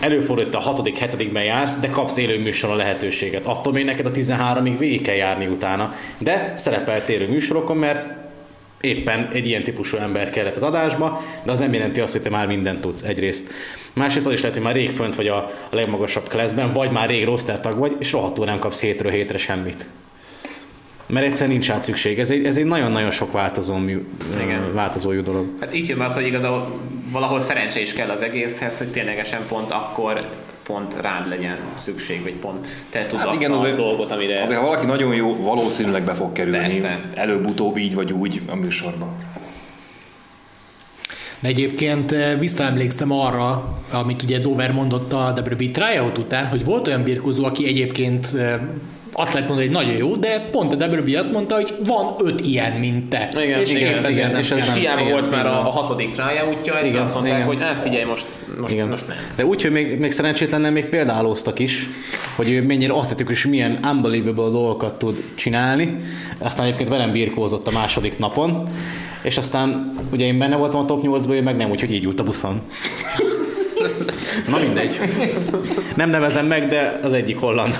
előfordul, 0.00 0.44
hogy 0.44 0.54
a 0.54 0.58
hatodik, 0.58 0.98
hetedikben 0.98 1.44
jársz, 1.44 1.78
de 1.78 1.88
kapsz 1.88 2.16
élő 2.16 2.38
műsoron 2.38 2.76
lehetőséget. 2.76 3.44
Attól 3.44 3.72
még 3.72 3.84
neked 3.84 4.06
a 4.06 4.10
13-ig 4.10 4.74
végig 4.78 5.02
kell 5.02 5.14
járni 5.14 5.46
utána. 5.46 5.92
De 6.18 6.52
szerepelsz 6.56 7.08
élő 7.08 7.28
műsorokon, 7.28 7.76
mert 7.76 8.19
éppen 8.80 9.28
egy 9.32 9.46
ilyen 9.46 9.62
típusú 9.62 9.96
ember 9.96 10.30
kellett 10.30 10.56
az 10.56 10.62
adásba, 10.62 11.20
de 11.42 11.52
az 11.52 11.58
nem 11.58 11.72
jelenti 11.72 12.00
azt, 12.00 12.12
hogy 12.12 12.22
te 12.22 12.30
már 12.30 12.46
mindent 12.46 12.80
tudsz 12.80 13.02
egyrészt. 13.02 13.50
Másrészt 13.92 14.26
az 14.26 14.32
is 14.32 14.40
lehet, 14.40 14.56
hogy 14.56 14.64
már 14.64 14.74
rég 14.74 14.90
fönt 14.90 15.16
vagy 15.16 15.28
a, 15.28 15.36
a 15.70 15.74
legmagasabb 15.74 16.28
classben, 16.28 16.72
vagy 16.72 16.90
már 16.90 17.08
rég 17.08 17.24
roster 17.24 17.60
tag 17.60 17.78
vagy, 17.78 17.96
és 17.98 18.12
rohadtul 18.12 18.44
nem 18.44 18.58
kapsz 18.58 18.80
hétről 18.80 19.12
hétre 19.12 19.38
semmit. 19.38 19.86
Mert 21.06 21.26
egyszerűen 21.26 21.50
nincs 21.50 21.68
rá 21.68 21.80
szükség. 21.82 22.18
Ez 22.18 22.30
egy, 22.30 22.44
ez 22.44 22.56
egy 22.56 22.64
nagyon-nagyon 22.64 23.10
sok 23.10 23.32
változó, 23.32 23.76
mű, 23.76 24.06
Igen. 24.42 24.74
változójú 24.74 25.22
dolog. 25.22 25.46
Hát 25.60 25.74
így 25.74 25.88
jön 25.88 26.00
az, 26.00 26.14
hogy 26.14 26.26
igazából 26.26 26.80
valahol 27.10 27.40
szerencse 27.40 27.80
is 27.80 27.92
kell 27.92 28.10
az 28.10 28.22
egészhez, 28.22 28.78
hogy 28.78 28.88
ténylegesen 28.88 29.40
pont 29.48 29.70
akkor 29.70 30.18
pont 30.70 30.94
rád 31.00 31.28
legyen 31.28 31.56
szükség, 31.76 32.22
vagy 32.22 32.34
pont 32.34 32.66
te 32.90 33.02
tud 33.06 33.18
Hát 33.18 33.28
azt 33.28 33.36
igen, 33.36 33.52
a 33.52 33.54
azért- 33.54 33.76
dolgot, 33.76 34.10
amire... 34.10 34.42
Azért, 34.42 34.58
ha 34.58 34.66
valaki 34.66 34.86
nagyon 34.86 35.14
jó, 35.14 35.36
valószínűleg 35.36 36.04
be 36.04 36.14
fog 36.14 36.32
kerülni. 36.32 36.58
Persze. 36.58 37.00
Előbb-utóbb 37.14 37.76
így 37.76 37.94
vagy 37.94 38.12
úgy 38.12 38.42
a 38.46 38.54
műsorba. 38.54 39.12
De 41.40 41.48
egyébként 41.48 42.12
eh, 42.12 42.38
visszaemlékszem 42.38 43.12
arra, 43.12 43.78
amit 43.92 44.22
ugye 44.22 44.38
Dover 44.38 44.72
mondott 44.72 45.12
a 45.12 45.34
WWE 45.36 45.70
tryout 45.72 46.18
után, 46.18 46.46
hogy 46.46 46.64
volt 46.64 46.86
olyan 46.86 47.02
birkózó, 47.02 47.44
aki 47.44 47.66
egyébként 47.66 48.34
eh, 48.34 48.60
azt 49.12 49.32
lehet 49.32 49.48
mondani, 49.48 49.68
hogy 49.68 49.76
nagyon 49.76 49.96
jó, 49.96 50.16
de 50.16 50.48
pont 50.50 50.82
a 50.82 50.86
WWE 50.86 51.18
azt 51.18 51.32
mondta, 51.32 51.54
hogy 51.54 51.74
van 51.86 52.14
öt 52.18 52.40
ilyen, 52.40 52.72
mint 52.72 53.08
te. 53.08 53.28
Igen, 53.42 53.60
és 53.60 53.72
igen, 53.72 54.10
igen, 54.10 54.30
nem 54.30 54.40
és 54.40 54.50
ez 54.50 54.70
Hiába 54.70 55.00
igen, 55.00 55.12
volt 55.12 55.30
már 55.30 55.44
igen. 55.44 55.52
a, 55.52 55.66
a 55.66 55.70
hatodik 55.70 56.10
trájátja, 56.10 56.74
egyszer 56.74 56.84
Igen, 56.84 57.02
azt 57.02 57.12
mondták, 57.12 57.34
igen. 57.34 57.46
hogy 57.46 57.60
hát 57.60 57.80
figyelj, 57.80 58.04
most, 58.04 58.26
most, 58.60 58.72
Igen. 58.72 58.88
most 58.88 59.06
nem. 59.08 59.16
De 59.36 59.44
úgy, 59.44 59.62
hogy 59.62 59.70
még, 59.70 59.98
még 59.98 60.10
szerencsétlenen 60.10 60.72
még 60.72 60.86
példálóztak 60.86 61.58
is, 61.58 61.88
hogy 62.36 62.50
ő 62.50 62.62
mennyire 62.62 62.92
atletikus, 62.92 63.46
milyen 63.46 63.78
unbelievable 63.82 64.50
dolgokat 64.50 64.98
tud 64.98 65.24
csinálni. 65.34 65.96
Aztán 66.38 66.66
egyébként 66.66 66.88
velem 66.88 67.12
birkózott 67.12 67.66
a 67.66 67.70
második 67.70 68.18
napon, 68.18 68.68
és 69.22 69.38
aztán 69.38 69.94
ugye 70.12 70.24
én 70.24 70.38
benne 70.38 70.56
voltam 70.56 70.80
a 70.80 70.84
top 70.84 71.00
8-ban, 71.02 71.30
ő 71.30 71.42
meg 71.42 71.56
nem, 71.56 71.70
úgyhogy 71.70 71.92
így 71.92 72.04
ült 72.04 72.20
a 72.20 72.24
buszon. 72.24 72.60
Na 74.48 74.58
mindegy. 74.58 75.00
Nem 75.94 76.10
nevezem 76.10 76.46
meg, 76.46 76.68
de 76.68 77.00
az 77.02 77.12
egyik 77.12 77.38
holland. 77.38 77.78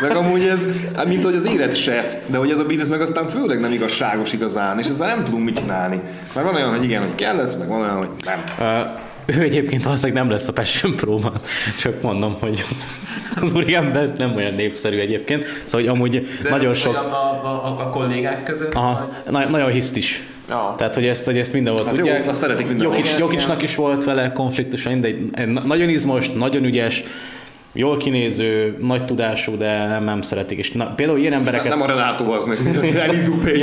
Meg 0.00 0.16
amúgy 0.16 0.44
ez, 0.44 0.60
mint 1.06 1.24
hogy 1.24 1.34
az 1.34 1.46
élet 1.46 1.76
se, 1.76 2.20
de 2.26 2.36
hogy 2.36 2.50
ez 2.50 2.58
a 2.58 2.64
biznisz 2.64 2.88
meg 2.88 3.00
aztán 3.00 3.28
főleg 3.28 3.60
nem 3.60 3.72
igazságos 3.72 4.32
igazán, 4.32 4.78
és 4.78 4.86
ezzel 4.86 5.06
nem 5.06 5.24
tudunk 5.24 5.44
mit 5.44 5.58
csinálni. 5.58 6.00
Mert 6.34 6.46
van 6.46 6.54
olyan, 6.54 6.70
hogy 6.70 6.84
igen, 6.84 7.02
hogy 7.02 7.14
kell 7.14 7.36
lesz, 7.36 7.56
meg 7.56 7.68
van 7.68 7.80
olyan, 7.80 7.96
hogy 7.96 8.10
nem. 8.24 8.44
Ö, 8.58 9.34
ő 9.38 9.42
egyébként 9.42 9.84
valószínűleg 9.84 10.22
nem 10.22 10.30
lesz 10.30 10.48
a 10.48 10.52
Passion 10.52 10.96
Pro-ban, 10.96 11.40
csak 11.80 12.02
mondom, 12.02 12.36
hogy 12.40 12.64
az 13.40 13.52
úriember 13.52 14.12
nem 14.18 14.36
olyan 14.36 14.54
népszerű 14.54 14.98
egyébként, 14.98 15.44
szóval 15.44 15.80
hogy 15.80 15.96
amúgy 15.96 16.28
De 16.42 16.50
nagyon 16.50 16.66
vagy 16.66 16.76
sok... 16.76 16.94
A, 16.94 16.98
a, 16.98 17.66
a, 17.66 17.80
a 17.80 17.88
kollégák 17.88 18.42
között? 18.42 18.74
Aha, 18.74 19.08
na, 19.30 19.48
nagyon 19.48 19.70
hisztis. 19.70 20.22
Ja. 20.48 20.74
Tehát, 20.78 20.94
hogy 20.94 21.06
ezt, 21.06 21.24
hogy 21.24 21.38
ezt 21.38 21.52
mindenhol 21.52 21.80
Az 21.82 21.88
jó, 21.98 22.04
tudják. 22.04 22.28
azt 22.28 22.40
szeretik 22.40 22.66
mindenhol. 22.66 22.94
Jokic, 22.96 23.10
Igen, 23.10 23.20
Jokicsnak 23.22 23.62
is 23.62 23.74
volt 23.74 24.04
vele 24.04 24.32
konfliktus, 24.32 24.82
de 24.82 24.90
egy, 25.06 25.28
egy 25.32 25.46
na- 25.48 25.62
nagyon 25.64 25.88
izmos, 25.88 26.30
nagyon 26.30 26.64
ügyes, 26.64 27.04
jól 27.72 27.96
kinéző, 27.96 28.76
nagy 28.80 29.04
tudású, 29.04 29.56
de 29.56 29.86
nem, 29.86 30.04
nem 30.04 30.22
szeretik. 30.22 30.58
És 30.58 30.72
na, 30.72 30.94
például 30.94 31.18
ilyen 31.18 31.32
embereket... 31.32 31.68
Nem 31.68 31.82
a 31.82 31.86
Renato 31.86 32.32
az 32.32 32.44
meg, 32.44 32.58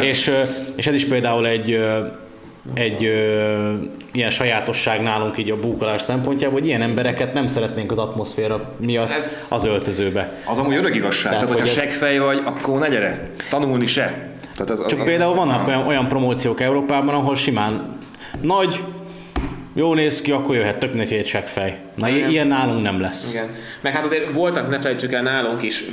és, 0.00 0.28
ö, 0.28 0.40
és 0.76 0.86
ez 0.86 0.94
is 0.94 1.04
például 1.04 1.46
egy, 1.46 1.80
egy 2.74 3.04
ö, 3.04 3.72
ilyen 4.12 4.30
sajátosság 4.30 5.02
nálunk 5.02 5.38
így 5.38 5.50
a 5.50 5.56
búkolás 5.60 6.02
szempontjából, 6.02 6.58
hogy 6.58 6.68
ilyen 6.68 6.82
embereket 6.82 7.32
nem 7.34 7.46
szeretnénk 7.46 7.90
az 7.90 7.98
atmoszféra 7.98 8.72
miatt 8.86 9.10
Ez- 9.10 9.46
az 9.50 9.64
öltözőbe. 9.64 10.32
Az 10.44 10.58
amúgy 10.58 10.74
örök 10.74 10.94
igazság. 10.94 11.32
Tehát, 11.32 11.46
Tehát, 11.46 11.60
hogyha 11.60 11.74
hogy 11.74 11.84
ez- 11.84 11.90
seggfej 11.90 12.18
vagy, 12.18 12.40
akkor 12.44 12.78
ne 12.78 12.88
gyere. 12.88 13.30
Tanulni 13.50 13.86
se. 13.86 14.30
Tehát 14.54 14.70
ez, 14.70 14.86
Csak 14.86 15.04
például 15.04 15.34
vannak 15.34 15.66
olyan, 15.66 15.86
olyan 15.86 16.08
promóciók 16.08 16.60
Európában, 16.60 17.14
ahol 17.14 17.36
simán 17.36 17.98
nagy, 18.40 18.80
jó 19.74 19.94
néz 19.94 20.20
ki, 20.20 20.30
akkor 20.30 20.54
jöhet 20.54 20.78
tök 20.78 20.94
egy 20.94 21.26
seggfej. 21.26 21.78
Na, 21.94 22.08
Igen. 22.08 22.30
ilyen 22.30 22.46
nálunk 22.46 22.82
nem 22.82 23.00
lesz. 23.00 23.32
Igen. 23.34 23.46
Meg 23.80 23.92
hát 23.92 24.04
azért 24.04 24.34
voltak, 24.34 24.70
ne 24.70 24.80
felejtsük 24.80 25.12
el 25.12 25.22
nálunk 25.22 25.62
is 25.62 25.84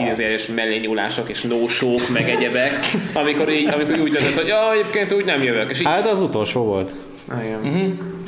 idézőjeles 0.00 0.46
mellényúlások 0.46 1.28
és 1.28 1.42
nósók, 1.42 2.08
meg 2.12 2.28
egyebek, 2.28 2.70
amikor, 3.22 3.52
így, 3.52 3.72
amikor 3.72 3.98
úgy 3.98 4.12
döntött, 4.12 4.34
hogy 4.34 4.46
ja, 4.46 4.72
egyébként 4.72 5.12
úgy 5.12 5.24
nem 5.24 5.42
jövök. 5.42 5.70
És 5.70 5.80
így, 5.80 5.86
Hát 5.86 6.06
az 6.06 6.20
utolsó 6.20 6.62
volt. 6.62 6.92
Igen. 7.44 7.64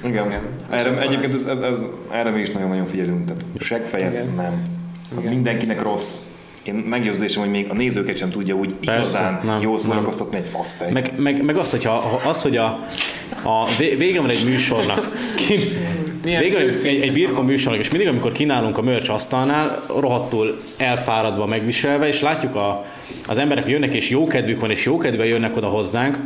Igen. 0.05 0.27
Igen. 0.27 0.41
Erre, 0.71 1.01
egyébként 1.01 1.35
ez, 1.35 1.45
ez, 1.45 1.59
ez, 1.59 1.79
erre 2.13 2.31
mi 2.31 2.41
is 2.41 2.51
nagyon-nagyon 2.51 2.87
figyelünk. 2.87 3.25
Tehát 3.25 3.43
seggfejet 3.59 4.37
nem. 4.37 4.79
Az 5.17 5.25
mindenkinek 5.25 5.83
rossz. 5.83 6.17
Én 6.63 6.75
meggyőződésem, 6.75 7.43
hogy 7.43 7.51
még 7.51 7.67
a 7.71 7.75
nézőket 7.75 8.17
sem 8.17 8.31
tudja 8.31 8.55
úgy 8.55 8.75
Persze, 8.75 9.19
igazán 9.19 9.41
nem, 9.45 9.61
jól 9.61 9.79
szórakoztatni 9.79 10.37
egy 10.37 10.49
faszfej. 10.53 10.93
Meg, 10.93 11.13
meg, 11.17 11.45
meg 11.45 11.57
az, 11.57 11.71
hogyha, 11.71 11.93
az, 12.27 12.43
hogy 12.43 12.57
a, 12.57 12.65
a 13.43 13.69
vé- 13.79 13.99
vége 13.99 14.21
van 14.21 14.31
egy 14.31 14.45
műsornak, 14.45 15.13
Milyen 16.25 16.43
vége 16.43 16.59
egy, 16.59 17.01
egy, 17.01 17.13
birkó 17.13 17.43
műsornak, 17.43 17.81
és 17.81 17.91
mindig, 17.91 18.09
amikor 18.09 18.33
kínálunk 18.33 18.79
a 18.79 18.83
merch 18.83 19.11
asztalnál, 19.11 19.85
rohadtul 19.89 20.61
elfáradva, 20.77 21.47
megviselve, 21.47 22.09
és 22.09 22.21
látjuk 22.21 22.57
a, 22.57 22.85
az 23.29 23.39
emberek, 23.39 23.65
hogy 23.65 23.73
jönnek, 23.73 23.95
és 23.95 24.11
jó 24.11 24.27
kedvük 24.27 24.61
van, 24.61 24.71
és 24.71 24.85
jó 24.85 24.99
kedve 24.99 25.27
jönnek 25.27 25.57
oda 25.57 25.67
hozzánk, 25.67 26.19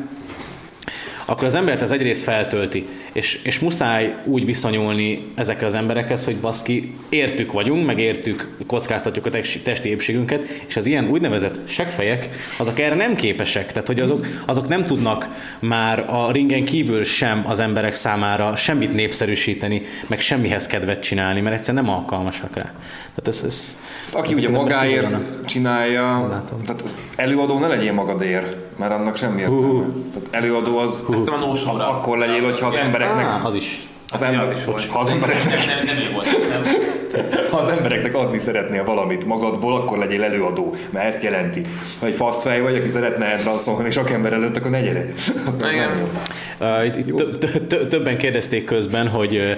akkor 1.26 1.44
az 1.44 1.54
embert 1.54 1.82
ez 1.82 1.90
egyrészt 1.90 2.22
feltölti, 2.22 2.86
és, 3.12 3.40
és 3.44 3.58
muszáj 3.58 4.14
úgy 4.24 4.44
viszonyulni 4.44 5.32
ezekkel 5.34 5.66
az 5.66 5.74
emberekhez, 5.74 6.24
hogy 6.24 6.36
baszki, 6.36 6.94
értük 7.08 7.52
vagyunk, 7.52 7.86
meg 7.86 7.98
értük, 7.98 8.56
kockáztatjuk 8.66 9.26
a 9.26 9.30
testi 9.62 9.88
épségünket, 9.88 10.44
és 10.66 10.76
az 10.76 10.86
ilyen 10.86 11.08
úgynevezett 11.08 11.68
seggfejek, 11.68 12.28
azok 12.58 12.78
erre 12.78 12.94
nem 12.94 13.14
képesek, 13.14 13.72
tehát 13.72 13.86
hogy 13.86 14.00
azok, 14.00 14.26
azok 14.46 14.68
nem 14.68 14.84
tudnak 14.84 15.28
már 15.58 16.06
a 16.10 16.32
ringen 16.32 16.64
kívül 16.64 17.04
sem 17.04 17.44
az 17.48 17.58
emberek 17.58 17.94
számára 17.94 18.56
semmit 18.56 18.92
népszerűsíteni, 18.92 19.82
meg 20.06 20.20
semmihez 20.20 20.66
kedvet 20.66 21.02
csinálni, 21.02 21.40
mert 21.40 21.56
egyszerűen 21.56 21.84
nem 21.84 21.94
alkalmasak 21.94 22.56
rá. 22.56 22.72
Tehát 23.14 23.28
ez, 23.28 23.42
ez, 23.46 23.78
Aki 24.12 24.34
ugye 24.34 24.50
magáért 24.50 25.16
csinálja, 25.44 26.28
Látom. 26.30 26.62
tehát 26.62 26.82
az 26.82 26.96
előadó 27.16 27.58
ne 27.58 27.66
legyél 27.66 27.92
magadért, 27.92 28.56
mert 28.78 28.92
annak 28.92 29.16
semmi 29.16 29.40
értelme. 29.40 29.84
Tehát 30.14 30.28
előadó 30.30 30.78
az, 30.78 31.04
Ezt 31.14 31.28
a 31.28 31.34
az 31.34 31.40
nósóra. 31.40 31.88
akkor 31.90 32.18
legyél, 32.18 32.44
hogyha 32.44 32.66
az 32.66 32.74
embereknek, 32.74 33.24
Á, 33.26 33.40
az 33.44 33.54
is. 33.54 33.82
az, 34.12 34.22
ember, 34.22 34.44
az 34.52 34.58
is 34.58 34.64
volt. 34.64 34.84
ha 34.86 34.98
az 34.98 35.08
embereknek 35.08 35.66
Nem, 35.66 35.76
nem, 35.86 35.96
nem 35.96 36.12
volt. 36.12 36.26
Ha 37.50 37.56
az 37.58 37.68
embereknek 37.68 38.14
adni 38.14 38.38
szeretnél 38.38 38.84
valamit 38.84 39.24
magadból, 39.24 39.76
akkor 39.76 39.98
legyél 39.98 40.22
előadó, 40.22 40.74
mert 40.90 41.06
ezt 41.06 41.22
jelenti. 41.22 41.60
Ha 42.00 42.06
egy 42.06 42.14
faszfej 42.14 42.60
vagy, 42.60 42.76
aki 42.76 42.88
szeretne 42.88 43.24
entranszolni 43.26 43.90
sok 43.90 44.10
ember 44.10 44.32
előtt, 44.32 44.56
akkor 44.56 44.70
ne 44.70 44.80
gyere. 44.82 45.06
Az 45.46 45.56
nem 45.56 45.70
Igen. 45.70 45.90
jó. 45.96 46.08
Uh, 46.68 46.86
itt- 46.86 46.96
itt 46.96 47.14
tö- 47.16 47.38
tö- 47.38 47.62
tö- 47.66 47.88
többen 47.88 48.16
kérdezték 48.16 48.64
közben, 48.64 49.08
hogy 49.08 49.36
uh, 49.36 49.50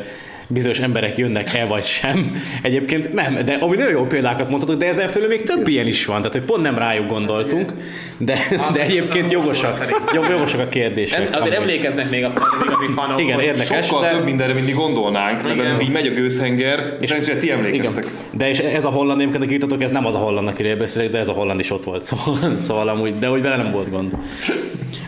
bizonyos 0.48 0.78
emberek 0.80 1.16
jönnek-e 1.18 1.64
vagy 1.64 1.84
sem. 1.84 2.42
Egyébként 2.62 3.12
nem, 3.12 3.38
de 3.44 3.54
ami 3.54 3.76
nagyon 3.76 3.90
jó 3.92 4.04
példákat 4.06 4.50
mondhatok, 4.50 4.76
de 4.78 4.86
ezen 4.86 5.08
felül 5.08 5.28
még 5.28 5.42
több 5.42 5.68
ilyen 5.68 5.86
is 5.86 6.04
van, 6.06 6.16
tehát 6.16 6.32
hogy 6.32 6.42
pont 6.42 6.62
nem 6.62 6.78
rájuk 6.78 7.08
gondoltunk, 7.08 7.72
de, 8.18 8.38
de 8.72 8.80
egyébként 8.80 9.30
jogosak, 9.30 10.04
jog- 10.14 10.28
jogosak 10.28 10.60
a 10.60 10.68
kérdések. 10.68 11.20
Azért 11.36 11.56
amúgy. 11.56 11.70
emlékeznek 11.70 12.10
még 12.10 12.24
a 12.24 12.32
még 13.16 13.24
Igen, 13.26 13.34
hogy 13.34 13.44
érdekes. 13.44 13.86
Sokkal 13.86 14.02
de- 14.02 14.10
több 14.10 14.24
mindenre, 14.24 14.54
mint 14.54 14.66
mi 14.66 14.72
gondolnánk, 14.72 15.42
mert 15.42 15.54
Igen. 15.54 15.80
így 15.80 15.90
megy 15.90 16.06
a 16.06 16.10
gőzhenger, 16.10 16.96
és 17.00 17.08
szerencsére 17.08 17.38
ti 17.38 17.50
emlékeztek. 17.50 18.04
Igen. 18.04 18.16
De 18.32 18.48
és 18.48 18.58
ez 18.58 18.84
a 18.84 18.90
holland, 18.90 19.20
amiket 19.20 19.50
írtatok, 19.52 19.82
ez 19.82 19.90
nem 19.90 20.06
az 20.06 20.14
a 20.14 20.18
holland, 20.18 20.48
akiről 20.48 20.76
beszélek, 20.76 21.10
de 21.10 21.18
ez 21.18 21.28
a 21.28 21.32
holland 21.32 21.60
is 21.60 21.70
ott 21.70 21.84
volt. 21.84 22.04
Szóval, 22.16 22.58
szóval 22.58 22.88
amúgy, 22.88 23.18
de 23.18 23.30
úgy 23.30 23.42
vele 23.42 23.56
nem 23.56 23.70
volt 23.70 23.90
gond. 23.90 24.12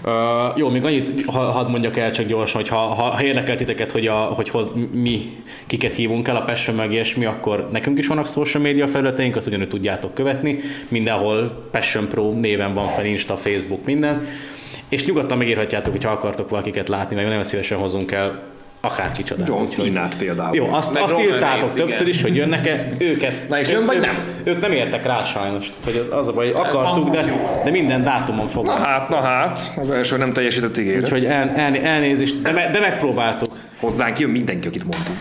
Uh, 0.04 0.12
jó, 0.56 0.68
még 0.70 0.84
annyit 0.84 1.24
ha, 1.26 1.38
hadd 1.38 1.70
mondjak 1.70 1.96
el 1.96 2.12
csak 2.12 2.26
gyorsan, 2.26 2.60
hogy 2.60 2.70
ha, 2.70 2.76
ha, 2.76 3.02
ha 3.02 3.22
érdekel 3.22 3.56
titeket, 3.56 3.92
hogy, 3.92 4.06
a, 4.06 4.14
hogy 4.14 4.48
hoz, 4.48 4.66
mi 4.92 5.27
kiket 5.66 5.94
hívunk 5.94 6.28
el 6.28 6.36
a 6.36 6.44
Passion 6.44 6.76
meg 6.76 6.92
ilyesmi, 6.92 7.24
akkor 7.24 7.68
nekünk 7.72 7.98
is 7.98 8.06
vannak 8.06 8.28
social 8.28 8.62
media 8.62 8.86
felületeink, 8.86 9.36
azt 9.36 9.46
ugyanúgy 9.46 9.68
tudjátok 9.68 10.14
követni. 10.14 10.58
Mindenhol 10.88 11.68
Passion 11.70 12.08
Pro 12.08 12.32
néven 12.32 12.74
van 12.74 12.88
fel, 12.88 13.04
Insta, 13.04 13.36
Facebook, 13.36 13.84
minden. 13.84 14.26
És 14.88 15.04
nyugodtan 15.04 15.38
megírhatjátok, 15.38 15.92
hogyha 15.92 16.10
akartok 16.10 16.48
valakiket 16.48 16.88
látni, 16.88 17.16
meg 17.16 17.26
nagyon 17.26 17.44
szívesen 17.44 17.78
hozunk 17.78 18.12
el 18.12 18.42
akár 18.80 19.12
kicsodát. 19.12 19.48
John 19.48 19.64
Cena-t 19.64 20.16
például. 20.16 20.56
jó, 20.56 20.72
azt, 20.72 20.92
Meg 20.92 21.02
azt 21.02 21.12
Roman 21.12 21.26
írtátok 21.26 21.60
Reigns, 21.60 21.74
többször 21.74 22.06
igen. 22.06 22.14
is, 22.14 22.22
hogy 22.22 22.36
jönnek-e 22.36 22.88
őket. 22.98 23.48
Na 23.48 23.58
és 23.60 23.68
ők, 23.68 23.74
jön 23.74 23.86
vagy 23.86 24.00
nem? 24.00 24.18
Ők 24.44 24.60
nem 24.60 24.72
értek 24.72 25.06
rá 25.06 25.24
sajnos, 25.24 25.68
hogy 25.84 26.06
az, 26.10 26.18
az 26.18 26.28
a 26.28 26.32
baj, 26.32 26.52
hogy 26.52 26.66
akartuk, 26.66 27.10
de, 27.10 27.24
de 27.64 27.70
minden 27.70 28.02
dátumon 28.02 28.44
Na 28.44 28.50
fogunk. 28.50 28.78
hát, 28.78 29.08
na 29.08 29.16
hát, 29.20 29.72
az 29.76 29.90
első 29.90 30.16
nem 30.16 30.32
teljesített 30.32 30.78
ígéret. 30.78 31.02
Úgyhogy 31.02 31.24
el, 31.24 31.52
el, 31.56 31.76
elnézést, 31.76 32.42
de, 32.42 32.52
me, 32.52 32.70
de 32.70 32.80
megpróbáltuk. 32.80 33.52
Hozzánk 33.80 34.18
jön 34.18 34.30
mindenki, 34.30 34.68
akit 34.68 34.84
mondtunk. 34.84 35.18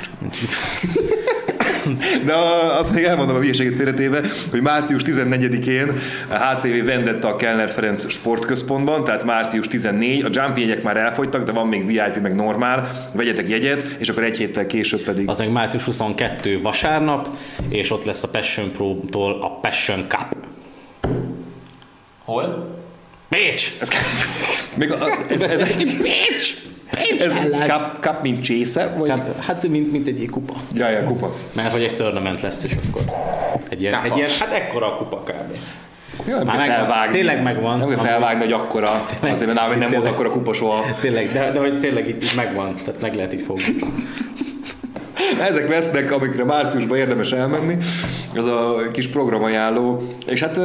De 2.25 2.33
azt 2.79 2.93
még 2.93 3.03
elmondom 3.03 3.35
a 3.35 3.39
hülyeséget 3.39 3.75
félretéve, 3.75 4.21
hogy 4.51 4.61
március 4.61 5.01
14-én 5.05 5.91
a 6.29 6.37
HCV 6.37 6.85
vendette 6.85 7.27
a 7.27 7.35
Kellner 7.35 7.69
Ferenc 7.69 8.09
sportközpontban, 8.09 9.03
tehát 9.03 9.23
március 9.23 9.67
14, 9.67 10.23
a 10.23 10.29
jump 10.31 10.57
jegyek 10.57 10.83
már 10.83 10.97
elfogytak, 10.97 11.43
de 11.43 11.51
van 11.51 11.67
még 11.67 11.85
VIP, 11.85 12.21
meg 12.21 12.35
normál, 12.35 13.09
vegyetek 13.13 13.49
jegyet, 13.49 13.95
és 13.99 14.09
akkor 14.09 14.23
egy 14.23 14.37
héttel 14.37 14.65
később 14.65 15.01
pedig 15.01 15.29
Az 15.29 15.39
meg 15.39 15.51
március 15.51 15.83
22 15.83 16.61
vasárnap, 16.61 17.29
és 17.69 17.91
ott 17.91 18.05
lesz 18.05 18.23
a 18.23 18.29
Passion 18.29 18.71
Pro-tól 18.71 19.41
a 19.41 19.59
Passion 19.59 20.05
Cup. 20.07 20.35
Hol? 22.23 22.75
Bécs! 23.29 23.73
Ez, 23.79 23.89
még 24.75 24.91
a, 24.91 24.97
ez, 25.29 25.41
ez, 25.41 25.61
ez, 25.61 25.71
ez 27.19 27.33
cup, 27.63 27.99
cup, 27.99 28.21
mint 28.21 28.41
csésze? 28.43 28.93
Vagy? 28.97 29.09
Cup, 29.09 29.41
hát 29.41 29.67
mint, 29.67 29.91
mint 29.91 30.07
egy 30.07 30.27
kupa. 30.31 30.53
Ja, 30.73 30.89
ja, 30.89 31.03
kupa. 31.03 31.35
Mert 31.53 31.71
hogy 31.71 31.83
egy 31.83 31.95
tournament 31.95 32.41
lesz, 32.41 32.63
és 32.63 32.71
akkor 32.89 33.01
egy 33.69 33.81
ilyen, 33.81 34.03
egy 34.03 34.17
ilyen 34.17 34.29
hát 34.39 34.53
ekkora 34.53 34.93
a 34.93 34.95
kupa 34.95 35.17
kb. 35.17 35.57
Ja, 36.27 36.35
nem 36.35 36.45
Már 36.45 36.57
kell 36.57 36.67
megvan. 36.67 36.85
felvágni. 36.87 37.15
Tényleg 37.15 37.43
megvan. 37.43 37.77
Nem 37.79 37.87
kell 37.87 37.97
felvágni, 37.97 38.43
hogy 38.43 38.51
akkora. 38.53 39.05
Azért, 39.21 39.53
mert 39.53 39.69
nem 39.69 39.79
volt 39.79 39.89
Tényleg. 39.89 40.11
akkora 40.11 40.29
kupa 40.29 40.53
soha. 40.53 40.85
Tényleg, 41.01 41.29
de, 41.33 41.51
de 41.51 41.59
hogy 41.59 41.79
tényleg 41.79 42.07
itt, 42.07 42.23
itt 42.23 42.35
megvan, 42.35 42.75
tehát 42.75 43.01
meg 43.01 43.15
lehet 43.15 43.33
így 43.33 43.41
fogni. 43.41 43.75
Ezek 45.41 45.69
lesznek, 45.69 46.11
amikre 46.11 46.43
márciusban 46.43 46.97
érdemes 46.97 47.31
elmenni, 47.31 47.77
az 48.35 48.45
a 48.45 48.75
kis 48.91 49.07
programajánló. 49.07 50.13
És 50.25 50.41
hát 50.41 50.57
uh, 50.57 50.63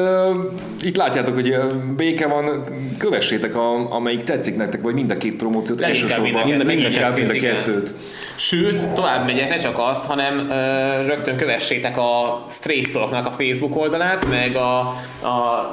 itt 0.82 0.96
látjátok, 0.96 1.34
hogy 1.34 1.56
béke 1.96 2.26
van, 2.26 2.64
kövessétek, 2.98 3.56
a, 3.56 3.92
amelyik 3.92 4.22
tetszik 4.22 4.56
nektek, 4.56 4.82
vagy 4.82 4.94
mind 4.94 5.10
a 5.10 5.16
két 5.16 5.36
promóciót, 5.36 5.80
Leginkább 5.80 6.10
elsősorban. 6.10 6.44
mind 6.44 6.60
a 6.60 6.64
kettőt, 6.64 6.82
Leginkább 6.82 7.18
mind 7.18 7.30
a 7.30 7.34
igen. 7.34 7.54
kettőt. 7.54 7.94
Sőt, 8.36 8.84
tovább 8.84 9.26
megyek, 9.26 9.48
ne 9.48 9.56
csak 9.56 9.78
azt, 9.78 10.04
hanem 10.04 10.50
ö, 10.50 11.06
rögtön 11.06 11.36
kövessétek 11.36 11.98
a 11.98 12.42
Straight 12.48 12.92
Talknak 12.92 13.26
a 13.26 13.30
Facebook 13.30 13.76
oldalát, 13.76 14.28
meg 14.28 14.56
a, 14.56 14.78
a 15.26 15.70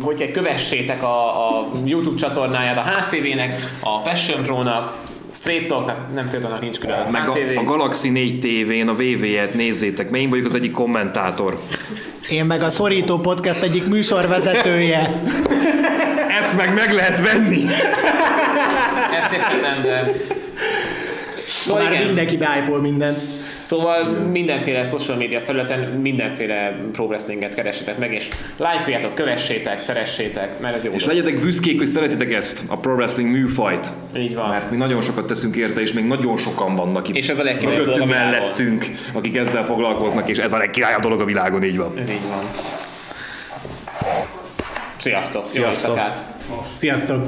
hogy 0.00 0.16
kell, 0.16 0.30
kövessétek 0.30 1.02
a, 1.02 1.48
a 1.58 1.70
YouTube 1.84 2.18
csatornáját 2.18 2.76
a 2.76 2.80
HCV-nek, 2.80 3.50
a 3.80 4.00
Passion 4.00 4.42
Pro-nak, 4.42 4.92
Straight 5.32 5.66
Talknak, 5.66 6.14
nem 6.14 6.26
Straight 6.26 6.42
Talknak 6.46 6.62
nincs 6.62 6.78
külön, 6.78 6.98
az 6.98 7.10
Meg 7.10 7.28
a, 7.28 7.32
HCV. 7.32 7.58
a 7.58 7.64
Galaxy 7.64 8.08
4 8.08 8.38
TV-n 8.38 8.88
a 8.88 8.94
VV-et 8.94 9.54
nézzétek, 9.54 10.10
mert 10.10 10.22
én 10.22 10.30
vagyok 10.30 10.44
az 10.44 10.54
egyik 10.54 10.72
kommentátor. 10.72 11.60
Én 12.28 12.44
meg 12.44 12.62
a 12.62 12.68
Szorító 12.68 13.18
Podcast 13.18 13.62
egyik 13.62 13.86
műsorvezetője. 13.86 15.12
Ezt 16.40 16.56
meg 16.56 16.74
meg 16.74 16.92
lehet 16.92 17.20
venni! 17.20 17.64
Ezt 19.16 19.32
értem 19.32 19.60
nem, 19.60 19.82
de... 19.82 20.12
Szóval 21.48 21.82
Már 21.82 21.92
igen. 21.92 22.06
mindenki 22.06 22.36
beájpol 22.36 22.80
mindent. 22.80 23.18
Szóval 23.62 24.04
mindenféle 24.12 24.84
social 24.84 25.16
media 25.16 25.40
felületen 25.40 25.78
mindenféle 25.78 26.76
pro 26.92 27.04
wrestlinget 27.04 27.54
keresetek 27.54 27.98
meg, 27.98 28.12
és 28.12 28.28
lájkoljátok, 28.56 29.14
kövessétek, 29.14 29.80
szeressétek, 29.80 30.60
mert 30.60 30.74
ez 30.74 30.84
jó. 30.84 30.92
És 30.92 31.04
legyetek 31.04 31.40
büszkék, 31.40 31.78
hogy 31.78 31.86
szeretitek 31.86 32.32
ezt, 32.32 32.62
a 32.68 32.76
pro 32.76 32.92
wrestling 32.92 33.30
műfajt. 33.30 33.88
Így 34.16 34.34
van. 34.34 34.48
Mert 34.48 34.70
mi 34.70 34.76
nagyon 34.76 35.00
sokat 35.00 35.26
teszünk 35.26 35.56
érte, 35.56 35.80
és 35.80 35.92
még 35.92 36.04
nagyon 36.04 36.36
sokan 36.36 36.74
vannak 36.74 37.08
itt. 37.08 37.16
És 37.16 37.28
ez 37.28 37.38
a 37.38 37.42
legkirályabb 37.42 37.84
dolog 37.84 38.00
a 38.00 38.04
világon. 38.04 38.30
mellettünk, 38.30 38.86
akik 39.12 39.36
ezzel 39.36 39.64
foglalkoznak, 39.64 40.28
és 40.28 40.38
ez 40.38 40.52
a 40.52 40.56
legkirályabb 40.56 41.02
dolog 41.02 41.20
a 41.20 41.24
világon, 41.24 41.62
így 41.64 41.76
van. 41.76 41.98
Ez 41.98 42.10
így 42.10 42.28
van. 42.28 42.44
Sziasztok! 44.98 45.42
Jó 45.42 45.48
Sziasztok. 45.50 45.96
éjszakát! 45.96 46.22
Sziasztok! 46.74 47.22